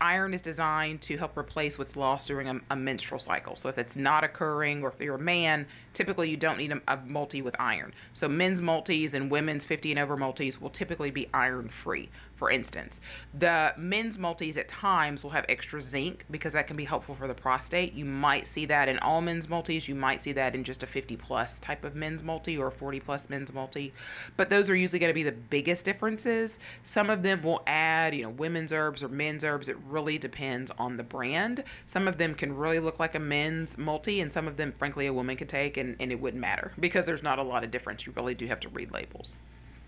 iron 0.01 0.33
is 0.33 0.41
designed 0.41 0.99
to 0.99 1.15
help 1.15 1.37
replace 1.37 1.77
what's 1.77 1.95
lost 1.95 2.27
during 2.27 2.49
a, 2.49 2.59
a, 2.71 2.75
menstrual 2.75 3.19
cycle. 3.19 3.55
So 3.55 3.69
if 3.69 3.77
it's 3.77 3.95
not 3.95 4.23
occurring, 4.23 4.83
or 4.83 4.89
if 4.89 4.99
you're 4.99 5.15
a 5.15 5.19
man, 5.19 5.67
typically 5.93 6.29
you 6.29 6.37
don't 6.37 6.57
need 6.57 6.71
a, 6.71 6.81
a, 6.87 6.97
multi 7.05 7.41
with 7.41 7.55
iron. 7.59 7.93
So 8.13 8.27
men's 8.27 8.61
multis 8.61 9.13
and 9.13 9.29
women's 9.29 9.65
50 9.65 9.91
and 9.91 9.99
over 9.99 10.17
multis 10.17 10.61
will 10.61 10.69
typically 10.69 11.11
be 11.11 11.27
iron 11.33 11.69
free 11.69 12.09
for 12.41 12.49
instance. 12.49 13.01
The 13.37 13.71
men's 13.77 14.17
multis 14.17 14.57
at 14.57 14.67
times 14.67 15.23
will 15.23 15.29
have 15.29 15.45
extra 15.47 15.79
zinc 15.79 16.25
because 16.31 16.53
that 16.53 16.65
can 16.65 16.75
be 16.75 16.85
helpful 16.85 17.13
for 17.13 17.27
the 17.27 17.35
prostate. 17.35 17.93
You 17.93 18.03
might 18.03 18.47
see 18.47 18.65
that 18.65 18.89
in 18.89 18.97
all 18.97 19.21
men's 19.21 19.47
multis. 19.47 19.87
You 19.87 19.93
might 19.93 20.23
see 20.23 20.31
that 20.31 20.55
in 20.55 20.63
just 20.63 20.81
a 20.81 20.87
50 20.87 21.17
plus 21.17 21.59
type 21.59 21.85
of 21.85 21.93
men's 21.93 22.23
multi 22.23 22.57
or 22.57 22.69
a 22.69 22.71
40 22.71 22.99
plus 22.99 23.29
men's 23.29 23.53
multi. 23.53 23.93
But 24.37 24.49
those 24.49 24.71
are 24.71 24.75
usually 24.75 24.97
going 24.97 25.11
to 25.11 25.13
be 25.13 25.21
the 25.21 25.31
biggest 25.31 25.85
differences. 25.85 26.57
Some 26.81 27.11
of 27.11 27.21
them 27.21 27.43
will 27.43 27.61
add, 27.67 28.15
you 28.15 28.23
know, 28.23 28.31
women's 28.31 28.73
herbs 28.73 29.03
or 29.03 29.09
men's 29.09 29.43
herbs. 29.43 29.69
It 29.69 29.77
really 29.87 30.17
depends 30.17 30.71
on 30.79 30.97
the 30.97 31.03
brand. 31.03 31.63
Some 31.85 32.07
of 32.07 32.17
them 32.17 32.33
can 32.33 32.57
really 32.57 32.79
look 32.79 32.99
like 32.99 33.13
a 33.13 33.19
men's 33.19 33.77
multi, 33.77 34.19
and 34.19 34.33
some 34.33 34.47
of 34.47 34.57
them, 34.57 34.73
frankly, 34.79 35.05
a 35.05 35.13
woman 35.13 35.37
could 35.37 35.47
take 35.47 35.77
and, 35.81 35.97
and 35.99 36.11
it 36.11 36.21
wouldn't 36.21 36.39
matter 36.39 36.71
because 36.79 37.05
there's 37.05 37.21
not 37.21 37.39
a 37.39 37.43
lot 37.43 37.65
of 37.65 37.71
difference. 37.71 38.05
You 38.05 38.13
really 38.15 38.33
do 38.33 38.47
have 38.47 38.61
to 38.61 38.69
read 38.69 38.91
labels. 38.91 39.41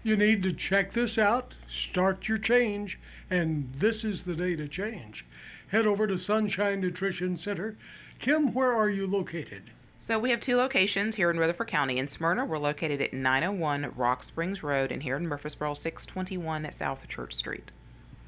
You 0.04 0.18
need 0.18 0.44
to 0.44 0.52
check 0.52 0.92
this 0.92 1.18
out, 1.18 1.56
start 1.66 2.28
your 2.28 2.38
change, 2.38 3.00
and 3.30 3.72
this 3.74 4.04
is 4.04 4.26
the 4.26 4.36
day 4.36 4.58
to 4.58 4.68
change. 4.68 5.26
Head 5.70 5.88
over 5.88 6.06
to 6.08 6.18
Sunshine 6.18 6.82
Nutrition 6.82 7.38
Center. 7.38 7.78
Kim, 8.20 8.54
where 8.54 8.74
are 8.74 8.90
you 8.90 9.08
located? 9.08 9.72
So 9.98 10.20
we 10.20 10.32
have 10.32 10.42
two 10.42 10.58
locations 10.58 11.16
here 11.16 11.32
in 11.32 11.40
Rutherford 11.40 11.70
County. 11.70 11.98
In 11.98 12.10
Smyrna, 12.10 12.44
we're 12.44 12.58
located 12.58 13.02
at 13.02 13.14
901 13.14 13.94
Rock 13.96 14.24
Springs 14.26 14.62
Road, 14.62 14.92
and 14.92 15.02
here 15.02 15.16
in 15.16 15.26
Murfreesboro, 15.26 15.74
621 15.74 16.66
at 16.66 16.74
South 16.74 17.08
Church 17.08 17.34
Street. 17.34 17.72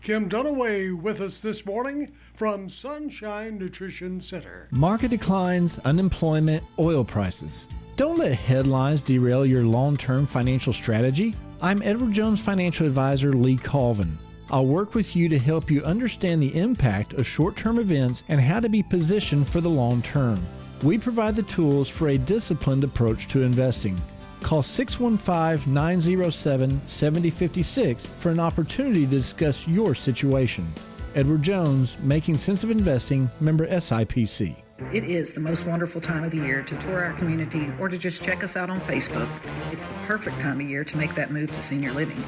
Kim 0.06 0.30
Dunaway 0.30 0.94
with 0.94 1.20
us 1.20 1.40
this 1.40 1.66
morning 1.66 2.12
from 2.36 2.70
Sunshine 2.70 3.58
Nutrition 3.58 4.22
Center. 4.22 4.68
Market 4.70 5.10
declines, 5.10 5.80
unemployment, 5.80 6.64
oil 6.78 7.04
prices. 7.04 7.66
Don't 7.96 8.20
let 8.20 8.34
headlines 8.34 9.02
derail 9.02 9.48
your 9.48 9.64
long 9.64 9.98
term 9.98 10.28
financial 10.28 10.74
strategy. 10.74 11.34
I'm 11.60 11.82
Edward 11.82 12.14
Jones 12.14 12.40
financial 12.40 12.86
advisor 12.86 13.34
Lee 13.34 13.58
Colvin. 13.58 14.16
I'll 14.52 14.68
work 14.68 14.94
with 14.94 15.16
you 15.16 15.28
to 15.28 15.40
help 15.40 15.72
you 15.72 15.82
understand 15.82 16.40
the 16.40 16.56
impact 16.56 17.14
of 17.14 17.26
short 17.26 17.58
term 17.58 17.80
events 17.80 18.22
and 18.28 18.40
how 18.40 18.60
to 18.60 18.70
be 18.70 18.84
positioned 18.84 19.48
for 19.48 19.60
the 19.60 19.72
long 19.72 20.04
term. 20.04 20.40
We 20.84 21.00
provide 21.00 21.36
the 21.36 21.42
tools 21.42 21.90
for 21.90 22.10
a 22.10 22.18
disciplined 22.20 22.84
approach 22.84 23.28
to 23.30 23.42
investing. 23.42 24.00
Call 24.46 24.62
615 24.62 25.74
907 25.74 26.80
7056 26.86 28.06
for 28.06 28.30
an 28.30 28.40
opportunity 28.40 29.04
to 29.04 29.10
discuss 29.12 29.66
your 29.66 29.96
situation. 29.96 30.72
Edward 31.16 31.42
Jones, 31.42 31.96
Making 32.04 32.38
Sense 32.38 32.64
of 32.64 32.70
Investing, 32.70 33.28
member 33.40 33.66
SIPC. 33.66 34.56
It 34.94 35.06
is 35.06 35.34
the 35.34 35.40
most 35.40 35.66
wonderful 35.66 36.00
time 36.00 36.24
of 36.24 36.30
the 36.30 36.38
year 36.38 36.62
to 36.62 36.78
tour 36.78 37.06
our 37.06 37.14
community 37.14 37.72
or 37.80 37.90
to 37.90 37.98
just 37.98 38.22
check 38.22 38.44
us 38.44 38.56
out 38.56 38.70
on 38.70 38.80
Facebook. 38.82 39.28
It's 39.72 39.88
the 39.88 39.94
perfect 40.06 40.40
time 40.40 40.62
of 40.62 40.70
year 40.70 40.84
to 40.84 40.96
make 40.96 41.16
that 41.16 41.32
move 41.32 41.52
to 41.54 41.62
senior 41.62 41.92
living 41.94 42.24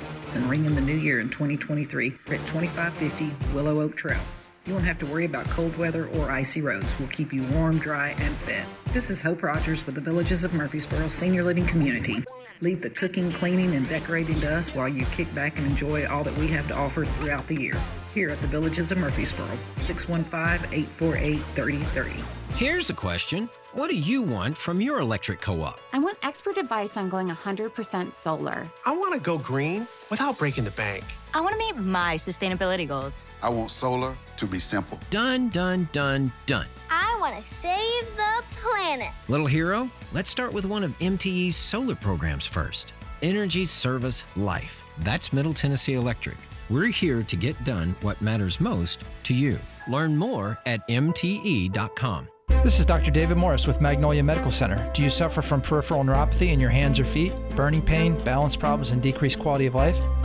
ring 0.48 0.66
in 0.66 0.74
the 0.74 0.82
new 0.82 0.96
year 0.96 1.20
in 1.20 1.30
2023 1.30 2.08
at 2.08 2.40
2550 2.48 3.54
Willow 3.54 3.82
Oak 3.82 3.96
Trail. 3.96 4.22
You 4.68 4.74
won't 4.74 4.86
have 4.86 5.00
to 5.00 5.06
worry 5.06 5.24
about 5.24 5.46
cold 5.46 5.78
weather 5.78 6.10
or 6.10 6.30
icy 6.30 6.60
roads. 6.60 6.94
We'll 7.00 7.08
keep 7.08 7.32
you 7.32 7.42
warm, 7.54 7.80
dry, 7.80 8.10
and 8.10 8.36
fed. 8.36 8.66
This 8.92 9.10
is 9.10 9.22
Hope 9.22 9.42
Rogers 9.42 9.86
with 9.86 9.96
the 9.96 10.02
Villages 10.02 10.44
of 10.44 10.54
Murfreesboro 10.54 11.08
Senior 11.08 11.46
Living 11.46 11.66
Community. 11.66 12.22
Leave 12.60 12.82
the 12.82 12.90
cooking, 12.90 13.32
cleaning, 13.32 13.76
and 13.76 13.88
decorating 13.88 14.42
to 14.42 14.54
us 14.54 14.76
while 14.76 14.90
you 14.90 15.06
kick 15.06 15.34
back 15.34 15.58
and 15.58 15.66
enjoy 15.68 16.06
all 16.08 16.22
that 16.26 16.38
we 16.38 16.48
have 16.48 16.68
to 16.68 16.76
offer 16.76 17.06
throughout 17.06 17.48
the 17.48 17.56
year. 17.56 17.82
Here 18.14 18.30
at 18.30 18.42
the 18.42 18.48
Villages 18.48 18.92
of 18.92 18.98
Murfreesboro, 18.98 19.48
615 19.78 20.68
848 20.74 21.38
3030. 21.38 22.24
Here's 22.58 22.90
a 22.90 22.94
question 22.94 23.50
What 23.72 23.90
do 23.90 23.96
you 23.96 24.22
want 24.22 24.58
from 24.58 24.82
your 24.82 25.00
electric 25.00 25.40
co 25.40 25.62
op? 25.62 25.80
I 25.94 26.00
want 26.00 26.18
expert 26.24 26.58
advice 26.58 26.98
on 26.98 27.08
going 27.08 27.30
100% 27.30 28.12
solar. 28.12 28.70
I 28.86 28.98
want 28.98 29.14
to 29.14 29.20
go 29.22 29.38
green 29.38 29.88
without 30.10 30.38
breaking 30.38 30.66
the 30.66 30.72
bank. 30.72 31.06
I 31.38 31.40
want 31.40 31.54
to 31.54 31.60
meet 31.60 31.76
my 31.78 32.16
sustainability 32.16 32.88
goals. 32.88 33.28
I 33.44 33.50
want 33.50 33.70
solar 33.70 34.18
to 34.38 34.48
be 34.48 34.58
simple. 34.58 35.00
Done, 35.12 35.50
done, 35.50 35.88
done, 35.92 36.32
done. 36.48 36.66
I 36.90 37.16
want 37.22 37.38
to 37.38 37.44
save 37.62 38.16
the 38.16 38.44
planet. 38.56 39.10
Little 39.28 39.46
hero, 39.46 39.88
let's 40.14 40.32
start 40.32 40.52
with 40.52 40.66
one 40.66 40.84
of 40.84 40.98
MTE's 40.98 41.56
solar 41.56 41.94
programs 41.94 42.48
first 42.48 42.94
Energy 43.22 43.68
Service 43.68 44.24
Life. 44.36 44.82
That's 45.02 45.32
Middle 45.32 45.54
Tennessee 45.54 45.94
Electric. 45.94 46.38
We're 46.72 46.88
here 46.88 47.22
to 47.22 47.36
get 47.36 47.64
done 47.64 47.96
what 48.02 48.20
matters 48.20 48.60
most 48.60 49.04
to 49.26 49.36
you. 49.36 49.60
Learn 49.88 50.18
more 50.18 50.58
at 50.66 50.88
MTE.com. 50.90 52.30
This 52.64 52.80
is 52.80 52.86
Dr. 52.88 53.12
David 53.12 53.38
Morris 53.38 53.68
with 53.68 53.80
Magnolia 53.80 54.24
Medical 54.24 54.50
Center. 54.50 54.92
Do 54.96 55.04
you 55.04 55.12
suffer 55.12 55.44
from 55.44 55.62
peripheral 55.62 56.04
neuropathy 56.04 56.48
in 56.48 56.60
your 56.60 56.72
hands 56.72 57.00
or 57.00 57.06
feet, 57.06 57.32
burning 57.56 57.84
pain, 57.84 58.18
balance 58.24 58.56
problems, 58.56 58.90
and 58.90 59.04
decreased 59.04 59.38
quality 59.38 59.68
of 59.68 59.76
life? 59.76 60.00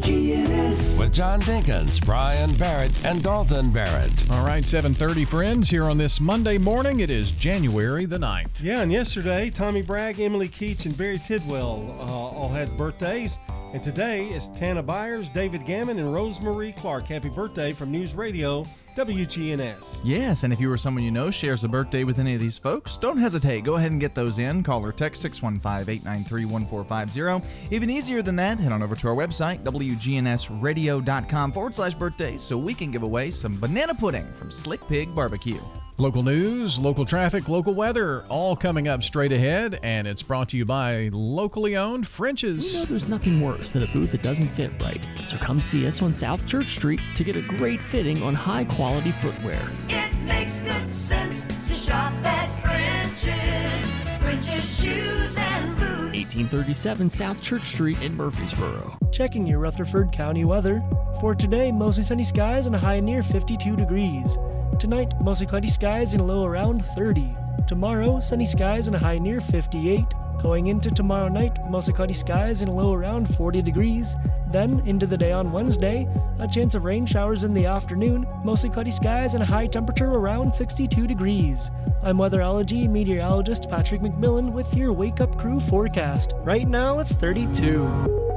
WGNS. 0.00 0.98
With 0.98 1.12
John 1.12 1.40
Dinkins, 1.42 2.04
Brian 2.04 2.52
Barrett, 2.54 2.92
and 3.04 3.22
Dalton 3.22 3.70
Barrett. 3.70 4.30
All 4.30 4.44
right, 4.44 4.64
7:30 4.64 5.24
friends, 5.24 5.70
here 5.70 5.84
on 5.84 5.98
this 5.98 6.20
Monday 6.20 6.58
morning. 6.58 7.00
It 7.00 7.10
is 7.10 7.30
January 7.30 8.04
the 8.04 8.18
9th. 8.18 8.60
Yeah, 8.60 8.80
and 8.80 8.92
yesterday, 8.92 9.50
Tommy 9.50 9.82
Bragg, 9.82 10.18
Emily 10.18 10.48
Keach, 10.48 10.84
and 10.86 10.96
Barry 10.96 11.18
Tidwell 11.18 11.96
uh, 12.00 12.04
all 12.04 12.48
had 12.48 12.76
birthdays. 12.76 13.38
And 13.72 13.82
today 13.82 14.28
is 14.28 14.48
Tana 14.56 14.82
Byers, 14.82 15.28
David 15.28 15.64
Gammon, 15.66 15.98
and 15.98 16.08
Rosemarie 16.08 16.76
Clark. 16.76 17.04
Happy 17.04 17.28
birthday 17.28 17.72
from 17.72 17.90
News 17.90 18.14
Radio 18.14 18.64
WGNS. 18.94 20.00
Yes, 20.04 20.42
and 20.44 20.52
if 20.52 20.60
you 20.60 20.70
or 20.70 20.76
someone 20.76 21.04
you 21.04 21.10
know 21.10 21.30
shares 21.30 21.64
a 21.64 21.68
birthday 21.68 22.04
with 22.04 22.18
any 22.18 22.34
of 22.34 22.40
these 22.40 22.58
folks, 22.58 22.98
don't 22.98 23.18
hesitate. 23.18 23.64
Go 23.64 23.74
ahead 23.74 23.90
and 23.90 24.00
get 24.00 24.14
those 24.14 24.38
in. 24.38 24.62
Call 24.62 24.84
or 24.84 24.92
text 24.92 25.22
615 25.22 25.92
893 25.94 26.44
1450. 26.44 27.74
Even 27.74 27.90
easier 27.90 28.22
than 28.22 28.36
that, 28.36 28.58
head 28.58 28.72
on 28.72 28.82
over 28.82 28.94
to 28.96 29.08
our 29.08 29.14
website, 29.14 29.62
WGNSradio.com 29.64 31.52
forward 31.52 31.74
slash 31.74 31.94
birthdays, 31.94 32.42
so 32.42 32.56
we 32.56 32.74
can 32.74 32.90
give 32.90 33.02
away 33.02 33.30
some 33.30 33.58
banana 33.58 33.94
pudding 33.94 34.30
from 34.32 34.50
Slick 34.50 34.86
Pig 34.88 35.14
Barbecue. 35.14 35.60
Local 35.96 36.24
news, 36.24 36.76
local 36.76 37.06
traffic, 37.06 37.48
local 37.48 37.72
weather, 37.72 38.24
all 38.28 38.56
coming 38.56 38.88
up 38.88 39.04
straight 39.04 39.30
ahead, 39.30 39.78
and 39.84 40.08
it's 40.08 40.24
brought 40.24 40.48
to 40.48 40.56
you 40.56 40.64
by 40.64 41.08
locally 41.12 41.76
owned 41.76 42.08
French's. 42.08 42.74
You 42.74 42.80
know 42.80 42.84
there's 42.86 43.08
nothing 43.08 43.40
worse 43.40 43.70
than 43.70 43.84
a 43.84 43.86
boot 43.86 44.10
that 44.10 44.20
doesn't 44.20 44.48
fit 44.48 44.72
right. 44.82 45.06
So 45.28 45.38
come 45.38 45.60
see 45.60 45.86
us 45.86 46.02
on 46.02 46.12
South 46.12 46.46
Church 46.46 46.70
Street 46.70 46.98
to 47.14 47.22
get 47.22 47.36
a 47.36 47.42
great 47.42 47.80
fitting 47.80 48.24
on 48.24 48.34
high 48.34 48.64
quality 48.64 49.12
footwear. 49.12 49.60
It 49.88 50.12
makes 50.24 50.58
good 50.60 50.92
sense 50.92 51.46
to 51.68 51.74
shop 51.74 52.12
at 52.24 52.48
French's. 52.60 54.20
French's 54.20 54.82
shoes 54.82 55.36
and 55.38 55.76
boots. 55.76 56.10
1837 56.10 57.08
South 57.08 57.40
Church 57.40 57.66
Street 57.66 58.02
in 58.02 58.16
Murfreesboro. 58.16 58.98
Checking 59.12 59.46
your 59.46 59.60
Rutherford 59.60 60.10
County 60.10 60.44
weather. 60.44 60.82
For 61.20 61.36
today, 61.36 61.70
mostly 61.70 62.02
sunny 62.02 62.24
skies 62.24 62.66
and 62.66 62.74
a 62.74 62.78
high 62.78 62.98
near 62.98 63.22
52 63.22 63.76
degrees. 63.76 64.36
Tonight, 64.78 65.14
mostly 65.20 65.46
cloudy 65.46 65.68
skies 65.68 66.12
and 66.12 66.20
a 66.20 66.24
low 66.24 66.44
around 66.44 66.84
30. 66.84 67.36
Tomorrow, 67.66 68.20
sunny 68.20 68.44
skies 68.44 68.86
and 68.86 68.96
a 68.96 68.98
high 68.98 69.18
near 69.18 69.40
58. 69.40 70.04
Going 70.42 70.66
into 70.66 70.90
tomorrow 70.90 71.28
night, 71.28 71.56
mostly 71.70 71.94
cloudy 71.94 72.12
skies 72.12 72.60
and 72.60 72.70
a 72.70 72.74
low 72.74 72.92
around 72.92 73.34
40 73.34 73.62
degrees. 73.62 74.14
Then, 74.50 74.80
into 74.86 75.06
the 75.06 75.16
day 75.16 75.32
on 75.32 75.52
Wednesday, 75.52 76.06
a 76.38 76.46
chance 76.46 76.74
of 76.74 76.84
rain 76.84 77.06
showers 77.06 77.44
in 77.44 77.54
the 77.54 77.66
afternoon, 77.66 78.26
mostly 78.44 78.68
cloudy 78.68 78.90
skies 78.90 79.34
and 79.34 79.42
a 79.42 79.46
high 79.46 79.66
temperature 79.66 80.10
around 80.10 80.54
62 80.54 81.06
degrees. 81.06 81.70
I'm 82.02 82.18
weatherology 82.18 82.88
meteorologist 82.88 83.70
Patrick 83.70 84.02
McMillan 84.02 84.52
with 84.52 84.74
your 84.74 84.92
Wake 84.92 85.20
Up 85.20 85.38
Crew 85.38 85.60
forecast. 85.60 86.34
Right 86.38 86.68
now, 86.68 86.98
it's 86.98 87.12
32. 87.12 88.33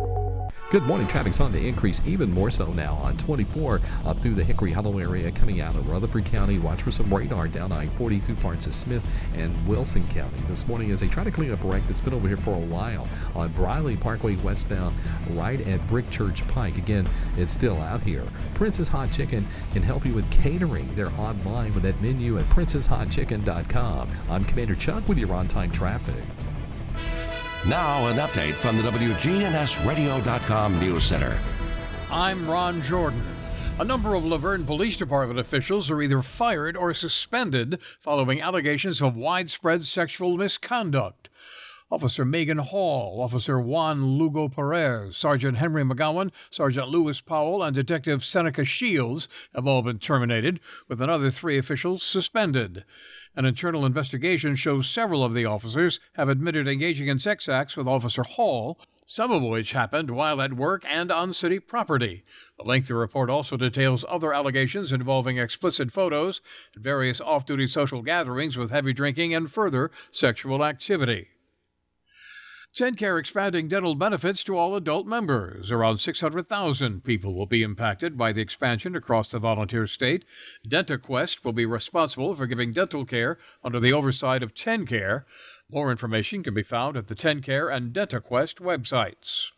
Good 0.70 0.84
morning. 0.84 1.08
Traffic's 1.08 1.40
on 1.40 1.54
the 1.54 1.66
increase 1.66 2.02
even 2.06 2.30
more 2.30 2.52
so 2.52 2.74
now 2.74 2.96
on 2.96 3.16
24 3.16 3.80
up 4.06 4.22
through 4.22 4.36
the 4.36 4.44
Hickory 4.44 4.74
Hollow 4.74 4.98
area 4.98 5.32
coming 5.32 5.62
out 5.62 5.78
of 5.78 5.88
Rutherford 5.88 6.26
County. 6.26 6.60
Watch 6.60 6.82
for 6.82 6.92
some 6.92 7.12
radar 7.14 7.48
down 7.48 7.72
I 7.72 7.88
42 7.96 8.36
parts 8.36 8.68
of 8.68 8.74
Smith 8.74 9.02
and 9.34 9.66
Wilson 9.66 10.06
County 10.10 10.38
this 10.50 10.68
morning 10.68 10.92
as 10.92 11.00
they 11.00 11.08
try 11.08 11.24
to 11.24 11.32
clean 11.32 11.54
up 11.54 11.64
a 11.64 11.68
wreck 11.68 11.84
that's 11.88 12.02
been 12.02 12.14
over 12.14 12.28
here 12.28 12.36
for 12.36 12.54
a 12.54 12.60
while 12.60 13.08
on 13.34 13.50
Briley 13.54 13.96
Parkway 13.96 14.36
westbound 14.36 14.94
right 15.30 15.62
at 15.62 15.88
Brick 15.88 16.10
Church 16.10 16.46
Pike. 16.50 16.78
Again, 16.78 17.08
it's 17.38 17.54
still 17.54 17.80
out 17.80 18.02
here. 18.02 18.28
Prince's 18.54 18.90
Hot 18.90 19.10
Chicken 19.10 19.48
can 19.72 19.84
help 19.84 20.06
you 20.06 20.14
with 20.14 20.30
catering. 20.32 20.94
They're 20.96 21.14
online 21.14 21.74
with 21.76 21.84
that 21.84 22.02
menu 22.02 22.40
at 22.40 22.46
princeshotchicken.com. 22.50 24.12
I'm 24.30 24.44
Commander 24.44 24.76
Chuck 24.76 25.08
with 25.08 25.18
your 25.18 25.34
on 25.34 25.48
time 25.48 25.72
traffic. 25.72 26.22
Now, 27.66 28.08
an 28.08 28.18
update 28.18 28.54
from 28.54 28.78
the 28.78 28.84
WGNSradio.com 28.84 30.80
News 30.80 31.04
Center. 31.04 31.38
I'm 32.10 32.50
Ron 32.50 32.82
Jordan. 32.82 33.22
A 33.80 33.84
number 33.84 34.16
of 34.16 34.24
La 34.24 34.38
Vergne 34.38 34.66
Police 34.66 34.96
Department 34.96 35.40
officials 35.40 35.92
are 35.92 36.02
either 36.02 36.22
fired 36.22 36.78
or 36.78 36.94
suspended 36.94 37.82
following 38.00 38.42
allegations 38.42 39.02
of 39.02 39.18
widespread 39.18 39.86
sexual 39.86 40.38
misconduct. 40.38 41.30
Officer 41.90 42.26
Megan 42.26 42.58
Hall, 42.58 43.22
Officer 43.22 43.62
Juan 43.62 44.18
Lugo 44.18 44.50
Perez, 44.50 45.16
Sergeant 45.16 45.58
Henry 45.58 45.86
McGowan, 45.86 46.32
Sergeant 46.50 46.90
Lewis 46.90 47.22
Powell, 47.22 47.64
and 47.64 47.74
Detective 47.74 48.26
Seneca 48.26 48.66
Shields 48.66 49.30
have 49.56 49.66
all 49.66 49.82
been 49.82 49.98
terminated, 49.98 50.60
with 50.90 51.02
another 51.02 51.32
three 51.32 51.58
officials 51.58 52.04
suspended. 52.04 52.84
An 53.38 53.46
internal 53.46 53.86
investigation 53.86 54.58
shows 54.58 54.90
several 54.90 55.24
of 55.24 55.34
the 55.34 55.46
officers 55.46 56.02
have 56.16 56.28
admitted 56.28 56.68
engaging 56.68 57.08
in 57.08 57.20
sex 57.20 57.48
acts 57.48 57.78
with 57.78 57.88
Officer 57.88 58.24
Hall, 58.24 58.78
some 59.06 59.32
of 59.32 59.42
which 59.42 59.72
happened 59.72 60.12
while 60.12 60.42
at 60.42 60.58
work 60.58 60.84
and 60.90 61.10
on 61.10 61.32
city 61.32 61.58
property. 61.58 62.26
The 62.58 62.66
lengthy 62.66 62.96
report 62.96 63.30
also 63.30 63.56
details 63.56 64.04
other 64.10 64.34
allegations 64.34 64.92
involving 64.92 65.38
explicit 65.38 65.94
photos 65.94 66.42
and 66.76 66.84
various 66.84 67.22
off 67.22 67.46
duty 67.46 67.68
social 67.68 68.02
gatherings 68.02 68.58
with 68.58 68.72
heavy 68.72 68.92
drinking 68.92 69.34
and 69.34 69.50
further 69.50 69.90
sexual 70.12 70.66
activity. 70.66 71.30
TennCare 72.78 73.20
expanding 73.20 73.68
dental 73.68 73.96
benefits 73.96 74.44
to 74.44 74.56
all 74.56 74.76
adult 74.76 75.08
members. 75.08 75.72
Around 75.72 75.98
600,000 75.98 77.04
people 77.04 77.34
will 77.34 77.48
be 77.48 77.64
impacted 77.64 78.16
by 78.16 78.32
the 78.32 78.42
expansion 78.42 78.96
across 78.96 79.32
the 79.32 79.40
volunteer 79.40 79.88
state. 79.88 80.26
DentaQuest 80.68 81.44
will 81.44 81.54
be 81.54 81.66
responsible 81.66 82.36
for 82.36 82.46
giving 82.46 82.72
dental 82.72 83.04
care 83.04 83.40
under 83.64 83.80
the 83.80 83.94
oversight 83.94 84.44
of 84.44 84.54
TennCare. 84.54 85.24
More 85.72 85.90
information 85.90 86.44
can 86.44 86.54
be 86.54 86.62
found 86.62 86.96
at 86.96 87.08
the 87.08 87.16
TennCare 87.16 87.76
and 87.76 87.94
DentaQuest 87.94 88.62
websites. 88.62 89.50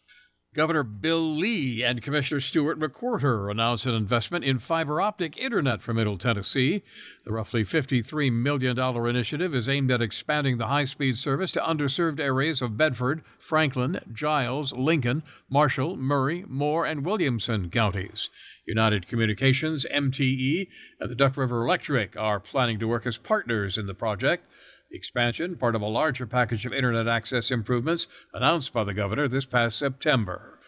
Governor 0.55 0.81
Bill 0.81 1.35
Lee 1.35 1.83
and 1.83 2.01
Commissioner 2.01 2.41
Stuart 2.41 2.79
McWhorter 2.79 3.51
announced 3.51 3.85
an 3.85 3.93
investment 3.93 4.43
in 4.43 4.57
fiber 4.57 4.99
optic 4.99 5.37
internet 5.37 5.79
for 5.79 5.93
Middle 5.93 6.17
Tennessee. 6.17 6.81
The 7.23 7.31
roughly 7.31 7.63
$53 7.63 8.33
million 8.33 8.79
initiative 8.79 9.53
is 9.53 9.69
aimed 9.69 9.91
at 9.91 10.01
expanding 10.01 10.57
the 10.57 10.65
high 10.65 10.85
speed 10.85 11.19
service 11.19 11.51
to 11.51 11.59
underserved 11.59 12.19
areas 12.19 12.63
of 12.63 12.77
Bedford, 12.77 13.21
Franklin, 13.37 13.99
Giles, 14.11 14.73
Lincoln, 14.73 15.21
Marshall, 15.51 15.95
Maury, 15.97 16.43
Moore, 16.47 16.83
and 16.83 17.05
Williamson 17.05 17.69
counties. 17.69 18.31
United 18.65 19.07
Communications, 19.07 19.85
MTE, 19.93 20.67
and 20.99 21.11
the 21.11 21.15
Duck 21.15 21.37
River 21.37 21.63
Electric 21.63 22.17
are 22.17 22.39
planning 22.39 22.79
to 22.79 22.87
work 22.87 23.05
as 23.05 23.19
partners 23.19 23.77
in 23.77 23.85
the 23.85 23.93
project. 23.93 24.45
Expansion, 24.91 25.55
part 25.55 25.75
of 25.75 25.81
a 25.81 25.87
larger 25.87 26.25
package 26.25 26.65
of 26.65 26.73
internet 26.73 27.07
access 27.07 27.51
improvements 27.51 28.07
announced 28.33 28.73
by 28.73 28.83
the 28.83 28.93
governor 28.93 29.27
this 29.27 29.45
past 29.45 29.77
September. 29.77 30.59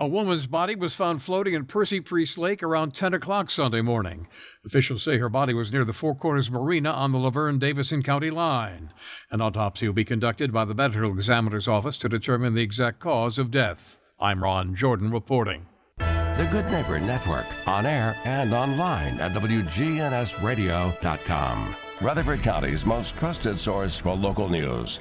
A 0.00 0.06
woman's 0.06 0.46
body 0.46 0.76
was 0.76 0.94
found 0.94 1.22
floating 1.22 1.54
in 1.54 1.64
Percy 1.64 2.00
Priest 2.00 2.38
Lake 2.38 2.62
around 2.62 2.94
10 2.94 3.14
o'clock 3.14 3.50
Sunday 3.50 3.80
morning. 3.80 4.28
Officials 4.64 5.02
say 5.02 5.18
her 5.18 5.28
body 5.28 5.52
was 5.52 5.72
near 5.72 5.84
the 5.84 5.92
Four 5.92 6.14
Corners 6.14 6.52
Marina 6.52 6.90
on 6.90 7.10
the 7.10 7.18
Laverne 7.18 7.58
Davidson 7.58 8.04
County 8.04 8.30
line. 8.30 8.92
An 9.32 9.40
autopsy 9.40 9.88
will 9.88 9.94
be 9.94 10.04
conducted 10.04 10.52
by 10.52 10.64
the 10.64 10.74
medical 10.74 11.10
examiner's 11.10 11.66
office 11.66 11.98
to 11.98 12.08
determine 12.08 12.54
the 12.54 12.62
exact 12.62 13.00
cause 13.00 13.38
of 13.38 13.50
death. 13.50 13.98
I'm 14.20 14.44
Ron 14.44 14.76
Jordan 14.76 15.10
reporting. 15.10 15.66
The 15.98 16.48
Good 16.52 16.70
Neighbor 16.70 17.00
Network, 17.00 17.46
on 17.66 17.84
air 17.84 18.16
and 18.24 18.52
online 18.52 19.18
at 19.18 19.32
WGNSradio.com. 19.32 21.74
Rutherford 22.00 22.44
County's 22.44 22.86
most 22.86 23.16
trusted 23.16 23.58
source 23.58 23.98
for 23.98 24.14
local 24.14 24.48
news. 24.48 25.00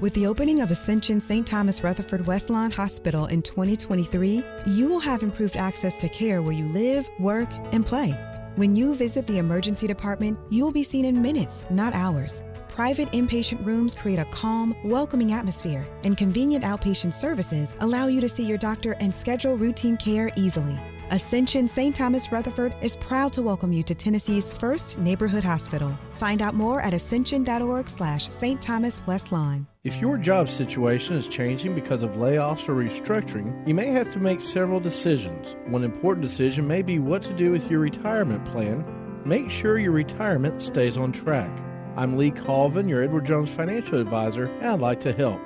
With 0.00 0.12
the 0.12 0.26
opening 0.26 0.60
of 0.60 0.70
Ascension 0.70 1.22
St. 1.22 1.46
Thomas 1.46 1.82
Rutherford 1.82 2.26
Westlawn 2.26 2.70
Hospital 2.70 3.24
in 3.26 3.40
2023, 3.40 4.44
you 4.66 4.88
will 4.88 5.00
have 5.00 5.22
improved 5.22 5.56
access 5.56 5.96
to 5.96 6.08
care 6.10 6.42
where 6.42 6.52
you 6.52 6.66
live, 6.68 7.08
work, 7.18 7.48
and 7.72 7.86
play. 7.86 8.10
When 8.56 8.76
you 8.76 8.94
visit 8.94 9.26
the 9.26 9.38
emergency 9.38 9.86
department, 9.86 10.38
you'll 10.50 10.70
be 10.70 10.84
seen 10.84 11.06
in 11.06 11.22
minutes, 11.22 11.64
not 11.70 11.94
hours. 11.94 12.42
Private 12.68 13.10
inpatient 13.12 13.64
rooms 13.64 13.94
create 13.94 14.18
a 14.18 14.26
calm, 14.26 14.76
welcoming 14.84 15.32
atmosphere, 15.32 15.88
and 16.04 16.14
convenient 16.14 16.62
outpatient 16.62 17.14
services 17.14 17.74
allow 17.80 18.06
you 18.06 18.20
to 18.20 18.28
see 18.28 18.44
your 18.44 18.58
doctor 18.58 18.96
and 19.00 19.14
schedule 19.14 19.56
routine 19.56 19.96
care 19.96 20.30
easily. 20.36 20.78
Ascension 21.12 21.66
St. 21.66 21.94
Thomas 21.94 22.30
Rutherford 22.30 22.72
is 22.82 22.96
proud 22.96 23.32
to 23.32 23.42
welcome 23.42 23.72
you 23.72 23.82
to 23.82 23.96
Tennessee's 23.96 24.48
first 24.48 24.96
neighborhood 24.96 25.42
hospital. 25.42 25.92
Find 26.18 26.40
out 26.40 26.54
more 26.54 26.80
at 26.80 26.94
ascension.org 26.94 27.88
slash 27.88 28.28
St. 28.28 28.62
Thomas 28.62 29.00
Westlawn. 29.00 29.66
If 29.82 29.96
your 29.96 30.18
job 30.18 30.48
situation 30.48 31.16
is 31.16 31.26
changing 31.26 31.74
because 31.74 32.04
of 32.04 32.12
layoffs 32.12 32.68
or 32.68 32.74
restructuring, 32.76 33.66
you 33.66 33.74
may 33.74 33.88
have 33.88 34.12
to 34.12 34.20
make 34.20 34.40
several 34.40 34.78
decisions. 34.78 35.56
One 35.66 35.82
important 35.82 36.24
decision 36.24 36.68
may 36.68 36.82
be 36.82 37.00
what 37.00 37.24
to 37.24 37.32
do 37.32 37.50
with 37.50 37.68
your 37.68 37.80
retirement 37.80 38.44
plan. 38.44 38.84
Make 39.24 39.50
sure 39.50 39.80
your 39.80 39.90
retirement 39.90 40.62
stays 40.62 40.96
on 40.96 41.10
track. 41.10 41.50
I'm 41.96 42.18
Lee 42.18 42.30
Colvin, 42.30 42.88
your 42.88 43.02
Edward 43.02 43.26
Jones 43.26 43.50
financial 43.50 44.00
advisor, 44.00 44.46
and 44.46 44.66
I'd 44.66 44.80
like 44.80 45.00
to 45.00 45.12
help. 45.12 45.40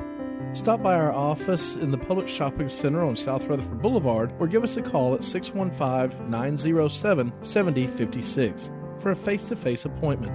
Stop 0.55 0.85
by 0.85 0.94
our 0.94 1.12
office 1.12 1.74
in 1.74 1.90
the 1.90 1.98
Publix 1.98 2.28
Shopping 2.28 2.68
Center 2.68 3.05
on 3.05 3.16
South 3.16 3.44
Rutherford 3.47 3.82
Boulevard 3.82 4.32
or 4.39 4.47
give 4.47 4.62
us 4.62 4.76
a 4.76 4.82
call 4.82 5.12
at 5.12 5.24
615 5.24 6.31
907 6.31 7.32
7056 7.43 8.70
for 9.01 9.10
a 9.10 9.16
face 9.16 9.48
to 9.48 9.56
face 9.56 9.85
appointment. 9.85 10.32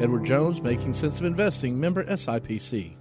Edward 0.00 0.24
Jones, 0.24 0.62
Making 0.62 0.94
Sense 0.94 1.18
of 1.18 1.26
Investing, 1.26 1.78
member 1.78 2.02
SIPC. 2.04 2.96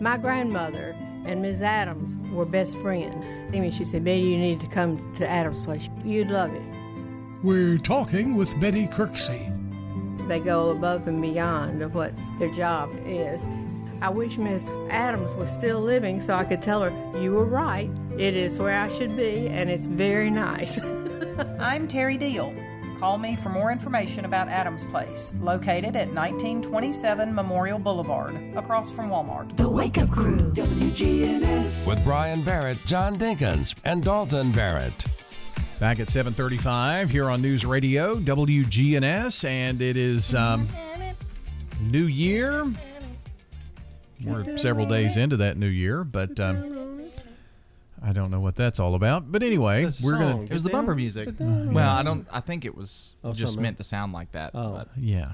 My 0.00 0.16
grandmother 0.16 0.96
and 1.26 1.42
Ms. 1.42 1.60
Adams 1.60 2.16
were 2.30 2.46
best 2.46 2.74
friends. 2.78 3.14
I 3.54 3.68
she 3.68 3.84
said, 3.84 4.02
Betty, 4.02 4.22
you 4.22 4.38
need 4.38 4.60
to 4.60 4.66
come 4.68 5.14
to 5.18 5.28
Adams' 5.28 5.60
place. 5.60 5.90
You'd 6.06 6.28
love 6.28 6.54
it. 6.54 6.62
We're 7.42 7.76
talking 7.76 8.34
with 8.34 8.58
Betty 8.60 8.86
Kirksey. 8.86 9.52
They 10.26 10.40
go 10.40 10.70
above 10.70 11.06
and 11.06 11.20
beyond 11.20 11.82
of 11.82 11.94
what 11.94 12.14
their 12.38 12.50
job 12.50 12.90
is 13.04 13.42
I 14.02 14.10
wish 14.10 14.36
Miss 14.36 14.66
Adams 14.90 15.34
was 15.34 15.50
still 15.50 15.80
living 15.80 16.20
so 16.20 16.34
I 16.34 16.44
could 16.44 16.62
tell 16.62 16.82
her, 16.82 16.90
You 17.20 17.32
were 17.32 17.44
right. 17.44 17.90
It 18.18 18.36
is 18.36 18.58
where 18.58 18.78
I 18.78 18.88
should 18.88 19.16
be, 19.16 19.48
and 19.48 19.70
it's 19.70 19.86
very 19.86 20.30
nice. 20.30 20.80
I'm 21.58 21.88
Terry 21.88 22.16
Deal. 22.16 22.54
Call 22.98 23.18
me 23.18 23.36
for 23.36 23.50
more 23.50 23.70
information 23.70 24.24
about 24.24 24.48
Adams 24.48 24.84
Place, 24.84 25.32
located 25.40 25.96
at 25.96 26.08
1927 26.08 27.34
Memorial 27.34 27.78
Boulevard, 27.78 28.34
across 28.56 28.90
from 28.90 29.10
Walmart. 29.10 29.54
The 29.56 29.68
Wake 29.68 29.98
Up 29.98 30.10
Crew, 30.10 30.38
WGNS. 30.38 31.86
With 31.86 32.02
Brian 32.04 32.42
Barrett, 32.42 32.78
John 32.86 33.18
Dinkins, 33.18 33.74
and 33.84 34.02
Dalton 34.02 34.50
Barrett. 34.52 35.04
Back 35.78 36.00
at 36.00 36.08
7:35 36.08 37.10
here 37.10 37.28
on 37.28 37.42
News 37.42 37.66
Radio 37.66 38.16
WGNS, 38.16 39.44
and 39.44 39.82
it 39.82 39.98
is 39.98 40.34
um, 40.34 40.66
New 41.82 42.06
Year. 42.06 42.64
We're 44.24 44.56
several 44.56 44.86
days 44.86 45.16
into 45.16 45.36
that 45.38 45.56
New 45.56 45.66
Year, 45.68 46.02
but 46.04 46.38
um, 46.40 47.10
I 48.02 48.12
don't 48.12 48.30
know 48.30 48.40
what 48.40 48.56
that's 48.56 48.78
all 48.80 48.94
about. 48.94 49.30
But 49.30 49.42
anyway, 49.42 49.84
That's 49.84 49.98
the 49.98 50.06
we're 50.06 50.12
gonna. 50.18 50.32
song. 50.32 50.44
It 50.44 50.52
was 50.52 50.62
the 50.62 50.70
bumper 50.70 50.94
music. 50.94 51.28
Yeah. 51.38 51.64
Well, 51.66 51.90
I 51.90 52.02
don't. 52.02 52.26
I 52.30 52.40
think 52.40 52.64
it 52.64 52.74
was 52.76 53.14
Oh, 53.24 53.30
just 53.32 53.40
something. 53.52 53.62
meant 53.62 53.76
to 53.78 53.84
sound 53.84 54.12
like 54.12 54.32
that. 54.32 54.52
but 54.52 54.88
Yeah. 54.98 55.32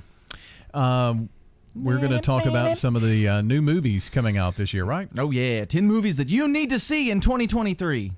Um, 0.74 1.28
we're 1.74 1.98
going 1.98 2.10
to 2.10 2.20
talk 2.20 2.44
about 2.44 2.76
some 2.76 2.96
of 2.96 3.02
the 3.02 3.28
uh, 3.28 3.40
new 3.40 3.62
movies 3.62 4.10
coming 4.10 4.36
out 4.36 4.56
this 4.56 4.74
year, 4.74 4.84
right? 4.84 5.09
Oh 5.18 5.30
yeah, 5.30 5.64
ten 5.64 5.86
movies 5.86 6.16
that 6.16 6.28
you 6.28 6.46
need 6.48 6.70
to 6.70 6.78
see 6.78 7.10
in 7.10 7.20
2023, 7.20 8.12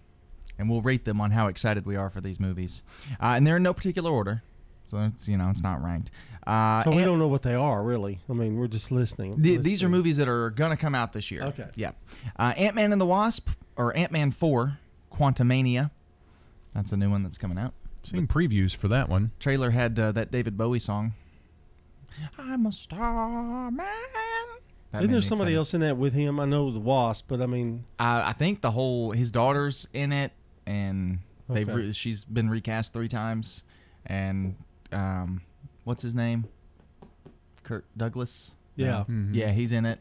and 0.59 0.69
we'll 0.71 0.83
rate 0.83 1.05
them 1.05 1.21
on 1.21 1.31
how 1.31 1.47
excited 1.49 1.87
we 1.87 1.95
are 1.97 2.11
for 2.11 2.21
these 2.21 2.41
movies. 2.41 2.83
Uh, 3.21 3.35
and 3.37 3.47
they're 3.47 3.57
in 3.59 3.63
no 3.63 3.73
particular 3.75 4.11
order, 4.11 4.43
so 4.87 4.99
it's 4.99 5.29
you 5.29 5.37
know 5.37 5.51
it's 5.51 5.63
not 5.63 5.83
ranked. 5.85 6.11
Uh, 6.47 6.83
So 6.85 6.91
we 6.91 6.99
Ant- 6.99 7.07
don't 7.07 7.19
know 7.19 7.29
what 7.29 7.43
they 7.43 7.55
are 7.55 7.83
really. 7.83 8.21
I 8.29 8.33
mean, 8.35 8.57
we're 8.57 8.67
just 8.69 8.91
listening. 8.93 9.41
Th- 9.41 9.61
these 9.61 9.83
are 9.83 9.89
movies 9.89 10.19
that 10.19 10.29
are 10.29 10.51
gonna 10.51 10.77
come 10.77 10.95
out 10.95 11.13
this 11.13 11.31
year. 11.31 11.43
Okay. 11.45 11.67
Yeah. 11.77 11.93
Uh, 12.39 12.53
Ant 12.57 12.75
Man 12.75 12.93
and 12.93 13.01
the 13.01 13.07
Wasp 13.07 13.49
or 13.77 13.97
Ant 13.97 14.13
Man 14.13 14.31
Four, 14.31 14.79
Quantumania. 15.13 15.91
That's 16.75 16.93
a 16.93 16.97
new 16.97 17.09
one 17.11 17.23
that's 17.23 17.39
coming 17.39 17.57
out. 17.59 17.73
Seen 18.03 18.27
previews 18.27 18.77
for 18.77 18.89
that 18.89 19.09
one. 19.09 19.31
Trailer 19.41 19.71
had 19.71 19.99
uh, 19.99 20.13
that 20.13 20.31
David 20.31 20.59
Bowie 20.59 20.79
song. 20.79 21.15
I'm 22.39 22.67
a 22.67 22.73
star 22.73 23.71
man. 23.71 23.87
That 24.93 24.99
Isn't 25.03 25.11
there 25.13 25.23
somebody 25.23 25.53
excited. 25.53 25.59
else 25.59 25.75
in 25.75 25.81
that 25.81 25.97
with 25.97 26.13
him? 26.13 26.39
I 26.39 26.45
know 26.45 26.71
the 26.71 26.79
Wasp, 26.79 27.25
but 27.29 27.41
I 27.41 27.47
mean, 27.47 27.85
Uh, 27.99 28.23
I 28.27 28.33
think 28.35 28.61
the 28.61 28.71
whole 28.71 29.11
his 29.13 29.31
daughter's 29.31 29.89
in 29.93 30.13
it, 30.13 30.33
and 30.67 31.19
they've 31.49 31.69
Okay. 31.69 31.77
re- 31.87 31.93
she's 31.93 32.25
been 32.25 32.49
recast 32.51 32.93
three 32.93 33.09
times, 33.09 33.65
and 34.07 34.55
um, 34.93 35.41
what's 35.85 36.03
his 36.03 36.15
name? 36.15 36.45
Kurt 37.63 37.85
Douglas. 37.97 38.53
Yeah. 38.77 38.87
No. 38.91 39.07
Mhm. 39.09 39.35
yeah, 39.35 39.53
he's 39.53 39.73
in 39.73 39.87
it, 39.87 40.01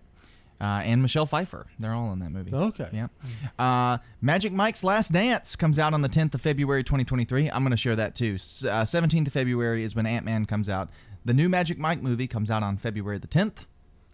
uh, 0.60 0.64
and 0.84 1.02
Michelle 1.02 1.26
Pfeiffer. 1.26 1.68
They're 1.80 1.94
all 1.94 2.12
in 2.12 2.20
that 2.20 2.32
movie. 2.32 2.54
Okay. 2.54 2.90
Yeah. 2.92 3.08
Uh, 3.60 4.00
Magic 4.22 4.52
Mike's 4.52 4.84
Last 4.84 5.12
Dance 5.12 5.56
comes 5.56 5.78
out 5.80 5.94
on 5.94 6.02
the 6.02 6.10
10th 6.10 6.34
of 6.34 6.42
February, 6.42 6.84
2023. 6.84 7.50
I'm 7.52 7.62
going 7.64 7.72
to 7.72 7.78
share 7.78 7.96
that 7.96 8.16
too. 8.16 8.34
S- 8.36 8.64
Uh, 8.64 8.84
17th 8.84 9.28
of 9.28 9.34
February 9.34 9.84
is 9.84 9.96
when 9.96 10.06
Ant 10.06 10.26
Man 10.26 10.46
comes 10.46 10.68
out. 10.70 10.90
The 11.26 11.34
new 11.34 11.48
Magic 11.48 11.78
Mike 11.78 12.02
movie 12.02 12.28
comes 12.28 12.50
out 12.52 12.64
on 12.64 12.76
February 12.78 13.18
the 13.20 13.28
10th. 13.28 13.66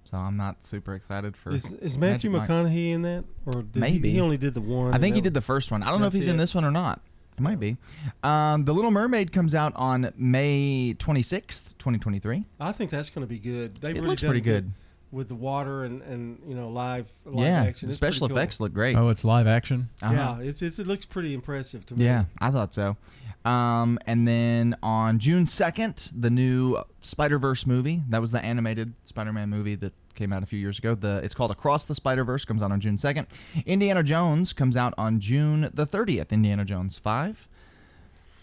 So 0.04 0.18
I'm 0.18 0.38
not 0.38 0.66
super 0.66 0.94
excited 0.96 1.38
for. 1.38 1.52
is, 1.52 1.72
is 1.74 1.98
Matthew 1.98 2.30
Magic 2.32 2.32
Mike. 2.32 2.50
McConaughey 2.50 2.92
in 2.92 3.02
that, 3.04 3.24
or 3.46 3.62
did 3.62 3.76
he- 3.76 3.80
Maybe 3.80 4.12
he, 4.12 4.20
only 4.20 4.38
did 4.38 4.54
the 4.56 4.62
one? 4.62 4.94
I 4.94 4.98
think 4.98 5.16
he 5.16 5.22
did 5.22 5.34
the 5.36 5.42
first 5.42 5.72
one. 5.72 5.84
I 5.84 5.92
don't 5.92 6.00
know 6.02 6.08
if 6.08 6.14
That's 6.14 6.26
he's 6.26 6.32
in 6.32 6.38
this 6.38 6.54
one 6.56 6.66
or 6.66 6.72
not. 6.72 7.02
It 7.40 7.42
might 7.42 7.60
be. 7.60 7.78
Um, 8.22 8.66
the 8.66 8.74
Little 8.74 8.92
Mermaid 8.92 9.32
comes 9.32 9.56
out 9.56 9.72
on 9.76 10.12
May 10.18 10.94
26th, 11.00 11.78
2023. 11.78 12.44
I 12.60 12.72
think 12.74 12.92
that's 12.92 13.10
going 13.10 13.26
to 13.26 13.30
be 13.30 13.40
good. 13.40 13.76
They 13.78 13.92
It 13.92 13.94
really 13.96 14.08
looks 14.10 14.22
done 14.22 14.30
pretty 14.32 14.42
good. 14.42 14.72
with 15.12 15.30
the 15.30 15.36
water 15.36 15.86
and, 15.86 16.02
and 16.04 16.40
you 16.46 16.54
know 16.54 16.70
live 16.70 17.08
live 17.26 17.46
yeah, 17.48 17.64
action. 17.64 17.88
the 17.88 17.92
It's 17.92 17.98
special 17.98 18.28
pretty 18.28 18.34
cool. 18.34 18.38
effects 18.42 18.60
look 18.60 18.74
great. 18.74 18.96
Oh, 18.98 19.08
it's 19.10 19.24
live 19.24 19.48
action. 19.48 19.90
Uh-huh. 20.02 20.14
Yeah, 20.14 20.40
it's, 20.50 20.62
it's 20.62 20.80
it 20.80 20.86
looks 20.88 21.06
pretty 21.06 21.34
impressive 21.34 21.86
to 21.88 21.96
me. 21.96 22.06
Yeah, 22.06 22.26
I 22.40 22.52
thought 22.52 22.74
so. 22.74 22.98
Um, 23.46 23.98
and 24.06 24.28
then 24.28 24.76
on 24.84 25.18
June 25.18 25.46
2nd, 25.46 26.12
the 26.20 26.30
new 26.30 26.78
Spider 27.00 27.40
Verse 27.40 27.66
movie. 27.66 28.02
That 28.10 28.20
was 28.20 28.32
the 28.32 28.44
animated 28.44 28.94
Spider 29.06 29.32
Man 29.32 29.50
movie 29.50 29.76
that 29.76 29.94
came 30.20 30.34
out 30.34 30.44
a 30.44 30.46
few 30.46 30.60
years 30.60 30.78
ago. 30.78 30.94
The 30.96 31.22
It's 31.24 31.34
called 31.34 31.50
Across 31.50 31.86
the 31.86 31.96
Spider 31.96 32.26
Verse, 32.26 32.44
comes 32.44 32.62
out 32.62 32.72
on 32.72 32.82
June 32.82 32.98
2nd. 32.98 33.26
Indiana 33.66 34.04
Jones 34.04 34.52
comes 34.52 34.76
out 34.76 34.94
on 34.98 35.20
June 35.22 35.70
the 35.74 35.88
30th. 35.88 36.30
Indiana 36.32 36.66
Jones 36.66 37.00
5. 37.00 37.48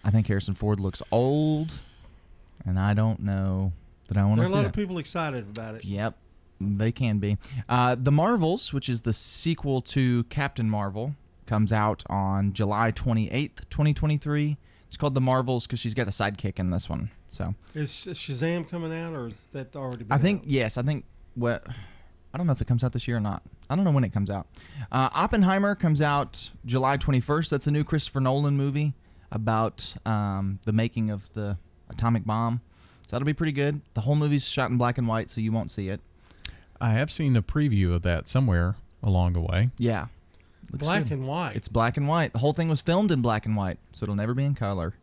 I 0.02 0.10
think 0.10 0.26
Harrison 0.26 0.54
Ford 0.54 0.80
looks 0.80 1.02
old, 1.12 1.80
and 2.64 2.78
I 2.78 2.94
don't 2.94 3.20
know 3.20 3.72
that 4.08 4.16
I 4.16 4.24
want 4.24 4.38
to. 4.38 4.44
There 4.44 4.50
are 4.50 4.52
a 4.52 4.56
lot 4.56 4.62
that. 4.62 4.68
of 4.68 4.72
people 4.74 4.98
excited 4.98 5.48
about 5.54 5.74
it. 5.74 5.84
Yep, 5.84 6.14
they 6.60 6.92
can 6.92 7.18
be. 7.18 7.36
Uh, 7.68 7.94
the 7.98 8.12
Marvels, 8.12 8.72
which 8.72 8.88
is 8.88 9.02
the 9.02 9.12
sequel 9.12 9.82
to 9.82 10.24
Captain 10.24 10.70
Marvel, 10.70 11.14
comes 11.46 11.72
out 11.72 12.04
on 12.08 12.52
July 12.54 12.90
28th, 12.90 13.68
2023. 13.68 14.56
It's 14.86 14.96
called 14.96 15.14
The 15.14 15.20
Marvels 15.20 15.66
because 15.66 15.80
she's 15.80 15.94
got 15.94 16.06
a 16.06 16.10
sidekick 16.10 16.58
in 16.58 16.70
this 16.70 16.88
one. 16.88 17.10
So 17.28 17.54
Is 17.74 17.90
Shazam 17.90 18.70
coming 18.70 18.96
out, 18.96 19.12
or 19.12 19.26
is 19.26 19.48
that 19.52 19.74
already? 19.76 20.06
I 20.08 20.16
think, 20.16 20.42
out? 20.42 20.48
yes, 20.48 20.78
I 20.78 20.82
think 20.82 21.04
what. 21.36 21.64
I 22.34 22.38
don't 22.38 22.46
know 22.46 22.52
if 22.52 22.60
it 22.60 22.66
comes 22.66 22.84
out 22.84 22.92
this 22.92 23.08
year 23.08 23.16
or 23.16 23.20
not. 23.20 23.42
I 23.70 23.76
don't 23.76 23.84
know 23.84 23.90
when 23.92 24.04
it 24.04 24.12
comes 24.12 24.28
out. 24.28 24.46
Uh, 24.92 25.08
Oppenheimer 25.14 25.74
comes 25.74 26.02
out 26.02 26.50
July 26.66 26.98
21st. 26.98 27.48
That's 27.48 27.66
a 27.66 27.70
new 27.70 27.82
Christopher 27.82 28.20
Nolan 28.20 28.56
movie 28.58 28.92
about 29.32 29.94
um, 30.04 30.58
the 30.64 30.72
making 30.72 31.10
of 31.10 31.32
the 31.32 31.56
atomic 31.88 32.24
bomb. 32.26 32.60
So 33.06 33.12
that'll 33.12 33.24
be 33.24 33.32
pretty 33.32 33.52
good. 33.52 33.80
The 33.94 34.02
whole 34.02 34.16
movie's 34.16 34.46
shot 34.46 34.70
in 34.70 34.76
black 34.76 34.98
and 34.98 35.08
white, 35.08 35.30
so 35.30 35.40
you 35.40 35.50
won't 35.50 35.70
see 35.70 35.88
it. 35.88 36.00
I 36.80 36.90
have 36.92 37.10
seen 37.10 37.34
a 37.36 37.42
preview 37.42 37.94
of 37.94 38.02
that 38.02 38.28
somewhere 38.28 38.76
along 39.02 39.32
the 39.32 39.40
way. 39.40 39.70
Yeah. 39.78 40.06
Looks 40.72 40.82
Black 40.84 41.04
good. 41.04 41.12
and 41.12 41.26
white. 41.28 41.54
It's 41.56 41.68
black 41.68 41.96
and 41.96 42.06
white. 42.08 42.32
The 42.32 42.40
whole 42.40 42.52
thing 42.52 42.68
was 42.68 42.80
filmed 42.82 43.12
in 43.12 43.22
black 43.22 43.46
and 43.46 43.56
white, 43.56 43.78
so 43.92 44.02
it'll 44.04 44.16
never 44.16 44.34
be 44.34 44.44
in 44.44 44.54
color. 44.56 44.94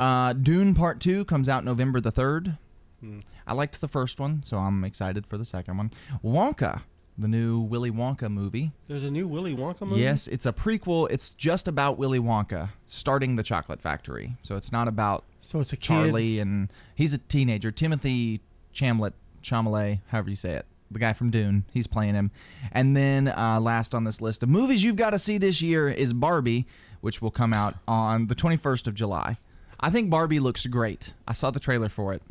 Uh, 0.00 0.32
Dune 0.32 0.74
Part 0.74 1.00
2 1.00 1.24
comes 1.26 1.48
out 1.48 1.64
November 1.64 2.00
the 2.00 2.10
3rd. 2.12 2.58
Hmm. 3.02 3.18
I 3.46 3.52
liked 3.54 3.80
the 3.80 3.88
first 3.88 4.20
one, 4.20 4.42
so 4.44 4.56
I'm 4.58 4.84
excited 4.84 5.26
for 5.26 5.36
the 5.36 5.44
second 5.44 5.76
one. 5.76 5.90
Wonka, 6.24 6.82
the 7.18 7.28
new 7.28 7.60
Willy 7.60 7.90
Wonka 7.90 8.30
movie. 8.30 8.72
There's 8.86 9.04
a 9.04 9.10
new 9.10 9.26
Willy 9.26 9.54
Wonka 9.56 9.82
movie. 9.82 10.00
Yes, 10.00 10.28
it's 10.28 10.46
a 10.46 10.52
prequel. 10.52 11.08
It's 11.10 11.32
just 11.32 11.66
about 11.68 11.98
Willy 11.98 12.20
Wonka 12.20 12.70
starting 12.86 13.36
the 13.36 13.42
chocolate 13.42 13.80
factory. 13.80 14.36
So 14.42 14.56
it's 14.56 14.70
not 14.72 14.86
about 14.88 15.24
So 15.40 15.60
it's 15.60 15.72
a 15.72 15.76
kid. 15.76 15.86
Charlie 15.86 16.38
and 16.38 16.72
he's 16.94 17.12
a 17.12 17.18
teenager. 17.18 17.70
Timothy 17.72 18.40
Chamlet, 18.72 19.12
Chalamet, 19.42 20.00
however 20.06 20.30
you 20.30 20.36
say 20.36 20.52
it, 20.52 20.66
the 20.90 20.98
guy 20.98 21.12
from 21.12 21.30
Dune. 21.30 21.64
He's 21.72 21.86
playing 21.86 22.14
him. 22.14 22.30
And 22.70 22.96
then 22.96 23.28
uh, 23.28 23.60
last 23.60 23.94
on 23.94 24.04
this 24.04 24.20
list 24.20 24.42
of 24.42 24.48
movies 24.48 24.84
you've 24.84 24.96
got 24.96 25.10
to 25.10 25.18
see 25.18 25.38
this 25.38 25.60
year 25.60 25.88
is 25.88 26.12
Barbie, 26.12 26.66
which 27.00 27.20
will 27.20 27.30
come 27.32 27.52
out 27.52 27.74
on 27.88 28.28
the 28.28 28.34
21st 28.34 28.86
of 28.86 28.94
July. 28.94 29.38
I 29.80 29.90
think 29.90 30.10
Barbie 30.10 30.38
looks 30.38 30.64
great. 30.66 31.12
I 31.26 31.32
saw 31.32 31.50
the 31.50 31.58
trailer 31.58 31.88
for 31.88 32.14
it. 32.14 32.22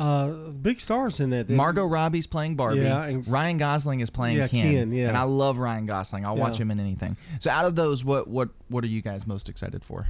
Uh, 0.00 0.28
big 0.50 0.80
stars 0.80 1.20
in 1.20 1.30
that. 1.30 1.50
Margot 1.50 1.84
Robbie's 1.84 2.26
playing 2.26 2.56
Barbie. 2.56 2.80
Yeah, 2.80 3.04
and- 3.04 3.28
Ryan 3.28 3.58
Gosling 3.58 4.00
is 4.00 4.08
playing 4.08 4.38
Yeah, 4.38 4.48
Ken. 4.48 4.72
Ken, 4.72 4.92
yeah. 4.92 5.08
And 5.08 5.16
I 5.16 5.24
love 5.24 5.58
Ryan 5.58 5.84
Gosling. 5.86 6.24
I'll 6.24 6.36
watch 6.36 6.56
him 6.58 6.70
in 6.70 6.80
anything. 6.80 7.16
So 7.38 7.50
out 7.50 7.66
of 7.66 7.74
those, 7.76 8.04
what 8.04 8.26
what 8.28 8.48
what 8.68 8.82
are 8.82 8.88
you 8.88 9.02
guys 9.02 9.26
most 9.26 9.48
excited 9.48 9.84
for? 9.84 10.06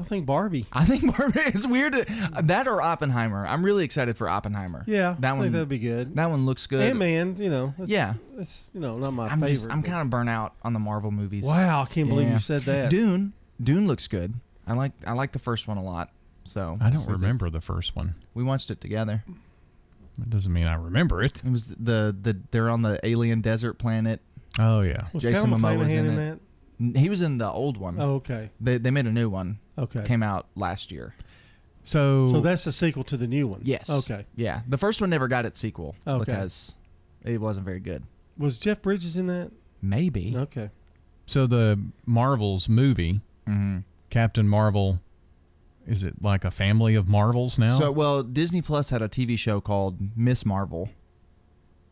I 0.00 0.04
think 0.04 0.26
Barbie. 0.26 0.64
I 0.72 0.84
think 0.84 1.16
Barbie 1.16 1.40
is 1.54 1.66
weird. 1.66 1.92
that 2.40 2.68
or 2.68 2.80
Oppenheimer. 2.80 3.44
I'm 3.44 3.64
really 3.64 3.84
excited 3.84 4.16
for 4.16 4.28
Oppenheimer. 4.28 4.84
Yeah, 4.86 5.16
that 5.18 5.36
one 5.36 5.50
that'd 5.50 5.68
be 5.68 5.80
good. 5.80 6.14
That 6.14 6.30
one 6.30 6.46
looks 6.46 6.68
good. 6.68 6.88
Ant 6.88 6.98
Man, 7.00 7.36
you 7.36 7.50
know. 7.50 7.74
It's, 7.80 7.88
Yeah. 7.88 8.14
it's 8.38 8.68
you 8.72 8.78
know 8.80 8.96
not 8.96 9.12
my 9.12 9.24
I'm 9.24 9.40
favorite. 9.40 9.48
just 9.54 9.68
I'm 9.70 9.82
kind 9.82 10.02
of 10.02 10.08
burnt 10.10 10.28
out 10.28 10.54
on 10.62 10.72
the 10.72 10.78
Marvel 10.78 11.10
movies. 11.10 11.44
Wow, 11.44 11.82
I 11.82 11.86
can't 11.86 12.08
believe 12.08 12.28
you 12.30 12.38
said 12.38 12.62
that. 12.62 12.90
Dune. 12.90 13.32
Dune 13.60 13.88
looks 13.88 14.06
good. 14.06 14.34
I 14.68 14.74
like 14.74 14.92
I 15.04 15.14
like 15.14 15.32
the 15.32 15.40
first 15.40 15.66
one 15.66 15.78
a 15.78 15.82
lot. 15.82 16.10
So 16.48 16.78
I 16.80 16.90
don't 16.90 17.00
so 17.00 17.12
remember 17.12 17.50
the 17.50 17.60
first 17.60 17.94
one. 17.94 18.14
We 18.34 18.42
watched 18.42 18.70
it 18.70 18.80
together. 18.80 19.22
That 20.18 20.30
doesn't 20.30 20.52
mean 20.52 20.66
I 20.66 20.74
remember 20.74 21.22
it. 21.22 21.42
It 21.44 21.50
was 21.50 21.68
the 21.68 22.16
the 22.20 22.36
they're 22.50 22.70
on 22.70 22.82
the 22.82 22.98
alien 23.06 23.40
desert 23.40 23.74
planet. 23.74 24.20
Oh 24.58 24.80
yeah. 24.80 25.06
Was 25.12 25.22
Jason 25.22 25.50
Callum 25.50 25.60
Momoa 25.62 25.78
was 25.78 25.88
in, 25.92 26.06
in 26.06 26.18
it. 26.18 26.40
N- 26.80 26.94
He 26.94 27.08
was 27.08 27.22
in 27.22 27.38
the 27.38 27.48
old 27.50 27.76
one. 27.76 27.96
Oh, 28.00 28.14
okay. 28.16 28.50
They 28.60 28.78
they 28.78 28.90
made 28.90 29.06
a 29.06 29.12
new 29.12 29.28
one. 29.30 29.58
Okay. 29.78 30.02
Came 30.04 30.22
out 30.22 30.46
last 30.56 30.90
year. 30.90 31.14
So 31.84 32.28
So 32.28 32.40
that's 32.40 32.66
a 32.66 32.72
sequel 32.72 33.04
to 33.04 33.16
the 33.16 33.26
new 33.26 33.46
one. 33.46 33.60
Yes. 33.64 33.88
Okay. 33.90 34.26
Yeah. 34.34 34.62
The 34.68 34.78
first 34.78 35.00
one 35.00 35.10
never 35.10 35.28
got 35.28 35.46
its 35.46 35.60
sequel 35.60 35.94
Okay. 36.06 36.24
because 36.24 36.74
it 37.24 37.40
wasn't 37.40 37.66
very 37.66 37.80
good. 37.80 38.02
Was 38.36 38.58
Jeff 38.58 38.82
Bridges 38.82 39.16
in 39.16 39.26
that? 39.28 39.50
Maybe. 39.82 40.34
Okay. 40.36 40.70
so 41.26 41.46
the 41.46 41.78
Marvels 42.06 42.68
movie, 42.68 43.20
Mm-hmm. 43.46 43.78
Captain 44.10 44.48
Marvel, 44.48 45.00
is 45.88 46.04
it 46.04 46.22
like 46.22 46.44
a 46.44 46.50
family 46.50 46.94
of 46.94 47.08
Marvels 47.08 47.58
now? 47.58 47.78
So 47.78 47.90
well, 47.90 48.22
Disney 48.22 48.62
Plus 48.62 48.90
had 48.90 49.02
a 49.02 49.08
TV 49.08 49.38
show 49.38 49.60
called 49.60 49.98
Ms. 50.16 50.44
Marvel, 50.46 50.90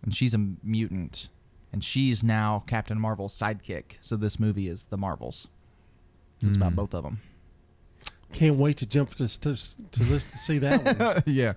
and 0.02 0.14
she's 0.14 0.34
a 0.34 0.38
mutant, 0.62 1.28
and 1.72 1.82
she's 1.82 2.22
now 2.22 2.62
Captain 2.66 3.00
Marvel's 3.00 3.36
sidekick. 3.36 3.96
So 4.00 4.16
this 4.16 4.38
movie 4.38 4.68
is 4.68 4.84
the 4.84 4.96
Marvels. 4.96 5.48
It's 6.42 6.56
about 6.56 6.70
Hmm. 6.72 6.76
both 6.76 6.94
of 6.94 7.02
them. 7.02 7.20
Can't 8.32 8.56
wait 8.56 8.76
to 8.78 8.86
jump 8.86 9.14
to 9.14 9.26
to, 9.40 9.54
to 9.92 10.02
list 10.04 10.32
to 10.32 10.38
see 10.38 10.58
that 10.58 10.84
one. 10.98 11.22
yeah. 11.34 11.54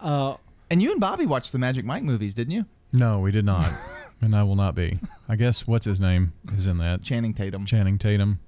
Uh, 0.00 0.36
and 0.70 0.80
you 0.82 0.92
and 0.92 1.00
Bobby 1.00 1.26
watched 1.26 1.52
the 1.52 1.58
Magic 1.58 1.84
Mike 1.84 2.02
movies, 2.04 2.34
didn't 2.34 2.52
you? 2.52 2.64
No, 2.92 3.18
we 3.20 3.32
did 3.32 3.44
not. 3.44 3.72
and 4.20 4.36
I 4.36 4.42
will 4.44 4.54
not 4.54 4.74
be. 4.76 5.00
I 5.28 5.34
guess 5.36 5.66
what's 5.66 5.84
his 5.86 5.98
name 5.98 6.32
is 6.56 6.66
in 6.66 6.78
that. 6.78 7.02
Channing 7.02 7.34
Tatum. 7.34 7.66
Channing 7.66 7.98
Tatum. 7.98 8.38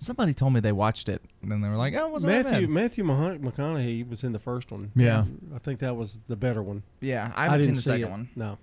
Somebody 0.00 0.32
told 0.34 0.52
me 0.54 0.60
they 0.60 0.72
watched 0.72 1.08
it, 1.08 1.22
and 1.42 1.52
then 1.52 1.60
they 1.60 1.68
were 1.68 1.76
like, 1.76 1.94
"Oh, 1.94 2.06
it 2.06 2.10
wasn't 2.10 2.32
that 2.32 2.50
Matthew 2.50 2.66
bad." 2.66 2.74
Matthew 2.74 3.04
Mah- 3.04 3.36
McConaughey 3.36 4.08
was 4.08 4.24
in 4.24 4.32
the 4.32 4.38
first 4.38 4.70
one. 4.72 4.90
Yeah. 4.96 5.24
I 5.54 5.58
think 5.58 5.80
that 5.80 5.94
was 5.94 6.20
the 6.26 6.36
better 6.36 6.62
one. 6.62 6.82
Yeah, 7.00 7.30
I 7.36 7.44
haven't 7.44 7.60
seen 7.60 7.66
didn't 7.68 7.76
the 7.76 7.82
see 7.82 7.90
second 7.90 8.04
it. 8.06 8.10
one. 8.10 8.28
No. 8.34 8.58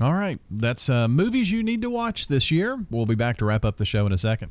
All 0.00 0.12
right. 0.14 0.40
That's 0.50 0.88
uh, 0.88 1.06
movies 1.08 1.50
you 1.50 1.62
need 1.62 1.82
to 1.82 1.90
watch 1.90 2.28
this 2.28 2.50
year. 2.50 2.78
We'll 2.90 3.06
be 3.06 3.14
back 3.14 3.36
to 3.38 3.44
wrap 3.44 3.64
up 3.64 3.76
the 3.76 3.84
show 3.84 4.06
in 4.06 4.12
a 4.12 4.18
second. 4.18 4.50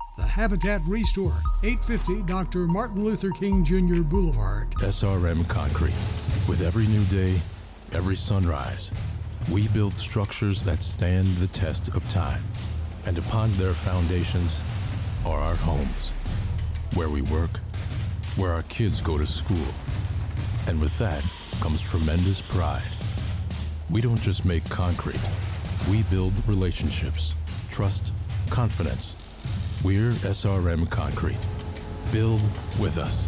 The 0.21 0.27
Habitat 0.27 0.81
Restore, 0.85 1.35
850 1.63 2.21
Dr. 2.31 2.67
Martin 2.67 3.03
Luther 3.03 3.31
King 3.31 3.65
Jr. 3.65 4.03
Boulevard. 4.03 4.69
SRM 4.75 5.49
Concrete. 5.49 5.97
With 6.47 6.61
every 6.61 6.85
new 6.85 7.03
day, 7.05 7.41
every 7.91 8.15
sunrise, 8.15 8.91
we 9.51 9.67
build 9.69 9.97
structures 9.97 10.63
that 10.63 10.83
stand 10.83 11.25
the 11.37 11.47
test 11.47 11.89
of 11.95 12.07
time. 12.11 12.43
And 13.07 13.17
upon 13.17 13.51
their 13.53 13.73
foundations 13.73 14.61
are 15.25 15.39
our 15.39 15.55
homes, 15.55 16.11
where 16.93 17.09
we 17.09 17.23
work, 17.23 17.59
where 18.35 18.53
our 18.53 18.63
kids 18.63 19.01
go 19.01 19.17
to 19.17 19.25
school. 19.25 19.73
And 20.67 20.79
with 20.79 20.95
that 20.99 21.25
comes 21.61 21.81
tremendous 21.81 22.41
pride. 22.41 22.91
We 23.89 24.01
don't 24.01 24.21
just 24.21 24.45
make 24.45 24.63
concrete, 24.69 25.19
we 25.89 26.03
build 26.03 26.33
relationships, 26.47 27.33
trust, 27.71 28.13
confidence. 28.51 29.20
We're 29.83 30.11
SRM 30.11 30.87
Concrete. 30.91 31.39
Build 32.11 32.41
with 32.79 32.99
us. 32.99 33.27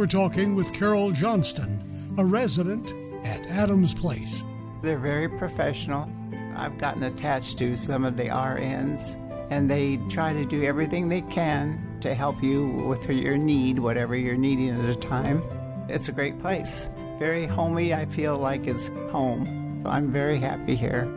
We're 0.00 0.06
talking 0.06 0.54
with 0.56 0.72
Carol 0.72 1.10
Johnston, 1.10 2.14
a 2.16 2.24
resident 2.24 2.90
at 3.22 3.44
Adams 3.48 3.92
Place. 3.92 4.42
They're 4.80 4.96
very 4.96 5.28
professional. 5.28 6.10
I've 6.56 6.78
gotten 6.78 7.02
attached 7.02 7.58
to 7.58 7.76
some 7.76 8.06
of 8.06 8.16
the 8.16 8.24
RNs, 8.24 9.14
and 9.50 9.70
they 9.70 9.98
try 10.08 10.32
to 10.32 10.46
do 10.46 10.64
everything 10.64 11.10
they 11.10 11.20
can 11.20 11.98
to 12.00 12.14
help 12.14 12.42
you 12.42 12.66
with 12.66 13.10
your 13.10 13.36
need, 13.36 13.78
whatever 13.78 14.16
you're 14.16 14.38
needing 14.38 14.70
at 14.70 14.88
a 14.88 14.94
time. 14.94 15.42
It's 15.90 16.08
a 16.08 16.12
great 16.12 16.40
place. 16.40 16.88
Very 17.18 17.44
homey, 17.44 17.92
I 17.92 18.06
feel 18.06 18.36
like 18.36 18.66
it's 18.66 18.88
home. 19.12 19.80
So 19.82 19.90
I'm 19.90 20.10
very 20.10 20.38
happy 20.38 20.76
here. 20.76 21.14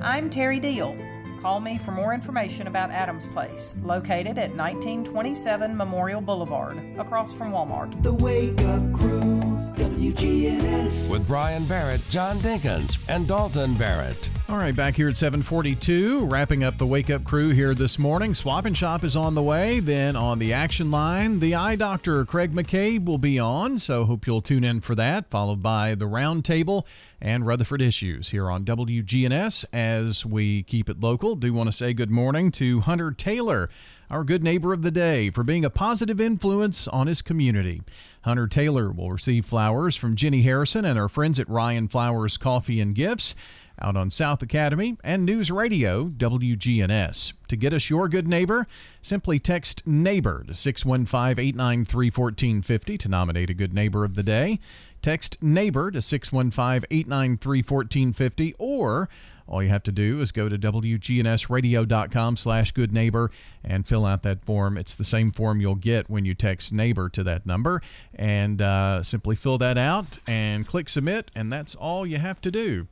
I'm 0.00 0.30
Terry 0.30 0.58
Deal. 0.58 0.96
Call 1.42 1.58
me 1.58 1.76
for 1.76 1.90
more 1.90 2.14
information 2.14 2.68
about 2.68 2.92
Adams 2.92 3.26
Place, 3.26 3.74
located 3.82 4.38
at 4.38 4.54
1927 4.54 5.76
Memorial 5.76 6.20
Boulevard, 6.20 6.78
across 7.00 7.32
from 7.32 7.50
Walmart. 7.50 8.00
The 8.04 8.12
Wake 8.12 8.60
Up 8.60 8.92
Crew, 8.92 9.40
WGNS. 9.74 11.10
With 11.10 11.26
Brian 11.26 11.64
Barrett, 11.64 12.00
John 12.08 12.38
Dinkins, 12.38 13.02
and 13.08 13.26
Dalton 13.26 13.74
Barrett. 13.74 14.30
All 14.48 14.58
right, 14.58 14.74
back 14.74 14.96
here 14.96 15.08
at 15.08 15.16
742, 15.16 16.26
wrapping 16.26 16.64
up 16.64 16.76
the 16.76 16.84
Wake 16.84 17.10
Up 17.10 17.24
crew 17.24 17.50
here 17.50 17.74
this 17.74 17.98
morning. 17.98 18.34
Swap 18.34 18.64
and 18.66 18.76
Shop 18.76 19.02
is 19.04 19.16
on 19.16 19.34
the 19.34 19.42
way. 19.42 19.78
Then 19.80 20.14
on 20.14 20.40
the 20.40 20.52
action 20.52 20.90
line, 20.90 21.38
the 21.38 21.54
eye 21.54 21.76
doctor, 21.76 22.24
Craig 22.24 22.52
McCabe, 22.52 23.06
will 23.06 23.18
be 23.18 23.38
on. 23.38 23.78
So 23.78 24.04
hope 24.04 24.26
you'll 24.26 24.42
tune 24.42 24.64
in 24.64 24.80
for 24.80 24.94
that, 24.96 25.30
followed 25.30 25.62
by 25.62 25.94
the 25.94 26.06
roundtable 26.06 26.84
and 27.20 27.46
Rutherford 27.46 27.80
Issues 27.80 28.30
here 28.30 28.50
on 28.50 28.64
WGNS 28.64 29.64
as 29.72 30.26
we 30.26 30.64
keep 30.64 30.90
it 30.90 31.00
local. 31.00 31.36
Do 31.36 31.54
want 31.54 31.68
to 31.68 31.72
say 31.72 31.94
good 31.94 32.10
morning 32.10 32.50
to 32.52 32.80
Hunter 32.80 33.12
Taylor, 33.12 33.70
our 34.10 34.24
good 34.24 34.42
neighbor 34.42 34.72
of 34.72 34.82
the 34.82 34.90
day, 34.90 35.30
for 35.30 35.44
being 35.44 35.64
a 35.64 35.70
positive 35.70 36.20
influence 36.20 36.88
on 36.88 37.06
his 37.06 37.22
community. 37.22 37.80
Hunter 38.22 38.48
Taylor 38.48 38.90
will 38.90 39.12
receive 39.12 39.46
flowers 39.46 39.96
from 39.96 40.16
Jenny 40.16 40.42
Harrison 40.42 40.84
and 40.84 40.98
our 40.98 41.08
friends 41.08 41.38
at 41.40 41.48
Ryan 41.48 41.88
Flowers 41.88 42.36
Coffee 42.36 42.80
and 42.80 42.94
Gifts 42.94 43.34
out 43.82 43.96
on 43.96 44.10
South 44.10 44.42
Academy 44.42 44.96
and 45.02 45.24
News 45.24 45.50
Radio 45.50 46.08
WGNS. 46.08 47.32
To 47.48 47.56
get 47.56 47.74
us 47.74 47.90
your 47.90 48.08
good 48.08 48.28
neighbor, 48.28 48.66
simply 49.02 49.38
text 49.38 49.86
neighbor 49.86 50.44
to 50.46 50.54
615 50.54 51.44
893 51.44 52.06
1450 52.06 52.98
to 52.98 53.08
nominate 53.08 53.50
a 53.50 53.54
good 53.54 53.74
neighbor 53.74 54.04
of 54.04 54.14
the 54.14 54.22
day. 54.22 54.60
Text 55.02 55.42
neighbor 55.42 55.90
to 55.90 56.00
615 56.00 56.86
893 56.90 57.58
1450 57.58 58.54
or 58.58 59.08
all 59.48 59.62
you 59.62 59.68
have 59.68 59.82
to 59.82 59.92
do 59.92 60.20
is 60.20 60.32
go 60.32 60.48
to 60.48 60.56
wgnsradio.com 60.56 62.36
slash 62.36 62.72
good 62.72 62.92
neighbor 62.92 63.30
and 63.64 63.86
fill 63.86 64.06
out 64.06 64.22
that 64.22 64.44
form. 64.44 64.78
It's 64.78 64.94
the 64.94 65.04
same 65.04 65.30
form 65.32 65.60
you'll 65.60 65.74
get 65.74 66.08
when 66.08 66.24
you 66.24 66.34
text 66.34 66.72
neighbor 66.72 67.08
to 67.10 67.24
that 67.24 67.44
number. 67.44 67.82
And 68.14 68.62
uh, 68.62 69.02
simply 69.02 69.34
fill 69.34 69.58
that 69.58 69.76
out 69.76 70.06
and 70.26 70.66
click 70.66 70.88
submit, 70.88 71.30
and 71.34 71.52
that's 71.52 71.74
all 71.74 72.06
you 72.06 72.18
have 72.18 72.40
to 72.42 72.50
do. 72.50 72.86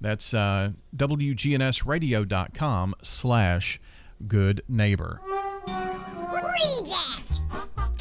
That's 0.00 0.34
uh, 0.34 0.72
wgnsradio.com 0.96 2.94
slash 3.02 3.80
good 4.28 4.62
neighbor. 4.68 5.20
Reject. 5.66 7.40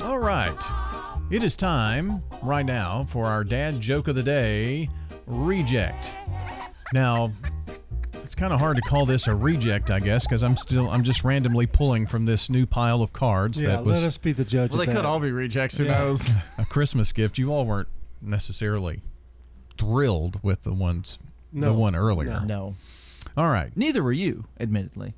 All 0.01 0.19
right. 0.19 0.55
It 1.31 1.41
is 1.43 1.55
time 1.57 2.21
right 2.43 2.65
now 2.65 3.05
for 3.09 3.25
our 3.25 3.43
dad 3.43 3.79
joke 3.81 4.07
of 4.07 4.15
the 4.15 4.23
day 4.23 4.89
reject. 5.25 6.13
Now, 6.93 7.31
it's 8.13 8.35
kind 8.35 8.53
of 8.53 8.59
hard 8.59 8.75
to 8.75 8.81
call 8.83 9.05
this 9.07 9.25
a 9.27 9.35
reject, 9.35 9.89
I 9.89 9.99
guess, 9.99 10.25
because 10.27 10.43
I'm 10.43 10.55
still 10.57 10.89
I'm 10.89 11.03
just 11.03 11.23
randomly 11.23 11.65
pulling 11.65 12.05
from 12.05 12.25
this 12.25 12.49
new 12.49 12.65
pile 12.67 13.01
of 13.01 13.11
cards 13.13 13.59
Yeah, 13.61 13.69
that 13.69 13.85
was 13.85 14.01
let 14.01 14.07
us 14.07 14.17
be 14.17 14.33
the 14.33 14.45
judge. 14.45 14.71
Well, 14.71 14.81
of 14.81 14.87
they 14.87 14.93
that. 14.93 14.99
could 14.99 15.05
all 15.05 15.19
be 15.19 15.31
rejects. 15.31 15.77
Who 15.77 15.85
Yeah. 15.85 15.97
knows? 15.97 16.29
a 16.57 16.65
Christmas 16.65 17.11
gift. 17.11 17.37
You 17.39 17.51
all 17.51 17.65
weren't 17.65 17.87
necessarily 18.21 19.01
thrilled 19.77 20.39
with 20.43 20.63
the 20.63 20.73
ones 20.73 21.17
the 21.61 21.73
one 21.73 21.95
earlier. 21.95 22.41
No. 22.45 22.75
All 23.37 23.47
right. 23.49 23.71
Neither 23.75 24.03
were 24.03 24.13
you, 24.13 24.45
admittedly. 24.59 25.13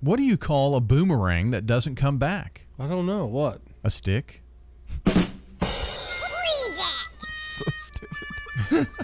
What 0.00 0.16
do 0.16 0.22
you 0.22 0.36
call 0.36 0.74
a 0.74 0.80
boomerang 0.80 1.50
that 1.52 1.66
doesn't 1.66 1.94
come 1.96 2.18
back? 2.18 2.66
I 2.78 2.86
don't 2.86 3.06
know. 3.06 3.26
What? 3.26 3.60
A 3.84 3.90
stick? 3.90 4.42
Reject. 5.06 5.26
So 7.38 7.64
stupid. 7.74 8.88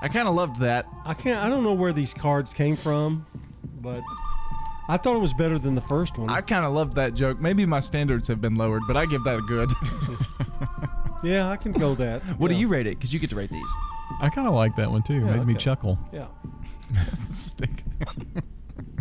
I 0.00 0.08
kind 0.08 0.28
of 0.28 0.34
loved 0.34 0.60
that. 0.60 0.86
I 1.04 1.14
can't. 1.14 1.44
I 1.44 1.48
don't 1.48 1.62
know 1.62 1.72
where 1.74 1.92
these 1.92 2.14
cards 2.14 2.52
came 2.52 2.76
from, 2.76 3.26
but 3.80 4.02
I 4.88 4.96
thought 4.96 5.16
it 5.16 5.20
was 5.20 5.34
better 5.34 5.58
than 5.58 5.74
the 5.74 5.80
first 5.82 6.18
one. 6.18 6.30
I 6.30 6.40
kind 6.40 6.64
of 6.64 6.72
loved 6.72 6.94
that 6.94 7.14
joke. 7.14 7.40
Maybe 7.40 7.66
my 7.66 7.80
standards 7.80 8.26
have 8.28 8.40
been 8.40 8.54
lowered, 8.56 8.82
but 8.86 8.96
I 8.96 9.06
give 9.06 9.22
that 9.24 9.38
a 9.38 9.42
good. 9.42 9.70
yeah, 11.22 11.50
I 11.50 11.56
can 11.56 11.72
go 11.72 11.94
that. 11.96 12.22
what 12.38 12.48
do 12.48 12.54
you 12.54 12.68
rate 12.68 12.86
it? 12.86 12.98
Because 12.98 13.12
you 13.12 13.20
get 13.20 13.30
to 13.30 13.36
rate 13.36 13.50
these. 13.50 13.70
I 14.20 14.28
kind 14.28 14.48
of 14.48 14.54
like 14.54 14.76
that 14.76 14.90
one 14.90 15.02
too. 15.02 15.14
Yeah, 15.14 15.36
Made 15.36 15.46
me 15.46 15.54
chuckle. 15.54 15.98
Yeah. 16.12 16.26
stick. 17.14 17.84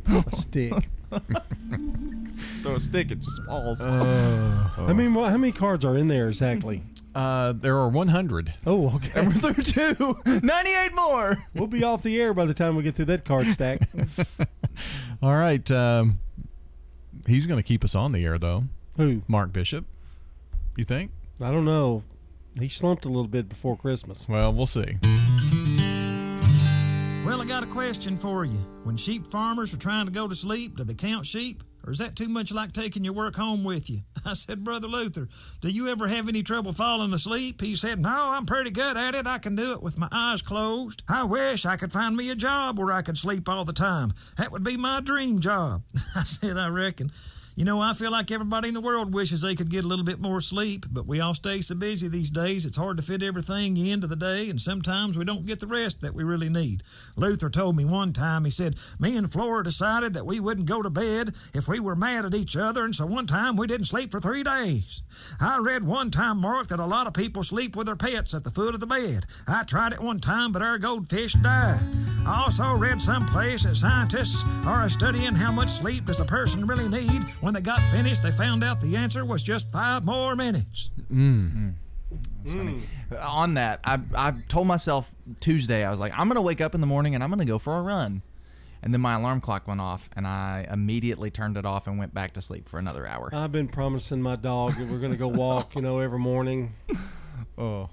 A 0.07 0.35
stick. 0.35 0.89
Throw 2.61 2.75
a 2.75 2.79
stick, 2.79 3.11
it 3.11 3.19
just 3.19 3.41
falls. 3.43 3.85
I 3.85 4.93
mean, 4.93 5.13
what, 5.13 5.31
how 5.31 5.38
many 5.38 5.51
cards 5.51 5.85
are 5.85 5.97
in 5.97 6.07
there 6.07 6.27
exactly? 6.29 6.84
Uh, 7.17 7.51
there 7.53 7.75
are 7.77 7.89
100. 7.89 8.53
Oh, 8.67 8.95
okay. 8.95 9.11
And 9.15 9.27
we're 9.27 9.51
through 9.51 9.63
two. 9.63 10.19
98 10.43 10.93
more. 10.93 11.45
We'll 11.55 11.67
be 11.67 11.84
off 11.84 12.03
the 12.03 12.21
air 12.21 12.31
by 12.34 12.45
the 12.45 12.53
time 12.53 12.75
we 12.75 12.84
get 12.84 12.95
through 12.95 13.05
that 13.05 13.25
card 13.25 13.47
stack. 13.47 13.89
All 15.23 15.35
right. 15.35 15.69
Um, 15.71 16.19
he's 17.25 17.47
going 17.47 17.57
to 17.57 17.67
keep 17.67 17.84
us 17.84 17.95
on 17.95 18.11
the 18.11 18.23
air, 18.23 18.38
though. 18.38 18.65
Who? 18.97 19.23
Mark 19.27 19.51
Bishop. 19.51 19.85
You 20.75 20.84
think? 20.84 21.11
I 21.41 21.49
don't 21.49 21.65
know. 21.65 22.03
He 22.59 22.69
slumped 22.69 23.05
a 23.05 23.09
little 23.09 23.27
bit 23.27 23.49
before 23.49 23.77
Christmas. 23.77 24.27
Well, 24.27 24.53
we'll 24.53 24.65
see. 24.65 24.97
Well, 27.25 27.41
I 27.41 27.45
got 27.45 27.63
a 27.63 27.67
question 27.67 28.17
for 28.17 28.45
you. 28.45 28.57
When 28.84 28.97
sheep 28.97 29.27
farmers 29.27 29.73
are 29.73 29.77
trying 29.77 30.05
to 30.05 30.11
go 30.11 30.27
to 30.27 30.35
sleep, 30.35 30.77
do 30.77 30.84
they 30.84 30.93
count 30.93 31.25
sheep? 31.25 31.63
Or 31.85 31.91
is 31.91 31.99
that 31.99 32.15
too 32.15 32.27
much 32.27 32.53
like 32.53 32.73
taking 32.73 33.03
your 33.03 33.13
work 33.13 33.35
home 33.35 33.63
with 33.63 33.89
you? 33.89 33.99
I 34.25 34.34
said, 34.34 34.63
Brother 34.63 34.88
Luther, 34.88 35.27
do 35.61 35.69
you 35.69 35.88
ever 35.89 36.07
have 36.07 36.27
any 36.27 36.43
trouble 36.43 36.73
falling 36.73 37.13
asleep? 37.13 37.61
He 37.61 37.75
said, 37.75 37.99
No, 37.99 38.31
I'm 38.31 38.45
pretty 38.45 38.71
good 38.71 38.97
at 38.97 39.15
it. 39.15 39.27
I 39.27 39.38
can 39.38 39.55
do 39.55 39.73
it 39.73 39.81
with 39.81 39.97
my 39.97 40.09
eyes 40.11 40.41
closed. 40.41 41.03
I 41.07 41.23
wish 41.23 41.65
I 41.65 41.77
could 41.77 41.91
find 41.91 42.15
me 42.15 42.29
a 42.29 42.35
job 42.35 42.77
where 42.79 42.91
I 42.91 43.01
could 43.01 43.17
sleep 43.17 43.47
all 43.47 43.65
the 43.65 43.73
time. 43.73 44.13
That 44.38 44.51
would 44.51 44.63
be 44.63 44.77
my 44.77 44.99
dream 45.01 45.39
job. 45.39 45.84
I 46.15 46.23
said, 46.23 46.57
I 46.57 46.67
reckon. 46.67 47.11
You 47.57 47.65
know, 47.65 47.81
I 47.81 47.93
feel 47.93 48.11
like 48.11 48.29
everybody 48.29 48.67
in 48.67 48.75
the 48.75 48.81
world 48.81 49.15
wishes 49.15 49.41
they 49.41 49.55
could 49.55 49.71
get 49.71 49.84
a 49.84 49.88
little 49.88 50.05
bit 50.05 50.19
more 50.19 50.39
sleep, 50.39 50.85
but 50.91 51.07
we 51.07 51.19
all 51.19 51.34
stay 51.34 51.61
so 51.61 51.73
busy 51.73 52.07
these 52.07 52.29
days 52.29 52.67
it's 52.67 52.77
hard 52.77 52.97
to 52.97 53.03
fit 53.03 53.23
everything 53.23 53.77
into 53.77 54.05
the 54.05 54.15
day, 54.15 54.47
and 54.51 54.61
sometimes 54.61 55.17
we 55.17 55.25
don't 55.25 55.47
get 55.47 55.59
the 55.59 55.65
rest 55.65 56.01
that 56.01 56.13
we 56.13 56.23
really 56.23 56.49
need. 56.49 56.84
Luther 57.15 57.49
told 57.49 57.75
me 57.75 57.84
one 57.84 58.13
time, 58.13 58.45
he 58.45 58.51
said, 58.51 58.75
Me 58.99 59.17
and 59.17 59.31
Flora 59.31 59.63
decided 59.63 60.13
that 60.13 60.27
we 60.27 60.39
wouldn't 60.39 60.67
go 60.67 60.84
to 60.84 60.91
bed 60.91 61.34
if 61.55 61.67
we 61.67 61.79
were 61.79 61.95
mad 61.95 62.25
at 62.25 62.35
each 62.35 62.55
other, 62.55 62.85
and 62.85 62.95
so 62.95 63.07
one 63.07 63.25
time 63.25 63.57
we 63.57 63.65
didn't 63.65 63.88
sleep 63.88 64.11
for 64.11 64.19
three 64.21 64.43
days. 64.43 65.01
I 65.41 65.57
read 65.57 65.84
one 65.84 66.11
time, 66.11 66.38
Mark, 66.38 66.67
that 66.67 66.79
a 66.79 66.85
lot 66.85 67.07
of 67.07 67.15
people 67.15 67.41
sleep 67.41 67.75
with 67.75 67.88
their 67.88 67.95
pets 67.95 68.35
at 68.35 68.43
the 68.43 68.51
foot 68.51 68.75
of 68.75 68.81
the 68.81 68.85
bed. 68.85 69.25
I 69.47 69.63
tried 69.63 69.93
it 69.93 69.99
one 69.99 70.19
time, 70.19 70.51
but 70.51 70.61
our 70.61 70.77
goldfish 70.77 71.34
died. 71.34 71.79
I 72.23 72.43
also 72.43 72.77
read 72.77 73.01
someplace 73.01 73.63
that 73.63 73.77
scientists 73.77 74.43
are 74.67 74.88
studying 74.89 75.34
how 75.34 75.51
much 75.51 75.69
sleep 75.69 76.05
does 76.05 76.19
a 76.19 76.25
person 76.25 76.67
really 76.67 76.88
need 76.88 77.23
when 77.48 77.53
they 77.53 77.61
got 77.61 77.80
finished, 77.80 78.24
they 78.24 78.32
found 78.32 78.61
out 78.61 78.82
the 78.82 78.98
answer 78.98 79.26
was 79.26 79.41
just 79.41 79.72
five 79.72 80.03
more 80.03 80.36
minutes. 80.36 80.90
Mm. 81.10 81.76
Mm. 82.44 82.82
On 83.22 83.53
that, 83.53 83.80
I 83.86 84.02
I 84.14 84.34
told 84.49 84.68
myself 84.68 85.15
Tuesday 85.40 85.86
I 85.86 85.90
was 85.90 85.98
like 85.98 86.11
I'm 86.14 86.28
gonna 86.28 86.41
wake 86.41 86.60
up 86.60 86.76
in 86.76 86.82
the 86.82 86.88
morning 86.88 87.15
and 87.15 87.24
I'm 87.24 87.30
gonna 87.30 87.45
go 87.45 87.57
for 87.57 87.78
a 87.78 87.82
run, 87.82 88.22
and 88.84 88.94
then 88.94 88.99
my 88.99 89.14
alarm 89.14 89.40
clock 89.40 89.65
went 89.65 89.80
off 89.80 90.10
and 90.14 90.28
I 90.28 90.68
immediately 90.69 91.32
turned 91.32 91.56
it 91.56 91.65
off 91.65 91.88
and 91.88 91.98
went 91.98 92.14
back 92.14 92.34
to 92.34 92.41
sleep 92.41 92.68
for 92.68 92.80
another 92.80 93.07
hour. 93.07 93.30
I've 93.32 93.53
been 93.53 93.69
promising 93.69 94.22
my 94.22 94.36
dog 94.36 94.76
that 94.76 94.86
we're 94.86 94.99
gonna 94.99 95.15
go 95.15 95.30
walk, 95.30 95.74
you 95.74 95.82
know, 95.82 95.99
every 95.99 96.19
morning. 96.19 96.76
Oh. 97.60 97.90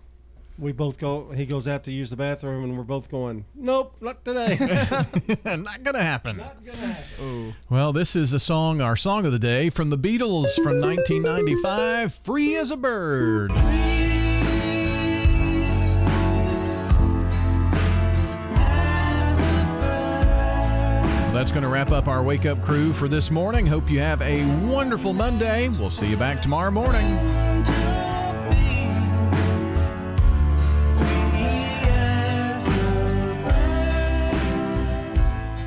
We 0.56 0.70
both 0.70 0.98
go. 0.98 1.30
He 1.30 1.46
goes 1.46 1.66
out 1.66 1.82
to 1.84 1.92
use 1.92 2.10
the 2.10 2.16
bathroom, 2.16 2.62
and 2.62 2.76
we're 2.76 2.84
both 2.84 3.10
going. 3.10 3.44
Nope, 3.54 3.96
not 4.00 4.24
today. 4.24 4.56
not 5.44 5.82
gonna 5.82 6.02
happen. 6.02 6.36
Not 6.36 6.64
gonna 6.64 6.78
happen. 6.78 7.54
Well, 7.68 7.92
this 7.92 8.14
is 8.14 8.32
a 8.32 8.38
song, 8.38 8.80
our 8.80 8.94
song 8.96 9.26
of 9.26 9.32
the 9.32 9.38
day 9.38 9.68
from 9.68 9.90
the 9.90 9.98
Beatles 9.98 10.54
from 10.62 10.80
1995, 10.80 12.14
"Free 12.22 12.56
as 12.56 12.70
a 12.70 12.76
Bird." 12.76 13.50
That's 21.34 21.50
going 21.50 21.64
to 21.64 21.68
wrap 21.68 21.90
up 21.90 22.06
our 22.06 22.22
wake 22.22 22.46
up 22.46 22.62
crew 22.62 22.92
for 22.92 23.08
this 23.08 23.28
morning. 23.28 23.66
Hope 23.66 23.90
you 23.90 23.98
have 23.98 24.22
a 24.22 24.44
wonderful 24.66 25.12
Monday. 25.12 25.68
We'll 25.68 25.90
see 25.90 26.06
you 26.06 26.16
back 26.16 26.40
tomorrow 26.40 26.70
morning. 26.70 27.18